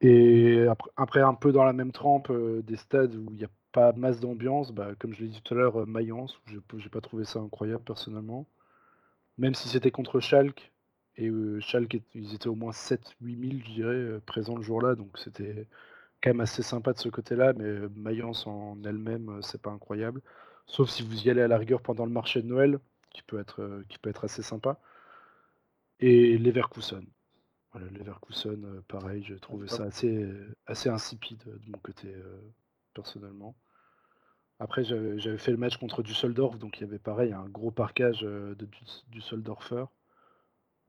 Et 0.00 0.66
après, 0.96 1.20
un 1.22 1.34
peu 1.34 1.52
dans 1.52 1.64
la 1.64 1.72
même 1.72 1.92
trempe, 1.92 2.30
euh, 2.30 2.62
des 2.62 2.76
stades 2.76 3.14
où 3.16 3.26
il 3.30 3.36
n'y 3.36 3.44
a 3.44 3.50
pas 3.72 3.92
masse 3.92 4.20
d'ambiance, 4.20 4.72
bah, 4.72 4.94
comme 4.98 5.12
je 5.14 5.22
l'ai 5.22 5.28
dit 5.28 5.42
tout 5.42 5.54
à 5.54 5.56
l'heure, 5.56 5.80
euh, 5.80 5.86
Mayence, 5.86 6.38
où 6.38 6.78
j'ai 6.78 6.88
pas 6.90 7.00
trouvé 7.00 7.24
ça 7.24 7.40
incroyable 7.40 7.82
personnellement. 7.84 8.46
Même 9.38 9.54
si 9.54 9.68
c'était 9.68 9.90
contre 9.90 10.20
Schalke, 10.20 10.72
et 11.16 11.28
euh, 11.28 11.60
Schalke, 11.60 12.02
ils 12.14 12.34
étaient 12.34 12.48
au 12.48 12.54
moins 12.54 12.72
7-8 12.72 13.40
000, 13.50 13.60
je 13.66 13.72
dirais, 13.72 14.20
présents 14.26 14.56
le 14.56 14.62
jour-là, 14.62 14.94
donc 14.94 15.18
c'était 15.18 15.66
quand 16.22 16.30
même 16.30 16.40
assez 16.40 16.62
sympa 16.62 16.92
de 16.92 16.98
ce 16.98 17.08
côté-là, 17.08 17.52
mais 17.54 17.88
Mayence 17.96 18.46
en 18.46 18.78
elle-même, 18.84 19.40
c'est 19.42 19.62
pas 19.62 19.70
incroyable. 19.70 20.22
Sauf 20.66 20.90
si 20.90 21.02
vous 21.04 21.22
y 21.26 21.30
allez 21.30 21.42
à 21.42 21.48
la 21.48 21.58
rigueur 21.58 21.82
pendant 21.82 22.06
le 22.06 22.12
marché 22.12 22.42
de 22.42 22.48
Noël, 22.48 22.78
qui 23.10 23.22
peut 23.22 23.40
être, 23.40 23.82
qui 23.88 23.98
peut 23.98 24.10
être 24.10 24.24
assez 24.24 24.42
sympa. 24.42 24.80
Et 26.00 26.38
Leverkusen. 26.38 27.06
Voilà, 27.72 27.86
Leverkusen, 27.90 28.64
euh, 28.64 28.80
pareil, 28.88 29.22
j'ai 29.22 29.38
trouvé 29.38 29.68
ça 29.68 29.84
assez, 29.84 30.26
assez 30.66 30.88
insipide 30.88 31.42
euh, 31.46 31.58
de 31.58 31.70
mon 31.70 31.78
côté, 31.78 32.08
euh, 32.08 32.40
personnellement. 32.94 33.54
Après, 34.58 34.82
j'avais 34.82 35.38
fait 35.38 35.52
le 35.52 35.56
match 35.56 35.76
contre 35.76 36.02
Düsseldorf, 36.02 36.58
donc 36.58 36.78
il 36.78 36.80
y 36.80 36.84
avait 36.84 36.98
pareil 36.98 37.32
un 37.32 37.46
gros 37.46 37.70
parquage 37.70 38.22
de 38.22 38.68
Düsseldorfer. 39.08 39.84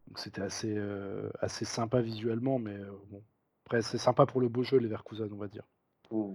Donc 0.07 0.17
c'était 0.17 0.41
assez, 0.41 0.73
euh, 0.75 1.29
assez 1.39 1.65
sympa 1.65 2.01
visuellement, 2.01 2.57
mais 2.57 2.73
euh, 2.73 2.91
bon. 3.11 3.21
Après, 3.67 3.83
c'est 3.83 3.99
sympa 3.99 4.25
pour 4.25 4.41
le 4.41 4.49
beau 4.49 4.63
jeu, 4.63 4.77
les 4.79 4.87
Verkusen, 4.87 5.29
on 5.31 5.37
va 5.37 5.47
dire. 5.47 5.67
Mmh. 6.09 6.33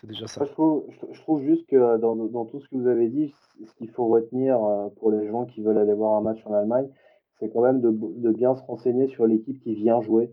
C'est 0.00 0.06
déjà 0.06 0.28
ça. 0.28 0.40
Moi, 0.40 0.46
je, 0.46 0.52
trouve, 0.52 0.84
je, 0.90 1.12
je 1.12 1.20
trouve 1.22 1.42
juste 1.42 1.66
que 1.66 1.98
dans, 1.98 2.14
dans 2.14 2.44
tout 2.44 2.60
ce 2.60 2.68
que 2.68 2.76
vous 2.76 2.86
avez 2.86 3.08
dit, 3.08 3.34
ce 3.66 3.74
qu'il 3.74 3.90
faut 3.90 4.06
retenir 4.06 4.56
pour 5.00 5.10
les 5.10 5.26
gens 5.26 5.46
qui 5.46 5.60
veulent 5.60 5.78
aller 5.78 5.94
voir 5.94 6.14
un 6.14 6.20
match 6.20 6.40
en 6.46 6.54
Allemagne, 6.54 6.88
c'est 7.44 7.50
quand 7.52 7.60
même 7.60 7.82
de, 7.82 7.90
de 7.90 8.30
bien 8.32 8.56
se 8.56 8.62
renseigner 8.62 9.06
sur 9.08 9.26
l'équipe 9.26 9.60
qui 9.60 9.74
vient 9.74 10.00
jouer. 10.00 10.32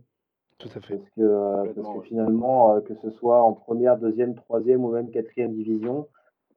Tout 0.59 0.69
à 0.73 0.79
fait. 0.79 0.95
Parce 0.95 1.09
que, 1.09 1.21
euh, 1.21 1.73
parce 1.75 1.87
que 1.87 1.97
ouais. 1.97 2.05
finalement, 2.05 2.75
euh, 2.75 2.79
que 2.79 2.95
ce 2.95 3.09
soit 3.09 3.43
en 3.43 3.51
première, 3.51 3.97
deuxième, 3.97 4.33
troisième 4.35 4.85
ou 4.85 4.91
même 4.91 5.09
quatrième 5.09 5.53
division, 5.53 6.07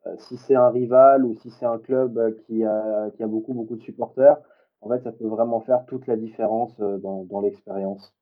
euh, 0.06 0.14
si 0.18 0.36
c'est 0.36 0.54
un 0.54 0.68
rival 0.68 1.24
ou 1.24 1.34
si 1.34 1.50
c'est 1.50 1.66
un 1.66 1.78
club 1.78 2.18
euh, 2.18 2.30
qui 2.46 2.62
a, 2.64 3.10
qui 3.16 3.22
a 3.24 3.26
beaucoup, 3.26 3.52
beaucoup 3.52 3.74
de 3.74 3.82
supporters, 3.82 4.38
en 4.80 4.90
fait, 4.90 5.02
ça 5.02 5.10
peut 5.10 5.26
vraiment 5.26 5.60
faire 5.60 5.86
toute 5.86 6.06
la 6.06 6.16
différence 6.16 6.78
euh, 6.80 6.98
dans, 6.98 7.24
dans 7.24 7.40
l'expérience. 7.40 8.14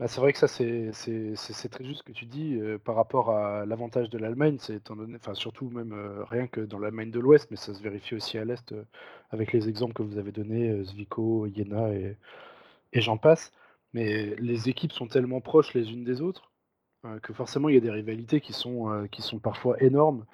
Bah, 0.00 0.08
c'est 0.08 0.20
vrai 0.22 0.32
que 0.32 0.38
ça, 0.38 0.48
c'est 0.48 1.68
très 1.70 1.84
juste 1.84 1.98
ce 1.98 2.02
que 2.02 2.12
tu 2.12 2.24
dis 2.24 2.58
par 2.84 2.94
rapport 2.94 3.30
à 3.30 3.66
l'avantage 3.66 4.08
de 4.08 4.16
l'Allemagne, 4.16 4.56
enfin 5.14 5.34
surtout 5.34 5.68
même 5.68 5.94
rien 6.30 6.46
que 6.46 6.62
dans 6.62 6.78
l'Allemagne 6.78 7.10
de 7.10 7.20
l'Ouest, 7.20 7.50
mais 7.50 7.58
ça 7.58 7.74
se 7.74 7.82
vérifie 7.82 8.14
aussi 8.14 8.38
à 8.38 8.46
l'Est 8.46 8.74
avec 9.30 9.52
les 9.52 9.68
exemples 9.68 9.92
que 9.92 10.02
vous 10.02 10.18
avez 10.18 10.32
donnés, 10.32 10.70
euh, 10.70 10.84
Zwickau, 10.84 11.48
Jena 11.54 11.92
et, 11.92 12.16
j'en 12.94 13.18
passe. 13.18 13.52
Mais 13.92 14.34
les 14.36 14.68
équipes 14.70 14.92
sont 14.92 15.06
tellement 15.06 15.40
proches 15.42 15.74
les 15.74 15.92
unes 15.92 16.04
des 16.04 16.22
autres 16.22 16.50
que 17.22 17.32
forcément 17.34 17.68
il 17.68 17.74
y 17.74 17.78
a 17.78 17.80
des 17.80 17.90
rivalités 17.90 18.40
qui 18.40 18.52
sont, 18.52 19.08
parfois 19.42 19.82
énormes. 19.82 20.24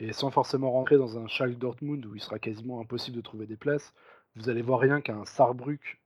Et 0.00 0.12
sans 0.12 0.30
forcément 0.30 0.70
rentrer 0.70 0.96
dans 0.96 1.18
un 1.18 1.26
Schalke 1.26 1.58
Dortmund 1.58 2.06
où 2.06 2.14
il 2.14 2.20
sera 2.20 2.38
quasiment 2.38 2.80
impossible 2.80 3.16
de 3.16 3.22
trouver 3.22 3.46
des 3.46 3.56
places, 3.56 3.94
vous 4.36 4.48
allez 4.48 4.62
voir 4.62 4.80
rien 4.80 5.00
qu'un 5.00 5.24
Saarbrück 5.24 6.00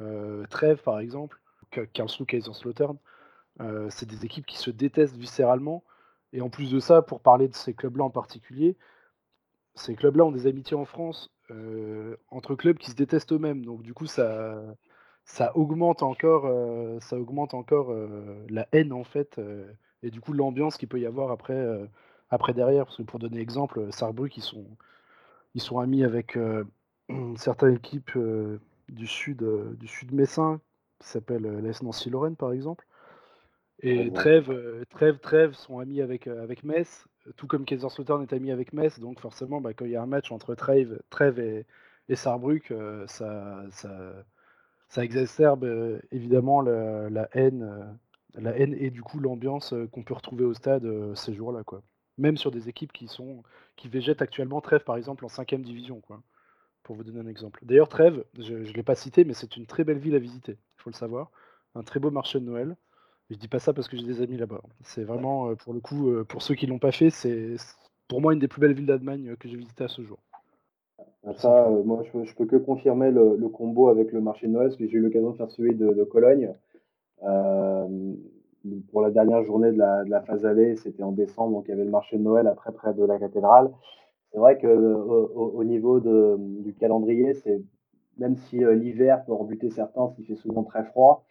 euh, 0.00 0.46
Trèves 0.48 0.82
par 0.82 1.00
exemple, 1.00 1.40
Karlsruhe 1.92 2.26
Kaiserslautern, 2.26 2.98
euh, 3.60 3.88
c'est 3.90 4.06
des 4.06 4.24
équipes 4.24 4.46
qui 4.46 4.58
se 4.58 4.70
détestent 4.70 5.16
viscéralement. 5.16 5.84
Et 6.32 6.40
en 6.40 6.50
plus 6.50 6.70
de 6.70 6.80
ça, 6.80 7.02
pour 7.02 7.20
parler 7.20 7.48
de 7.48 7.54
ces 7.54 7.74
clubs-là 7.74 8.04
en 8.04 8.10
particulier, 8.10 8.76
ces 9.74 9.94
clubs-là 9.94 10.24
ont 10.24 10.32
des 10.32 10.46
amitiés 10.46 10.76
en 10.76 10.84
France 10.84 11.30
euh, 11.50 12.16
entre 12.30 12.54
clubs 12.54 12.78
qui 12.78 12.90
se 12.90 12.96
détestent 12.96 13.32
eux-mêmes. 13.32 13.64
Donc 13.64 13.82
du 13.82 13.94
coup, 13.94 14.06
ça, 14.06 14.76
augmente 15.54 16.02
encore, 16.02 16.46
euh, 16.46 16.98
ça 17.00 17.18
augmente 17.18 17.54
encore 17.54 17.92
euh, 17.92 18.44
la 18.48 18.66
haine 18.72 18.92
en 18.92 19.04
fait, 19.04 19.38
euh, 19.38 19.70
et 20.02 20.10
du 20.10 20.20
coup 20.20 20.32
l'ambiance 20.32 20.76
qu'il 20.76 20.88
peut 20.88 21.00
y 21.00 21.06
avoir 21.06 21.30
après, 21.30 21.54
euh, 21.54 21.86
après 22.30 22.52
derrière. 22.54 22.86
Parce 22.86 22.96
que 22.96 23.02
pour 23.02 23.18
donner 23.18 23.40
exemple, 23.40 23.80
euh, 23.80 23.90
Saarbrück, 23.90 24.36
ils 24.36 24.42
sont, 24.42 24.66
sont 25.56 25.78
amis 25.78 26.04
avec 26.04 26.36
euh, 26.36 26.64
certaines 27.36 27.74
équipes 27.76 28.16
euh, 28.16 28.60
du 28.88 29.06
sud, 29.06 29.42
euh, 29.42 29.74
du 29.78 29.86
sud 29.88 30.12
messin, 30.12 30.60
qui 30.98 31.08
s'appelle 31.08 31.42
l'AS 31.42 31.82
Nancy-Lorraine 31.82 32.36
par 32.36 32.52
exemple. 32.52 32.86
Par 33.82 33.90
Et. 33.90 34.12
Trèves, 34.12 34.84
Trèves, 34.90 35.18
Trèves 35.18 35.54
sont 35.54 35.78
amis 35.78 36.00
avec, 36.00 36.26
avec 36.26 36.64
Metz, 36.64 37.06
tout 37.36 37.46
comme 37.46 37.64
Kaiserslautern 37.64 38.22
est 38.22 38.32
ami 38.32 38.50
avec 38.50 38.72
Metz. 38.72 38.98
Donc 39.00 39.20
forcément, 39.20 39.60
bah, 39.60 39.74
quand 39.74 39.84
il 39.84 39.90
y 39.90 39.96
a 39.96 40.02
un 40.02 40.06
match 40.06 40.32
entre 40.32 40.54
Trèves, 40.54 40.98
Trèves 41.10 41.38
et, 41.38 41.66
et 42.08 42.16
Saarbrück, 42.16 42.70
euh, 42.70 43.06
ça, 43.06 43.64
ça, 43.70 44.12
ça 44.88 45.04
exacerbe 45.04 45.64
euh, 45.64 46.00
évidemment 46.12 46.60
la, 46.60 47.10
la 47.10 47.28
haine, 47.32 47.62
euh, 47.62 48.40
la 48.40 48.56
haine 48.56 48.74
et 48.78 48.90
du 48.90 49.02
coup 49.02 49.18
l'ambiance 49.18 49.74
qu'on 49.92 50.02
peut 50.02 50.14
retrouver 50.14 50.44
au 50.44 50.54
stade 50.54 50.86
ces 51.14 51.34
jours-là, 51.34 51.64
quoi. 51.64 51.82
Même 52.18 52.36
sur 52.36 52.50
des 52.50 52.68
équipes 52.68 52.92
qui 52.92 53.08
sont 53.08 53.42
qui 53.76 53.88
végètent 53.88 54.22
actuellement 54.22 54.60
Trèves 54.60 54.84
par 54.84 54.96
exemple 54.96 55.24
en 55.24 55.28
5 55.28 55.54
division, 55.56 56.00
quoi. 56.00 56.22
Pour 56.86 56.94
vous 56.94 57.02
donner 57.02 57.18
un 57.18 57.26
exemple. 57.26 57.58
D'ailleurs, 57.64 57.88
Trèves, 57.88 58.22
je 58.38 58.54
ne 58.54 58.72
l'ai 58.72 58.84
pas 58.84 58.94
cité, 58.94 59.24
mais 59.24 59.34
c'est 59.34 59.56
une 59.56 59.66
très 59.66 59.82
belle 59.82 59.98
ville 59.98 60.14
à 60.14 60.20
visiter, 60.20 60.52
il 60.52 60.82
faut 60.82 60.88
le 60.90 60.94
savoir. 60.94 61.32
Un 61.74 61.82
très 61.82 61.98
beau 61.98 62.12
marché 62.12 62.38
de 62.38 62.44
Noël. 62.44 62.76
Je 63.28 63.34
dis 63.34 63.48
pas 63.48 63.58
ça 63.58 63.72
parce 63.72 63.88
que 63.88 63.96
j'ai 63.96 64.06
des 64.06 64.22
amis 64.22 64.36
là-bas. 64.36 64.60
C'est 64.84 65.02
vraiment, 65.02 65.48
euh, 65.50 65.56
pour 65.56 65.74
le 65.74 65.80
coup, 65.80 66.10
euh, 66.10 66.22
pour 66.22 66.42
ceux 66.42 66.54
qui 66.54 66.68
l'ont 66.68 66.78
pas 66.78 66.92
fait, 66.92 67.10
c'est 67.10 67.56
pour 68.06 68.20
moi 68.20 68.34
une 68.34 68.38
des 68.38 68.46
plus 68.46 68.60
belles 68.60 68.72
villes 68.72 68.86
d'Allemagne 68.86 69.30
euh, 69.30 69.34
que 69.36 69.48
j'ai 69.48 69.56
visitées 69.56 69.82
à 69.82 69.88
ce 69.88 70.02
jour. 70.02 70.20
Ah, 71.26 71.34
Ça, 71.34 71.66
euh, 71.66 71.82
moi, 71.82 72.04
je, 72.04 72.10
peux- 72.12 72.24
je 72.24 72.32
peux 72.36 72.46
que 72.46 72.54
confirmer 72.54 73.10
le, 73.10 73.36
le 73.36 73.48
combo 73.48 73.88
avec 73.88 74.12
le 74.12 74.20
marché 74.20 74.46
de 74.46 74.52
Noël, 74.52 74.68
parce 74.68 74.76
que 74.78 74.86
j'ai 74.86 74.98
eu 74.98 75.00
l'occasion 75.00 75.32
de 75.32 75.36
faire 75.36 75.50
celui 75.50 75.74
de, 75.74 75.88
de 75.92 76.04
Cologne. 76.04 76.54
Euh, 77.24 78.14
pour 78.92 79.02
la 79.02 79.10
dernière 79.10 79.42
journée 79.42 79.72
de 79.72 79.78
la, 79.78 80.04
de 80.04 80.10
la 80.10 80.20
phase 80.20 80.46
allée, 80.46 80.76
c'était 80.76 81.02
en 81.02 81.10
décembre, 81.10 81.50
donc 81.56 81.64
il 81.66 81.70
y 81.70 81.74
avait 81.74 81.84
le 81.84 81.90
marché 81.90 82.16
de 82.16 82.22
Noël 82.22 82.46
après 82.46 82.70
près 82.70 82.94
de 82.94 83.04
la 83.04 83.18
cathédrale. 83.18 83.72
C'est 84.36 84.40
vrai 84.40 84.58
que 84.58 84.66
euh, 84.66 84.94
au, 84.98 85.52
au 85.54 85.64
niveau 85.64 85.98
du 85.98 86.74
calendrier, 86.74 87.32
c'est 87.32 87.58
même 88.18 88.36
si 88.36 88.62
euh, 88.62 88.74
l'hiver 88.74 89.24
peut 89.24 89.32
rebuter 89.32 89.70
certains, 89.70 90.10
s'il 90.10 90.26
fait 90.26 90.34
souvent 90.34 90.62
très 90.62 90.84
froid, 90.84 91.24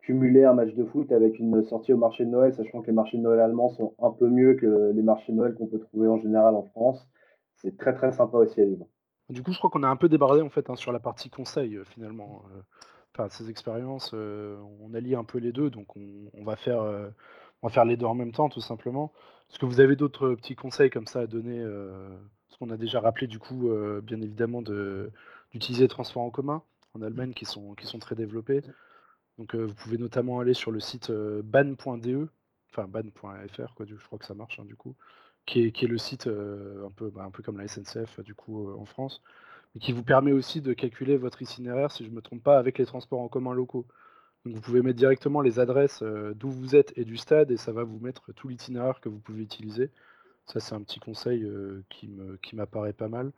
cumuler 0.00 0.42
un 0.42 0.54
match 0.54 0.74
de 0.74 0.84
foot 0.84 1.12
avec 1.12 1.38
une 1.38 1.62
sortie 1.62 1.92
au 1.92 1.96
marché 1.96 2.24
de 2.24 2.30
Noël, 2.30 2.52
sachant 2.54 2.80
que 2.80 2.88
les 2.88 2.92
marchés 2.92 3.18
de 3.18 3.22
Noël 3.22 3.38
allemands 3.38 3.68
sont 3.68 3.94
un 4.02 4.10
peu 4.10 4.28
mieux 4.28 4.54
que 4.54 4.90
les 4.96 5.02
marchés 5.02 5.30
de 5.30 5.36
Noël 5.36 5.54
qu'on 5.54 5.68
peut 5.68 5.78
trouver 5.78 6.08
en 6.08 6.18
général 6.18 6.56
en 6.56 6.64
France, 6.64 7.08
c'est 7.54 7.76
très 7.76 7.94
très 7.94 8.10
sympa 8.10 8.38
aussi 8.38 8.60
à 8.60 8.64
vivre. 8.64 8.88
Du 9.30 9.44
coup, 9.44 9.52
je 9.52 9.58
crois 9.58 9.70
qu'on 9.70 9.84
a 9.84 9.88
un 9.88 9.94
peu 9.94 10.08
débardé 10.08 10.40
en 10.40 10.50
fait 10.50 10.68
hein, 10.68 10.74
sur 10.74 10.90
la 10.90 10.98
partie 10.98 11.30
conseil 11.30 11.76
euh, 11.76 11.84
finalement. 11.84 12.42
Euh, 12.52 12.62
Enfin, 13.18 13.30
ces 13.30 13.48
expériences, 13.48 14.10
euh, 14.12 14.58
on 14.80 14.92
allie 14.92 15.14
un 15.14 15.24
peu 15.24 15.38
les 15.38 15.50
deux, 15.50 15.70
donc 15.70 15.96
on, 15.96 16.44
va 16.44 16.54
faire, 16.54 16.82
euh, 16.82 17.08
on 17.62 17.68
va 17.68 17.72
faire 17.72 17.84
les 17.84 17.96
deux 17.96 18.06
en 18.06 18.14
même 18.14 18.32
temps 18.32 18.48
tout 18.48 18.60
simplement. 18.60 19.12
Est-ce 19.50 19.58
que 19.58 19.66
vous 19.66 19.80
avez 19.80 19.96
d'autres 19.96 20.34
petits 20.34 20.56
conseils 20.56 20.90
comme 20.90 21.06
ça 21.06 21.20
à 21.20 21.26
donner 21.26 21.58
euh, 21.60 22.08
Parce 22.48 22.58
qu'on 22.58 22.70
a 22.70 22.76
déjà 22.76 23.00
rappelé 23.00 23.26
du 23.26 23.38
coup, 23.38 23.68
euh, 23.70 24.00
bien 24.00 24.20
évidemment, 24.20 24.62
de- 24.62 25.10
d'utiliser 25.52 25.84
les 25.84 25.88
transports 25.88 26.22
en 26.22 26.30
commun 26.30 26.62
en 26.94 27.02
Allemagne 27.02 27.32
qui 27.34 27.44
sont, 27.44 27.74
qui 27.74 27.86
sont 27.86 27.98
très 27.98 28.14
développés. 28.16 28.62
Donc 29.38 29.54
euh, 29.54 29.64
vous 29.64 29.74
pouvez 29.74 29.98
notamment 29.98 30.40
aller 30.40 30.54
sur 30.54 30.70
le 30.70 30.80
site 30.80 31.10
euh, 31.10 31.42
ban.de, 31.44 32.28
enfin 32.70 32.86
ban.fr, 32.88 33.74
quoi, 33.74 33.86
du- 33.86 33.98
je 33.98 34.04
crois 34.06 34.18
que 34.18 34.24
ça 34.24 34.34
marche 34.34 34.58
hein, 34.58 34.64
du 34.64 34.76
coup, 34.76 34.94
qui 35.46 35.62
est, 35.64 35.72
qui 35.72 35.84
est 35.84 35.88
le 35.88 35.98
site 35.98 36.26
euh, 36.26 36.86
un, 36.86 36.90
peu, 36.90 37.10
bah, 37.10 37.24
un 37.24 37.30
peu 37.30 37.42
comme 37.42 37.58
la 37.58 37.64
SNCF 37.64 38.20
du 38.20 38.34
coup 38.34 38.68
euh, 38.70 38.76
en 38.78 38.84
France, 38.86 39.22
mais 39.74 39.80
qui 39.80 39.92
vous 39.92 40.04
permet 40.04 40.32
aussi 40.32 40.60
de 40.62 40.72
calculer 40.74 41.16
votre 41.18 41.42
itinéraire, 41.42 41.92
si 41.92 42.04
je 42.04 42.10
ne 42.10 42.16
me 42.16 42.22
trompe 42.22 42.42
pas, 42.42 42.58
avec 42.58 42.78
les 42.78 42.86
transports 42.86 43.20
en 43.20 43.28
commun 43.28 43.54
locaux. 43.54 43.86
Vous 44.46 44.60
pouvez 44.60 44.80
mettre 44.82 44.98
directement 44.98 45.40
les 45.42 45.58
adresses 45.58 46.02
euh, 46.02 46.32
d'où 46.34 46.50
vous 46.50 46.76
êtes 46.76 46.92
et 46.96 47.04
du 47.04 47.16
stade, 47.16 47.50
et 47.50 47.56
ça 47.56 47.72
va 47.72 47.84
vous 47.84 47.98
mettre 47.98 48.32
tout 48.32 48.48
l'itinéraire 48.48 49.00
que 49.00 49.08
vous 49.08 49.18
pouvez 49.18 49.42
utiliser. 49.42 49.90
Ça 50.46 50.60
c'est 50.60 50.74
un 50.74 50.82
petit 50.82 51.00
conseil 51.00 51.44
euh, 51.44 51.82
qui 51.90 52.08
me- 52.08 52.36
qui 52.38 52.56
m'apparaît 52.56 52.92
pas 52.92 53.08
mal 53.08 53.32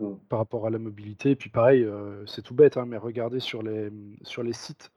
Mm. 0.00 0.14
par 0.28 0.38
rapport 0.40 0.66
à 0.66 0.70
la 0.70 0.78
mobilité. 0.78 1.30
Et 1.32 1.36
puis 1.36 1.50
pareil, 1.50 1.84
euh, 1.84 2.24
c'est 2.26 2.42
tout 2.42 2.54
bête, 2.54 2.76
hein, 2.76 2.86
mais 2.86 2.96
regardez 2.98 3.40
sur 3.40 3.62
les, 3.62 3.90
sur 4.22 4.42
les 4.44 4.52
sites 4.52 4.92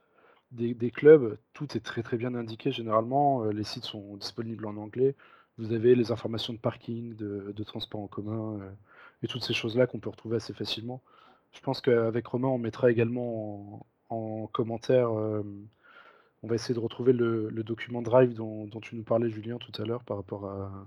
des, 0.52 0.74
des 0.74 0.90
clubs, 0.90 1.38
tout 1.54 1.76
est 1.76 1.80
très 1.80 2.02
très 2.02 2.16
bien 2.18 2.34
indiqué 2.34 2.70
généralement. 2.72 3.44
les 3.46 3.64
sites 3.64 3.84
sont 3.84 4.16
disponibles 4.16 4.66
en 4.66 4.76
anglais. 4.76 5.16
Vous 5.58 5.72
avez 5.72 5.94
les 5.94 6.12
informations 6.12 6.52
de 6.54 6.58
parking, 6.58 7.14
de, 7.16 7.52
de 7.56 7.64
transport 7.64 8.00
en 8.00 8.06
commun 8.08 8.58
euh, 8.60 8.70
et 9.22 9.28
toutes 9.28 9.42
ces 9.44 9.54
choses-là 9.54 9.86
qu'on 9.86 10.00
peut 10.00 10.10
retrouver 10.10 10.36
assez 10.36 10.52
facilement. 10.54 11.02
Je 11.52 11.60
pense 11.60 11.80
qu'avec 11.80 12.26
Romain, 12.26 12.48
on 12.48 12.58
mettra 12.58 12.90
également 12.90 13.76
en, 13.80 13.86
en 14.12 14.46
commentaire. 14.48 15.10
on 15.12 16.48
va 16.48 16.54
essayer 16.54 16.74
de 16.74 16.80
retrouver 16.80 17.12
le, 17.12 17.48
le 17.50 17.62
document 17.62 18.02
Drive 18.02 18.34
dont, 18.34 18.66
dont 18.66 18.80
tu 18.80 18.96
nous 18.96 19.04
parlais, 19.04 19.30
Julien, 19.30 19.58
tout 19.58 19.72
à 19.80 19.84
l'heure, 19.84 20.04
par 20.04 20.16
rapport 20.16 20.46
à 20.46 20.86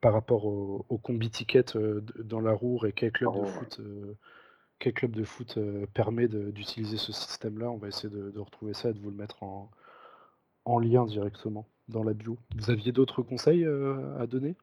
par 0.00 0.12
rapport 0.12 0.44
au, 0.46 0.86
au 0.88 0.98
combi 0.98 1.28
ticket 1.28 1.64
dans 2.22 2.40
la 2.40 2.52
Roure 2.52 2.86
et 2.86 2.92
quel 2.92 3.10
club 3.12 3.34
de 3.34 3.40
ouais. 3.40 3.46
foot 3.46 3.80
quel 4.78 4.92
club 4.92 5.10
de 5.10 5.24
foot 5.24 5.58
permet 5.92 6.28
d'utiliser 6.28 6.96
ce 6.98 7.12
système-là. 7.12 7.70
On 7.70 7.78
va 7.78 7.88
essayer 7.88 8.08
de, 8.08 8.30
de 8.30 8.38
retrouver 8.38 8.74
ça 8.74 8.90
et 8.90 8.92
de 8.92 9.00
vous 9.00 9.10
le 9.10 9.16
mettre 9.16 9.42
en, 9.42 9.70
en 10.64 10.78
lien 10.78 11.04
directement 11.04 11.66
dans 11.88 12.04
la 12.04 12.12
bio. 12.12 12.38
Vous 12.56 12.70
aviez 12.70 12.92
d'autres 12.92 13.22
conseils 13.22 13.64
euh, 13.64 14.16
à 14.20 14.26
donner? 14.26 14.54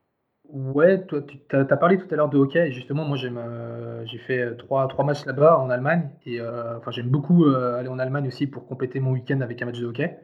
Ouais, 0.49 1.05
toi, 1.05 1.21
tu 1.21 1.55
as, 1.55 1.65
parlé 1.77 1.97
tout 1.97 2.07
à 2.11 2.15
l'heure 2.15 2.29
de 2.29 2.37
hockey. 2.37 2.67
Et 2.67 2.71
justement, 2.71 3.05
moi, 3.05 3.17
euh, 3.23 4.03
j'ai 4.05 4.17
fait 4.19 4.39
euh, 4.39 4.55
trois, 4.55 4.87
trois 4.87 5.03
matchs 5.03 5.25
là-bas 5.25 5.59
en 5.59 5.69
Allemagne. 5.69 6.09
Et 6.25 6.39
euh, 6.39 6.77
enfin, 6.77 6.91
j'aime 6.91 7.09
beaucoup 7.09 7.45
aller 7.45 7.89
en 7.89 7.99
Allemagne 7.99 8.27
aussi 8.27 8.47
pour 8.47 8.67
compléter 8.67 8.99
mon 8.99 9.11
week-end 9.11 9.41
avec 9.41 9.61
un 9.61 9.65
match 9.65 9.79
de 9.79 9.85
hockey. 9.85 10.19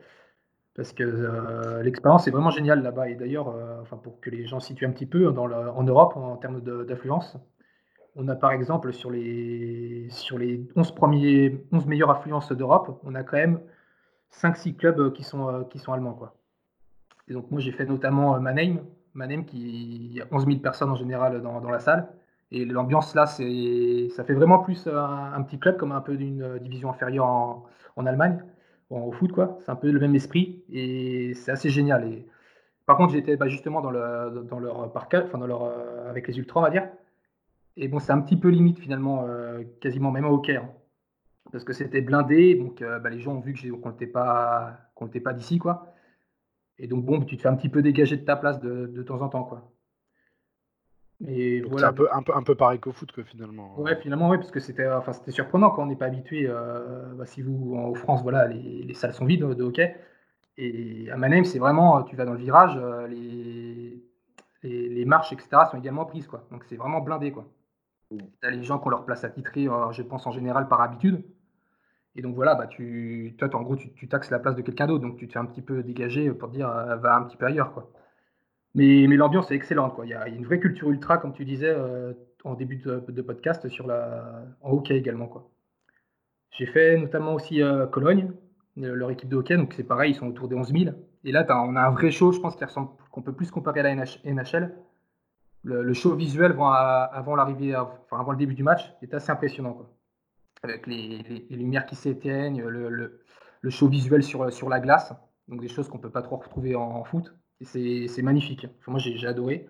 Parce 0.75 0.93
que 0.93 1.81
l'expérience 1.83 2.27
est 2.27 2.31
vraiment 2.31 2.49
géniale 2.49 2.81
là-bas. 2.81 3.09
Et 3.09 3.15
d'ailleurs, 3.15 3.53
enfin, 3.81 3.97
pour 3.97 4.21
que 4.21 4.29
les 4.29 4.45
gens 4.47 4.59
situent 4.59 4.85
un 4.85 4.91
petit 4.91 5.05
peu 5.05 5.27
en 5.27 5.83
Europe 5.83 6.13
en 6.15 6.37
termes 6.37 6.61
d'affluence, 6.85 7.37
on 8.15 8.27
a 8.29 8.35
par 8.35 8.51
exemple 8.51 8.93
sur 8.93 9.11
les, 9.11 10.07
sur 10.09 10.37
les 10.37 10.65
11, 10.75 10.95
premiers, 10.95 11.65
11 11.71 11.87
meilleures 11.87 12.11
affluences 12.11 12.51
d'Europe, 12.53 12.99
on 13.03 13.15
a 13.15 13.23
quand 13.23 13.37
même 13.37 13.59
5-6 14.31 14.75
clubs 14.77 15.13
qui 15.13 15.23
sont, 15.23 15.65
qui 15.65 15.79
sont 15.79 15.93
allemands. 15.93 16.13
Quoi. 16.13 16.35
Et 17.27 17.33
donc, 17.33 17.51
moi, 17.51 17.59
j'ai 17.59 17.71
fait 17.71 17.85
notamment 17.85 18.39
Mannheim, 18.39 18.79
Mannheim 19.13 19.43
qui 19.43 20.13
y 20.13 20.21
a 20.21 20.25
11 20.31 20.45
000 20.45 20.59
personnes 20.59 20.89
en 20.89 20.95
général 20.95 21.41
dans, 21.41 21.69
la 21.69 21.79
salle. 21.79 22.07
Et 22.51 22.65
l'ambiance 22.65 23.15
là, 23.15 23.25
ça 23.25 24.23
fait 24.23 24.33
vraiment 24.33 24.59
plus 24.59 24.87
un, 24.87 25.41
petit 25.43 25.59
club 25.59 25.77
comme 25.77 25.91
un 25.91 26.01
peu 26.01 26.17
d'une 26.17 26.41
euh, 26.41 26.59
division 26.59 26.89
inférieure 26.89 27.25
en, 27.25 28.05
Allemagne, 28.05 28.43
en- 28.89 29.01
au 29.01 29.11
foot, 29.11 29.31
quoi. 29.31 29.57
C'est 29.61 29.71
un 29.71 29.75
peu 29.75 29.89
le 29.91 29.99
même 29.99 30.15
esprit 30.15 30.63
et 30.71 31.33
c'est 31.33 31.51
assez 31.51 31.69
génial. 31.69 32.09
Par 32.85 32.97
contre, 32.97 33.13
j'étais 33.13 33.37
bah, 33.37 33.47
justement 33.47 33.81
dans, 33.81 33.91
le, 33.91 34.45
leur 34.59 34.91
parc, 34.91 35.13
euh, 35.13 36.09
avec 36.09 36.27
les 36.27 36.37
ultras, 36.37 36.59
on 36.59 36.63
va 36.63 36.69
dire. 36.69 36.89
Et 37.77 37.87
bon, 37.87 37.99
c'est 37.99 38.11
un 38.11 38.19
petit 38.19 38.35
peu 38.35 38.49
limite 38.49 38.79
finalement, 38.79 39.25
euh, 39.27 39.63
quasiment 39.79 40.11
même 40.11 40.25
au 40.25 40.33
hockey. 40.35 40.57
hein. 40.57 40.69
parce 41.53 41.63
que 41.63 41.73
c'était 41.73 42.01
blindé, 42.01 42.55
donc 42.55 42.83
bah, 42.83 43.09
les 43.09 43.19
gens 43.19 43.35
ont 43.35 43.39
vu 43.39 43.55
qu'on 43.81 43.91
n'était 43.91 44.07
pas, 44.07 44.77
qu'on 44.95 45.07
pas 45.07 45.33
d'ici, 45.33 45.57
quoi. 45.57 45.93
Et 46.81 46.87
donc 46.87 47.05
bon, 47.05 47.21
tu 47.21 47.37
te 47.37 47.43
fais 47.43 47.47
un 47.47 47.55
petit 47.55 47.69
peu 47.69 47.83
dégager 47.83 48.17
de 48.17 48.25
ta 48.25 48.35
place 48.35 48.59
de, 48.59 48.87
de 48.87 49.03
temps 49.03 49.21
en 49.21 49.29
temps, 49.29 49.43
quoi. 49.43 49.71
Et 51.27 51.61
voilà. 51.61 51.87
C'est 51.87 51.91
un 51.91 51.93
peu, 51.93 52.07
un, 52.11 52.23
peu, 52.23 52.35
un 52.35 52.41
peu 52.41 52.55
pareil 52.55 52.79
qu'au 52.79 52.91
foot, 52.91 53.11
que 53.11 53.21
finalement. 53.21 53.79
Ouais, 53.79 53.95
finalement, 53.97 54.29
oui, 54.29 54.37
parce 54.37 54.49
que 54.49 54.59
c'était 54.59 54.89
enfin, 54.89 55.11
surprenant 55.27 55.69
quand 55.69 55.83
on 55.83 55.85
n'est 55.85 55.95
pas 55.95 56.07
habitué. 56.07 56.47
Euh, 56.47 57.13
bah, 57.13 57.27
si 57.27 57.43
vous, 57.43 57.75
en 57.75 57.93
France, 57.93 58.23
voilà, 58.23 58.47
les, 58.47 58.81
les, 58.81 58.93
salles 58.95 59.13
sont 59.13 59.25
vides 59.25 59.43
de 59.43 59.63
hockey. 59.63 59.95
Et 60.57 61.09
à 61.11 61.17
Mannheim, 61.17 61.43
c'est 61.43 61.59
vraiment, 61.59 62.01
tu 62.03 62.15
vas 62.15 62.25
dans 62.25 62.33
le 62.33 62.39
virage, 62.39 62.75
euh, 62.75 63.07
les, 63.07 64.03
les, 64.63 64.89
les, 64.89 65.05
marches, 65.05 65.31
etc., 65.31 65.49
sont 65.69 65.77
également 65.77 66.05
prises. 66.05 66.25
Quoi. 66.25 66.47
Donc 66.51 66.63
c'est 66.67 66.77
vraiment 66.77 67.01
blindé. 67.01 67.31
Quoi. 67.31 67.45
Mmh. 68.09 68.17
Tu 68.41 68.47
as 68.47 68.49
les 68.49 68.63
gens 68.63 68.79
qui 68.79 68.87
ont 68.87 68.91
leur 68.91 69.05
place 69.05 69.23
attitrée, 69.23 69.67
euh, 69.67 69.91
je 69.91 70.01
pense 70.01 70.25
en 70.25 70.31
général 70.31 70.67
par 70.67 70.81
habitude. 70.81 71.23
Et 72.15 72.21
donc 72.21 72.35
voilà, 72.35 72.55
bah, 72.55 72.67
tu, 72.67 73.35
toi, 73.37 73.49
en 73.55 73.61
gros, 73.61 73.75
tu, 73.75 74.07
taxes 74.07 74.31
la 74.31 74.39
place 74.39 74.55
de 74.55 74.61
quelqu'un 74.61 74.87
d'autre. 74.87 75.03
Donc 75.03 75.17
tu 75.17 75.27
te 75.27 75.33
fais 75.33 75.39
un 75.39 75.45
petit 75.45 75.61
peu 75.61 75.83
dégager 75.83 76.31
pour 76.31 76.49
dire, 76.49 76.67
va 76.67 77.15
un 77.15 77.23
petit 77.23 77.37
peu 77.37 77.45
ailleurs. 77.45 77.73
Quoi. 77.73 77.91
Mais, 78.73 79.05
l'ambiance 79.07 79.51
est 79.51 79.55
excellente. 79.55 79.99
Il, 80.03 80.09
y 80.09 80.13
a, 80.13 80.27
une 80.27 80.45
vraie 80.45 80.59
culture 80.59 80.89
ultra, 80.89 81.17
comme 81.17 81.33
tu 81.33 81.45
disais 81.45 81.69
euh, 81.69 82.13
en 82.43 82.55
début 82.55 82.77
de, 82.77 83.21
podcast, 83.21 83.67
sur 83.69 83.87
la, 83.87 84.43
en 84.61 84.71
hockey 84.71 84.97
également. 84.97 85.27
Quoi. 85.27 85.49
J'ai 86.51 86.65
fait 86.65 86.97
notamment 86.97 87.33
aussi 87.33 87.61
euh, 87.61 87.85
Cologne, 87.87 88.31
euh, 88.77 88.93
leur 88.93 89.11
équipe 89.11 89.29
de 89.29 89.35
hockey. 89.35 89.57
Donc 89.57 89.73
c'est 89.73 89.83
pareil, 89.83 90.11
ils 90.11 90.15
sont 90.15 90.27
autour 90.27 90.47
des 90.47 90.55
11 90.55 90.71
000. 90.71 90.95
Et 91.23 91.31
là, 91.31 91.45
on 91.49 91.75
a 91.75 91.81
un 91.81 91.91
vrai 91.91 92.11
show, 92.11 92.31
je 92.31 92.39
pense, 92.39 92.57
qu'on 93.11 93.21
peut 93.21 93.33
plus 93.33 93.51
comparer 93.51 93.81
à 93.81 93.83
la 93.83 93.95
NHL. 93.95 94.73
Le, 95.63 95.93
show 95.93 96.15
visuel 96.15 96.53
avant, 96.53 97.35
l'arrivée, 97.35 97.75
avant 97.75 98.31
le 98.31 98.37
début 98.37 98.55
du 98.55 98.63
match 98.63 98.91
est 99.03 99.13
assez 99.13 99.31
impressionnant. 99.31 99.85
Avec 100.63 100.87
les, 100.87 101.23
lumières 101.49 101.85
qui 101.85 101.95
s'éteignent, 101.95 102.63
le, 102.63 103.21
show 103.69 103.87
visuel 103.87 104.23
sur, 104.23 104.69
la 104.69 104.79
glace. 104.79 105.13
Donc 105.47 105.61
des 105.61 105.67
choses 105.67 105.89
qu'on 105.89 105.97
ne 105.97 106.03
peut 106.03 106.11
pas 106.11 106.21
trop 106.21 106.37
retrouver 106.37 106.75
en 106.75 107.03
foot 107.03 107.33
c'est 107.63 108.21
magnifique. 108.21 108.67
moi, 108.87 108.99
j'ai 108.99 109.27
adoré. 109.27 109.67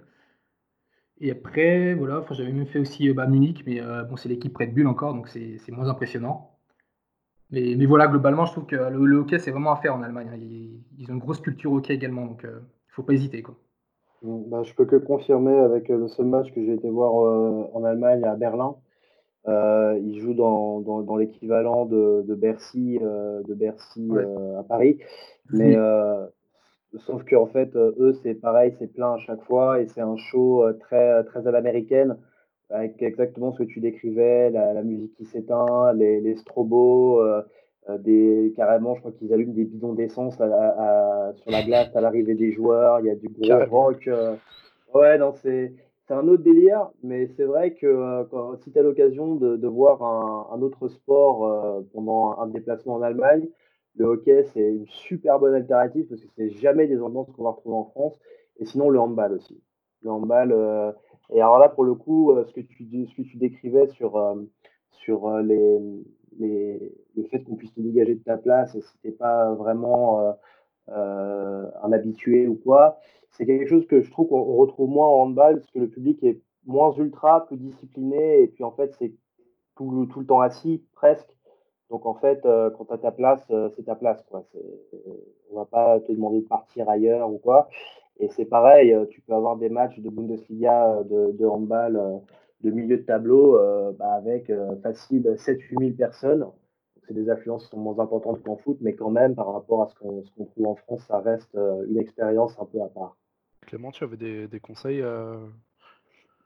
Et 1.20 1.32
après, 1.32 1.94
voilà, 1.94 2.26
j'avais 2.32 2.52
même 2.52 2.66
fait 2.66 2.80
aussi 2.80 3.10
euh, 3.10 3.14
bah, 3.14 3.28
Munich, 3.28 3.64
mais 3.68 3.80
euh, 3.80 4.04
bon, 4.04 4.16
c'est 4.16 4.30
l'équipe 4.30 4.58
Red 4.58 4.74
Bull 4.74 4.88
encore, 4.88 5.14
donc 5.14 5.28
c'est 5.28 5.60
moins 5.70 5.88
impressionnant. 5.88 6.58
Mais, 7.52 7.86
voilà, 7.86 8.08
globalement, 8.08 8.46
je 8.46 8.54
trouve 8.54 8.66
que 8.66 8.78
le, 8.78 9.18
hockey, 9.18 9.38
c'est 9.38 9.52
vraiment 9.52 9.74
à 9.74 9.76
faire 9.76 9.94
en 9.94 10.02
Allemagne. 10.04 10.30
Hein. 10.34 10.38
Ils, 10.98 11.12
ont 11.12 11.16
une 11.16 11.20
grosse 11.20 11.42
culture 11.42 11.74
hockey 11.74 11.94
également, 11.94 12.26
donc 12.26 12.46
euh, 12.46 12.60
il 12.60 12.90
ne 12.90 12.94
faut 12.94 13.04
pas 13.04 13.14
hésiter. 13.14 13.44
Quoi. 13.44 13.56
Bah, 14.24 14.64
je 14.64 14.74
peux 14.74 14.86
que 14.86 14.96
confirmer 14.96 15.58
avec 15.58 15.90
le 15.90 16.08
seul 16.08 16.28
match 16.28 16.52
que 16.54 16.64
j'ai 16.64 16.74
été 16.74 16.90
voir 16.90 17.14
en 17.14 17.84
Allemagne 17.84 18.24
à 18.24 18.36
Berlin. 18.36 18.76
Ils 19.48 20.20
jouent 20.20 20.34
dans, 20.34 20.82
dans, 20.82 21.16
l'équivalent 21.16 21.86
de, 21.86 22.24
de, 22.28 22.36
Bercy, 22.36 23.00
de 23.00 23.54
Bercy 23.54 24.10
à 24.60 24.64
Paris. 24.64 25.00
Mais 25.52 25.76
Sauf 26.98 27.24
qu'en 27.24 27.46
fait, 27.48 27.76
euh, 27.76 27.94
eux, 28.00 28.14
c'est 28.22 28.36
pareil, 28.36 28.74
c'est 28.78 28.92
plein 28.92 29.14
à 29.14 29.18
chaque 29.20 29.42
fois 29.44 29.80
et 29.80 29.88
c'est 29.88 30.02
un 30.02 30.18
show 30.18 30.64
euh, 30.64 30.74
très, 30.74 31.12
euh, 31.12 31.24
très 31.24 31.48
à 31.48 31.52
l'américaine 31.52 32.18
avec 32.70 33.02
exactement 33.02 33.52
ce 33.52 33.60
que 33.60 33.64
tu 33.64 33.80
décrivais, 33.80 34.50
la, 34.50 34.82
musique 34.82 35.14
qui 35.16 35.26
s'éteint, 35.26 35.92
les, 35.94 36.22
les 36.22 36.38
strobos, 36.38 37.22
des, 38.00 38.54
carrément, 38.56 38.96
je 38.96 39.02
crois 39.02 39.12
qu'ils 39.12 39.34
allument 39.34 39.54
des 39.54 39.66
bidons 39.66 39.92
d'essence 39.92 40.36
sur 40.36 40.46
la 40.46 41.64
glace 41.66 41.94
à 41.94 42.00
l'arrivée 42.00 42.36
des 42.36 42.54
joueurs, 42.54 43.02
il 43.02 43.08
y 43.08 43.10
a 43.10 43.16
du 43.16 43.28
gros 43.28 43.66
rock. 43.66 44.10
ouais, 44.94 45.18
non, 45.18 45.34
c'est 45.34 45.74
un 46.14 46.28
autre 46.28 46.44
délire, 46.44 46.90
mais 47.04 47.28
c'est 47.36 47.44
vrai 47.44 47.74
que 47.74 48.28
si 48.64 48.72
tu 48.72 48.80
as 48.80 48.82
l'occasion 48.82 49.36
de, 49.36 49.68
voir 49.68 50.04
un, 50.52 50.62
autre 50.62 50.88
sport 50.88 51.84
pendant 51.94 52.38
un 52.40 52.48
déplacement 52.48 52.96
en 52.96 53.02
Allemagne, 53.02 53.48
le 53.96 54.06
hockey, 54.06 54.44
c'est 54.54 54.62
une 54.62 54.88
super 54.88 55.40
bonne 55.40 55.54
alternative 55.54 56.08
parce 56.08 56.22
que 56.22 56.28
c'est 56.36 56.50
jamais 56.50 56.88
des 56.88 57.02
ambiances 57.02 57.30
qu'on 57.32 57.44
va 57.44 57.52
retrouver 57.52 57.76
en 57.76 57.86
France. 57.86 58.20
Et 58.60 58.66
sinon, 58.66 58.90
le 58.90 59.00
handball 59.00 59.34
aussi. 59.34 59.62
Le 60.02 60.12
handball. 60.12 60.52
Euh, 60.52 60.92
et 61.32 61.42
alors 61.42 61.60
là, 61.60 61.70
pour 61.70 61.84
le 61.84 61.96
coup, 61.96 62.32
euh, 62.32 62.46
ce, 62.46 62.54
que 62.54 62.62
tu, 62.62 62.86
ce 63.08 63.16
que 63.16 63.22
tu 63.22 63.38
décrivais 63.38 63.88
sur, 63.88 64.18
euh, 64.18 64.36
sur 64.92 65.30
les, 65.40 65.80
les, 66.40 66.94
le 67.16 67.24
fait 67.24 67.44
qu'on 67.44 67.56
puisse 67.56 67.74
te 67.74 67.82
dégager 67.82 68.16
de 68.16 68.24
ta 68.24 68.38
place 68.38 68.78
et 69.04 69.12
pas 69.12 69.54
vraiment 69.54 70.36
un 70.88 71.92
habitué 71.92 72.48
ou 72.48 72.56
quoi, 72.56 73.00
c'est 73.32 73.46
quelque 73.46 73.68
chose 73.68 73.86
que 73.88 74.02
je 74.02 74.12
trouve 74.12 74.28
qu'on 74.28 74.44
retrouve 74.44 74.90
moins 74.90 75.08
en 75.08 75.24
handball 75.24 75.60
parce 75.60 75.72
que 75.72 75.80
le 75.80 75.88
public 75.88 76.24
est 76.24 76.42
moins 76.66 76.94
ultra, 76.94 77.46
plus 77.46 77.58
discipliné. 77.58 78.42
Et 78.42 78.48
puis 78.48 78.64
en 78.64 78.72
fait, 78.72 78.94
c'est 79.00 79.14
tout, 79.76 79.92
le 79.92 80.26
temps 80.26 80.42
assis 80.42 80.84
presque. 80.94 81.30
Donc 81.90 82.06
en 82.06 82.14
fait, 82.14 82.46
euh, 82.46 82.70
quand 82.72 82.86
tu 82.86 82.94
as 82.94 82.98
ta 82.98 83.12
place, 83.12 83.44
euh, 83.52 83.70
c'est 83.76 83.84
ta 83.84 83.96
place. 83.96 84.22
Quoi. 84.30 84.46
On 85.52 85.58
va 85.58 85.66
pas 85.66 86.00
te 86.00 86.12
demander 86.12 86.42
de 86.42 86.48
partir 86.48 86.90
ailleurs 86.90 87.32
ou 87.32 87.38
quoi. 87.38 87.68
Et 88.20 88.28
c'est 88.30 88.46
pareil, 88.46 88.94
euh, 88.94 89.06
tu 89.06 89.22
peux 89.22 89.34
avoir 89.34 89.58
des 89.58 89.70
matchs 89.70 90.00
de 90.00 90.10
Bundesliga 90.10 91.04
de, 91.04 91.46
handball 91.46 92.22
de 92.62 92.70
milieu 92.70 92.98
de 92.98 93.04
tableau 93.04 93.58
bah, 93.98 94.14
avec 94.14 94.52
facile 94.84 95.36
7-8 95.36 95.80
000 95.80 95.92
personnes. 95.98 96.46
C'est 97.12 97.24
des 97.24 97.30
affluences 97.30 97.66
qui 97.66 97.72
sont 97.72 97.78
moins 97.78 98.00
importantes 98.00 98.42
qu'en 98.44 98.56
foot, 98.56 98.78
mais 98.82 98.96
quand 98.96 99.10
même, 99.10 99.36
par 99.36 99.52
rapport 99.52 99.84
à 99.84 99.88
ce 99.88 99.96
qu'on 99.96 100.24
trouve 100.46 100.68
en 100.68 100.76
France, 100.76 101.04
ça 101.08 101.20
reste 101.20 101.54
une 101.88 101.98
expérience 101.98 102.58
un 102.58 102.66
peu 102.66 102.82
à 102.82 102.88
part. 102.88 103.18
Clément, 103.62 103.92
tu 103.92 104.04
avais 104.04 104.18
des, 104.18 104.60
conseils 104.62 105.02
Je 105.02 105.50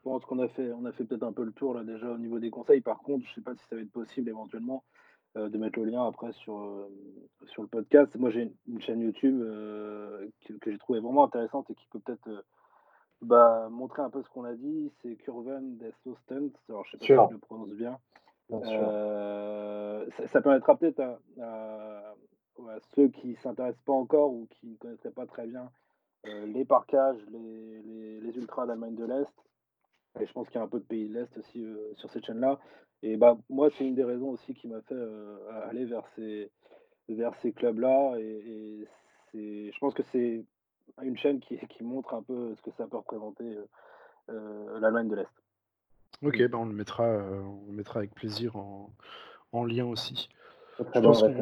pense 0.02 0.24
qu'on 0.24 0.40
a 0.40 0.48
fait, 0.48 0.72
on 0.72 0.84
a 0.84 0.92
fait 0.92 1.04
peut-être 1.04 1.22
un 1.22 1.32
peu 1.32 1.44
le 1.44 1.52
tour 1.52 1.74
là 1.74 1.84
déjà 1.84 2.10
au 2.10 2.18
niveau 2.18 2.40
des 2.40 2.50
conseils. 2.50 2.80
Par 2.80 2.98
contre, 2.98 3.24
je 3.24 3.30
ne 3.30 3.34
sais 3.36 3.40
pas 3.42 3.54
si 3.54 3.64
ça 3.68 3.76
va 3.76 3.82
être 3.82 3.92
possible 3.92 4.28
éventuellement 4.28 4.82
euh, 5.36 5.50
de 5.50 5.58
mettre 5.58 5.78
le 5.78 5.84
lien 5.86 6.06
après 6.06 6.32
sur, 6.32 6.58
euh, 6.58 6.88
sur 7.46 7.60
le 7.60 7.68
podcast. 7.68 8.14
Moi, 8.16 8.30
j'ai 8.30 8.50
une 8.66 8.80
chaîne 8.80 9.00
YouTube 9.00 9.38
euh, 9.42 10.26
que, 10.60 10.70
j'ai 10.70 10.78
trouvé 10.78 11.00
vraiment 11.00 11.24
intéressante 11.24 11.70
et 11.70 11.74
qui 11.74 11.86
peut 11.90 12.00
peut-être 12.00 12.44
bah, 13.20 13.68
montrer 13.70 14.00
un 14.00 14.08
peu 14.08 14.22
ce 14.22 14.30
qu'on 14.30 14.44
a 14.44 14.54
dit. 14.54 14.90
C'est 15.02 15.14
Curven 15.16 15.76
Desto 15.76 16.16
Alors, 16.70 16.84
je 16.86 16.92
sais 16.92 16.96
pas 16.96 17.26
si 17.26 17.28
je 17.28 17.34
le 17.34 17.38
prononce 17.38 17.72
bien. 17.72 17.98
Ça, 18.50 20.40
permettra 20.40 20.76
peut-être 20.76 21.00
à, 21.40 22.14
ceux 22.94 23.08
qui 23.08 23.28
ne 23.28 23.36
s'intéressent 23.36 23.84
pas 23.84 23.92
encore 23.92 24.32
ou 24.32 24.46
qui 24.50 24.68
ne 24.68 24.76
connaîtraient 24.76 25.10
pas 25.10 25.26
très 25.26 25.46
bien 25.46 25.70
les 26.24 26.64
parcages, 26.64 27.18
les, 27.30 28.20
les, 28.20 28.36
ultras 28.36 28.66
d'Allemagne 28.66 28.96
de 28.96 29.04
l'Est. 29.04 29.32
Et 30.20 30.26
je 30.26 30.32
pense 30.32 30.48
qu'il 30.48 30.56
y 30.56 30.58
a 30.58 30.64
un 30.64 30.68
peu 30.68 30.80
de 30.80 30.84
pays 30.84 31.08
de 31.08 31.14
l'Est 31.14 31.36
aussi 31.38 31.64
sur 31.96 32.10
cette 32.10 32.24
chaîne-là. 32.24 32.58
Et 33.02 33.16
bah, 33.16 33.36
moi, 33.48 33.68
c'est 33.76 33.86
une 33.86 33.94
des 33.94 34.04
raisons 34.04 34.30
aussi 34.30 34.54
qui 34.54 34.68
m'a 34.68 34.80
fait 34.82 34.94
euh, 34.94 35.38
aller 35.68 35.84
vers 35.84 36.06
ces, 36.14 36.50
vers 37.08 37.34
ces 37.36 37.52
clubs-là. 37.52 38.16
Et, 38.18 38.86
c'est, 39.30 39.70
je 39.72 39.78
pense 39.78 39.94
que 39.94 40.02
c'est 40.12 40.44
une 41.02 41.16
chaîne 41.16 41.40
qui, 41.40 41.58
qui, 41.68 41.84
montre 41.84 42.14
un 42.14 42.22
peu 42.22 42.54
ce 42.54 42.62
que 42.62 42.70
ça 42.72 42.86
peut 42.86 42.96
représenter 42.96 43.44
euh, 43.44 43.66
euh, 44.30 44.80
l'Allemagne 44.80 45.08
de 45.08 45.16
l'Est. 45.16 45.45
Ok, 46.24 46.42
bah 46.48 46.58
on, 46.58 46.66
le 46.66 46.72
mettra, 46.72 47.04
on 47.04 47.70
le 47.70 47.76
mettra 47.76 48.00
avec 48.00 48.14
plaisir 48.14 48.56
en, 48.56 48.90
en 49.52 49.64
lien 49.64 49.86
aussi. 49.86 50.28
Très 50.76 51.00
je, 51.00 51.06
pense 51.06 51.22
hein. 51.22 51.32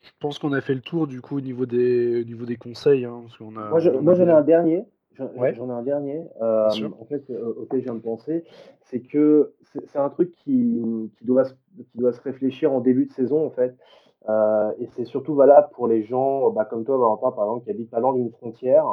je 0.00 0.10
pense 0.20 0.38
qu'on 0.38 0.52
a 0.52 0.60
fait 0.60 0.74
le 0.74 0.80
tour 0.80 1.06
du 1.06 1.20
coup 1.20 1.36
au 1.36 1.40
niveau 1.40 1.66
des, 1.66 2.20
au 2.20 2.24
niveau 2.24 2.44
des 2.44 2.56
conseils. 2.56 3.04
Hein, 3.04 3.20
parce 3.22 3.36
qu'on 3.36 3.56
a, 3.56 3.68
moi, 3.68 4.14
j'en 4.14 4.26
ai 4.26 4.30
un 4.30 4.42
dernier. 4.42 4.84
J'en 5.18 5.68
ai 5.68 5.72
un 5.72 5.82
dernier. 5.82 6.24
Euh, 6.40 6.68
en 7.00 7.04
fait, 7.06 7.28
euh, 7.30 7.54
auquel 7.56 7.80
je 7.80 7.84
viens 7.84 7.94
de 7.94 8.00
penser, 8.00 8.44
c'est 8.82 9.00
que 9.00 9.52
c'est 9.62 9.98
un 9.98 10.10
truc 10.10 10.32
qui, 10.32 10.80
qui, 11.18 11.24
doit, 11.24 11.44
qui 11.44 11.98
doit 11.98 12.12
se 12.12 12.20
réfléchir 12.20 12.72
en 12.72 12.80
début 12.80 13.06
de 13.06 13.12
saison, 13.12 13.44
en 13.44 13.50
fait. 13.50 13.76
Euh, 14.28 14.72
et 14.78 14.86
c'est 14.94 15.04
surtout 15.04 15.34
valable 15.34 15.68
pour 15.72 15.88
les 15.88 16.04
gens 16.04 16.50
bah, 16.50 16.64
comme 16.64 16.84
toi, 16.84 16.98
Valentin, 16.98 17.32
par 17.32 17.44
exemple, 17.44 17.64
qui 17.64 17.70
habitent 17.70 17.90
pas 17.90 18.00
loin 18.00 18.14
d'une 18.14 18.30
frontière. 18.30 18.84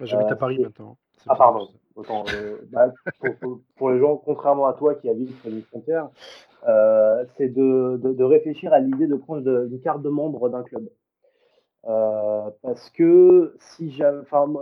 J'habite 0.00 0.30
à 0.30 0.36
Paris 0.36 0.58
maintenant. 0.58 0.96
Ah, 1.28 1.36
pardon. 1.36 1.68
Bah, 2.70 2.92
pour, 3.76 3.90
les 3.90 3.98
gens, 3.98 4.16
contrairement 4.16 4.66
à 4.66 4.74
toi 4.74 4.94
qui 4.94 5.08
habitent 5.08 5.38
près 5.38 5.50
d'une 5.50 5.62
frontière, 5.62 6.08
c'est 7.36 7.48
de, 7.48 7.98
de, 8.02 8.12
de, 8.12 8.24
réfléchir 8.24 8.72
à 8.72 8.80
l'idée 8.80 9.06
de 9.06 9.16
prendre 9.16 9.48
une 9.48 9.80
carte 9.80 10.02
de 10.02 10.08
membre 10.10 10.48
d'un 10.50 10.62
club. 10.62 10.88
Euh, 11.88 12.50
parce 12.62 12.90
que 12.90 13.54
si 13.60 13.92
j'avais, 13.92 14.18
enfin, 14.18 14.52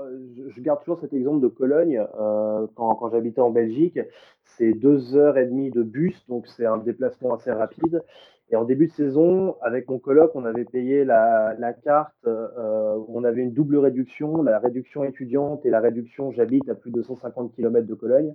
je 0.48 0.60
garde 0.60 0.80
toujours 0.80 1.00
cet 1.00 1.14
exemple 1.14 1.40
de 1.40 1.48
Cologne 1.48 2.06
euh, 2.20 2.66
quand, 2.74 2.94
quand 2.96 3.10
j'habitais 3.10 3.40
en 3.40 3.50
Belgique, 3.50 3.98
c'est 4.44 4.72
deux 4.74 5.16
heures 5.16 5.38
et 5.38 5.46
demie 5.46 5.70
de 5.70 5.82
bus, 5.82 6.14
donc 6.28 6.46
c'est 6.46 6.66
un 6.66 6.76
déplacement 6.76 7.34
assez 7.34 7.50
rapide. 7.50 8.02
Et 8.50 8.56
en 8.56 8.64
début 8.64 8.88
de 8.88 8.92
saison, 8.92 9.56
avec 9.62 9.88
mon 9.88 9.98
coloc, 9.98 10.32
on 10.34 10.44
avait 10.44 10.64
payé 10.64 11.04
la, 11.04 11.54
la 11.58 11.72
carte, 11.72 12.14
euh, 12.26 13.02
on 13.08 13.24
avait 13.24 13.42
une 13.42 13.52
double 13.52 13.78
réduction, 13.78 14.42
la 14.42 14.58
réduction 14.58 15.02
étudiante 15.02 15.64
et 15.64 15.70
la 15.70 15.80
réduction 15.80 16.30
j'habite 16.30 16.68
à 16.68 16.74
plus 16.74 16.90
de 16.90 17.02
150 17.02 17.54
km 17.54 17.86
de 17.86 17.94
Cologne. 17.94 18.34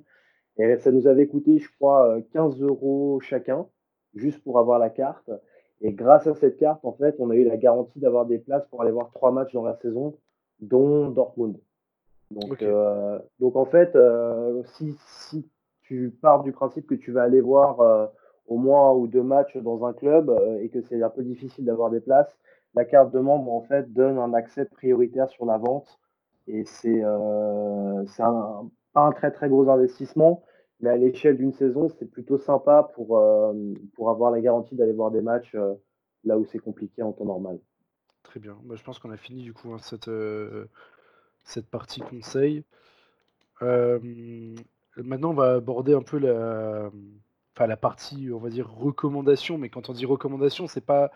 Et 0.57 0.77
ça 0.77 0.91
nous 0.91 1.07
avait 1.07 1.27
coûté, 1.27 1.59
je 1.59 1.69
crois, 1.77 2.17
15 2.33 2.61
euros 2.61 3.19
chacun, 3.21 3.67
juste 4.15 4.43
pour 4.43 4.59
avoir 4.59 4.79
la 4.79 4.89
carte. 4.89 5.29
Et 5.81 5.93
grâce 5.93 6.27
à 6.27 6.33
cette 6.33 6.57
carte, 6.57 6.83
en 6.83 6.91
fait, 6.93 7.15
on 7.19 7.29
a 7.29 7.35
eu 7.35 7.45
la 7.45 7.55
garantie 7.55 7.99
d'avoir 7.99 8.25
des 8.25 8.39
places 8.39 8.65
pour 8.67 8.81
aller 8.81 8.91
voir 8.91 9.11
trois 9.11 9.31
matchs 9.31 9.53
dans 9.53 9.63
la 9.63 9.75
saison, 9.75 10.17
dont 10.59 11.09
Dortmund. 11.09 11.57
Donc, 12.31 12.61
euh, 12.61 13.19
donc 13.39 13.55
en 13.55 13.65
fait, 13.65 13.95
euh, 13.95 14.61
si, 14.75 14.95
si, 14.99 15.49
tu 15.81 16.15
pars 16.21 16.43
du 16.43 16.51
principe 16.51 16.85
que 16.85 16.93
tu 16.93 17.11
vas 17.11 17.23
aller 17.23 17.41
voir 17.41 17.79
euh, 17.79 18.05
au 18.49 18.57
moins 18.57 18.91
ou 18.93 19.07
deux 19.07 19.23
matchs 19.23 19.55
dans 19.57 19.85
un 19.85 19.93
club 19.93 20.29
et 20.59 20.69
que 20.69 20.81
c'est 20.81 21.01
un 21.01 21.09
peu 21.09 21.23
difficile 21.23 21.65
d'avoir 21.65 21.89
des 21.89 22.01
places, 22.01 22.35
la 22.75 22.85
carte 22.85 23.11
de 23.11 23.19
membre 23.19 23.51
en 23.53 23.61
fait 23.61 23.91
donne 23.93 24.17
un 24.17 24.33
accès 24.33 24.65
prioritaire 24.65 25.29
sur 25.29 25.45
la 25.45 25.57
vente 25.57 25.99
et 26.47 26.65
c'est 26.65 27.03
euh, 27.03 28.03
un, 28.19 28.69
pas 28.93 29.01
un 29.01 29.11
très 29.11 29.31
très 29.31 29.49
gros 29.49 29.69
investissement, 29.69 30.43
mais 30.79 30.89
à 30.89 30.97
l'échelle 30.97 31.37
d'une 31.37 31.53
saison, 31.53 31.89
c'est 31.89 32.09
plutôt 32.09 32.37
sympa 32.37 32.89
pour, 32.95 33.17
euh, 33.17 33.53
pour 33.93 34.09
avoir 34.09 34.31
la 34.31 34.41
garantie 34.41 34.75
d'aller 34.75 34.93
voir 34.93 35.11
des 35.11 35.21
matchs 35.21 35.53
euh, 35.55 35.75
là 36.23 36.37
où 36.37 36.45
c'est 36.45 36.59
compliqué 36.59 37.03
en 37.03 37.11
temps 37.11 37.25
normal. 37.25 37.59
Très 38.23 38.39
bien. 38.39 38.57
Bah, 38.63 38.75
je 38.75 38.83
pense 38.83 38.99
qu'on 38.99 39.11
a 39.11 39.17
fini 39.17 39.43
du 39.43 39.53
coup 39.53 39.71
hein, 39.73 39.79
cette, 39.79 40.07
euh, 40.07 40.65
cette 41.43 41.69
partie 41.69 42.01
conseil. 42.01 42.63
maintenant, 43.61 45.31
on 45.31 45.33
va 45.33 45.53
aborder 45.53 45.93
un 45.93 46.01
peu 46.01 46.17
la, 46.17 46.89
la 47.67 47.77
partie, 47.77 48.29
on 48.33 48.39
va 48.39 48.49
dire, 48.49 48.69
recommandation, 48.69 49.57
mais 49.57 49.69
quand 49.69 49.89
on 49.89 49.93
dit 49.93 50.05
recommandation, 50.05 50.67
c'est 50.67 50.85
pas, 50.85 51.11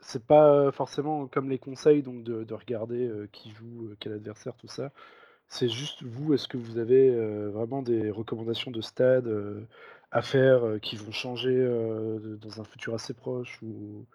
c'est 0.00 0.26
pas 0.26 0.70
forcément 0.72 1.26
comme 1.26 1.48
les 1.50 1.58
conseils, 1.58 2.02
donc 2.02 2.22
de, 2.24 2.44
de 2.44 2.54
regarder 2.54 3.10
qui 3.32 3.50
joue, 3.50 3.90
quel 4.00 4.12
adversaire, 4.12 4.54
tout 4.56 4.68
ça. 4.68 4.92
C'est 5.48 5.68
juste 5.68 6.02
vous, 6.04 6.34
est-ce 6.34 6.48
que 6.48 6.58
vous 6.58 6.78
avez 6.78 7.10
vraiment 7.50 7.82
des 7.82 8.10
recommandations 8.10 8.70
de 8.70 8.80
stade 8.80 9.28
à 10.10 10.22
faire 10.22 10.80
qui 10.82 10.96
vont 10.96 11.12
changer 11.12 11.56
dans 12.40 12.60
un 12.60 12.64
futur 12.64 12.94
assez 12.94 13.14
proche 13.14 13.60
ou 13.62 14.06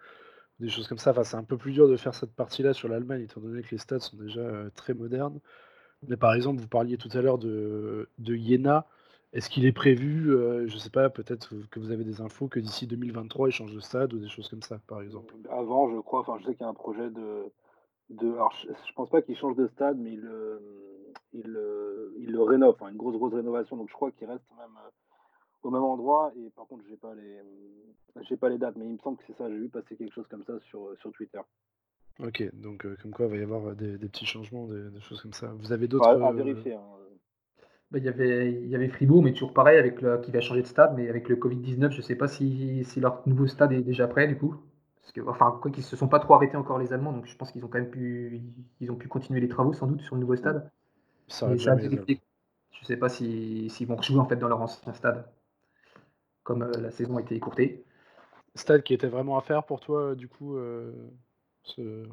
des 0.60 0.68
choses 0.68 0.88
comme 0.88 0.98
ça? 0.98 1.10
Enfin, 1.12 1.24
c'est 1.24 1.36
un 1.36 1.44
peu 1.44 1.56
plus 1.58 1.72
dur 1.72 1.88
de 1.88 1.96
faire 1.96 2.14
cette 2.14 2.34
partie-là 2.34 2.72
sur 2.74 2.88
l'Allemagne, 2.88 3.22
étant 3.22 3.40
donné 3.40 3.62
que 3.62 3.70
les 3.72 3.78
stades 3.78 4.00
sont 4.00 4.16
déjà 4.16 4.42
très 4.76 4.94
modernes. 4.94 5.40
Mais 6.08 6.16
par 6.16 6.34
exemple, 6.34 6.60
vous 6.60 6.68
parliez 6.68 6.98
tout 6.98 7.10
à 7.12 7.20
l'heure 7.22 7.38
de, 7.38 8.08
de 8.18 8.34
Iéna. 8.36 8.86
Est-ce 9.34 9.50
qu'il 9.50 9.66
est 9.66 9.72
prévu, 9.72 10.30
je 10.30 10.66
je 10.66 10.78
sais 10.78 10.90
pas, 10.90 11.10
peut-être 11.10 11.54
que 11.70 11.80
vous 11.80 11.90
avez 11.90 12.04
des 12.04 12.20
infos 12.20 12.48
que 12.48 12.60
d'ici 12.60 12.86
2023, 12.86 13.48
il 13.48 13.52
change 13.52 13.74
de 13.74 13.80
stade 13.80 14.14
ou 14.14 14.18
des 14.18 14.28
choses 14.28 14.48
comme 14.48 14.62
ça, 14.62 14.78
par 14.86 15.02
exemple? 15.02 15.34
Avant, 15.50 15.90
je 15.90 16.00
crois, 16.00 16.20
enfin, 16.20 16.38
je 16.38 16.46
sais 16.46 16.54
qu'il 16.54 16.62
y 16.62 16.66
a 16.66 16.70
un 16.70 16.74
projet 16.74 17.10
de. 17.10 17.52
de 18.10 18.32
alors, 18.32 18.54
je, 18.62 18.68
ne 18.68 18.94
pense 18.94 19.10
pas 19.10 19.22
qu'il 19.22 19.36
change 19.36 19.56
de 19.56 19.66
stade, 19.66 19.98
mais 19.98 20.12
il, 20.12 20.30
il, 21.32 21.58
il 22.18 22.32
le 22.32 22.42
rénove, 22.42 22.76
une 22.90 22.96
grosse, 22.96 23.16
grosse 23.16 23.34
rénovation. 23.34 23.76
Donc 23.76 23.88
je 23.88 23.94
crois 23.94 24.10
qu'il 24.12 24.28
reste 24.28 24.44
même 24.56 24.76
euh, 24.76 24.90
au 25.62 25.70
même 25.70 25.82
endroit. 25.82 26.32
Et 26.36 26.50
par 26.50 26.66
contre, 26.66 26.84
j'ai 26.88 26.96
pas 26.96 27.14
les, 27.14 27.40
j'ai 28.28 28.36
pas 28.36 28.48
les 28.48 28.58
dates, 28.58 28.76
mais 28.76 28.86
il 28.86 28.92
me 28.92 28.98
semble 28.98 29.18
que 29.18 29.24
c'est 29.26 29.36
ça. 29.36 29.48
J'ai 29.48 29.58
vu 29.58 29.68
passer 29.68 29.96
quelque 29.96 30.14
chose 30.14 30.26
comme 30.28 30.44
ça 30.44 30.58
sur, 30.68 30.86
euh, 30.86 30.96
sur 31.00 31.12
Twitter. 31.12 31.40
Ok, 32.20 32.48
donc 32.54 32.86
euh, 32.86 32.96
comme 33.02 33.10
quoi 33.10 33.26
il 33.26 33.32
va 33.32 33.36
y 33.38 33.42
avoir 33.42 33.74
des, 33.74 33.98
petits 33.98 34.26
changements, 34.26 34.68
des, 34.68 35.00
choses 35.00 35.20
comme 35.20 35.32
ça. 35.32 35.52
Vous 35.58 35.72
avez 35.72 35.88
d'autres. 35.88 36.08
à 36.08 36.32
vérifier. 36.32 36.74
Hein. 36.74 36.82
Bah, 37.94 38.00
il, 38.00 38.06
y 38.06 38.08
avait, 38.08 38.50
il 38.50 38.66
y 38.66 38.74
avait 38.74 38.88
Fribourg, 38.88 39.22
mais 39.22 39.32
toujours 39.32 39.52
pareil, 39.52 39.78
avec 39.78 40.02
le, 40.02 40.18
qui 40.18 40.32
va 40.32 40.40
changer 40.40 40.62
de 40.62 40.66
stade, 40.66 40.94
mais 40.96 41.08
avec 41.08 41.28
le 41.28 41.36
Covid-19, 41.36 41.92
je 41.92 41.98
ne 41.98 42.02
sais 42.02 42.16
pas 42.16 42.26
si, 42.26 42.82
si, 42.82 42.98
leur 42.98 43.22
nouveau 43.24 43.46
stade 43.46 43.70
est 43.70 43.82
déjà 43.82 44.08
prêt 44.08 44.26
du 44.26 44.36
coup. 44.36 44.56
Parce 45.00 45.12
que, 45.12 45.20
enfin, 45.20 45.56
quoi 45.62 45.70
qu'ils 45.70 45.84
se 45.84 45.94
sont 45.94 46.08
pas 46.08 46.18
trop 46.18 46.34
arrêtés 46.34 46.56
encore 46.56 46.80
les 46.80 46.92
Allemands, 46.92 47.12
donc 47.12 47.26
je 47.26 47.36
pense 47.36 47.52
qu'ils 47.52 47.64
ont 47.64 47.68
quand 47.68 47.78
même 47.78 47.90
pu, 47.90 48.42
ils 48.80 48.90
ont 48.90 48.96
pu 48.96 49.06
continuer 49.06 49.38
les 49.38 49.46
travaux 49.46 49.72
sans 49.72 49.86
doute 49.86 50.00
sur 50.00 50.16
le 50.16 50.22
nouveau 50.22 50.34
stade. 50.34 50.68
Ça 51.28 51.54
je 51.54 52.80
ne 52.80 52.84
sais 52.84 52.96
pas 52.96 53.08
s'ils 53.08 53.86
vont 53.86 53.94
rejouer 53.94 54.18
en 54.18 54.24
fait 54.24 54.34
dans 54.34 54.48
leur 54.48 54.60
ancien 54.60 54.92
stade, 54.92 55.24
comme 56.42 56.62
euh, 56.62 56.72
la 56.80 56.90
saison 56.90 57.16
a 57.18 57.20
été 57.20 57.36
écourtée. 57.36 57.84
Stade 58.56 58.82
qui 58.82 58.92
était 58.92 59.06
vraiment 59.06 59.38
à 59.38 59.40
faire 59.40 59.62
pour 59.62 59.78
toi, 59.78 60.16
du 60.16 60.26
coup, 60.26 60.56
euh, 60.56 60.92
ce, 61.62 62.08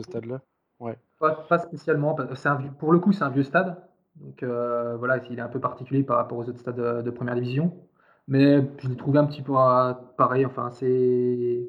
stade-là? 0.00 0.40
Ouais. 0.80 0.96
Pas, 1.18 1.58
spécialement. 1.58 2.18
Un 2.18 2.56
pour 2.78 2.90
le 2.90 3.00
coup, 3.00 3.12
c'est 3.12 3.24
un 3.24 3.28
vieux 3.28 3.42
stade. 3.42 3.86
Donc 4.16 4.42
euh, 4.42 4.96
voilà, 4.96 5.18
il 5.30 5.38
est 5.38 5.42
un 5.42 5.48
peu 5.48 5.60
particulier 5.60 6.02
par 6.02 6.16
rapport 6.16 6.38
aux 6.38 6.48
autres 6.48 6.58
stades 6.58 7.04
de, 7.04 7.10
première 7.10 7.34
division. 7.34 7.76
Mais 8.28 8.66
je 8.78 8.88
l'ai 8.88 8.96
trouvé 8.96 9.18
un 9.18 9.26
petit 9.26 9.42
peu 9.42 9.52
pareil. 10.16 10.44
Enfin, 10.46 10.70
c'est 10.70 11.68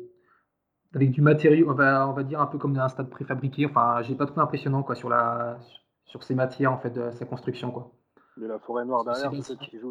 avec 0.95 1.11
du 1.11 1.21
matériau, 1.21 1.69
on 1.69 1.73
va, 1.73 2.07
on 2.07 2.13
va 2.13 2.23
dire 2.23 2.41
un 2.41 2.47
peu 2.47 2.57
comme 2.57 2.77
un 2.77 2.87
stade 2.87 3.09
préfabriqué. 3.09 3.65
Enfin, 3.65 4.01
j'ai 4.01 4.15
pas 4.15 4.25
trouvé 4.25 4.41
impressionnant 4.41 4.83
quoi 4.83 4.95
sur 4.95 5.09
la 5.09 5.59
sur 6.05 6.23
ces 6.23 6.35
matières 6.35 6.71
en 6.71 6.77
fait 6.77 6.91
de 6.91 7.11
sa 7.11 7.25
construction 7.25 7.71
quoi. 7.71 7.91
Mais 8.37 8.47
la 8.47 8.59
forêt 8.59 8.85
noire 8.85 9.03
derrière, 9.03 9.31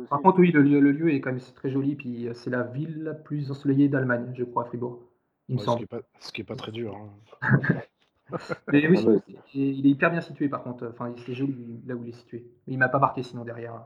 Par 0.09 0.23
contre, 0.23 0.39
oui, 0.39 0.53
le 0.53 0.63
lieu, 0.63 1.13
est 1.13 1.21
quand 1.21 1.33
même 1.33 1.41
très 1.55 1.69
joli, 1.69 1.97
puis 1.97 2.29
euh, 2.29 2.35
c'est 2.35 2.51
la 2.51 2.63
ville 2.63 3.03
la 3.03 3.15
plus 3.15 3.51
ensoleillée 3.51 3.89
d'Allemagne, 3.89 4.33
je 4.37 4.45
crois, 4.45 4.65
Fribourg. 4.65 5.03
Il 5.49 5.57
me 5.57 5.61
semble. 5.61 5.87
Ce 6.21 6.31
qui 6.31 6.43
n'est 6.43 6.45
pas, 6.45 6.55
très 6.55 6.71
dur. 6.71 6.97
Hein. 7.43 7.49
Mais 8.73 8.89
oui, 8.89 9.07
il 9.55 9.87
est 9.87 9.91
hyper 9.91 10.11
bien 10.11 10.21
situé 10.21 10.49
par 10.49 10.63
contre. 10.63 10.89
Enfin, 10.89 11.15
c'est 11.25 11.35
joli 11.35 11.81
là 11.87 11.95
où 11.95 12.05
il 12.05 12.11
est 12.11 12.19
situé. 12.19 12.47
Mais 12.67 12.75
il 12.75 12.79
m'a 12.79 12.89
pas 12.89 12.99
marqué 12.99 13.23
sinon 13.23 13.45
derrière. 13.45 13.85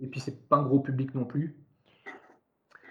Et 0.00 0.06
puis 0.06 0.20
c'est 0.20 0.48
pas 0.48 0.56
un 0.56 0.62
gros 0.62 0.80
public 0.80 1.14
non 1.14 1.24
plus. 1.24 1.56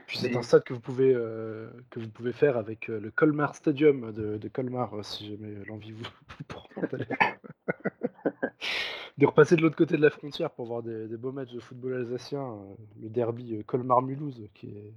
Puis 0.08 0.18
c'est 0.18 0.36
un 0.36 0.42
stade 0.42 0.64
que 0.64 0.74
vous 0.74 0.82
pouvez 0.82 1.14
euh, 1.14 1.70
que 1.90 2.00
vous 2.00 2.10
pouvez 2.10 2.34
faire 2.34 2.58
avec 2.58 2.90
euh, 2.90 3.00
le 3.00 3.10
Colmar 3.10 3.56
Stadium 3.56 4.12
de, 4.12 4.38
de 4.38 4.48
Colmar 4.50 4.94
si 5.04 5.30
jamais 5.30 5.64
l'envie 5.66 5.92
vous 5.92 6.04
prend 6.48 6.68
de 9.18 9.26
repasser 9.26 9.56
de 9.56 9.62
l'autre 9.62 9.76
côté 9.76 9.98
de 9.98 10.02
la 10.02 10.10
frontière 10.10 10.52
pour 10.52 10.66
voir 10.66 10.84
des, 10.84 11.08
beaux 11.18 11.32
matchs 11.32 11.54
de 11.54 11.60
football 11.60 11.96
alsacien, 11.96 12.42
euh, 12.42 12.76
le 13.02 13.10
derby 13.10 13.56
euh, 13.56 13.64
Colmar-Mulhouse, 13.64 14.42
qui 14.54 14.70
est, 14.70 14.94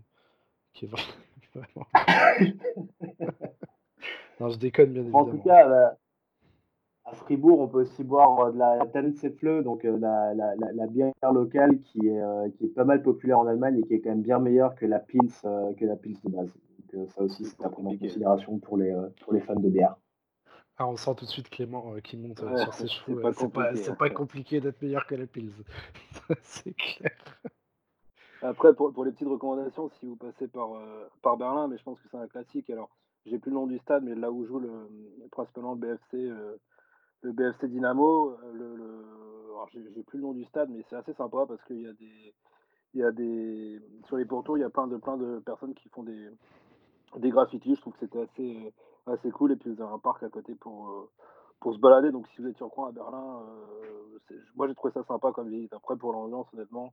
qui 0.73 0.87
est 0.87 0.89
vraiment. 0.89 1.87
Non, 4.41 4.49
je 4.51 4.59
déconne 4.59 4.93
bien 4.93 5.03
évidemment. 5.03 5.25
En 5.25 5.31
tout 5.31 5.39
cas, 5.39 5.69
bah, 5.69 5.97
à 7.05 7.13
Fribourg, 7.15 7.61
on 7.61 7.69
peut 7.69 7.83
aussi 7.83 8.05
boire 8.05 8.41
euh, 8.41 8.53
de 8.53 8.59
la 8.59 9.31
Fleu, 9.39 9.63
donc 9.63 9.85
la, 9.85 10.35
la, 10.35 10.55
la, 10.57 10.87
bière 10.87 11.13
locale 11.33 11.79
qui 11.81 12.09
est, 12.09 12.53
qui 12.57 12.65
est 12.65 12.75
pas 12.75 12.85
mal 12.85 13.03
populaire 13.03 13.39
en 13.39 13.47
Allemagne 13.47 13.79
et 13.79 13.83
qui 13.87 13.95
est 13.95 14.01
quand 14.01 14.11
même 14.11 14.23
bien 14.23 14.39
meilleure 14.39 14.75
que 14.75 14.87
la 14.87 14.99
Pils, 14.99 15.31
que 15.43 15.85
la 15.85 15.97
Pils 15.97 16.19
de 16.25 16.31
base. 16.31 16.51
Donc 16.93 17.09
ça 17.11 17.23
aussi, 17.23 17.45
c'est 17.45 17.65
à 17.65 17.69
prendre 17.69 17.91
en 17.91 17.97
considération 17.97 18.59
pour 18.59 18.77
les, 18.77 18.95
pour 19.21 19.33
les 19.33 19.41
fans 19.41 19.55
de 19.55 19.69
bière. 19.69 19.97
Ah, 20.79 20.87
on 20.87 20.97
sent 20.97 21.15
tout 21.17 21.25
de 21.25 21.31
suite 21.31 21.49
Clément 21.49 21.95
euh, 21.95 22.01
qui 22.01 22.19
monte 22.19 22.43
euh, 22.43 22.57
sur 22.59 22.75
ses 22.75 22.89
cheveux. 22.89 23.23
C'est 23.33 23.51
pas, 23.51 23.73
pas, 23.97 24.11
compliqué 24.11 24.61
d'être 24.61 24.83
meilleur 24.83 25.07
que 25.07 25.15
la 25.15 25.27
Pils. 25.27 25.53
c'est 26.43 26.77
clair. 26.77 27.13
Après, 28.43 28.75
pour, 28.75 29.05
les 29.05 29.13
petites 29.13 29.29
recommandations, 29.29 29.89
si 29.89 30.05
vous 30.05 30.17
passez 30.17 30.47
par, 30.49 30.75
euh, 30.75 31.09
par 31.23 31.39
Berlin, 31.39 31.69
mais 31.69 31.79
je 31.79 31.83
pense 31.83 31.99
que 32.01 32.09
c'est 32.11 32.19
un 32.19 32.27
classique. 32.27 32.69
Alors, 32.69 32.91
j'ai 33.27 33.39
plus 33.39 33.51
le 33.51 33.57
nom 33.57 33.67
du 33.67 33.79
stade, 33.79 34.05
mais 34.05 34.15
là 34.15 34.31
où 34.31 34.47
joue 34.47 34.59
le, 34.59 34.89
principalement 35.31 35.75
le 35.75 35.79
BFC, 35.79 36.31
le 37.23 37.33
BFC 37.33 37.69
Dynamo, 37.69 38.37
le, 38.55 39.05
j'ai 39.75 40.03
plus 40.05 40.19
le 40.19 40.23
nom 40.23 40.33
du 40.33 40.45
stade, 40.45 40.71
mais 40.71 40.85
c'est 40.89 40.97
assez 40.97 41.13
sympa 41.15 41.45
parce 41.47 41.63
qu'il 41.65 41.83
y 41.83 41.87
a 41.87 41.93
des, 41.93 42.35
il 42.95 43.01
y 43.01 43.05
a 43.05 43.13
des, 43.13 43.81
sur 44.07 44.17
les 44.17 44.25
pourtours, 44.25 44.57
il 44.57 44.63
y 44.63 44.65
a 44.65 44.71
plein 44.71 44.87
de, 44.87 44.97
plein 44.97 45.17
de 45.17 45.39
personnes 45.41 45.75
qui 45.75 45.89
font 45.91 46.03
des, 46.03 46.31
des 47.17 47.31
graffitis. 47.31 47.75
Je 47.75 47.81
trouve 47.81 47.93
que 47.95 48.01
c'était 48.01 48.23
assez, 48.23 48.75
assez 49.07 49.31
cool. 49.31 49.53
Et 49.53 49.57
puis 49.57 49.73
vous 49.73 49.83
avez 49.83 49.93
un 49.93 49.99
parc 49.99 50.23
à 50.23 50.29
côté 50.29 50.55
pour, 50.55 50.91
euh, 50.91 51.11
pour 51.61 51.75
se 51.75 51.79
balader. 51.79 52.11
Donc 52.11 52.27
si 52.29 52.41
vous 52.41 52.49
êtes 52.49 52.57
sur 52.57 52.71
coin 52.71 52.89
à 52.89 52.93
Berlin, 52.93 53.43
euh, 53.43 54.37
moi 54.57 54.67
j'ai 54.69 54.75
trouvé 54.75 54.93
ça 54.95 55.05
sympa 55.05 55.33
comme 55.33 55.49
visite. 55.49 55.73
Après 55.73 55.97
pour 55.97 56.13
l'ambiance, 56.13 56.47
honnêtement, 56.55 56.93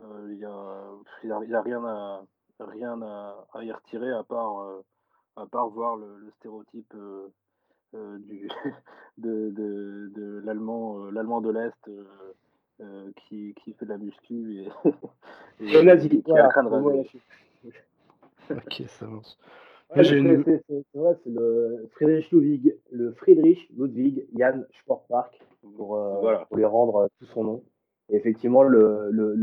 euh, 0.00 0.28
il 0.30 0.38
n'y 0.38 0.44
a, 0.44 0.84
y 1.24 1.54
a, 1.54 1.60
rien, 1.60 1.84
à, 1.84 2.22
rien 2.60 3.02
à, 3.02 3.64
y 3.64 3.72
retirer 3.72 4.12
à 4.12 4.22
part, 4.22 4.82
à 5.36 5.46
part 5.46 5.68
voir 5.68 5.96
le, 5.96 6.30
stéréotype 6.38 6.94
du, 7.92 8.48
de, 9.18 9.50
de, 9.50 10.10
de 10.14 10.42
l'allemand 10.44 11.10
l'allemand 11.10 11.40
de 11.40 11.50
l'Est. 11.50 11.90
qui, 13.16 13.54
qui, 13.62 13.72
fait 13.72 13.84
de 13.84 13.90
la 13.90 13.98
muscu 13.98 14.62
et, 14.62 14.68
et, 15.60 15.98
qui, 15.98 16.22
qui 16.22 16.32
a 16.32 16.48
ok, 18.50 18.82
ça 18.88 19.06
marche 19.06 19.36
c'est 19.92 20.20
vrai, 20.94 21.16
c'est 21.22 21.30
le 21.30 21.88
Friedrich 21.92 22.30
Ludwig, 22.32 22.76
le 22.90 23.12
Friedrich 23.12 23.68
Ludwig 23.76 24.26
Jan 24.36 24.62
Sportpark 24.80 25.38
pour, 25.76 25.96
euh, 25.96 26.36
pour 26.48 26.56
lui 26.56 26.64
rendre 26.64 26.96
euh, 26.96 27.06
tout 27.18 27.26
son 27.26 27.44
nom. 27.44 27.62
Et 28.10 28.16
effectivement, 28.16 28.62
le, 28.62 29.08
le, 29.10 29.34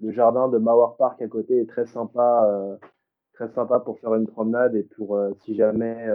le, 0.00 0.12
jardin 0.12 0.48
de 0.48 0.58
Mauer 0.58 0.96
Park 0.96 1.20
à 1.20 1.28
côté 1.28 1.60
est 1.60 1.68
très 1.68 1.86
sympa, 1.86 2.46
euh, 2.48 2.76
très 3.36 3.48
sympa 3.50 3.80
pour 3.80 3.98
faire 4.00 4.14
une 4.14 4.26
promenade 4.26 4.74
et 4.74 4.82
pour 4.82 5.18
si 5.44 5.54
jamais 5.54 6.08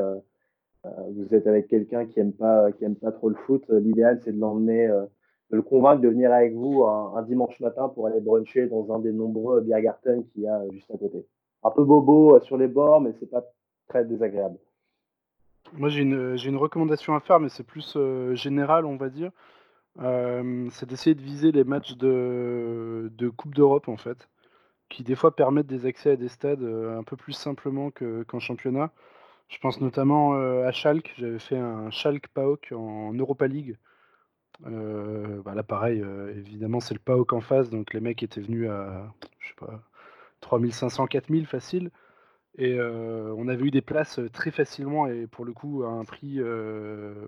vous 0.83 1.33
êtes 1.33 1.47
avec 1.47 1.67
quelqu'un 1.67 2.05
qui 2.05 2.19
aime 2.19 2.33
pas 2.33 2.71
qui 2.73 2.83
aime 2.83 2.95
pas 2.95 3.11
trop 3.11 3.29
le 3.29 3.35
foot, 3.35 3.63
l'idéal 3.69 4.19
c'est 4.23 4.33
de 4.33 4.39
l'emmener, 4.39 4.87
de 4.87 5.55
le 5.55 5.61
convaincre 5.61 6.01
de 6.01 6.09
venir 6.09 6.31
avec 6.31 6.53
vous 6.53 6.83
un, 6.83 7.21
dimanche 7.23 7.59
matin 7.59 7.89
pour 7.89 8.07
aller 8.07 8.19
bruncher 8.19 8.67
dans 8.67 8.93
un 8.93 8.99
des 8.99 9.13
nombreux 9.13 9.61
Biergarten 9.61 10.25
qu'il 10.27 10.43
y 10.43 10.47
a 10.47 10.61
juste 10.71 10.91
à 10.91 10.97
côté. 10.97 11.25
Un 11.63 11.71
peu 11.71 11.83
bobo 11.83 12.39
sur 12.41 12.57
les 12.57 12.67
bords, 12.67 13.01
mais 13.01 13.13
c'est 13.19 13.29
pas 13.29 13.43
très 13.87 14.03
désagréable. 14.05 14.57
Moi, 15.73 15.89
j'ai 15.89 16.01
une, 16.01 16.35
une, 16.43 16.57
recommandation 16.57 17.15
à 17.15 17.19
faire, 17.19 17.39
mais 17.39 17.49
c'est 17.49 17.63
plus 17.63 17.93
euh, 17.95 18.35
général, 18.35 18.85
on 18.85 18.97
va 18.97 19.09
dire. 19.09 19.31
Euh, 19.99 20.67
c'est 20.71 20.87
d'essayer 20.87 21.15
de 21.15 21.21
viser 21.21 21.51
les 21.51 21.63
matchs 21.63 21.95
de, 21.97 23.11
de 23.17 23.29
Coupe 23.29 23.55
d'Europe, 23.55 23.87
en 23.87 23.97
fait, 23.97 24.29
qui 24.91 25.03
des 25.03 25.15
fois 25.15 25.35
permettent 25.35 25.67
des 25.67 25.85
accès 25.87 26.11
à 26.11 26.15
des 26.15 26.29
stades 26.29 26.63
euh, 26.63 26.99
un 26.99 27.03
peu 27.03 27.15
plus 27.15 27.33
simplement 27.33 27.91
qu'en 27.91 28.39
championnat. 28.39 28.91
Je 29.49 29.57
pense 29.59 29.81
notamment 29.81 30.33
à 30.33 30.71
Schalke. 30.71 31.13
J'avais 31.17 31.39
fait 31.39 31.57
un 31.57 31.91
Schalke 31.91 32.27
PAOK 32.29 32.71
en 32.73 33.13
Europa 33.13 33.47
League. 33.47 33.77
Bah 34.61 35.55
là, 35.55 35.63
pareil, 35.63 36.01
évidemment, 36.37 36.79
c'est 36.79 36.93
le 36.93 37.01
PAOK 37.01 37.33
en 37.33 37.41
face, 37.41 37.69
donc 37.69 37.93
les 37.93 37.99
mecs 37.99 38.23
étaient 38.23 38.39
venus 38.39 38.69
à, 38.69 39.13
je 39.39 39.49
sais 39.49 39.55
pas, 39.59 39.81
3500, 40.41 41.07
4000 41.07 41.47
facile. 41.47 41.91
Et 42.57 42.73
euh, 42.77 43.33
on 43.37 43.47
avait 43.47 43.65
eu 43.65 43.71
des 43.71 43.81
places 43.81 44.19
euh, 44.19 44.29
très 44.29 44.51
facilement 44.51 45.07
et 45.07 45.25
pour 45.27 45.45
le 45.45 45.53
coup 45.53 45.83
à 45.83 45.89
un 45.89 46.03
prix 46.03 46.35
euh, 46.39 47.27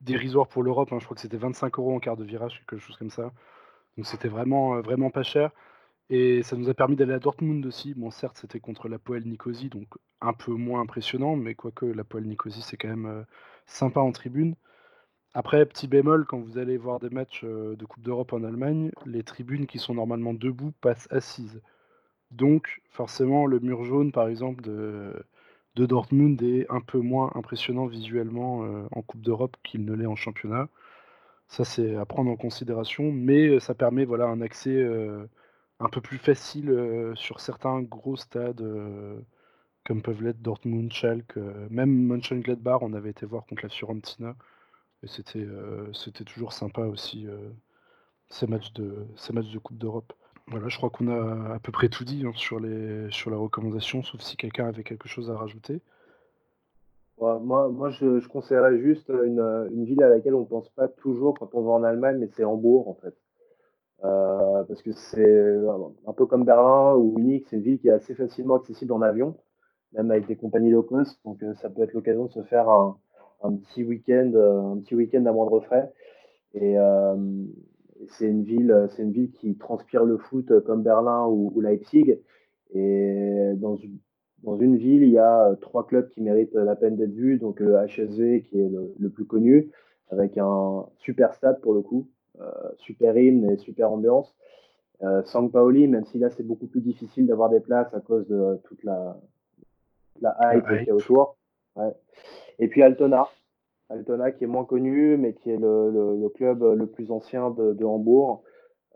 dérisoire 0.00 0.48
pour 0.48 0.62
l'Europe. 0.62 0.92
hein. 0.92 0.98
Je 0.98 1.04
crois 1.04 1.14
que 1.14 1.20
c'était 1.20 1.36
25 1.36 1.78
euros 1.78 1.94
en 1.94 2.00
quart 2.00 2.16
de 2.16 2.24
virage, 2.24 2.62
quelque 2.66 2.80
chose 2.80 2.96
comme 2.96 3.10
ça. 3.10 3.32
Donc 3.96 4.06
c'était 4.06 4.28
vraiment, 4.28 4.76
euh, 4.76 4.80
vraiment 4.80 5.10
pas 5.10 5.22
cher. 5.22 5.50
Et 6.10 6.42
ça 6.42 6.56
nous 6.56 6.68
a 6.68 6.74
permis 6.74 6.96
d'aller 6.96 7.14
à 7.14 7.18
Dortmund 7.18 7.64
aussi. 7.66 7.94
Bon, 7.94 8.10
certes, 8.10 8.38
c'était 8.38 8.60
contre 8.60 8.88
la 8.88 8.98
Poel 8.98 9.26
Nicosie, 9.26 9.68
donc 9.70 9.88
un 10.20 10.32
peu 10.32 10.52
moins 10.52 10.80
impressionnant, 10.80 11.36
mais 11.36 11.54
quoique 11.54 11.86
la 11.86 12.04
Poel 12.04 12.24
Nicosie, 12.26 12.62
c'est 12.62 12.76
quand 12.76 12.88
même 12.88 13.06
euh, 13.06 13.22
sympa 13.66 14.00
en 14.00 14.12
tribune. 14.12 14.54
Après, 15.34 15.64
petit 15.64 15.88
bémol, 15.88 16.26
quand 16.26 16.38
vous 16.38 16.58
allez 16.58 16.76
voir 16.76 17.00
des 17.00 17.08
matchs 17.08 17.42
euh, 17.44 17.76
de 17.76 17.84
Coupe 17.86 18.02
d'Europe 18.02 18.32
en 18.34 18.44
Allemagne, 18.44 18.90
les 19.06 19.22
tribunes 19.22 19.66
qui 19.66 19.78
sont 19.78 19.94
normalement 19.94 20.34
debout 20.34 20.72
passent 20.82 21.08
assises. 21.10 21.62
Donc, 22.30 22.82
forcément, 22.90 23.46
le 23.46 23.60
mur 23.60 23.84
jaune, 23.84 24.12
par 24.12 24.28
exemple, 24.28 24.62
de, 24.62 25.14
de 25.76 25.86
Dortmund 25.86 26.42
est 26.42 26.66
un 26.70 26.80
peu 26.80 26.98
moins 26.98 27.32
impressionnant 27.34 27.86
visuellement 27.86 28.64
euh, 28.64 28.86
en 28.92 29.02
Coupe 29.02 29.22
d'Europe 29.22 29.56
qu'il 29.64 29.84
ne 29.84 29.94
l'est 29.94 30.06
en 30.06 30.16
championnat. 30.16 30.68
Ça, 31.48 31.64
c'est 31.64 31.96
à 31.96 32.04
prendre 32.06 32.30
en 32.30 32.36
considération, 32.36 33.12
mais 33.12 33.60
ça 33.60 33.74
permet 33.74 34.04
voilà, 34.04 34.26
un 34.26 34.40
accès 34.40 34.86
un 35.84 35.88
peu 35.88 36.00
plus 36.00 36.18
facile 36.18 37.12
sur 37.14 37.40
certains 37.40 37.82
gros 37.82 38.16
stades, 38.16 38.64
comme 39.84 40.02
peuvent 40.02 40.22
l'être 40.22 40.40
Dortmund, 40.40 40.92
Schalke, 40.92 41.36
même 41.70 41.90
Mönchengladbach, 41.90 42.82
on 42.82 42.92
avait 42.94 43.10
été 43.10 43.26
voir 43.26 43.46
contre 43.46 43.62
la 43.64 43.68
Fiorentina, 43.68 44.36
et 45.02 45.08
c'était 45.08 45.46
c'était 45.92 46.24
toujours 46.24 46.52
sympa 46.52 46.82
aussi, 46.82 47.26
ces 48.28 48.46
matchs 48.46 48.72
de, 48.72 49.06
ces 49.16 49.32
matchs 49.32 49.52
de 49.52 49.58
Coupe 49.58 49.78
d'Europe. 49.78 50.12
Voilà, 50.48 50.68
je 50.68 50.76
crois 50.76 50.90
qu'on 50.90 51.08
a 51.08 51.54
à 51.54 51.58
peu 51.60 51.70
près 51.70 51.88
tout 51.88 52.04
dit 52.04 52.24
hein, 52.26 52.32
sur, 52.34 52.58
les, 52.58 53.10
sur 53.10 53.30
la 53.30 53.36
recommandation, 53.36 54.02
sauf 54.02 54.20
si 54.20 54.36
quelqu'un 54.36 54.66
avait 54.66 54.82
quelque 54.82 55.08
chose 55.08 55.30
à 55.30 55.36
rajouter. 55.36 55.80
Moi, 57.20 57.68
moi 57.68 57.90
je, 57.90 58.26
conseillerais 58.26 58.78
juste 58.80 59.08
une, 59.08 59.68
une 59.72 59.84
ville 59.84 60.02
à 60.02 60.08
laquelle 60.08 60.34
on 60.34 60.44
pense 60.44 60.68
pas 60.70 60.88
toujours 60.88 61.38
quand 61.38 61.54
on 61.54 61.62
va 61.62 61.70
en 61.72 61.84
Allemagne, 61.84 62.18
mais 62.18 62.28
c'est 62.34 62.44
Hambourg 62.44 62.88
en 62.88 62.94
fait. 62.94 63.14
Euh, 64.04 64.64
parce 64.64 64.82
que 64.82 64.92
c'est 64.92 65.56
un 66.06 66.12
peu 66.12 66.26
comme 66.26 66.44
Berlin 66.44 66.94
ou 66.96 67.16
Munich, 67.16 67.46
c'est 67.48 67.56
une 67.56 67.62
ville 67.62 67.78
qui 67.78 67.88
est 67.88 67.92
assez 67.92 68.14
facilement 68.14 68.56
accessible 68.56 68.92
en 68.92 69.02
avion, 69.02 69.36
même 69.92 70.10
avec 70.10 70.26
des 70.26 70.36
compagnies 70.36 70.70
low 70.70 70.82
cost. 70.82 71.20
Donc 71.24 71.42
euh, 71.42 71.54
ça 71.54 71.70
peut 71.70 71.82
être 71.82 71.92
l'occasion 71.92 72.26
de 72.26 72.30
se 72.30 72.42
faire 72.42 72.68
un, 72.68 72.98
petit 73.56 73.84
week-end, 73.84 74.32
euh, 74.34 74.72
un 74.72 74.78
petit 74.78 74.94
week-end 74.94 75.24
à 75.26 75.32
moindre 75.32 75.60
frais. 75.60 75.92
Et 76.54 76.78
euh, 76.78 77.16
c'est 78.08 78.26
une 78.26 78.42
ville, 78.42 78.88
c'est 78.90 79.02
une 79.02 79.12
ville 79.12 79.30
qui 79.32 79.56
transpire 79.56 80.04
le 80.04 80.18
foot 80.18 80.60
comme 80.64 80.82
Berlin 80.82 81.26
ou, 81.26 81.60
Leipzig. 81.60 82.18
Et 82.74 83.52
dans 83.56 83.76
une, 83.76 84.76
ville, 84.76 85.02
il 85.02 85.10
y 85.10 85.18
a 85.18 85.48
euh, 85.48 85.54
trois 85.56 85.86
clubs 85.86 86.08
qui 86.08 86.20
méritent 86.22 86.54
la 86.54 86.76
peine 86.76 86.96
d'être 86.96 87.12
vus. 87.12 87.38
Donc 87.38 87.60
le 87.60 87.74
HSV 87.74 88.42
qui 88.42 88.60
est 88.60 88.68
le, 88.98 89.10
plus 89.10 89.26
connu, 89.26 89.70
avec 90.10 90.38
un 90.38 90.86
super 90.98 91.34
stade 91.34 91.60
pour 91.60 91.74
le 91.74 91.82
coup, 91.82 92.08
euh, 92.08 92.11
super 92.78 93.16
hymne 93.16 93.50
et 93.50 93.56
super 93.56 93.92
ambiance. 93.92 94.34
Euh, 95.02 95.22
San 95.24 95.50
Paoli, 95.50 95.88
même 95.88 96.04
si 96.06 96.18
là 96.18 96.30
c'est 96.30 96.46
beaucoup 96.46 96.66
plus 96.66 96.80
difficile 96.80 97.26
d'avoir 97.26 97.48
des 97.50 97.60
places 97.60 97.92
à 97.92 98.00
cause 98.00 98.26
de 98.28 98.60
toute 98.64 98.84
la, 98.84 99.18
la 100.20 100.36
hype 100.42 100.66
qu'il 100.66 100.86
y 100.86 100.90
a 100.90 100.94
autour. 100.94 101.36
Ouais. 101.74 101.92
Et 102.60 102.68
puis 102.68 102.82
Altona, 102.82 103.26
Altona 103.88 104.30
qui 104.30 104.44
est 104.44 104.46
moins 104.46 104.64
connu, 104.64 105.16
mais 105.16 105.32
qui 105.34 105.50
est 105.50 105.56
le, 105.56 105.90
le, 105.90 106.20
le 106.20 106.28
club 106.28 106.62
le 106.62 106.86
plus 106.86 107.10
ancien 107.10 107.50
de, 107.50 107.72
de 107.72 107.84
Hambourg, 107.84 108.44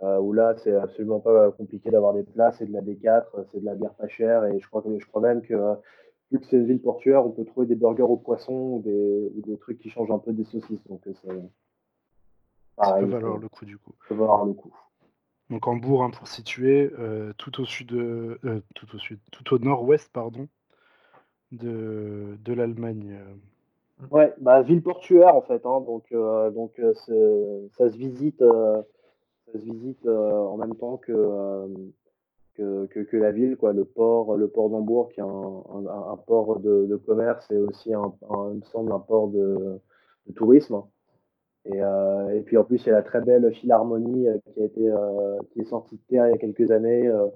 euh, 0.03 0.19
où 0.21 0.33
là 0.33 0.55
c'est 0.63 0.75
absolument 0.75 1.19
pas 1.19 1.51
compliqué 1.51 1.91
d'avoir 1.91 2.15
des 2.15 2.23
places, 2.23 2.59
c'est 2.59 2.67
de 2.67 2.73
la 2.73 2.83
D4, 2.83 3.25
c'est 3.51 3.61
de 3.61 3.65
la 3.65 3.75
bière 3.75 3.95
pas 3.95 4.07
chère, 4.07 4.45
et 4.45 4.61
je 4.61 4.69
crois, 4.69 4.83
que, 4.83 4.97
je 4.97 5.07
crois 5.07 5.23
même 5.23 5.43
que 5.43 5.55
vu 6.31 6.39
que 6.39 6.47
c'est 6.47 6.57
une 6.57 6.67
ville 6.67 6.81
portuaire, 6.81 7.27
on 7.27 7.31
peut 7.31 7.45
trouver 7.45 7.67
des 7.67 7.75
burgers 7.75 8.03
au 8.03 8.17
poisson 8.17 8.53
ou 8.53 8.83
des, 8.85 9.33
ou 9.37 9.41
des 9.43 9.57
trucs 9.59 9.79
qui 9.79 9.91
changent 9.91 10.13
un 10.13 10.19
peu 10.19 10.33
des 10.33 10.45
saucisses. 10.45 10.87
Donc 10.89 11.01
c'est 11.05 11.29
Ça 12.81 12.93
peut 12.93 13.07
pareil, 13.07 13.11
valoir 13.11 13.37
ça 13.37 13.41
le 13.41 13.49
coup 13.49 13.65
du 13.65 13.79
coup. 13.79 13.93
peut 14.09 14.15
valoir 14.15 14.45
le 14.45 14.53
coup. 14.53 14.75
Donc 15.51 15.67
Hambourg, 15.69 16.03
hein, 16.03 16.11
pour 16.11 16.27
situer, 16.29 16.91
euh, 16.99 17.33
tout 17.39 17.61
au 17.61 17.65
sud, 17.65 17.89
de- 17.89 18.39
euh, 18.45 18.61
tout 18.75 18.87
au 18.95 18.99
sud, 18.99 19.21
tout 19.33 19.55
au 19.55 19.59
nord-ouest, 19.59 20.11
pardon, 20.13 20.49
de, 21.53 22.37
de 22.45 22.53
l'Allemagne. 22.53 23.19
euh. 23.21 23.35
Ouais, 24.11 24.35
bah 24.39 24.61
ville 24.63 24.83
portuaire 24.83 25.35
en 25.35 25.43
fait, 25.43 25.65
hein, 25.65 25.81
donc 25.81 26.05
euh, 26.13 26.51
donc 26.51 26.79
euh, 26.81 26.93
ça 27.73 27.91
se 27.91 27.97
visite, 27.97 28.43
euh, 28.43 28.83
ça 29.47 29.53
se 29.55 29.65
visite 29.65 30.05
euh, 30.07 30.33
en 30.33 30.59
même 30.59 30.75
temps 30.77 30.99
que, 30.99 31.13
euh, 31.13 31.69
que, 32.55 32.87
que 32.87 33.01
que 33.01 33.17
la 33.17 33.33
ville, 33.33 33.57
quoi. 33.57 33.73
Le 33.73 33.85
port, 33.85 34.37
le 34.37 34.49
port 34.49 34.71
d'Hambourg 34.71 35.11
qui 35.13 35.21
est 35.21 35.23
un, 35.23 35.27
un, 35.27 36.13
un 36.13 36.17
port 36.17 36.61
de, 36.61 36.87
de 36.87 36.97
commerce 36.97 37.51
et 37.51 37.59
aussi 37.59 37.95
un, 37.95 38.13
un- 38.31 38.51
il 38.53 38.59
me 38.59 38.65
semble 38.65 38.93
un 38.93 38.99
port 39.01 39.29
de, 39.29 39.81
de 40.27 40.33
tourisme. 40.35 40.83
Et, 41.73 41.83
euh, 41.83 42.31
et 42.31 42.41
puis 42.43 42.57
en 42.57 42.65
plus 42.65 42.83
il 42.85 42.89
y 42.89 42.91
a 42.91 42.95
la 42.95 43.03
très 43.03 43.21
belle 43.21 43.53
Philharmonie 43.53 44.29
euh, 44.29 44.39
qui 44.55 44.63
a 44.63 44.65
été 44.65 44.89
euh, 44.91 45.39
qui 45.53 45.61
est 45.61 45.65
sortie 45.65 45.97
de 45.97 46.03
terre 46.09 46.27
il 46.29 46.33
y 46.33 46.35
a 46.35 46.39
quelques 46.39 46.71
années. 46.71 47.07
euh, 47.09 47.27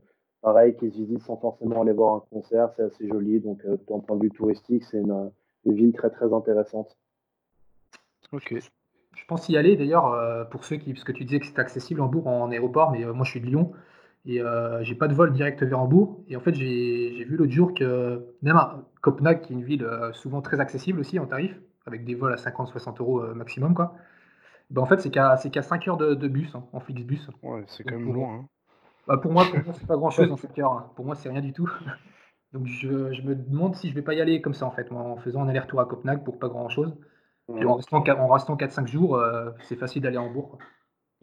pareil, 0.42 0.74
qui 0.76 0.90
se 0.90 0.96
visite 0.96 1.22
sans 1.22 1.36
forcément 1.36 1.82
aller 1.82 1.92
voir 1.92 2.14
un 2.14 2.22
concert, 2.30 2.70
c'est 2.76 2.82
assez 2.82 3.06
joli. 3.08 3.40
Donc 3.40 3.60
euh, 3.64 3.76
d'un 3.88 3.98
point 4.00 4.16
de 4.16 4.22
vue 4.22 4.30
touristique, 4.30 4.84
c'est 4.84 4.98
une, 4.98 5.30
une 5.64 5.74
ville 5.74 5.92
très 5.92 6.10
très 6.10 6.32
intéressante. 6.32 6.96
Ok. 8.32 8.54
Je 9.16 9.24
pense 9.26 9.48
y 9.48 9.56
aller 9.56 9.76
d'ailleurs 9.76 10.12
euh, 10.12 10.44
pour 10.44 10.64
ceux 10.64 10.76
qui, 10.76 10.92
parce 10.92 11.04
que 11.04 11.12
tu 11.12 11.24
disais 11.24 11.40
que 11.40 11.46
c'était 11.46 11.60
accessible 11.60 12.00
Hambourg 12.00 12.26
en 12.26 12.50
aéroport, 12.50 12.90
mais 12.90 13.04
euh, 13.04 13.12
moi 13.12 13.24
je 13.24 13.32
suis 13.32 13.40
de 13.40 13.46
Lyon 13.46 13.72
et 14.26 14.40
euh, 14.40 14.82
j'ai 14.82 14.94
pas 14.94 15.08
de 15.08 15.14
vol 15.14 15.32
direct 15.32 15.62
vers 15.62 15.80
Hambourg. 15.80 16.22
Et 16.28 16.36
en 16.36 16.40
fait, 16.40 16.54
j'ai 16.54 17.24
vu 17.24 17.36
l'autre 17.36 17.52
jour 17.52 17.74
que 17.74 18.24
même 18.42 18.56
à 18.56 18.84
Copenhague, 19.00 19.40
qui 19.40 19.52
est 19.52 19.56
une 19.56 19.64
ville 19.64 19.84
euh, 19.84 20.12
souvent 20.12 20.42
très 20.42 20.60
accessible 20.60 21.00
aussi 21.00 21.18
en 21.18 21.26
tarif, 21.26 21.58
avec 21.86 22.04
des 22.04 22.14
vols 22.14 22.32
à 22.32 22.36
50-60 22.36 23.00
euros 23.00 23.20
euh, 23.20 23.34
maximum, 23.34 23.74
quoi. 23.74 23.94
Ben, 24.70 24.82
en 24.82 24.86
fait, 24.86 25.00
c'est 25.00 25.10
qu'à 25.10 25.36
c'est 25.36 25.50
qu'à 25.50 25.62
5 25.62 25.88
heures 25.88 25.96
de, 25.96 26.14
de 26.14 26.28
bus, 26.28 26.54
hein, 26.54 26.64
en 26.72 26.80
Flixbus. 26.80 27.28
Ouais, 27.42 27.64
c'est 27.66 27.82
quand 27.84 27.96
même 27.96 28.04
pour, 28.04 28.14
loin. 28.14 28.34
hein. 28.34 28.44
bah, 29.08 29.16
pour 29.18 29.32
moi, 29.32 29.44
pour 29.44 29.64
moi 29.64 29.74
c'est 29.74 29.86
pas 29.86 29.96
grand-chose 29.98 30.30
en 30.30 30.36
5 30.36 30.58
heures. 30.60 30.72
hein. 30.72 30.90
Pour 30.96 31.04
moi, 31.04 31.14
c'est 31.16 31.28
rien 31.28 31.40
du 31.40 31.52
tout. 31.52 31.68
Donc 32.52 32.66
je, 32.66 33.12
je 33.12 33.22
me 33.22 33.34
demande 33.34 33.76
si 33.76 33.88
je 33.88 33.94
vais 33.94 34.02
pas 34.02 34.14
y 34.14 34.20
aller 34.20 34.40
comme 34.40 34.54
ça 34.54 34.66
en 34.66 34.70
fait, 34.72 34.90
moi, 34.90 35.02
en 35.02 35.16
faisant 35.16 35.42
un 35.42 35.48
aller-retour 35.48 35.80
à 35.80 35.86
Copenhague 35.86 36.24
pour 36.24 36.38
pas 36.38 36.48
grand-chose. 36.48 36.96
Puis 37.52 37.64
en 37.64 37.74
restant, 37.74 38.04
en 38.06 38.28
restant 38.28 38.56
4-5 38.56 38.86
jours, 38.86 39.16
euh, 39.16 39.50
c'est 39.64 39.76
facile 39.76 40.02
d'aller 40.02 40.16
à 40.18 40.22
Hambourg. 40.22 40.50
quoi. 40.50 40.58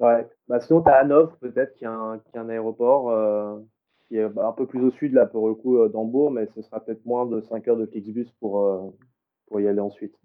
Ouais. 0.09 0.27
Bah, 0.47 0.59
sinon, 0.59 0.81
tu 0.81 0.89
as 0.89 0.95
Hanovre, 0.99 1.37
peut-être, 1.37 1.73
qui 1.75 1.85
a 1.85 1.91
un, 1.91 2.19
qui 2.19 2.37
a 2.37 2.41
un 2.41 2.49
aéroport 2.49 3.09
euh, 3.11 3.59
qui 4.07 4.17
est 4.17 4.23
un 4.23 4.51
peu 4.51 4.67
plus 4.67 4.81
au 4.85 4.91
sud, 4.91 5.13
là, 5.13 5.25
pour 5.25 5.47
le 5.47 5.55
coup, 5.55 5.77
euh, 5.77 5.87
d'Hambourg, 5.89 6.31
mais 6.31 6.47
ce 6.55 6.61
sera 6.61 6.79
peut-être 6.81 7.05
moins 7.05 7.25
de 7.25 7.39
5 7.41 7.67
heures 7.69 7.77
de 7.77 7.85
Flixbus 7.85 8.27
pour, 8.41 8.59
euh, 8.61 8.89
pour 9.47 9.59
y 9.61 9.67
aller 9.67 9.79
ensuite. 9.79 10.15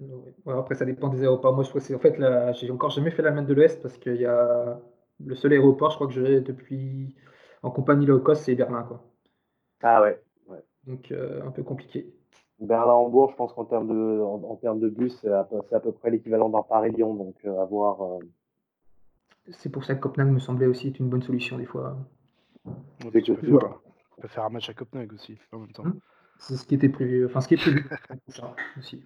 Ouais, 0.00 0.54
après, 0.54 0.74
ça 0.74 0.84
dépend 0.84 1.08
des 1.08 1.22
aéroports. 1.22 1.54
Moi, 1.54 1.64
je 1.64 1.68
crois 1.68 1.80
que 1.80 1.86
c'est 1.86 1.94
en 1.94 1.98
fait, 1.98 2.16
là, 2.18 2.52
j'ai 2.52 2.70
encore 2.70 2.90
jamais 2.90 3.10
fait 3.10 3.22
l'Allemagne 3.22 3.46
de 3.46 3.54
l'Ouest 3.54 3.82
parce 3.82 3.98
qu'il 3.98 4.16
y 4.16 4.26
a 4.26 4.80
le 5.24 5.34
seul 5.34 5.52
aéroport, 5.52 5.90
je 5.90 5.96
crois 5.96 6.06
que 6.06 6.12
j'ai 6.14 6.40
depuis 6.40 7.14
en 7.62 7.70
compagnie 7.70 8.06
low 8.06 8.20
cost, 8.20 8.44
c'est 8.44 8.54
Berlin, 8.54 8.82
quoi. 8.82 9.02
Ah 9.82 10.00
ouais. 10.02 10.22
ouais. 10.48 10.62
Donc 10.86 11.12
euh, 11.12 11.44
un 11.46 11.50
peu 11.50 11.62
compliqué. 11.62 12.12
Berlin-Hambourg, 12.58 13.30
je 13.30 13.36
pense 13.36 13.52
qu'en 13.52 13.64
termes 13.64 13.88
de, 13.88 14.20
en, 14.20 14.42
en 14.42 14.56
termes 14.56 14.80
de 14.80 14.88
bus, 14.88 15.18
c'est 15.20 15.32
à, 15.32 15.44
peu- 15.44 15.60
c'est 15.68 15.74
à 15.74 15.80
peu 15.80 15.92
près 15.92 16.10
l'équivalent 16.10 16.48
d'un 16.50 16.62
Paris-Lyon, 16.62 17.14
donc 17.14 17.36
euh, 17.44 17.60
à 17.60 17.64
voir. 17.64 18.02
euh, 18.02 18.18
C'est 19.50 19.70
pour 19.70 19.84
ça 19.84 19.94
que 19.94 20.00
Copenhague 20.00 20.32
me 20.32 20.38
semblait 20.38 20.66
aussi 20.66 20.88
être 20.88 20.98
une 20.98 21.08
bonne 21.08 21.22
solution 21.22 21.58
des 21.58 21.64
fois. 21.66 21.96
Peux 23.10 23.20
tu 23.20 23.34
faire, 24.28 24.44
un 24.44 24.50
match 24.50 24.68
à 24.68 24.74
Copenhague 24.74 25.12
aussi 25.14 25.38
en 25.52 25.60
même 25.60 25.72
temps. 25.72 25.84
Hmm. 25.84 25.98
C'est 26.38 26.56
ce 26.56 26.66
qui 26.66 26.74
était 26.74 26.88
prévu, 26.88 27.26
enfin 27.26 27.40
ce 27.40 27.48
qui 27.48 27.54
est 27.54 27.58
prévu 27.58 27.86
aussi. 28.78 29.04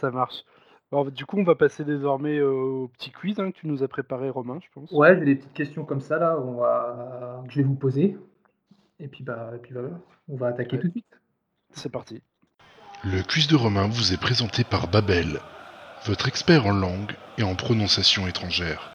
Ça 0.00 0.10
marche. 0.10 0.44
Alors, 0.92 1.10
du 1.10 1.24
coup, 1.24 1.38
on 1.38 1.44
va 1.44 1.54
passer 1.54 1.84
désormais 1.84 2.40
au 2.40 2.88
petit 2.88 3.10
quiz 3.12 3.38
hein, 3.38 3.50
que 3.52 3.56
tu 3.58 3.68
nous 3.68 3.82
as 3.82 3.88
préparé, 3.88 4.28
Romain, 4.28 4.58
je 4.60 4.66
pense. 4.74 4.90
Ouais, 4.92 5.16
j'ai 5.18 5.24
des 5.24 5.36
petites 5.36 5.52
questions 5.52 5.84
comme 5.84 6.00
ça 6.00 6.18
là, 6.18 6.36
on 6.40 6.54
va... 6.54 7.42
que 7.46 7.52
je 7.52 7.58
vais 7.58 7.62
vous 7.66 7.74
poser. 7.76 8.16
Et 8.98 9.08
puis 9.08 9.22
bah, 9.24 9.52
et 9.54 9.58
puis 9.58 9.72
voilà, 9.72 9.90
on 10.28 10.36
va 10.36 10.48
attaquer 10.48 10.76
Ouais. 10.76 10.82
tout 10.82 10.88
de 10.88 10.92
suite. 10.92 11.20
C'est 11.70 11.90
parti. 11.92 12.22
Le 13.04 13.22
quiz 13.22 13.46
de 13.46 13.56
Romain 13.56 13.88
vous 13.88 14.12
est 14.12 14.20
présenté 14.20 14.64
par 14.64 14.88
Babel, 14.88 15.38
votre 16.06 16.28
expert 16.28 16.66
en 16.66 16.72
langue 16.72 17.12
et 17.38 17.42
en 17.44 17.54
prononciation 17.54 18.26
étrangère. 18.26 18.94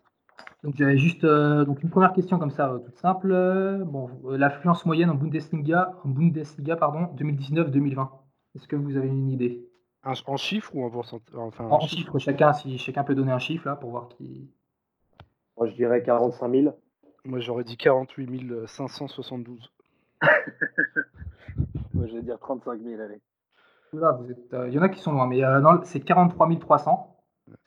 Donc 0.64 0.76
j'avais 0.78 0.98
juste 0.98 1.24
euh, 1.24 1.64
donc 1.66 1.82
une 1.82 1.90
première 1.90 2.14
question 2.14 2.38
comme 2.38 2.52
ça, 2.52 2.72
euh, 2.72 2.80
toute 2.80 2.98
simple. 2.98 3.32
Euh, 3.32 3.84
Bon, 3.86 4.10
euh, 4.26 4.38
l'affluence 4.38 4.86
moyenne 4.86 5.10
en 5.10 5.16
Bundesliga, 5.16 5.94
en 6.04 6.10
Bundesliga 6.10 6.76
pardon, 6.76 7.08
2019-2020. 7.18 8.10
Est-ce 8.56 8.68
que 8.68 8.76
vous 8.76 8.98
avez 8.98 9.08
une 9.08 9.32
idée? 9.32 9.66
En 10.06 10.38
chiffres 10.38 10.76
ou 10.76 10.86
en 10.86 10.90
pourcentage 10.90 11.36
Enfin, 11.36 11.66
En 11.66 11.80
chiffres, 11.80 12.20
chacun, 12.20 12.54
si 12.54 12.78
chacun 12.78 13.04
peut 13.04 13.16
donner 13.16 13.32
un 13.32 13.40
chiffre 13.40 13.68
là 13.68 13.76
pour 13.76 13.90
voir 13.90 14.08
qui. 14.10 14.52
moi, 15.58 15.68
je 15.68 15.74
dirais 15.74 16.04
45 16.04 16.52
000. 16.52 16.78
Moi, 17.26 17.40
j'aurais 17.40 17.64
dit 17.64 17.76
48 17.76 18.68
572. 18.68 19.72
Moi, 21.94 22.08
je 22.08 22.14
vais 22.14 22.22
dire 22.22 22.40
35 22.40 22.80
000, 22.82 23.02
allez. 23.02 23.20
Là, 23.94 24.12
vous 24.12 24.30
êtes, 24.30 24.54
euh, 24.54 24.68
il 24.68 24.74
y 24.74 24.80
en 24.80 24.82
a 24.82 24.90
qui 24.90 25.00
sont 25.00 25.12
loin, 25.12 25.26
mais 25.28 25.44
euh, 25.44 25.60
non, 25.60 25.80
c'est 25.84 26.02
43 26.02 26.50
300 26.60 27.16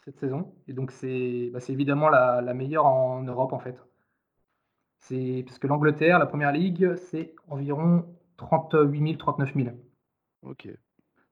cette 0.05 0.19
saison. 0.19 0.53
Et 0.67 0.73
donc 0.73 0.91
c'est 0.91 1.51
bah, 1.53 1.61
c'est 1.61 1.73
évidemment 1.73 2.09
la, 2.09 2.41
la 2.41 2.55
meilleure 2.55 2.87
en 2.87 3.23
Europe 3.23 3.53
en 3.53 3.59
fait. 3.59 3.77
C'est 5.01 5.45
parce 5.47 5.59
que 5.59 5.67
l'Angleterre, 5.67 6.19
la 6.19 6.27
première 6.27 6.53
ligue, 6.53 6.97
c'est 6.97 7.35
environ 7.49 8.05
38 8.37 9.01
000, 9.01 9.17
39 9.17 9.55
000. 9.55 9.69
Ok. 10.43 10.69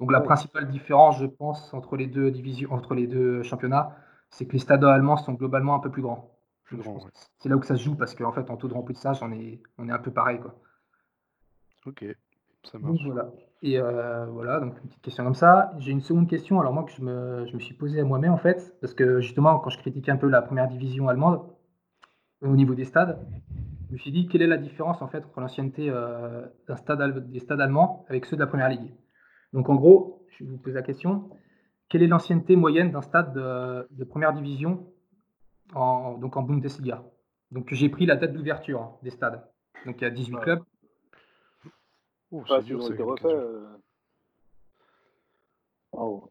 Donc 0.00 0.12
la 0.12 0.20
principale 0.20 0.68
différence, 0.68 1.18
je 1.18 1.26
pense, 1.26 1.72
entre 1.74 1.96
les 1.96 2.06
deux 2.06 2.30
divisions, 2.30 2.72
entre 2.72 2.94
les 2.94 3.06
deux 3.06 3.42
championnats, 3.42 3.96
c'est 4.30 4.46
que 4.46 4.52
les 4.52 4.58
stades 4.58 4.84
allemands 4.84 5.16
sont 5.16 5.32
globalement 5.32 5.74
un 5.74 5.80
peu 5.80 5.90
plus 5.90 6.02
grands. 6.02 6.30
Plus 6.64 6.76
Donc, 6.76 7.04
ouais. 7.04 7.10
C'est 7.38 7.48
là 7.48 7.56
où 7.56 7.62
ça 7.62 7.76
se 7.76 7.82
joue 7.82 7.94
parce 7.94 8.14
qu'en 8.14 8.32
fait, 8.32 8.50
en 8.50 8.56
taux 8.56 8.68
de 8.68 8.74
remplissage, 8.74 9.22
on 9.22 9.32
est, 9.32 9.62
on 9.78 9.88
est 9.88 9.92
un 9.92 9.98
peu 9.98 10.10
pareil. 10.10 10.40
Quoi. 10.40 10.54
Ok. 11.86 12.04
Ça 12.64 12.78
Donc 12.78 12.82
marche. 12.92 13.04
voilà. 13.04 13.30
Et 13.62 13.78
euh, 13.78 14.26
voilà, 14.26 14.60
donc 14.60 14.74
une 14.82 14.88
petite 14.88 15.02
question 15.02 15.24
comme 15.24 15.34
ça. 15.34 15.72
J'ai 15.78 15.92
une 15.92 16.00
seconde 16.00 16.28
question, 16.28 16.60
alors 16.60 16.72
moi 16.72 16.84
que 16.84 16.92
je 16.92 17.02
me, 17.02 17.46
je 17.46 17.54
me 17.54 17.60
suis 17.60 17.74
posé 17.74 18.00
à 18.00 18.04
moi-même 18.04 18.32
en 18.32 18.36
fait, 18.38 18.76
parce 18.80 18.92
que 18.94 19.20
justement, 19.20 19.58
quand 19.60 19.70
je 19.70 19.78
critiquais 19.78 20.10
un 20.10 20.16
peu 20.16 20.28
la 20.28 20.42
première 20.42 20.68
division 20.68 21.08
allemande, 21.08 21.42
au 22.42 22.54
niveau 22.54 22.74
des 22.74 22.84
stades, 22.84 23.18
je 23.88 23.94
me 23.94 23.98
suis 23.98 24.12
dit 24.12 24.28
quelle 24.28 24.42
est 24.42 24.46
la 24.46 24.58
différence 24.58 25.00
en 25.02 25.08
fait 25.08 25.24
entre 25.24 25.40
l'ancienneté 25.40 25.88
euh, 25.90 26.46
d'un 26.68 26.76
stade, 26.76 27.30
des 27.30 27.38
stades 27.38 27.60
allemands 27.60 28.04
avec 28.08 28.26
ceux 28.26 28.36
de 28.36 28.40
la 28.42 28.46
première 28.46 28.68
ligue? 28.68 28.92
Donc 29.56 29.70
en 29.70 29.74
gros, 29.74 30.22
je 30.28 30.44
vous 30.44 30.58
pose 30.58 30.74
la 30.74 30.82
question, 30.82 31.30
quelle 31.88 32.02
est 32.02 32.06
l'ancienneté 32.08 32.56
moyenne 32.56 32.90
d'un 32.90 33.00
stade 33.00 33.32
de, 33.32 33.88
de 33.90 34.04
première 34.04 34.34
division 34.34 34.86
en, 35.74 36.18
donc 36.18 36.36
en 36.36 36.42
Bundesliga? 36.42 37.02
Donc 37.50 37.72
j'ai 37.72 37.88
pris 37.88 38.04
la 38.04 38.16
date 38.16 38.34
d'ouverture 38.34 38.82
hein, 38.82 38.96
des 39.02 39.08
stades. 39.10 39.42
Donc 39.86 39.96
il 39.98 40.04
y 40.04 40.06
a 40.06 40.10
18 40.10 40.34
Ouais. 40.34 40.42
clubs. 40.42 40.62
Oh, 42.30 42.42
Pas 42.48 42.60
dur, 42.60 42.84
euh, 43.24 43.66
Oh. 45.92 46.30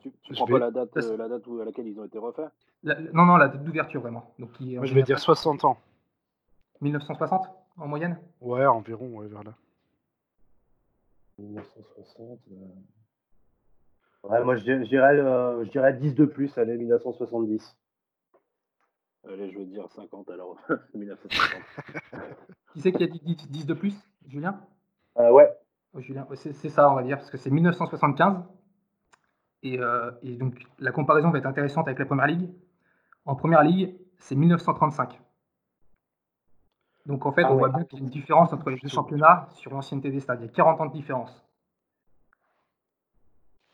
Tu, 0.00 0.10
tu 0.22 0.32
prends 0.32 0.46
vais- 0.46 0.52
pas 0.54 0.58
la 0.60 0.70
date, 0.70 0.96
euh, 0.96 1.16
la 1.18 1.28
date 1.28 1.46
où- 1.46 1.60
à 1.60 1.66
laquelle 1.66 1.86
ils 1.86 2.00
ont 2.00 2.04
été 2.04 2.16
refaits? 2.16 2.48
La- 2.82 2.98
non, 3.12 3.26
non, 3.26 3.36
la 3.36 3.48
date 3.48 3.62
d'ouverture 3.62 4.00
vraiment. 4.00 4.32
Donc 4.38 4.52
qui 4.52 4.76
Moi, 4.76 4.86
je 4.86 4.94
vais 4.94 5.02
dire 5.02 5.18
général 5.18 5.36
60 5.36 5.64
ans. 5.66 5.76
1960 6.80 7.46
en 7.76 7.88
moyenne? 7.88 8.18
Ouais, 8.40 8.64
environ, 8.64 9.08
ouais, 9.18 9.26
vers 9.26 9.44
là. 9.44 9.52
1960. 11.38 12.40
euh. 12.50 14.28
Ouais, 14.28 14.42
moi 14.44 14.56
je 14.56 14.64
dirais, 14.64 14.84
je 14.84 14.88
dirais, 14.88 15.18
euh, 15.18 15.64
je 15.64 15.70
dirais 15.70 15.92
10 15.94 16.14
de 16.14 16.24
plus, 16.24 16.56
année 16.58 16.76
1970. 16.76 17.76
Allez, 19.28 19.50
je 19.50 19.58
vais 19.58 19.64
dire 19.66 19.88
50 19.90 20.30
alors. 20.30 20.58
1950. 20.94 21.62
Qui 22.72 22.80
c'est 22.80 22.92
qui 22.92 23.04
a 23.04 23.06
dit 23.06 23.20
10, 23.20 23.48
10 23.50 23.66
de 23.66 23.74
plus 23.74 23.94
Julien? 24.26 24.60
Euh, 25.18 25.30
ouais, 25.30 25.48
Oh, 25.94 26.00
Julien, 26.00 26.26
c'est 26.34 26.52
c'est 26.52 26.70
ça, 26.70 26.90
on 26.90 26.96
va 26.96 27.04
dire, 27.04 27.18
parce 27.18 27.30
que 27.30 27.36
c'est 27.38 27.50
1975. 27.50 28.42
Et, 29.62 29.78
euh, 29.78 30.10
et 30.22 30.36
donc, 30.36 30.60
la 30.80 30.90
comparaison 30.90 31.30
va 31.30 31.38
être 31.38 31.46
intéressante 31.46 31.86
avec 31.86 32.00
la 32.00 32.04
première 32.06 32.26
ligue. 32.26 32.50
En 33.24 33.36
première 33.36 33.62
ligue, 33.62 33.96
c'est 34.18 34.34
1935. 34.34 35.20
Donc, 37.06 37.26
en 37.26 37.32
fait, 37.32 37.44
Ah 37.44 37.52
on 37.52 37.56
ouais. 37.56 37.58
voit 37.58 37.68
bien 37.70 37.84
qu'il 37.84 37.98
y 37.98 38.02
a 38.02 38.04
une 38.04 38.10
différence 38.10 38.52
entre 38.52 38.70
les 38.70 38.78
deux 38.78 38.88
championnats 38.88 39.48
sur 39.52 39.72
l'ancienneté 39.72 40.10
des 40.10 40.20
stades. 40.20 40.40
Il 40.42 40.46
y 40.46 40.48
a 40.48 40.52
40 40.52 40.80
ans 40.80 40.86
de 40.86 40.92
différence. 40.92 41.44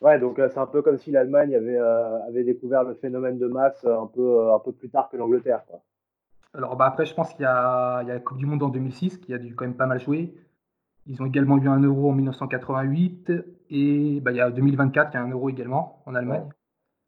ouais, 0.00 0.18
donc 0.18 0.38
euh, 0.38 0.48
c'est 0.48 0.58
un 0.58 0.66
peu 0.66 0.82
comme 0.82 0.98
si 0.98 1.10
l'Allemagne 1.10 1.54
avait, 1.54 1.78
euh, 1.78 2.22
avait 2.26 2.44
découvert 2.44 2.84
le 2.84 2.94
phénomène 2.94 3.38
de 3.38 3.46
masse 3.46 3.84
euh, 3.84 4.00
un 4.00 4.06
peu, 4.06 4.52
un 4.52 4.58
peu 4.58 4.72
plus 4.72 4.90
tard 4.90 5.08
que 5.10 5.16
l'Angleterre. 5.16 5.62
Alors, 6.54 6.76
bah, 6.76 6.86
après, 6.86 7.06
je 7.06 7.14
pense 7.14 7.32
qu'il 7.32 7.42
y, 7.42 7.46
a 7.46 8.02
il 8.02 8.08
y 8.08 8.10
a 8.10 8.14
la 8.14 8.20
Coupe 8.20 8.38
du 8.38 8.46
Monde 8.46 8.62
en 8.62 8.68
2006 8.68 9.18
qui 9.18 9.32
a 9.34 9.38
dû 9.38 9.54
quand 9.54 9.64
même 9.64 9.76
pas 9.76 9.86
mal 9.86 10.00
jouer. 10.00 10.34
Ils 11.06 11.22
ont 11.22 11.26
également 11.26 11.58
eu 11.58 11.68
un 11.68 11.80
euro 11.80 12.10
en 12.10 12.12
1988 12.14 13.32
et 13.70 14.20
bah, 14.20 14.32
il 14.32 14.36
y 14.36 14.40
a 14.40 14.50
2024, 14.50 15.12
il 15.12 15.14
y 15.14 15.18
a 15.18 15.22
un 15.22 15.30
euro 15.30 15.48
également 15.48 16.02
en 16.06 16.14
Allemagne. 16.14 16.48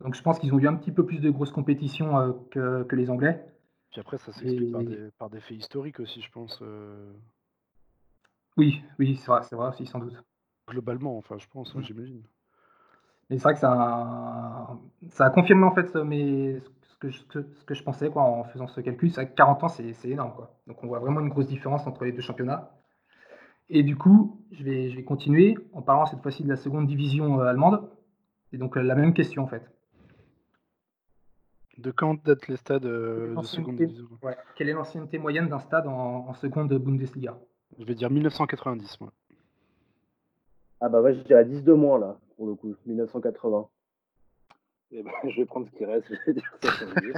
Donc, 0.00 0.14
je 0.14 0.22
pense 0.22 0.38
qu'ils 0.38 0.54
ont 0.54 0.58
eu 0.58 0.68
un 0.68 0.74
petit 0.76 0.92
peu 0.92 1.04
plus 1.04 1.20
de 1.20 1.30
grosses 1.30 1.52
compétitions 1.52 2.18
euh, 2.18 2.32
que, 2.50 2.82
que 2.84 2.96
les 2.96 3.10
Anglais. 3.10 3.44
Puis 3.93 4.01
après, 4.01 4.19
ça 4.19 4.32
s'explique 4.32 4.73
par, 4.73 4.82
des, 4.82 5.10
par 5.19 5.31
des 5.31 5.40
faits 5.40 5.56
historiques 5.59 6.01
aussi, 6.01 6.20
je 6.23 6.31
pense. 6.31 6.59
euh, 6.62 7.12
Oui, 8.56 8.82
oui, 8.98 9.16
c'est 9.16 9.31
vrai, 9.31 9.43
c'est 9.43 9.55
vrai 9.56 9.69
aussi, 9.69 9.86
sans 9.86 9.98
doute. 9.98 10.16
globalement, 10.69 11.16
enfin, 11.19 11.36
je 11.39 11.47
pense, 11.48 11.74
hein, 11.77 11.81
Mm. 11.81 11.85
j'imagine. 11.85 12.23
Mais 13.31 13.36
c'est 13.39 13.43
vrai 13.44 13.55
que 13.55 13.60
ça 13.60 13.73
a, 13.73 14.78
ça 15.10 15.27
a 15.27 15.31
confirmé 15.31 15.64
en 15.64 15.74
fait 15.74 15.89
ce, 15.89 15.98
mes- 15.98 16.60
ce, 16.82 16.97
que 16.98 17.10
je, 17.10 17.19
ce 17.19 17.24
que- 17.27 17.55
ce 17.55 17.64
que 17.64 17.74
je 17.74 17.82
pensais 17.82 18.10
quoi, 18.10 18.23
en 18.23 18.44
faisant 18.44 18.66
ce 18.66 18.81
calcul. 18.81 19.12
Que 19.12 19.23
40 19.23 19.62
ans, 19.64 19.69
c'est 19.69 19.93
c'est 19.94 20.09
énorme. 20.10 20.35
Quoi. 20.35 20.55
Donc 20.66 20.82
on 20.82 20.86
voit 20.86 20.98
vraiment 20.98 21.20
une 21.20 21.28
grosse 21.28 21.47
différence 21.47 21.86
entre 21.86 22.05
les 22.05 22.12
deux 22.12 22.20
championnats. 22.23 22.70
Et 23.70 23.82
du 23.82 23.97
coup, 23.97 24.40
je 24.52 24.64
vais, 24.64 24.90
je 24.90 24.97
vais 24.97 25.05
continuer 25.05 25.56
en 25.73 25.82
parlant 25.82 26.05
cette 26.06 26.20
fois-ci 26.23 26.43
de 26.43 26.48
la 26.48 26.56
seconde 26.56 26.86
division 26.86 27.40
allemande. 27.40 27.90
Et 28.52 28.59
donc 28.59 28.77
la 28.77 28.94
même 28.94 29.14
question 29.14 29.43
en 29.43 29.47
fait. 29.47 29.70
De 31.78 31.90
quand 31.90 32.22
datent 32.24 32.48
les 32.48 32.56
stades 32.56 32.84
euh, 32.84 33.34
de 33.34 33.42
seconde 33.42 33.76
division? 33.76 34.06
Ouais, 34.22 34.36
Quelle 34.56 34.68
est 34.68 34.74
l'ancienneté 34.74 35.18
moyenne 35.18 35.48
d'un 35.48 35.58
stade 35.58 35.86
en, 35.86 36.26
en 36.28 36.34
seconde 36.34 36.72
Bundesliga? 36.74 37.38
Je 37.78 37.84
vais 37.84 37.94
dire 37.94 38.10
1990, 38.10 39.00
moi. 39.00 39.12
Ah 40.80 40.88
bah 40.88 41.00
ouais, 41.00 41.14
je 41.14 41.20
dirais 41.20 41.44
10 41.44 41.62
de 41.64 41.72
moins 41.72 41.98
là, 41.98 42.18
pour 42.36 42.46
le 42.46 42.54
coup, 42.54 42.74
1980. 42.86 43.68
Eh 44.94 45.02
ben, 45.02 45.10
je 45.26 45.36
vais 45.40 45.46
prendre 45.46 45.66
ce 45.66 45.70
qui 45.72 45.84
reste. 45.86 46.08
Je 46.10 46.18
vais 46.26 46.34
dire 46.34 46.52
70. 46.60 47.12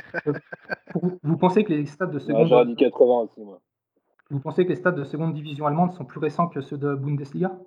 Pour 0.93 1.03
vous, 1.03 1.19
vous 1.23 1.37
pensez 1.37 1.65
que 1.65 1.73
les 1.73 1.87
stades 1.87 2.13
de 2.13 2.19
seconde, 2.21 2.47
J'aurais 2.47 2.67
dit 2.67 2.77
80 2.77 3.15
aussi, 3.23 3.41
moi. 3.41 3.61
vous 4.31 4.39
pensez 4.39 4.65
que 4.65 4.69
les 4.69 4.77
stades 4.77 4.95
de 4.95 5.05
seconde 5.05 5.35
division 5.35 5.67
allemande 5.67 5.93
sont 5.93 6.05
plus 6.05 6.21
récents 6.21 6.47
que 6.49 6.61
ceux 6.61 6.79
de 6.79 6.95
Bundesliga? 6.95 7.59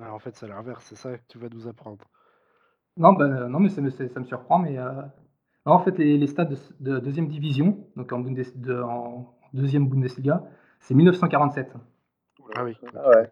Ah, 0.00 0.12
en 0.12 0.18
fait, 0.18 0.34
c'est 0.34 0.48
l'inverse, 0.48 0.84
c'est 0.86 0.96
ça 0.96 1.16
que 1.16 1.22
tu 1.28 1.38
vas 1.38 1.48
nous 1.50 1.68
apprendre. 1.68 2.04
Non, 2.96 3.12
bah, 3.12 3.28
non, 3.28 3.60
mais 3.60 3.68
ça 3.68 3.80
me, 3.80 3.90
ça 3.90 4.18
me 4.18 4.24
surprend. 4.24 4.58
Mais 4.58 4.78
euh, 4.78 5.02
en 5.70 5.78
fait, 5.78 5.96
les, 5.98 6.18
les 6.18 6.26
stades 6.26 6.50
de, 6.80 6.94
de 6.94 6.98
deuxième 6.98 7.28
division, 7.28 7.86
donc 7.96 8.12
en, 8.12 8.20
Bundes- 8.20 8.56
de- 8.56 8.80
en 8.82 9.34
deuxième 9.52 9.88
Bundesliga, 9.88 10.44
c'est 10.80 10.94
1947. 10.94 11.72
Ah 12.54 12.64
oui. 12.64 12.76
Ah 12.94 13.08
ouais. 13.10 13.30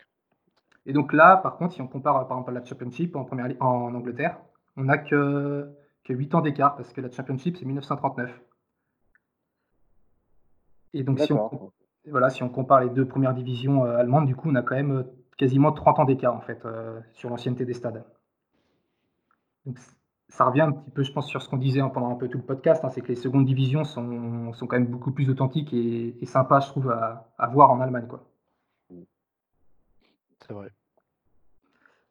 Et 0.86 0.93
donc 0.93 1.12
là, 1.12 1.36
par 1.36 1.57
contre, 1.57 1.74
si 1.74 1.82
on 1.82 1.89
compare 1.89 2.15
par 2.15 2.39
exemple 2.39 2.51
à 2.51 2.55
la 2.61 2.65
Championship 2.65 3.16
en, 3.16 3.24
première, 3.24 3.55
en 3.61 3.94
Angleterre, 3.94 4.39
on 4.77 4.85
n'a 4.85 4.98
que, 4.98 5.69
que 6.05 6.12
8 6.12 6.35
ans 6.35 6.40
d'écart 6.40 6.77
parce 6.77 6.93
que 6.93 7.01
la 7.01 7.11
Championship, 7.11 7.57
c'est 7.57 7.65
1939. 7.66 8.40
Et 10.93 11.02
donc, 11.02 11.20
si 11.20 11.32
on, 11.32 11.73
voilà, 12.09 12.31
si 12.31 12.43
on 12.43 12.48
compare 12.48 12.81
les 12.81 12.90
deux 12.90 13.07
premières 13.07 13.35
divisions 13.35 13.85
euh, 13.85 13.97
allemandes, 13.97 14.27
du 14.27 14.35
coup, 14.35 14.48
on 14.51 14.55
a 14.55 14.62
quand 14.62 14.74
même 14.74 14.93
euh, 14.93 15.02
quasiment 15.36 15.73
30 15.73 15.98
ans 16.01 16.05
d'écart 16.05 16.35
en 16.35 16.40
fait 16.40 16.65
euh, 16.65 17.01
sur 17.12 17.28
l'ancienneté 17.31 17.65
des 17.65 17.74
stades. 17.74 18.05
Donc, 19.66 19.78
ça 20.31 20.47
revient 20.47 20.62
un 20.62 20.73
petit 20.73 20.90
peu, 20.90 21.02
je 21.02 21.12
pense, 21.12 21.28
sur 21.28 21.43
ce 21.43 21.48
qu'on 21.48 21.57
disait 21.59 21.81
pendant 21.93 22.11
un 22.11 22.15
peu 22.16 22.28
tout 22.28 22.39
le 22.39 22.44
podcast, 22.44 22.85
hein, 22.85 22.89
c'est 22.90 23.01
que 23.02 23.09
les 23.09 23.16
secondes 23.16 23.44
divisions 23.44 23.85
sont, 23.85 24.52
sont 24.55 24.66
quand 24.66 24.77
même 24.77 24.86
beaucoup 24.86 25.12
plus 25.12 25.28
authentiques 25.31 25.73
et, 25.74 26.16
et 26.23 26.27
sympas, 26.27 26.61
je 26.61 26.69
trouve, 26.69 26.90
à, 26.90 27.32
à 27.39 27.47
voir 27.48 27.70
en 27.70 27.81
Allemagne. 27.81 28.07
Quoi. 28.09 28.24
C'est 30.47 30.52
vrai. 30.55 30.70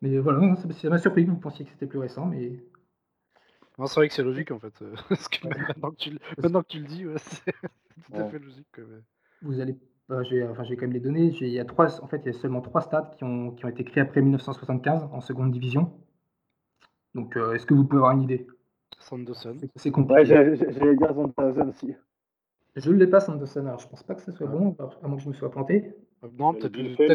Mais 0.01 0.17
voilà, 0.19 0.55
ça 0.55 0.89
m'a 0.89 0.97
surpris 0.97 1.25
que 1.25 1.31
vous 1.31 1.37
pensiez 1.37 1.65
que 1.65 1.71
c'était 1.71 1.87
plus 1.87 1.99
récent, 1.99 2.25
mais 2.25 2.63
Non, 3.77 3.87
c'est 3.87 3.95
vrai 3.99 4.07
que 4.07 4.13
c'est 4.13 4.23
logique 4.23 4.51
en 4.51 4.59
fait. 4.59 4.73
parce 5.09 5.27
que 5.27 5.47
maintenant, 5.47 5.91
que 5.91 5.95
tu, 5.97 6.09
le- 6.11 6.19
maintenant 6.37 6.61
que 6.61 6.67
tu 6.67 6.79
le 6.79 6.85
dis, 6.87 7.05
ouais, 7.05 7.17
c'est 7.17 7.51
tout 8.05 8.13
à 8.15 8.29
fait 8.29 8.39
logique. 8.39 8.67
quoi, 8.73 8.83
mais- 8.89 9.01
vous 9.41 9.59
allez. 9.59 9.77
enfin, 10.09 10.63
je 10.63 10.69
vais 10.69 10.75
quand 10.75 10.81
même 10.83 10.93
les 10.93 10.99
donner. 10.99 11.31
J'ai- 11.31 11.47
Il 11.47 11.53
y 11.53 11.59
a 11.59 11.65
trois, 11.65 12.01
en 12.01 12.07
fait, 12.07 12.21
il 12.25 12.27
y 12.27 12.29
a 12.29 12.39
seulement 12.39 12.61
trois 12.61 12.81
stades 12.81 13.15
qui 13.17 13.23
ont, 13.25 13.51
qui 13.51 13.65
ont 13.65 13.69
été 13.69 13.83
créés 13.83 14.03
après 14.03 14.21
1975 14.21 15.03
en 15.11 15.19
seconde 15.21 15.51
division. 15.51 15.91
Donc, 17.15 17.35
euh, 17.37 17.53
est-ce 17.53 17.65
que 17.65 17.73
vous 17.73 17.85
pouvez 17.85 17.97
avoir 17.99 18.13
une 18.13 18.21
idée? 18.23 18.47
Sanderson. 18.99 19.55
C'est- 19.59 19.69
C'est 19.75 19.89
Ouais, 19.89 19.93
compliqué. 19.93 20.25
j'allais 20.25 20.95
dire 20.95 21.13
Sandhausen 21.13 21.69
aussi. 21.69 21.95
je 22.75 22.91
ne 22.91 22.97
l'ai 22.97 23.07
pas, 23.07 23.19
Sanderson. 23.19 23.65
Alors, 23.65 23.79
je 23.79 23.87
pense 23.87 24.03
pas 24.03 24.15
que 24.15 24.21
ce 24.21 24.31
soit 24.31 24.47
Ah. 24.49 24.55
bon, 24.55 24.75
à 25.01 25.07
moins 25.07 25.17
que 25.17 25.23
je 25.23 25.29
me 25.29 25.33
sois 25.33 25.49
planté. 25.51 25.93
Euh, 26.23 26.27
Non, 26.37 26.53
peut-être 26.53 26.71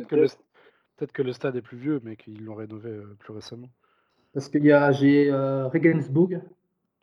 que, 0.08 0.16
le, 0.16 1.06
que 1.06 1.32
stade 1.32 1.56
est 1.56 1.62
plus 1.62 1.76
vieux, 1.76 2.00
mais 2.02 2.16
qu'ils 2.16 2.44
l'ont 2.44 2.54
rénové 2.54 2.90
euh, 2.90 3.16
plus 3.18 3.32
récemment. 3.32 3.68
Parce 4.32 4.48
qu'il 4.48 4.64
y 4.64 4.72
a, 4.72 4.90
j'ai 4.92 5.30
euh, 5.30 5.68
Regensburg. 5.68 6.40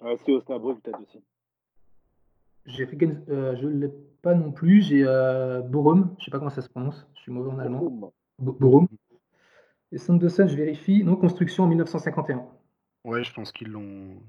Ouais, 0.02 0.18
si 0.26 0.32
Osnabrück, 0.32 0.82
peut-être 0.82 1.00
aussi. 1.02 1.22
J'ai 2.66 2.86
Regens, 2.86 3.24
euh, 3.30 3.56
je 3.56 3.68
ne 3.68 3.80
l'ai 3.86 3.92
pas 4.22 4.34
non 4.36 4.52
plus. 4.52 4.82
J'ai 4.82 5.04
euh, 5.06 5.62
Bochum. 5.62 6.16
Je 6.20 6.26
sais 6.26 6.32
pas 6.32 6.40
comment 6.40 6.50
ça 6.52 6.62
se 6.62 6.70
prononce. 6.70 7.08
Je 7.16 7.22
suis 7.22 7.32
mauvais 7.32 7.52
en 7.52 7.60
allemand. 7.60 7.80
Bochum. 7.82 8.12
Bo- 8.40 8.52
Bochum. 8.60 8.88
Et 9.92 9.98
Sanderson, 9.98 10.48
je 10.48 10.56
vérifie. 10.56 11.04
Non, 11.04 11.16
construction 11.16 11.64
en 11.64 11.68
1951. 11.68 12.46
Ouais, 13.04 13.24
je 13.24 13.34
pense 13.34 13.52
qu'ils 13.52 13.70
l'ont. 13.70 14.22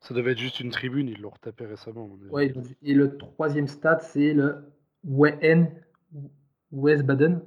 Ça 0.00 0.14
devait 0.14 0.32
être 0.32 0.38
juste 0.38 0.60
une 0.60 0.70
tribune, 0.70 1.08
ils 1.08 1.20
l'ont 1.20 1.30
retapé 1.30 1.66
récemment. 1.66 2.08
Ouais, 2.30 2.52
et 2.82 2.94
le 2.94 3.16
troisième 3.16 3.66
stade, 3.66 4.00
c'est 4.00 4.32
le 4.32 4.72
Wien 5.04 5.68
Wiesbaden. 6.70 7.42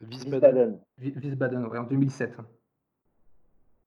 Wiesbaden. 0.00 0.78
Wiesbaden. 0.98 1.66
Ouais, 1.66 1.78
en 1.78 1.84
2007. 1.84 2.36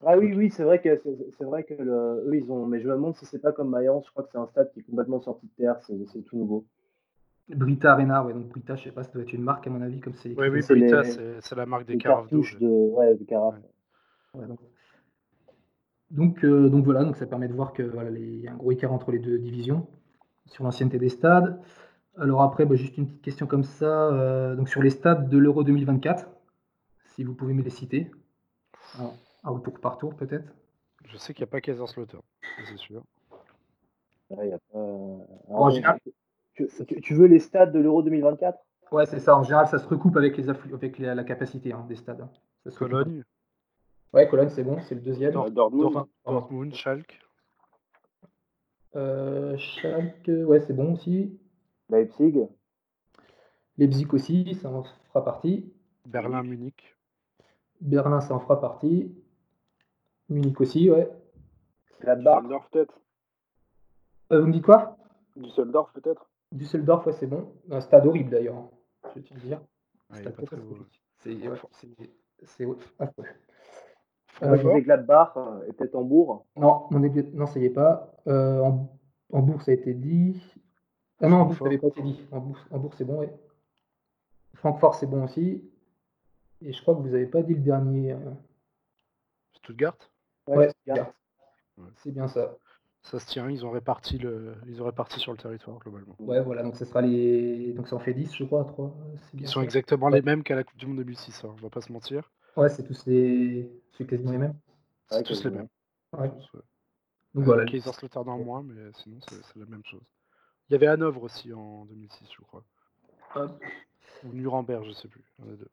Ah 0.06 0.18
oui, 0.18 0.34
oui, 0.36 0.50
c'est 0.50 0.64
vrai 0.64 0.82
que 0.82 0.98
c'est 0.98 1.32
c'est 1.38 1.46
vrai 1.46 1.64
que 1.64 1.74
le, 1.74 2.26
eux 2.28 2.36
ils 2.36 2.52
ont. 2.52 2.66
Mais 2.66 2.80
je 2.80 2.88
me 2.88 2.94
demande 2.94 3.16
si 3.16 3.26
c'est 3.26 3.40
pas 3.40 3.54
comme 3.54 3.70
Mayence, 3.70 4.06
je 4.06 4.12
crois 4.12 4.24
que 4.24 4.30
c'est 4.32 4.38
un 4.38 4.48
stade 4.48 4.72
qui 4.74 4.82
est 4.82 4.84
complètement 4.84 5.22
sorti 5.22 5.48
de 5.48 5.52
terre, 5.64 5.78
c'est 5.82 6.22
tout 6.26 6.38
nouveau. 6.38 6.66
Brita 7.48 7.94
Arena, 7.94 8.24
ouais, 8.24 8.34
donc 8.34 8.48
Brita, 8.48 8.76
je 8.76 8.84
sais 8.84 8.92
pas, 8.92 9.04
ça 9.04 9.12
doit 9.12 9.22
être 9.22 9.34
une 9.34 9.44
marque 9.44 9.68
à 9.68 9.70
mon 9.70 9.82
avis, 9.82 10.00
comme 10.00 10.16
c'est 10.16 10.34
Ouais, 10.36 10.50
oui, 10.50 10.62
Brita, 10.68 11.04
les- 11.04 11.40
c'est 11.42 11.56
la 11.56 11.66
marque 11.66 11.86
des 11.86 11.94
Les 11.94 12.00
carafes 12.00 12.30
d'eau. 12.30 12.42
cartouches 12.42 12.60
de, 12.60 12.68
ouais, 12.68 13.16
donc, 14.48 14.60
donc, 16.12 16.44
euh, 16.46 16.70
donc 16.70 16.86
voilà, 16.86 17.04
donc 17.04 17.16
ça 17.18 17.26
permet 17.26 17.48
de 17.48 17.54
voir 17.54 17.74
que 17.74 17.84
voilà, 17.84 18.10
les- 18.10 18.22
il 18.22 18.42
y 18.42 18.48
a 18.48 18.54
un 18.54 18.58
gros 18.58 18.72
écart 18.72 18.94
entre 18.94 19.12
les 19.12 19.20
deux 19.20 19.38
divisions 19.40 19.88
sur 20.46 20.64
l'ancienneté 20.64 21.00
des 21.00 21.10
stades. 21.10 21.60
Alors 22.18 22.42
après, 22.42 22.66
bah, 22.66 22.76
juste 22.76 22.98
une 22.98 23.08
petite 23.08 23.22
question 23.22 23.48
comme 23.48 23.64
ça, 23.64 24.12
euh, 24.14 24.56
donc 24.56 24.70
sur 24.70 24.82
les 24.82 24.90
stades 24.90 25.28
de 25.30 25.38
l'Euro 25.38 25.64
2024, 25.64 26.30
si 27.16 27.24
vous 27.24 27.34
pouvez 27.34 27.54
me 27.54 27.62
les 27.62 27.70
citer. 27.70 28.12
Un, 29.00 29.12
un 29.44 29.52
au 29.52 29.60
tour 29.60 29.80
par 29.80 29.98
tour, 29.98 30.16
peut-être. 30.16 30.54
Je 31.06 31.18
sais 31.18 31.34
qu'il 31.34 31.44
n'y 31.44 31.50
a 31.50 31.52
pas 31.52 31.62
Kaiserslautern, 31.62 32.22
c'est 32.66 32.78
sûr. 32.78 33.04
Ouais, 34.30 34.50
y 34.50 34.54
a 34.54 34.60
pas... 34.72 34.80
Alors, 34.80 35.26
En 35.50 35.70
général- 35.70 36.00
tu, 36.56 37.14
veux 37.14 37.28
les 37.28 37.40
stades 37.40 37.74
de 37.74 37.80
l'Euro 37.80 38.02
2024 38.02 38.58
Ouais, 38.92 39.06
c'est 39.06 39.20
ça. 39.20 39.36
En 39.38 39.44
général, 39.44 39.68
ça 39.68 39.78
se 39.78 39.88
recoupe 39.88 40.16
avec, 40.16 40.38
les 40.38 40.48
afflu- 40.50 40.74
avec 40.74 41.00
la, 41.00 41.14
la 41.16 41.24
capacité 41.24 41.74
hein, 41.74 41.86
des 41.90 41.96
stades. 41.96 42.22
hein. 42.22 42.30
Ça 42.64 42.72
se 42.72 42.76
recoupe. 42.80 42.92
Cologne, 42.92 43.24
Ouais, 44.14 44.28
Cologne, 44.30 44.50
c'est 44.50 44.64
bon, 44.64 44.80
c'est 44.82 44.96
le 44.96 45.02
deuxième. 45.02 45.36
Euh, 45.38 45.50
Dortmund. 45.50 45.92
Dort- 45.94 46.08
pardon. 46.24 46.40
Dortmund, 46.40 46.74
Schalke. 46.74 47.20
Euh, 48.96 49.58
Schalke, 49.58 50.28
ouais, 50.30 50.62
c'est 50.62 50.74
bon 50.74 50.94
aussi. 50.94 51.38
Leipzig 51.90 52.48
Leipzig 53.78 54.08
aussi, 54.14 54.56
ça 54.56 54.70
en 54.70 54.84
fera 54.84 55.24
partie. 55.24 55.74
Berlin, 56.06 56.44
Munich. 56.44 56.96
Berlin, 57.82 58.22
ça 58.22 58.34
en 58.36 58.40
fera 58.40 58.60
partie. 58.62 59.14
Munich 60.30 60.60
aussi, 60.62 60.90
ouais. 60.90 61.12
Gladbach 62.02 62.38
Düsseldorf 62.42 62.70
peut-être. 62.70 63.00
Euh, 64.32 64.40
vous 64.42 64.48
me 64.48 64.54
dites 64.54 64.64
quoi? 64.66 64.98
Düsseldorf 65.36 65.92
peut-être. 65.94 66.30
Düsseldorf, 66.54 67.06
ouais, 67.06 67.14
c'est 67.14 67.28
bon. 67.28 67.54
Un 67.70 67.82
stade 67.82 68.06
horrible 68.08 68.30
d'ailleurs, 68.30 68.56
hein, 68.56 68.70
je 69.16 69.20
tiens 69.20 69.36
à 69.36 69.40
le 69.40 69.46
dire. 69.46 69.60
Ouais, 69.60 69.66
il 70.12 70.16
est 70.16 70.22
Stade 70.22 70.36
pas 70.36 70.44
très 70.44 70.56
beau. 70.56 70.62
catastrophique. 70.64 71.02
C'est 71.18 72.66
ouais, 72.66 72.76
affreux. 73.00 73.24
Moi, 74.42 74.58
Euh, 74.58 74.80
Gladbach 74.82 75.34
et 75.68 75.74
peut-être 75.74 75.96
Hambourg. 75.96 76.46
non, 76.58 76.88
mon 76.92 77.00
non, 77.34 77.46
ça 77.48 77.60
y 77.60 77.66
est 77.66 77.70
pas. 77.70 78.14
Euh, 78.28 78.60
en, 78.62 78.90
Hambourg, 79.32 79.62
ça 79.62 79.72
a 79.72 79.74
été 79.76 79.94
dit. 79.94 80.42
Ah 81.22 81.28
non, 81.30 81.38
Hambourg, 81.42 81.58
ça 81.58 81.64
n'avait 81.66 81.78
pas 81.78 81.88
été 81.88 82.02
dit. 82.02 82.20
Hambourg, 82.32 82.58
Hambourg, 82.72 82.94
c'est 82.98 83.06
bon, 83.06 83.20
ouais. 83.20 83.34
Francfort, 84.56 84.96
c'est 84.96 85.08
bon 85.08 85.24
aussi. 85.24 85.64
Et 86.62 86.74
je 86.74 86.82
crois 86.82 86.96
que 86.96 87.00
vous 87.02 87.10
n'avez 87.10 87.28
pas 87.28 87.42
dit 87.44 87.54
le 87.54 87.62
dernier. 87.62 88.14
euh, 88.14 88.18
Stuttgart? 89.54 89.98
Ouais, 90.48 90.70
Stuttgart. 90.70 91.12
Ouais. 91.78 91.90
c'est 91.98 92.12
bien 92.12 92.28
ça. 92.28 92.56
Ça 93.02 93.20
se 93.20 93.28
tient, 93.28 93.50
ils 93.52 93.64
ont 93.66 93.70
réparti 93.72 94.18
le, 94.18 94.56
ils 94.68 94.82
ont 94.82 94.86
réparti 94.86 95.20
sur 95.20 95.32
le 95.32 95.38
territoire 95.38 95.78
globalement. 95.80 96.16
Ouais, 96.20 96.42
voilà, 96.42 96.64
donc 96.64 96.76
ça 96.76 96.86
sera 96.86 97.02
les. 97.02 97.72
Donc 97.74 97.88
ça 97.88 97.96
en 97.96 98.00
fait 98.00 98.14
10, 98.16 98.34
je 98.36 98.44
crois, 98.46 98.66
3. 98.66 98.96
C'est 99.32 99.38
Ils 99.38 99.48
sont 99.48 99.60
ça. 99.60 99.64
exactement 99.64 100.08
Ouais. 100.08 100.14
les 100.14 100.22
mêmes 100.24 100.42
qu'à 100.44 100.56
la 100.56 100.64
Coupe 100.64 100.78
du 100.78 100.88
Monde 100.88 100.98
2006, 100.98 101.44
hein, 101.44 101.50
on 101.52 101.62
va 101.62 101.70
pas 101.70 101.82
se 101.82 101.92
mentir. 101.92 102.32
Ouais, 102.58 102.70
c'est 102.70 102.84
tous 102.84 103.06
les. 103.06 103.72
C'est 103.98 104.06
quasiment 104.08 104.32
les 104.32 104.38
mêmes. 104.38 104.56
C'est 105.10 105.18
Ouais, 105.18 105.24
tous 105.24 105.44
les 105.44 105.50
mêmes. 105.52 105.68
Ouais. 106.14 106.30
Donc 106.30 106.44
Euh, 107.36 107.42
voilà. 107.44 107.66
En 108.34 108.38
moins, 108.46 108.64
mais 108.64 108.92
sinon 108.94 109.18
c'est 109.28 109.56
la 109.58 109.66
même 109.66 109.84
chose. 109.86 110.02
Il 110.70 110.74
y 110.74 110.76
avait 110.76 110.88
Hanovre 110.88 111.24
aussi 111.24 111.54
en 111.54 111.86
2006, 111.86 112.28
je 112.38 112.42
crois. 112.44 112.64
Hop. 113.36 113.62
Ou 114.24 114.30
Nuremberg, 114.34 114.84
je 114.86 114.92
sais 114.94 115.08
plus. 115.08 115.24
un 115.42 115.46
des 115.48 115.58
deux. 115.58 115.70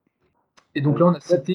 Et 0.74 0.80
donc 0.80 0.98
là, 0.98 1.06
on 1.06 1.14
a 1.14 1.20
cité. 1.20 1.54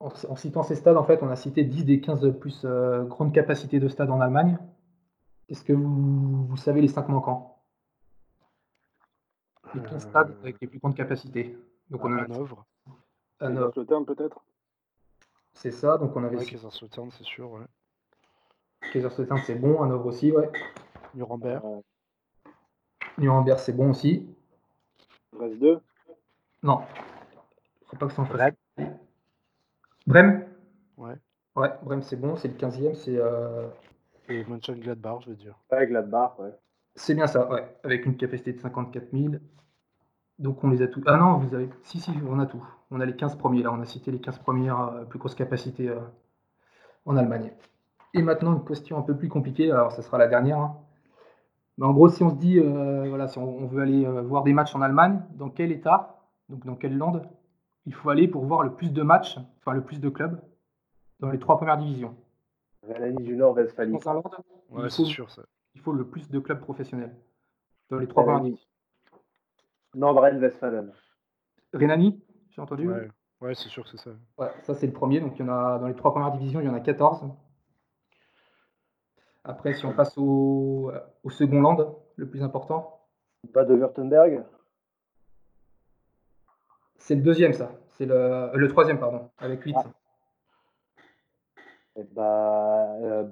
En, 0.00 0.08
en 0.28 0.36
citant 0.36 0.62
ces 0.62 0.76
stades, 0.76 0.96
en 0.96 1.04
fait, 1.04 1.22
on 1.22 1.28
a 1.28 1.36
cité 1.36 1.64
10 1.64 1.84
des 1.84 2.00
15 2.00 2.38
plus 2.38 2.62
euh, 2.64 3.04
grandes 3.04 3.34
capacités 3.34 3.80
de 3.80 3.88
stades 3.88 4.10
en 4.10 4.20
Allemagne. 4.20 4.58
Est-ce 5.48 5.64
que 5.64 5.72
vous, 5.72 6.46
vous 6.46 6.56
savez 6.56 6.80
les 6.80 6.88
5 6.88 7.08
manquants? 7.08 7.62
Les 9.74 9.82
15 9.82 9.92
Euh, 9.92 9.98
stades 10.08 10.36
avec 10.40 10.60
les 10.60 10.66
plus 10.68 10.78
grandes 10.78 10.94
capacités. 10.96 11.58
Donc 11.90 12.04
on 12.04 12.12
a 12.16 12.22
Hanovre. 12.22 12.64
Hanovre, 13.40 13.72
Kaiserslautern 13.72 14.04
peut-être? 14.04 14.40
c'est 15.54 15.70
ça. 15.70 15.98
Donc 15.98 16.16
on 16.16 16.24
avait 16.24 16.36
Ouais, 16.36 16.44
Kaiserslautern, 16.44 17.10
c'est 17.10 17.24
sûr. 17.24 17.50
Ouais. 17.52 17.64
Kaiserslautern, 18.92 19.38
c'est 19.44 19.54
bon. 19.56 19.82
Hanovre 19.82 20.06
aussi, 20.06 20.30
ouais. 20.32 20.50
Nuremberg. 21.14 21.62
Euh, 21.64 21.80
Nuremberg, 23.18 23.58
c'est 23.58 23.72
bon 23.72 23.90
aussi. 23.90 24.26
Reste 25.38 25.58
2. 25.58 25.80
Non. 26.62 26.82
Faut 27.86 27.96
pas 27.96 28.06
que 28.06 28.12
ça 28.12 28.22
en 28.22 28.26
fasse. 28.26 28.52
Brême? 28.76 28.98
Brême? 30.06 30.48
Ouais. 30.96 31.14
Ouais, 31.56 31.70
Brême, 31.82 32.02
c'est 32.02 32.16
bon. 32.16 32.36
C'est 32.36 32.48
le 32.48 32.54
15e. 32.54 32.94
C'est 32.94 33.16
euh, 33.16 33.68
Et 34.28 34.44
Mönchengladbach, 34.44 35.22
je 35.24 35.30
veux 35.30 35.36
dire. 35.36 35.58
ouais, 35.72 35.86
Gladbach, 35.86 36.38
ouais. 36.38 36.54
c'est 36.94 37.14
bien 37.14 37.26
ça, 37.26 37.48
ouais. 37.50 37.76
Avec 37.84 38.06
une 38.06 38.16
capacité 38.16 38.52
de 38.52 38.60
54 38.60 39.10
000. 39.12 39.34
Donc 40.38 40.62
on 40.62 40.68
les 40.70 40.82
a 40.82 40.88
tous. 40.88 41.02
Ah 41.06 41.16
non, 41.16 41.38
vous 41.38 41.52
avez. 41.54 41.68
Si, 41.82 41.98
si, 42.00 42.12
on 42.28 42.38
a 42.38 42.46
tout. 42.46 42.64
On 42.90 43.00
a 43.00 43.06
les 43.06 43.16
15 43.16 43.36
premiers 43.36 43.62
là. 43.62 43.72
On 43.72 43.80
a 43.80 43.84
cité 43.84 44.10
les 44.10 44.20
15 44.20 44.38
premières 44.38 44.80
euh, 44.80 45.04
plus 45.04 45.18
grosses 45.18 45.34
capacités 45.34 45.88
euh, 45.88 46.00
en 47.04 47.16
Allemagne. 47.16 47.52
Et 48.14 48.22
maintenant, 48.22 48.54
une 48.54 48.64
question 48.64 48.96
un 48.98 49.02
peu 49.02 49.16
plus 49.16 49.28
compliquée. 49.28 49.70
Alors, 49.70 49.92
ça 49.92 50.02
sera 50.02 50.16
la 50.18 50.28
dernière. 50.28 50.58
hein. 50.58 50.76
Mais 51.76 51.86
en 51.86 51.92
gros, 51.92 52.08
si 52.08 52.22
on 52.22 52.30
se 52.30 52.34
dit, 52.36 52.58
euh, 52.58 53.08
voilà, 53.08 53.28
si 53.28 53.38
on, 53.38 53.44
on 53.58 53.66
veut 53.66 53.82
aller 53.82 54.04
euh, 54.06 54.22
voir 54.22 54.42
des 54.42 54.52
matchs 54.52 54.74
en 54.74 54.80
Allemagne, 54.80 55.22
dans 55.34 55.50
quel 55.50 55.70
état, 55.70 56.22
donc 56.48 56.64
dans 56.66 56.74
quelle 56.74 56.96
land, 56.96 57.22
il 57.86 57.94
faut 57.94 58.10
aller 58.10 58.26
pour 58.26 58.44
voir 58.46 58.62
le 58.62 58.72
plus 58.74 58.92
de 58.92 59.02
matchs, 59.02 59.38
enfin 59.58 59.72
le 59.74 59.82
plus 59.82 60.00
de 60.00 60.08
clubs, 60.08 60.40
dans 61.20 61.30
les 61.30 61.38
trois 61.38 61.56
premières 61.56 61.76
divisions? 61.78 62.16
Rhénanie 62.82 63.22
du 63.22 63.36
Nord, 63.36 63.54
Westphalie. 63.54 63.92
Dans 63.92 64.08
un 64.10 64.14
land, 64.14 64.22
Ouais, 64.70 64.84
il 64.84 64.90
faut- 64.90 65.04
sûr 65.04 65.30
ça. 65.30 65.42
il 65.74 65.80
faut 65.82 65.92
le 65.92 66.06
plus 66.06 66.28
de 66.30 66.38
clubs 66.40 66.60
professionnels. 66.60 67.14
Dans 67.90 67.98
les 67.98 68.06
trois 68.08 68.24
premières 68.24 68.40
divisions. 68.42 68.66
Nordrhein-Westphalen. 69.94 70.92
Rhénanie, 71.72 72.20
j'ai 72.58 72.62
entendu 72.62 72.88
Ouais, 72.88 73.08
ouais 73.40 73.54
c'est 73.54 73.68
sûr 73.68 73.84
que 73.84 73.90
c'est 73.90 73.98
ça. 73.98 74.10
Ouais, 74.36 74.48
ça 74.64 74.74
c'est 74.74 74.88
le 74.88 74.92
premier, 74.92 75.20
donc 75.20 75.38
il 75.38 75.46
y 75.46 75.48
en 75.48 75.52
a 75.52 75.78
dans 75.78 75.86
les 75.86 75.94
trois 75.94 76.10
premières 76.10 76.32
divisions, 76.32 76.60
il 76.60 76.66
y 76.66 76.68
en 76.68 76.74
a 76.74 76.80
14. 76.80 77.30
Après, 79.44 79.74
si 79.74 79.86
on 79.86 79.94
passe 79.94 80.18
au, 80.18 80.90
au 81.22 81.30
second 81.30 81.60
land, 81.60 82.02
le 82.16 82.28
plus 82.28 82.42
important, 82.42 83.06
Bade-Württemberg. 83.54 84.44
c'est 86.96 87.14
le 87.14 87.22
deuxième, 87.22 87.52
ça. 87.52 87.70
C'est 87.90 88.06
le, 88.06 88.14
euh, 88.14 88.52
le 88.56 88.68
troisième, 88.68 88.98
pardon, 88.98 89.30
avec 89.38 89.62
8. 89.62 89.76
Ah. 89.78 89.84
Et 91.96 92.04
bah, 92.04 92.92
euh, 92.96 93.28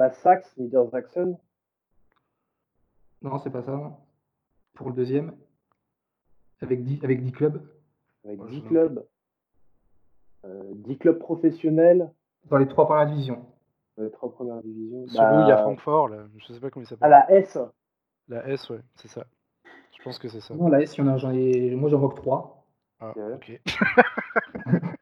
Niedersachsen? 0.56 1.36
Non, 3.22 3.38
c'est 3.38 3.50
pas 3.50 3.62
ça. 3.62 3.72
non. 3.72 3.96
Pour 4.74 4.90
le 4.90 4.94
deuxième, 4.94 5.36
avec 6.60 6.84
10, 6.84 7.02
avec 7.04 7.22
10 7.22 7.32
clubs. 7.32 7.60
avec 8.24 8.40
Ouais, 8.40 8.48
10 8.48 8.60
je- 8.62 8.68
clubs. 8.68 9.04
Euh, 10.46 10.62
10 10.74 10.98
clubs 10.98 11.18
professionnels 11.18 12.10
Dans 12.50 12.58
les 12.58 12.68
trois 12.68 12.86
premières 12.86 13.06
divisions. 13.06 13.44
dans 13.96 14.04
les 14.04 14.10
trois 14.10 14.30
premières 14.32 14.62
divisions. 14.62 15.06
Celui 15.08 15.36
où 15.38 15.40
il 15.42 15.48
y 15.48 15.52
a 15.52 15.56
Bah, 15.56 15.62
Francfort, 15.62 16.08
là, 16.08 16.24
je 16.36 16.52
sais 16.52 16.60
pas 16.60 16.70
comment 16.70 16.84
il 16.84 16.86
à 16.86 16.90
s'appelle. 16.90 17.10
la 17.10 17.30
S. 17.32 17.58
La 18.28 18.46
S, 18.48 18.68
ouais, 18.70 18.80
c'est 18.96 19.08
ça. 19.08 19.24
Je 19.96 20.02
pense 20.04 20.18
que 20.18 20.28
c'est 20.28 20.40
ça. 20.40 20.54
Non, 20.54 20.68
la 20.68 20.82
S, 20.82 20.96
il 20.96 21.00
y 21.00 21.02
en 21.04 21.08
a, 21.08 21.16
j'en 21.16 21.32
ai, 21.32 21.74
moi 21.74 21.88
j'en 21.90 21.98
vois 21.98 22.10
que 22.10 22.16
3. 22.16 22.64
Ah, 23.00 23.12
Ok. 23.34 23.60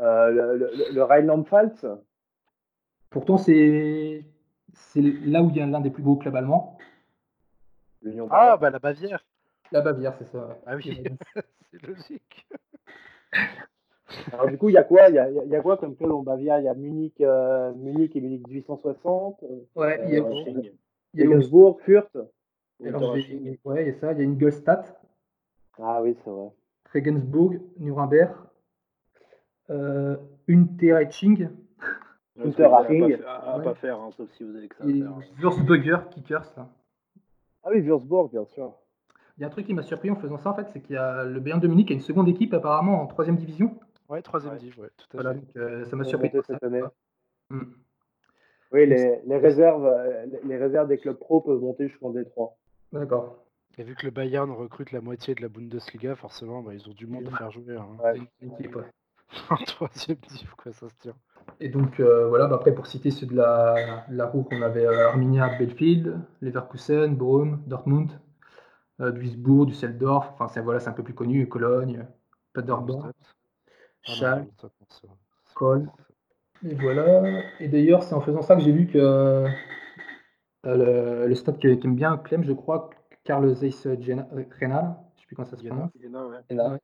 Euh, 0.00 0.30
le, 0.30 0.56
le- 0.76 0.92
le 0.94 1.02
Rheinland-Pfalz. 1.02 1.84
Pourtant, 3.10 3.36
c'est 3.36 4.24
c'est 4.72 5.00
là 5.00 5.42
où 5.42 5.50
il 5.50 5.56
y 5.56 5.60
a 5.60 5.66
l'un 5.66 5.80
des 5.80 5.90
plus 5.90 6.04
gros 6.04 6.14
clubs 6.14 6.36
allemands. 6.36 6.78
l'Union 8.02 8.28
Ah, 8.30 8.56
bah 8.56 8.70
la 8.70 8.78
Bavière. 8.78 9.24
La 9.72 9.80
Bavière, 9.80 10.14
c'est 10.18 10.26
ça. 10.26 10.56
Ah 10.66 10.76
oui, 10.76 11.02
c'est 11.72 11.82
logique. 11.84 12.46
Alors, 14.32 14.48
du 14.48 14.56
coup, 14.58 14.68
il 14.68 14.72
y 14.74 14.78
a 14.78 14.84
quoi 14.84 15.08
Il 15.08 15.14
y 15.14 15.18
a, 15.18 15.30
y 15.30 15.38
a- 15.38 15.44
il 15.44 15.50
y 15.50 15.56
a 15.56 15.60
quoi 15.60 15.76
comme 15.76 15.94
club 15.96 16.10
en 16.12 16.22
Bavière 16.22 16.58
Il 16.60 16.64
y 16.64 16.68
a 16.68 16.74
Munich, 16.74 17.20
euh, 17.20 17.72
Munich 17.74 18.14
et 18.16 18.20
Munich 18.20 18.42
860. 18.48 19.42
euh, 19.42 19.46
Ouais, 19.76 20.00
il 20.06 20.14
y 20.14 20.16
a, 20.18 20.22
Euh, 20.24 20.32
il 21.14 21.20
y 21.20 21.22
a 21.34 21.40
Fürth. 21.84 22.14
ouais, 22.14 22.26
il 22.80 23.86
y 23.86 23.90
a 23.90 23.94
ça, 24.00 24.12
il 24.12 24.18
y 24.18 24.22
a 24.22 24.24
Ingolstadt, 24.28 24.96
Ah 25.78 26.00
oui, 26.02 26.16
c'est 26.24 26.30
vrai. 26.30 26.50
Regensburg, 26.94 27.60
Nuremberg, 27.78 28.32
euh, 29.70 30.16
Unterhaching 30.48 31.48
Unterhaching. 32.38 33.18
À, 33.26 33.54
à 33.54 33.60
pas 33.60 33.74
faire, 33.74 33.98
hein, 34.00 34.10
sauf 34.16 34.30
si 34.32 34.44
vous 34.44 34.56
avez 34.56 34.68
que 34.68 34.76
ça 34.76 34.84
et. 34.86 35.02
Würzburger 35.40 35.98
Kickers. 36.10 36.52
là. 36.56 36.68
Ah 37.64 37.70
oui, 37.72 37.80
Würzburg, 37.80 38.30
bien 38.30 38.44
sûr. 38.46 38.72
Il 39.36 39.42
y 39.42 39.44
a 39.44 39.46
un 39.48 39.50
truc 39.50 39.66
qui 39.66 39.74
m'a 39.74 39.82
surpris 39.82 40.10
en 40.10 40.16
faisant 40.16 40.38
ça, 40.38 40.50
en 40.50 40.54
fait, 40.54 40.66
c'est 40.72 40.80
qu'il 40.80 40.94
y 40.94 40.98
a 40.98 41.24
le 41.24 41.38
Bayern 41.40 41.60
de 41.60 41.68
Munich 41.68 41.90
a 41.90 41.94
une 41.94 42.00
seconde 42.00 42.28
équipe 42.28 42.54
apparemment 42.54 43.02
en 43.02 43.06
troisième 43.06 43.36
division. 43.36 43.76
Ouais, 44.08 44.22
troisième 44.22 44.54
Ouais. 44.54 44.58
div, 44.58 44.78
ouais, 44.80 44.90
tout 44.96 45.06
à 45.18 45.22
Voilà, 45.22 45.34
fait. 45.34 45.40
donc 45.40 45.56
euh, 45.56 45.84
ça 45.86 45.96
m'a 45.96 46.04
surpris. 46.04 46.30
cette 46.32 46.46
ça. 46.46 46.66
année. 46.66 46.82
Hmm. 47.50 47.62
Oui, 48.72 48.86
les, 48.86 49.20
les 49.24 49.36
réserves, 49.38 49.86
euh, 49.86 50.26
les- 50.44 50.56
réserves 50.58 50.88
des 50.88 50.98
clubs 50.98 51.16
pro 51.18 51.40
peuvent 51.40 51.60
monter 51.60 51.88
jusqu'en 51.88 52.10
D3. 52.12 52.52
D'accord. 52.92 53.44
Et 53.78 53.82
vu 53.82 53.94
que 53.94 54.04
le 54.06 54.10
Bayern 54.10 54.50
recrute 54.50 54.92
la 54.92 55.00
moitié 55.00 55.34
de 55.34 55.40
la 55.42 55.48
Bundesliga, 55.48 56.14
forcément, 56.16 56.62
bah, 56.62 56.74
ils 56.74 56.88
ont 56.88 56.92
du 56.94 57.06
monde 57.06 57.28
à 57.32 57.36
faire 57.36 57.50
jouer. 57.50 57.76
Hein. 57.76 57.86
Ouais. 58.02 58.14
C'est 58.38 58.46
une 58.46 58.52
équipe, 58.54 58.76
ouais. 58.76 58.84
en 59.50 59.56
troisième 59.56 60.18
div, 60.28 60.52
quoi, 60.56 60.72
ça 60.72 60.88
se 60.88 60.94
tient. 60.96 61.14
Et 61.60 61.68
donc 61.68 62.00
euh, 62.00 62.28
voilà, 62.28 62.46
bah, 62.46 62.56
après 62.56 62.74
pour 62.74 62.86
citer 62.86 63.10
ceux 63.10 63.26
de 63.26 63.34
la, 63.36 64.04
la 64.10 64.26
roue, 64.26 64.46
on 64.50 64.62
avait 64.62 64.86
euh, 64.86 65.08
Arminia, 65.08 65.48
Belfield, 65.58 66.18
Leverkusen, 66.40 67.14
Bochum, 67.14 67.62
Dortmund, 67.66 68.10
euh, 69.00 69.12
Duisbourg, 69.12 69.66
Düsseldorf, 69.66 70.30
enfin 70.34 70.48
c'est 70.48 70.60
voilà, 70.60 70.80
c'est 70.80 70.88
un 70.88 70.92
peu 70.92 71.02
plus 71.02 71.14
connu, 71.14 71.48
Cologne, 71.48 72.06
Paderborn, 72.52 73.12
Et 76.66 76.74
voilà. 76.74 77.42
Et 77.60 77.68
d'ailleurs, 77.68 78.02
c'est 78.02 78.14
en 78.14 78.20
faisant 78.20 78.42
ça 78.42 78.56
que 78.56 78.62
j'ai 78.62 78.72
vu 78.72 78.86
que 78.86 78.98
euh, 78.98 79.48
le, 80.64 81.26
le 81.26 81.34
stade 81.34 81.58
que- 81.58 81.74
qu'aime 81.74 81.94
bien 81.94 82.16
Clem, 82.16 82.42
je 82.44 82.52
crois, 82.52 82.90
Karl 83.24 83.54
Zeiss 83.54 83.86
Jena- 83.86 84.28
Renal, 84.60 84.96
je 85.16 85.20
sais 85.20 85.26
plus 85.26 85.36
comment 85.36 85.46
ça 85.48 85.56
se 85.56 85.62
Jena. 85.62 85.74
prononce. 85.74 85.92
Jena, 86.00 86.26
ouais. 86.26 86.38
Jena, 86.50 86.72
ouais. 86.72 86.78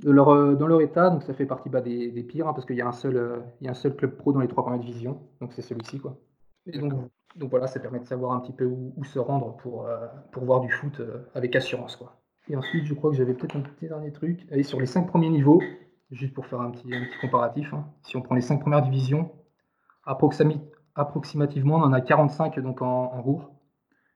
de 0.00 0.10
leur, 0.10 0.30
euh, 0.30 0.54
dans 0.54 0.66
leur 0.66 0.80
état, 0.80 1.10
donc 1.10 1.22
ça 1.22 1.34
fait 1.34 1.44
partie 1.46 1.68
bah, 1.68 1.82
des, 1.82 2.10
des 2.10 2.22
pires, 2.22 2.48
hein, 2.48 2.54
parce 2.54 2.64
qu'il 2.66 2.76
y, 2.76 2.80
a 2.80 2.86
un 2.88 2.92
seul, 2.92 3.16
euh, 3.16 3.40
il 3.60 3.66
y 3.66 3.68
a 3.68 3.72
un 3.72 3.74
seul 3.74 3.94
club 3.94 4.16
pro 4.16 4.32
dans 4.32 4.40
les 4.40 4.48
trois 4.48 4.62
premières 4.64 4.80
divisions, 4.80 5.20
donc 5.40 5.52
c'est 5.52 5.62
celui-ci. 5.62 5.98
Quoi. 5.98 6.16
Et 6.66 6.78
donc, 6.78 6.92
donc 7.36 7.50
voilà, 7.50 7.66
ça 7.66 7.80
permet 7.80 8.00
de 8.00 8.06
savoir 8.06 8.32
un 8.32 8.40
petit 8.40 8.52
peu 8.52 8.64
où, 8.64 8.94
où 8.96 9.04
se 9.04 9.18
rendre 9.18 9.56
pour, 9.58 9.86
euh, 9.86 10.06
pour 10.32 10.44
voir 10.44 10.60
du 10.60 10.70
foot 10.70 11.00
euh, 11.00 11.18
avec 11.34 11.54
assurance. 11.54 11.96
Quoi. 11.96 12.18
Et 12.48 12.56
ensuite, 12.56 12.86
je 12.86 12.94
crois 12.94 13.10
que 13.10 13.16
j'avais 13.16 13.34
peut-être 13.34 13.56
un 13.56 13.60
petit 13.60 13.88
dernier 13.88 14.10
truc. 14.10 14.46
Allez, 14.50 14.62
sur 14.62 14.80
les 14.80 14.86
cinq 14.86 15.06
premiers 15.06 15.28
niveaux, 15.28 15.60
juste 16.10 16.34
pour 16.34 16.46
faire 16.46 16.60
un 16.60 16.70
petit, 16.70 16.90
comparatif, 17.20 17.72
hein. 17.72 17.86
si 18.02 18.16
on 18.16 18.22
prend 18.22 18.34
les 18.34 18.40
cinq 18.40 18.60
premières 18.60 18.82
divisions, 18.82 19.32
approximativement, 20.04 21.76
on 21.76 21.82
en 21.82 21.92
a 21.92 22.00
45 22.00 22.58
donc 22.60 22.82
en, 22.82 23.12
en 23.14 23.22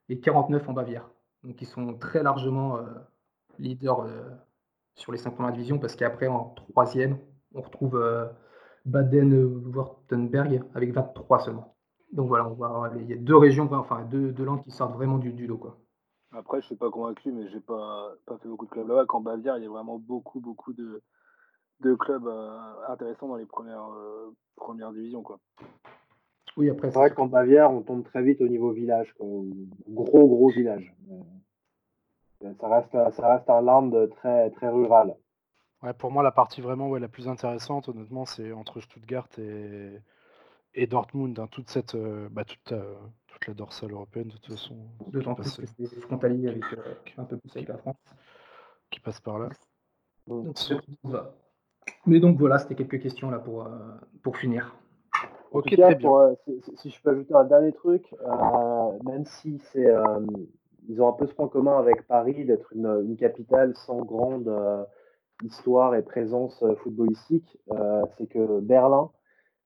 et 0.09 0.21
49 0.21 0.69
en 0.69 0.73
Bavière. 0.73 1.09
Donc 1.45 1.61
ils 1.61 1.67
sont 1.67 1.95
très 1.99 2.23
largement 2.23 2.79
euh, 2.79 2.83
leaders 3.59 4.01
euh, 4.01 4.31
sur 4.95 5.13
les 5.13 5.19
cinq 5.19 5.33
premières 5.33 5.53
divisions 5.53 5.79
parce 5.79 5.97
qu'après, 5.97 6.27
en 6.27 6.51
troisième, 6.51 7.19
on 7.55 7.63
retrouve 7.63 7.97
euh, 7.97 8.27
Baden-Württemberg 8.87 10.65
avec 10.75 10.93
23 10.93 11.41
seulement. 11.41 11.77
Donc 12.13 12.29
voilà, 12.29 12.49
on 12.49 12.97
il 12.97 13.09
y 13.09 13.13
a 13.13 13.17
deux 13.17 13.37
régions, 13.37 13.69
enfin 13.73 14.05
deux, 14.05 14.31
deux 14.33 14.45
langues 14.45 14.63
qui 14.63 14.71
sortent 14.71 14.95
vraiment 14.95 15.19
du, 15.19 15.47
lot. 15.47 15.75
Après, 16.33 16.61
je 16.61 16.67
suis 16.67 16.77
pas 16.77 16.91
convaincu, 16.91 17.33
mais 17.33 17.49
j'ai 17.49 17.61
pas, 17.61 18.13
pas 18.27 18.39
fait 18.39 18.49
beaucoup 18.49 18.67
de 18.67 18.71
clubs 18.71 18.89
là-bas. 18.89 19.07
Qu'en 19.07 19.21
Bavière, 19.21 19.57
il 19.57 19.65
y 19.65 19.67
a 19.67 19.71
vraiment 19.71 19.99
beaucoup, 19.99 20.41
beaucoup 20.41 20.73
de, 20.73 21.03
de 21.81 21.95
clubs 21.95 22.27
euh, 22.27 22.59
intéressants 22.89 23.29
dans 23.29 23.37
les 23.37 23.47
premières, 23.47 23.89
euh, 23.91 24.35
premières 24.57 24.93
divisions. 24.93 25.23
Quoi. 25.23 25.39
Oui, 26.57 26.71
après, 26.71 26.91
C'est 26.91 26.99
vrai 26.99 27.11
qu'en 27.11 27.27
Bavière, 27.27 27.71
on 27.73 27.83
tombe 27.83 28.05
très 28.05 28.23
vite 28.23 28.41
au 28.41 28.49
niveau 28.49 28.71
village, 28.73 29.13
quoi, 29.15 29.27
gros 29.89 30.29
gros 30.29 30.49
village. 30.51 30.95
Euh, 32.43 32.53
Ça 32.61 32.69
reste, 32.69 32.93
ça 33.17 33.35
reste 33.35 33.49
un 33.51 33.61
land 33.63 33.91
très, 34.17 34.51
très 34.51 34.69
rural. 34.69 35.17
Ouais, 35.83 35.93
pour 35.93 36.11
moi, 36.11 36.23
la 36.23 36.31
partie 36.33 36.61
vraiment 36.61 36.89
ouais, 36.89 37.01
la 37.01 37.09
plus 37.09 37.29
intéressante, 37.29 37.89
honnêtement, 37.89 38.25
c'est 38.25 38.53
entre 38.53 38.81
Stuttgart 38.81 39.29
et, 39.39 39.99
et 40.75 40.87
Dortmund. 40.87 41.39
hein. 41.39 41.49
toute, 41.51 41.69
cette, 41.71 41.95
euh, 41.95 42.29
bah, 42.31 42.45
toute, 42.45 42.73
euh, 42.73 42.95
toute 43.27 43.47
la 43.49 43.55
dorsale 43.55 43.91
européenne, 43.93 44.29
de 44.29 44.33
toute 44.33 44.47
façon, 44.55 44.77
qui 45.05 45.11
D'autant 45.11 45.35
plus 45.35 45.43
passe, 45.45 45.57
que 45.57 45.67
c'est 45.67 46.01
frontalier 46.03 46.49
avec 46.49 46.65
euh, 46.73 46.95
un 47.19 47.25
peu 47.25 47.37
plus 47.37 47.51
avec 47.57 47.69
la 47.69 47.79
France. 47.79 47.97
qui 48.91 49.01
passe 49.01 49.21
par 49.21 49.39
là. 49.39 49.49
Donc. 50.27 50.57
Mais 52.07 52.21
donc 52.21 52.39
voilà, 52.39 52.59
c'était 52.59 52.75
quelques 52.75 53.01
questions 53.01 53.31
là 53.31 53.39
pour, 53.39 53.63
euh, 53.67 53.69
pour 54.23 54.37
finir. 54.37 54.77
En 55.53 55.59
Ok, 55.59 55.69
tout 55.71 55.77
cas, 55.77 55.87
très 55.87 55.95
bien. 55.95 56.09
pour, 56.09 56.19
euh, 56.19 56.35
si, 56.77 56.91
je 56.91 57.01
peux 57.03 57.11
ajouter 57.11 57.35
un 57.35 57.45
dernier 57.45 57.73
truc, 57.73 58.15
euh, 58.27 58.99
même 59.05 59.25
si 59.25 59.61
c'est, 59.73 59.87
euh, 59.87 60.21
ils 60.89 61.01
ont 61.01 61.09
un 61.09 61.13
peu 61.13 61.27
ce 61.27 61.35
point 61.35 61.49
commun 61.49 61.79
avec 61.79 62.07
Paris 62.07 62.45
d'être 62.45 62.73
une, 62.75 62.87
une 63.07 63.17
capitale 63.17 63.75
sans 63.77 64.03
grande 64.03 64.49
euh, 64.49 64.85
histoire 65.45 65.95
et 65.95 66.03
présence 66.03 66.63
euh, 66.63 66.75
footballistique, 66.77 67.59
euh, 67.71 68.03
c'est 68.19 68.27
que 68.27 68.61
Berlin, 68.61 69.11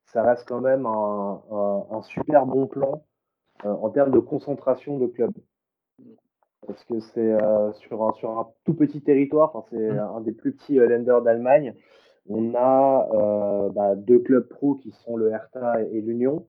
ça 0.05 0.23
reste 0.23 0.47
quand 0.47 0.61
même 0.61 0.86
un, 0.86 1.43
un- 1.51 1.86
un 1.90 2.03
super 2.03 2.47
bon 2.47 2.66
plan 2.66 3.03
euh, 3.65 3.70
en 3.70 3.90
termes 3.90 4.11
de 4.11 4.19
concentration 4.20 4.99
de 4.99 5.07
clubs. 5.07 5.32
Parce 6.66 6.85
que 6.85 7.01
c'est 7.01 7.32
euh, 7.32 7.73
sur, 7.73 8.07
un, 8.07 8.12
sur 8.12 8.39
un 8.39 8.49
tout 8.65 8.74
petit 8.74 9.01
territoire, 9.01 9.51
enfin, 9.55 9.66
c'est 9.70 9.90
Mm. 9.90 9.99
un 9.99 10.20
des 10.20 10.32
plus 10.32 10.53
petits 10.53 10.78
euh, 10.78 10.86
Länder 10.86 11.19
d'Allemagne. 11.24 11.74
On 12.28 12.55
a 12.55 13.09
euh, 13.12 13.70
bah, 13.70 13.94
deux 13.94 14.18
clubs 14.18 14.46
pro 14.46 14.74
qui 14.74 14.90
sont 14.90 15.16
le 15.16 15.30
Hertha 15.30 15.82
et 15.82 16.00
l'Union. 16.00 16.46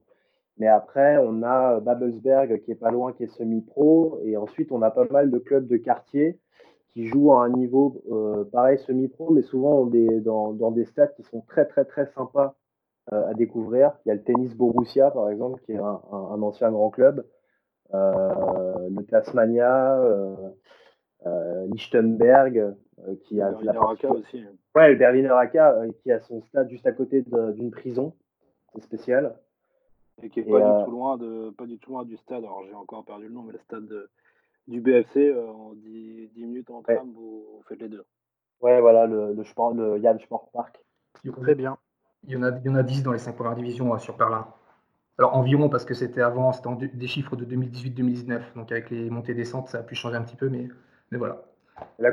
Mais 0.57 0.67
après, 0.67 1.17
on 1.17 1.41
a 1.41 1.79
Babelsberg 1.79 2.61
qui 2.63 2.71
est 2.71 2.75
pas 2.75 2.91
loin, 2.91 3.13
qui 3.13 3.23
est 3.23 3.37
semi-pro. 3.37 4.19
Et 4.23 4.35
ensuite, 4.35 4.71
on 4.73 4.81
a 4.81 4.91
pas 4.91 5.05
mal 5.09 5.31
de 5.31 5.37
clubs 5.37 5.67
de 5.67 5.77
quartier 5.77 6.37
qui 6.89 7.07
jouent 7.07 7.31
à 7.33 7.45
un 7.45 7.49
niveau 7.49 8.01
euh, 8.11 8.43
pareil, 8.51 8.77
semi-pro, 8.79 9.31
mais 9.31 9.43
souvent 9.43 9.85
des, 9.85 10.19
dans, 10.19 10.53
des 10.71 10.85
stades 10.85 11.13
qui 11.15 11.23
sont 11.23 11.41
très, 11.41 11.65
très, 11.65 11.85
très 11.85 12.07
sympas 12.07 12.55
euh, 13.13 13.29
à 13.29 13.33
découvrir. 13.33 13.93
Il 14.05 14.09
y 14.09 14.11
a 14.11 14.15
le 14.15 14.23
tennis 14.23 14.53
Borussia, 14.55 15.11
par 15.11 15.29
exemple, 15.29 15.61
qui 15.65 15.73
est 15.73 15.77
un, 15.77 16.41
ancien 16.41 16.71
grand 16.71 16.89
club. 16.89 17.25
Le 17.93 19.01
Tasmania, 19.03 19.97
Lichtenberg, 21.71 22.75
qui 23.23 23.41
a 23.41 23.51
Berliner 23.51 23.73
la 23.73 24.11
aussi. 24.11 24.39
hein. 24.39 24.51
Ouais, 24.75 24.89
le 24.91 24.95
Berliner 24.95 25.29
AK, 25.31 25.55
euh, 25.55 25.91
qui 26.03 26.11
a 26.11 26.19
son 26.19 26.41
stade 26.43 26.69
juste 26.69 26.85
à 26.85 26.91
côté 26.91 27.23
d'une 27.53 27.71
prison. 27.71 28.13
C'est 28.73 28.81
spécial. 28.81 29.35
Et 30.21 30.29
qui 30.29 30.41
est 30.41 30.47
Et, 30.47 30.51
pas, 30.51 30.57
euh, 30.57 30.79
du 30.79 30.85
tout 30.85 30.91
loin 30.91 31.17
de, 31.17 31.49
pas 31.51 31.65
du 31.65 31.77
tout 31.79 31.91
loin 31.91 32.03
du 32.05 32.17
stade. 32.17 32.43
Alors 32.43 32.63
j'ai 32.67 32.73
encore 32.75 33.05
perdu 33.05 33.27
le 33.27 33.33
nom, 33.33 33.43
mais 33.43 33.53
le 33.53 33.59
stade 33.59 33.85
de- 33.87 34.09
du 34.67 34.81
BFC, 34.81 35.29
euh, 35.29 35.47
en 35.49 35.73
10, 35.73 36.29
10 36.33 36.45
minutes 36.45 36.69
en 36.69 36.81
tram, 36.83 37.11
vous, 37.13 37.45
vous 37.55 37.63
faites 37.67 37.79
les 37.81 37.89
deux. 37.89 38.03
Ouais, 38.61 38.81
voilà, 38.81 39.05
le, 39.07 39.33
le, 39.33 39.43
sport, 39.45 39.73
le 39.73 40.01
Jan 40.01 40.17
Sport 40.19 40.49
Park. 40.51 40.79
Très 41.41 41.55
bien. 41.55 41.77
Il 42.27 42.33
y 42.33 42.35
en 42.35 42.43
a, 42.43 42.49
il 42.51 42.65
y 42.65 42.69
en 42.69 42.75
a 42.75 42.83
10 42.83 43.01
dans 43.03 43.13
les 43.13 43.17
5 43.17 43.35
premières 43.35 43.55
divisions 43.55 43.93
euh, 43.93 43.97
sur 43.97 44.17
Berlin. 44.17 44.47
Alors 45.17 45.35
environ, 45.35 45.69
parce 45.69 45.85
que 45.85 45.93
c'était 45.93 46.21
avant, 46.21 46.51
c'était 46.51 46.87
des 46.87 47.07
chiffres 47.07 47.35
de 47.35 47.45
2018-2019. 47.45 48.53
Donc 48.55 48.71
avec 48.71 48.89
les 48.89 49.09
montées 49.09 49.31
et 49.31 49.35
descentes, 49.35 49.67
ça 49.69 49.79
a 49.79 49.83
pu 49.83 49.95
changer 49.95 50.15
un 50.17 50.21
petit 50.23 50.35
peu, 50.35 50.49
mais, 50.49 50.67
mais 51.11 51.17
voilà. 51.17 51.43
La, 51.99 52.11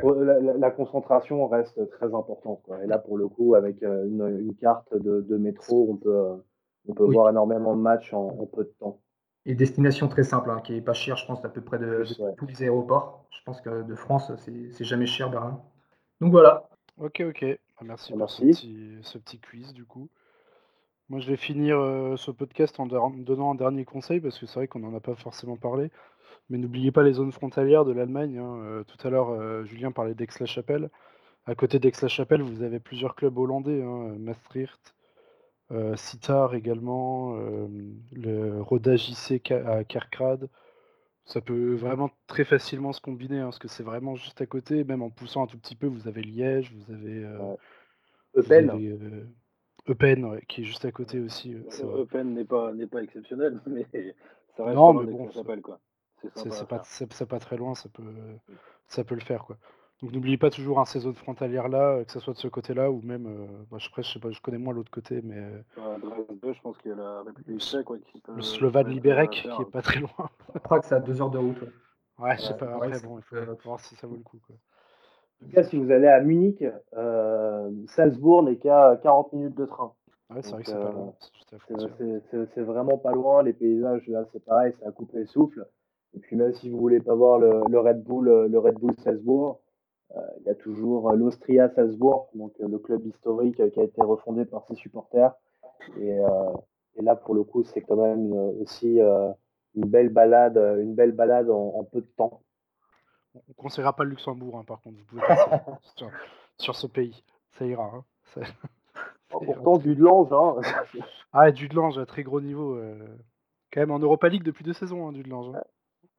la- 0.59 0.71
concentration 0.71 1.47
reste 1.49 1.89
très 1.91 2.15
importante. 2.15 2.61
Quoi. 2.65 2.83
Et 2.83 2.87
là, 2.87 2.99
pour 2.99 3.17
le 3.17 3.29
coup, 3.29 3.55
avec 3.55 3.83
euh, 3.83 4.07
une, 4.07 4.39
une 4.41 4.55
carte 4.55 4.95
de, 4.97 5.21
de 5.21 5.37
métro, 5.37 5.89
on 5.91 5.97
peut, 5.97 6.43
on 6.89 6.95
peut 6.95 7.05
Oui. 7.05 7.15
voir 7.15 7.31
énormément 7.31 7.77
de 7.77 7.81
matchs 7.81 8.13
en, 8.13 8.27
en 8.29 8.47
peu 8.47 8.65
de 8.65 8.73
temps. 8.79 9.01
Et 9.45 9.55
destination 9.55 10.09
très 10.09 10.25
simple, 10.25 10.51
hein, 10.51 10.61
qui 10.65 10.75
est 10.77 10.81
pas 10.81 10.93
chère, 10.93 11.17
je 11.17 11.27
pense, 11.27 11.45
à 11.45 11.49
peu 11.49 11.61
près 11.61 11.79
de, 11.79 11.97
Plus, 11.99 12.19
de 12.19 12.25
ouais. 12.25 12.35
tous 12.37 12.47
les 12.47 12.63
aéroports. 12.65 13.27
Je 13.31 13.39
pense 13.45 13.61
que 13.61 13.83
de 13.83 13.95
France, 13.95 14.33
c'est 14.39 14.73
c'est 14.73 14.85
jamais 14.85 15.07
cher, 15.07 15.31
Berlin. 15.31 15.61
Donc 16.21 16.33
voilà. 16.33 16.69
Ok, 16.99 17.23
ok. 17.29 17.45
Ah, 17.79 17.85
Merci 17.85 18.13
pour 18.13 18.29
ce 18.29 18.45
Merci. 18.45 18.61
petit, 18.67 18.99
ce 19.03 19.19
petit 19.19 19.39
quiz, 19.39 19.73
du 19.73 19.85
coup. 19.85 20.09
Moi, 21.09 21.21
je 21.21 21.31
vais 21.31 21.37
finir 21.37 21.79
euh, 21.79 22.17
ce 22.17 22.33
podcast 22.33 22.81
en 22.81 22.87
der- 22.87 23.11
donnant 23.19 23.53
un 23.53 23.55
dernier 23.55 23.85
conseil, 23.85 24.21
parce 24.21 24.37
que 24.39 24.47
c'est 24.47 24.59
vrai 24.59 24.67
qu'on 24.67 24.81
n'en 24.81 24.95
a 24.97 25.01
pas 25.01 25.15
forcément 25.15 25.57
parlé. 25.57 25.93
Mais 26.49 26.59
n'oubliez 26.59 26.93
pas 26.93 27.03
les 27.03 27.13
zones 27.15 27.33
frontalières 27.33 27.85
de 27.85 27.93
l'Allemagne. 27.93 28.39
hein. 28.39 28.59
Euh, 28.65 28.85
tout 28.85 29.07
à 29.07 29.11
l'heure, 29.11 29.31
euh, 29.31 29.65
Julien 29.65 29.91
parlait 29.93 30.15
d'Aix-la-Chapelle. 30.15 30.91
À 31.47 31.55
côté 31.55 31.79
d'Aix-la-Chapelle, 31.79 32.43
vous 32.43 32.63
avez 32.63 32.81
plusieurs 32.81 33.15
clubs 33.15 33.37
hollandais. 33.37 33.83
hein, 33.83 34.15
Maastricht, 34.19 34.95
euh, 35.73 35.97
Sittard 35.97 36.55
également, 36.55 37.37
euh, 37.39 37.67
le 38.13 38.61
Roda 38.63 38.97
JC 38.97 39.41
Ka- 39.41 39.67
à 39.69 39.85
Kerkrade. 39.85 40.49
Ça 41.25 41.41
peut 41.41 41.75
vraiment 41.75 42.11
très 42.29 42.45
facilement 42.45 42.93
se 42.93 43.01
combiner, 43.01 43.41
hein, 43.41 43.47
parce 43.47 43.59
que 43.59 43.67
c'est 43.67 43.83
vraiment 43.83 44.15
juste 44.15 44.41
à 44.41 44.47
côté. 44.47 44.85
Même 44.85 45.03
en 45.03 45.11
poussant 45.11 45.43
un 45.43 45.47
tout 45.49 45.59
petit 45.59 45.75
peu, 45.75 45.89
vous 45.89 46.07
avez 46.07 46.23
Liège, 46.23 46.73
vous 46.73 46.93
avez, 46.95 47.25
euh, 47.25 47.39
Eupen, 48.37 48.71
avez 48.71 48.95
Eupen, 49.89 50.25
ouais, 50.25 50.43
qui 50.47 50.61
est 50.61 50.65
juste 50.65 50.85
à 50.85 50.93
côté 50.93 51.19
aussi. 51.19 51.57
Eupen 51.83 52.35
n'est 52.35 52.45
pas, 52.45 52.73
n'est 52.73 52.87
pas 52.87 53.03
exceptionnel, 53.03 53.61
mais 53.67 53.87
ça 54.57 54.65
reste 54.65 54.77
Non, 54.77 54.95
mais 54.95 55.07
bon, 55.11 55.27
quoi. 55.63 55.81
C'est 56.35 56.67
pas, 56.67 57.27
pas 57.27 57.39
très 57.39 57.57
loin, 57.57 57.75
ça 57.75 57.89
peut, 57.89 58.03
ça 58.89 59.05
peut 59.05 59.15
le 59.15 59.21
faire 59.21 59.45
quoi. 59.45 59.57
Donc 60.03 60.13
n'oubliez 60.13 60.37
pas 60.37 60.51
toujours 60.51 60.79
hein, 60.79 60.85
ces 60.85 61.01
zones 61.01 61.15
frontalières 61.15 61.69
là, 61.69 62.05
que 62.05 62.13
ce 62.13 62.21
soit 62.21 62.35
de 62.35 62.39
ce 62.39 62.49
côté-là 62.49 62.91
ou 62.91 63.01
même, 63.03 63.27
euh, 63.27 63.47
bah, 63.71 63.79
je, 63.79 63.89
après, 63.89 64.03
je 64.03 64.13
sais 64.13 64.19
pas, 64.19 64.31
je 64.31 64.41
connais 64.43 64.59
moins 64.59 64.75
l'autre 64.75 64.91
côté, 64.91 65.23
mais 65.23 65.39
euh, 65.39 65.99
Dresde, 65.99 66.55
je 66.55 66.61
pense 66.61 66.77
qu'il 66.79 66.91
y 66.91 66.95
a 66.95 66.97
la 66.97 67.23
République 67.23 67.61
tchèque 67.61 67.89
ouais, 67.89 68.01
qui 68.01 68.21
peut. 68.21 68.35
le 68.35 68.43
Slovan 68.43 68.87
euh, 68.87 68.91
Liberec 68.91 69.31
qui 69.31 69.63
est 69.63 69.71
pas 69.71 69.81
très 69.81 70.01
loin. 70.01 70.31
Prague, 70.65 70.83
c'est 70.85 70.95
à 70.95 71.01
2 71.01 71.23
heures 71.23 71.31
de 71.31 71.39
route. 71.39 71.63
ouais. 71.63 71.69
Ouais, 72.19 72.37
je 72.37 72.43
sais 72.43 72.57
pas. 72.57 72.75
Après 72.75 73.01
bon, 73.01 73.19
il 73.19 73.23
faut 73.23 73.37
euh, 73.37 73.55
voir 73.65 73.81
si 73.81 73.95
ça 73.97 74.07
vaut 74.07 74.17
le 74.17 74.23
coup 74.23 74.39
quoi. 74.47 74.57
en 75.43 75.47
tout 75.47 75.53
cas, 75.53 75.63
si 75.63 75.77
vous 75.77 75.91
allez 75.91 76.09
à 76.09 76.21
Munich, 76.21 76.65
euh, 76.95 77.71
Salzbourg 77.89 78.43
n'est 78.43 78.57
qu'à 78.57 78.99
40 79.03 79.33
minutes 79.33 79.55
de 79.55 79.67
train. 79.67 79.93
Ouais, 80.31 80.43
c'est 80.43 80.51
vrai 80.51 80.63
que 80.63 80.69
c'est 80.69 80.75
pas 80.75 80.89
euh, 80.89 80.93
loin, 80.93 81.15
c'est 82.55 82.63
vraiment 82.63 82.99
pas 82.99 83.13
loin. 83.13 83.43
Les 83.43 83.53
paysages, 83.53 84.07
là, 84.09 84.25
c'est 84.33 84.45
pareil, 84.45 84.75
c'est 84.79 84.87
à 84.87 84.91
couper 84.91 85.19
le 85.19 85.27
souffle. 85.27 85.67
Et 86.17 86.21
puis 86.21 86.37
même 86.37 86.53
si 86.55 86.71
vous 86.71 86.79
voulez 86.79 87.01
pas 87.01 87.15
voir 87.15 87.39
le, 87.39 87.61
le 87.69 87.79
Red 87.79 88.03
Bull, 88.03 88.29
euh, 88.29 88.49
le 88.49 88.59
Red 88.59 88.75
Bull 88.79 88.95
Salzbourg, 89.05 89.61
euh, 90.17 90.21
il 90.41 90.47
y 90.47 90.51
a 90.51 90.55
toujours 90.55 91.11
euh, 91.11 91.17
l'Austria 91.17 91.69
Salzbourg, 91.75 92.31
donc 92.35 92.55
le 92.59 92.79
club 92.79 93.05
historique 93.07 93.57
qui 93.71 93.81
a 93.81 93.85
été 93.85 94.01
refondé 94.03 94.45
par 94.47 94.65
ses 94.67 94.75
supporters. 94.77 95.35
Et, 96.01 96.19
euh, 96.19 96.53
et 96.97 97.03
là, 97.03 97.17
pour 97.17 97.35
le 97.35 97.45
coup, 97.45 97.65
c'est 97.65 97.83
quand 97.83 97.97
même 97.97 98.33
aussi 98.61 99.01
euh, 99.01 99.31
une 99.75 99.87
belle 99.87 100.09
balade, 100.09 100.57
une 100.81 100.95
belle 100.95 101.13
balade 101.13 101.51
en, 101.51 101.75
en 101.77 101.85
peu 101.85 102.01
de 102.01 102.07
temps. 102.17 102.41
On 103.35 103.41
on 103.51 103.53
conseillera 103.53 103.95
pas 103.95 104.05
le 104.05 104.11
Luxembourg, 104.11 104.57
hein, 104.59 104.65
par 104.67 104.81
contre, 104.81 104.97
vous 104.99 105.05
pouvez 105.05 105.21
passer 105.27 105.51
sur, 105.97 106.11
sur 106.57 106.75
ce 106.75 106.87
pays, 106.87 107.23
ça 107.59 107.67
ira. 107.67 107.85
hein. 107.95 108.05
Ça- 108.35 108.41
Oh, 109.33 109.41
ça 109.41 109.45
ira 109.47 109.55
pourtant, 109.57 109.79
du 109.79 109.95
de 109.97 110.03
l'ange, 110.03 110.33
hein. 110.33 110.55
Ah, 111.33 111.49
et 111.49 111.53
Dudelange 111.53 111.99
à 111.99 112.07
très 112.07 112.23
gros 112.23 112.41
niveau. 112.41 112.77
euh, 112.77 113.05
Quand 113.73 113.81
même 113.81 113.91
en 113.91 113.99
Europa 113.99 114.29
League 114.29 114.45
depuis 114.45 114.65
deux 114.65 114.73
saisons, 114.73 115.07
hein, 115.09 115.13
Dudelange. 115.13 115.55
hein. 115.55 115.61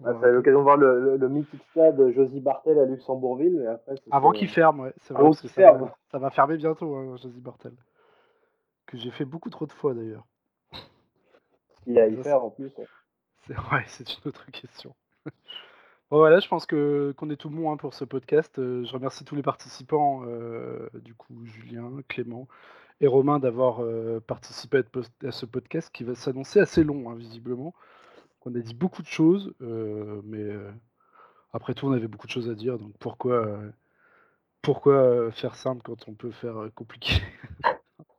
Ah, 0.06 0.14
Ouais, 0.14 0.32
l'occasion 0.32 0.60
de 0.60 0.64
voir 0.64 0.78
le, 0.78 1.02
le, 1.02 1.18
le 1.18 1.30
mythique 1.30 1.64
stade 1.72 2.11
Josie 2.11 2.40
Bartel 2.40 2.78
à 2.80 2.86
Luxembourgville. 2.86 3.60
Mais 3.60 3.68
après, 3.68 3.95
Avant 4.11 4.32
qu'il 4.32 4.48
ferme, 4.48 4.82
ouais, 4.82 4.94
c'est 5.02 5.14
vrai, 5.14 5.24
Avant 5.24 5.34
ça, 5.34 5.48
va, 5.72 5.95
ça 6.11 6.19
va 6.19 6.30
fermer 6.30 6.57
bientôt, 6.57 6.95
hein, 6.95 7.15
Josie 7.18 7.41
Bartel. 7.41 7.74
Que 8.86 8.98
j'ai 8.98 9.11
fait 9.11 9.26
beaucoup 9.26 9.49
trop 9.49 9.65
de 9.65 9.74
fois 9.74 9.94
d'ailleurs. 9.94 10.26
ce 10.72 11.84
qu'il 11.84 11.94
y 11.94 11.99
a 11.99 12.03
à 12.03 12.07
y 12.07 12.15
faire 12.24 12.44
en 12.44 12.52
plus. 12.52 12.72
ouais. 12.78 12.86
C'est 13.48 13.57
ouais, 13.72 13.86
une 14.24 14.30
autre 14.30 14.45
question. 14.52 14.95
Bon, 16.10 16.19
voilà, 16.19 16.40
je 16.40 16.48
pense 16.48 16.65
que 16.65 17.14
qu'on 17.18 17.30
est 17.30 17.36
tout 17.36 17.49
bon 17.49 17.69
hein, 17.69 17.76
pour 17.76 17.94
ce 17.94 18.06
podcast. 18.06 18.60
Euh, 18.60 18.86
je 18.86 18.94
remercie 18.94 19.26
tous 19.26 19.36
les 19.36 19.41
participants, 19.41 20.22
euh, 20.26 20.88
du 20.94 21.14
coup 21.14 21.45
Julien, 21.45 21.91
Clément 22.07 22.48
et 23.02 23.07
Romain 23.07 23.40
d'avoir 23.40 23.84
euh, 23.84 24.22
participé 24.26 24.84
à 25.26 25.32
ce 25.32 25.45
podcast 25.45 25.90
qui 25.94 26.06
va 26.06 26.15
s'annoncer 26.15 26.61
assez 26.61 26.86
long, 26.86 27.10
hein, 27.10 27.15
visiblement. 27.15 27.74
On 28.49 28.56
a 28.56 28.60
dit 28.60 28.74
beaucoup 28.74 29.02
de 29.02 29.07
choses, 29.07 29.53
euh, 29.61 30.22
mais 30.24 30.41
euh, 30.41 30.72
après 31.52 31.74
tout, 31.74 31.88
on 31.88 31.91
avait 31.91 32.07
beaucoup 32.07 32.28
de 32.28 32.32
choses 32.32 32.49
à 32.49 32.56
dire, 32.56 32.78
donc 32.78 32.94
pourquoi, 32.98 33.45
euh, 33.45 33.69
pourquoi 34.61 35.32
faire 35.32 35.56
simple 35.56 35.82
quand 35.84 36.07
on 36.07 36.14
peut 36.14 36.32
faire 36.32 36.69
compliqué? 36.76 37.11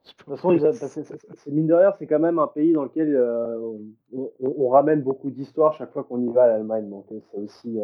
De 0.05 0.25
toute 0.25 0.37
façon, 0.37 1.05
c'est- 1.05 1.47
mine 1.51 1.67
de 1.67 1.75
rien, 1.75 1.93
c'est 1.99 2.07
quand 2.07 2.19
même 2.19 2.39
un 2.39 2.47
pays 2.47 2.73
dans 2.73 2.83
lequel 2.85 3.17
on, 3.17 3.81
on- 4.13 4.33
on 4.41 4.69
ramène 4.69 5.03
beaucoup 5.03 5.31
d'histoires 5.31 5.75
chaque 5.75 5.93
fois 5.93 6.05
qu'on 6.05 6.21
y 6.21 6.29
va 6.33 6.45
à 6.45 6.47
l'Allemagne. 6.49 6.89
Donc 6.91 7.07
c'est 7.31 7.39
aussi, 7.39 7.79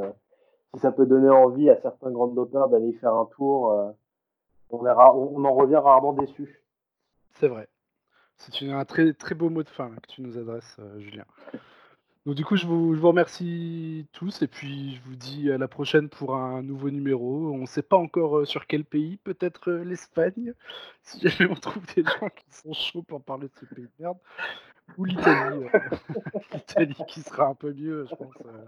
si 0.75 0.81
ça 0.81 0.91
peut 0.91 1.07
donner 1.07 1.29
envie 1.29 1.69
à 1.71 1.81
certains 1.81 2.11
grands 2.11 2.27
dopeurs 2.29 2.69
d'aller 2.71 2.89
y 2.89 2.93
faire 2.95 3.15
un 3.15 3.27
tour, 3.27 3.95
on, 4.71 4.79
ra- 4.79 5.15
on, 5.15 5.45
en 5.45 5.55
revient 5.55 5.77
rarement 5.77 6.13
déçu. 6.15 6.63
C'est 7.33 7.49
vrai. 7.49 7.69
C'est 8.37 8.61
une- 8.63 8.73
un 8.73 8.85
très, 8.85 9.13
très 9.13 9.35
beau 9.35 9.51
mot 9.51 9.63
de 9.63 9.69
fin 9.69 9.91
là, 9.91 9.97
que 9.97 10.09
tu 10.09 10.23
nous 10.23 10.37
adresses, 10.39 10.77
Julien. 10.99 11.25
Donc 12.27 12.37
du 12.37 12.45
coup, 12.45 12.57
je 12.57 12.67
vous, 12.67 12.95
je 12.95 13.01
vous 13.01 13.09
remercie 13.09 14.07
tous 14.13 14.41
et 14.43 14.47
puis 14.49 14.95
je 14.97 15.03
vous 15.03 15.15
dis 15.15 15.51
à 15.51 15.59
la 15.59 15.69
prochaine 15.69 16.09
pour 16.09 16.35
un 16.37 16.63
nouveau 16.63 16.91
numéro. 16.91 17.53
On 17.53 17.59
ne 17.59 17.67
sait 17.67 17.83
pas 17.83 17.99
encore 17.99 18.39
euh, 18.39 18.45
sur 18.47 18.67
quel 18.67 18.85
pays, 18.85 19.19
peut-être 19.19 19.71
euh, 19.71 19.85
l'Espagne, 19.85 20.55
si 21.03 21.21
jamais 21.21 21.51
on 21.51 21.55
trouve 21.55 21.85
des 21.95 22.03
gens 22.03 22.31
qui 22.31 22.47
sont 22.51 22.73
chauds 22.73 23.03
pour 23.03 23.23
parler 23.23 23.49
de 23.49 23.55
ce 23.61 23.67
pays 23.67 23.85
de 23.85 23.91
merde, 23.99 24.19
ou 24.97 25.05
l'Italie. 25.05 25.67
L'Italie 26.55 26.97
qui 27.09 27.21
sera 27.23 27.47
un 27.49 27.55
peu 27.55 27.73
mieux, 27.75 28.07
je 28.07 28.15
pense. 28.17 28.35
euh. 28.47 28.65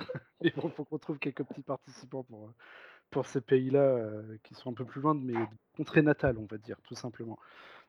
Mais 0.42 0.52
bon, 0.56 0.68
faut 0.70 0.84
qu'on 0.84 0.98
trouve 0.98 1.18
quelques 1.18 1.44
petits 1.44 1.62
participants 1.62 2.24
pour, 2.24 2.52
pour 3.10 3.26
ces 3.26 3.40
pays-là 3.40 3.98
qui 4.42 4.54
sont 4.54 4.70
un 4.70 4.74
peu 4.74 4.84
plus 4.84 5.00
loin 5.00 5.14
de 5.14 5.20
mes 5.22 5.46
contrées 5.76 6.02
natales, 6.02 6.38
on 6.38 6.46
va 6.46 6.58
dire, 6.58 6.76
tout 6.84 6.94
simplement. 6.96 7.38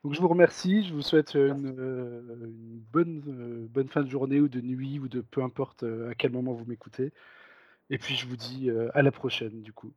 Donc 0.07 0.13
je 0.13 0.21
vous 0.21 0.29
remercie, 0.29 0.87
je 0.87 0.93
vous 0.93 1.01
souhaite 1.01 1.35
euh, 1.35 1.49
une, 1.49 1.75
euh, 1.77 2.45
une 2.45 2.79
bonne, 2.93 3.21
euh, 3.27 3.67
bonne 3.69 3.89
fin 3.89 4.03
de 4.03 4.09
journée 4.09 4.39
ou 4.39 4.47
de 4.47 4.61
nuit 4.61 4.99
ou 4.99 5.09
de 5.09 5.19
peu 5.19 5.43
importe 5.43 5.83
à 5.83 6.15
quel 6.15 6.31
moment 6.31 6.53
vous 6.53 6.63
m'écoutez. 6.63 7.11
Et 7.89 7.97
puis 7.97 8.15
je 8.15 8.25
vous 8.25 8.37
dis 8.37 8.69
euh, 8.69 8.87
à 8.93 9.01
la 9.01 9.11
prochaine 9.11 9.61
du 9.61 9.73
coup. 9.73 9.91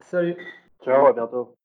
Salut. 0.00 0.36
Ciao, 0.82 1.06
à 1.06 1.12
bientôt. 1.12 1.56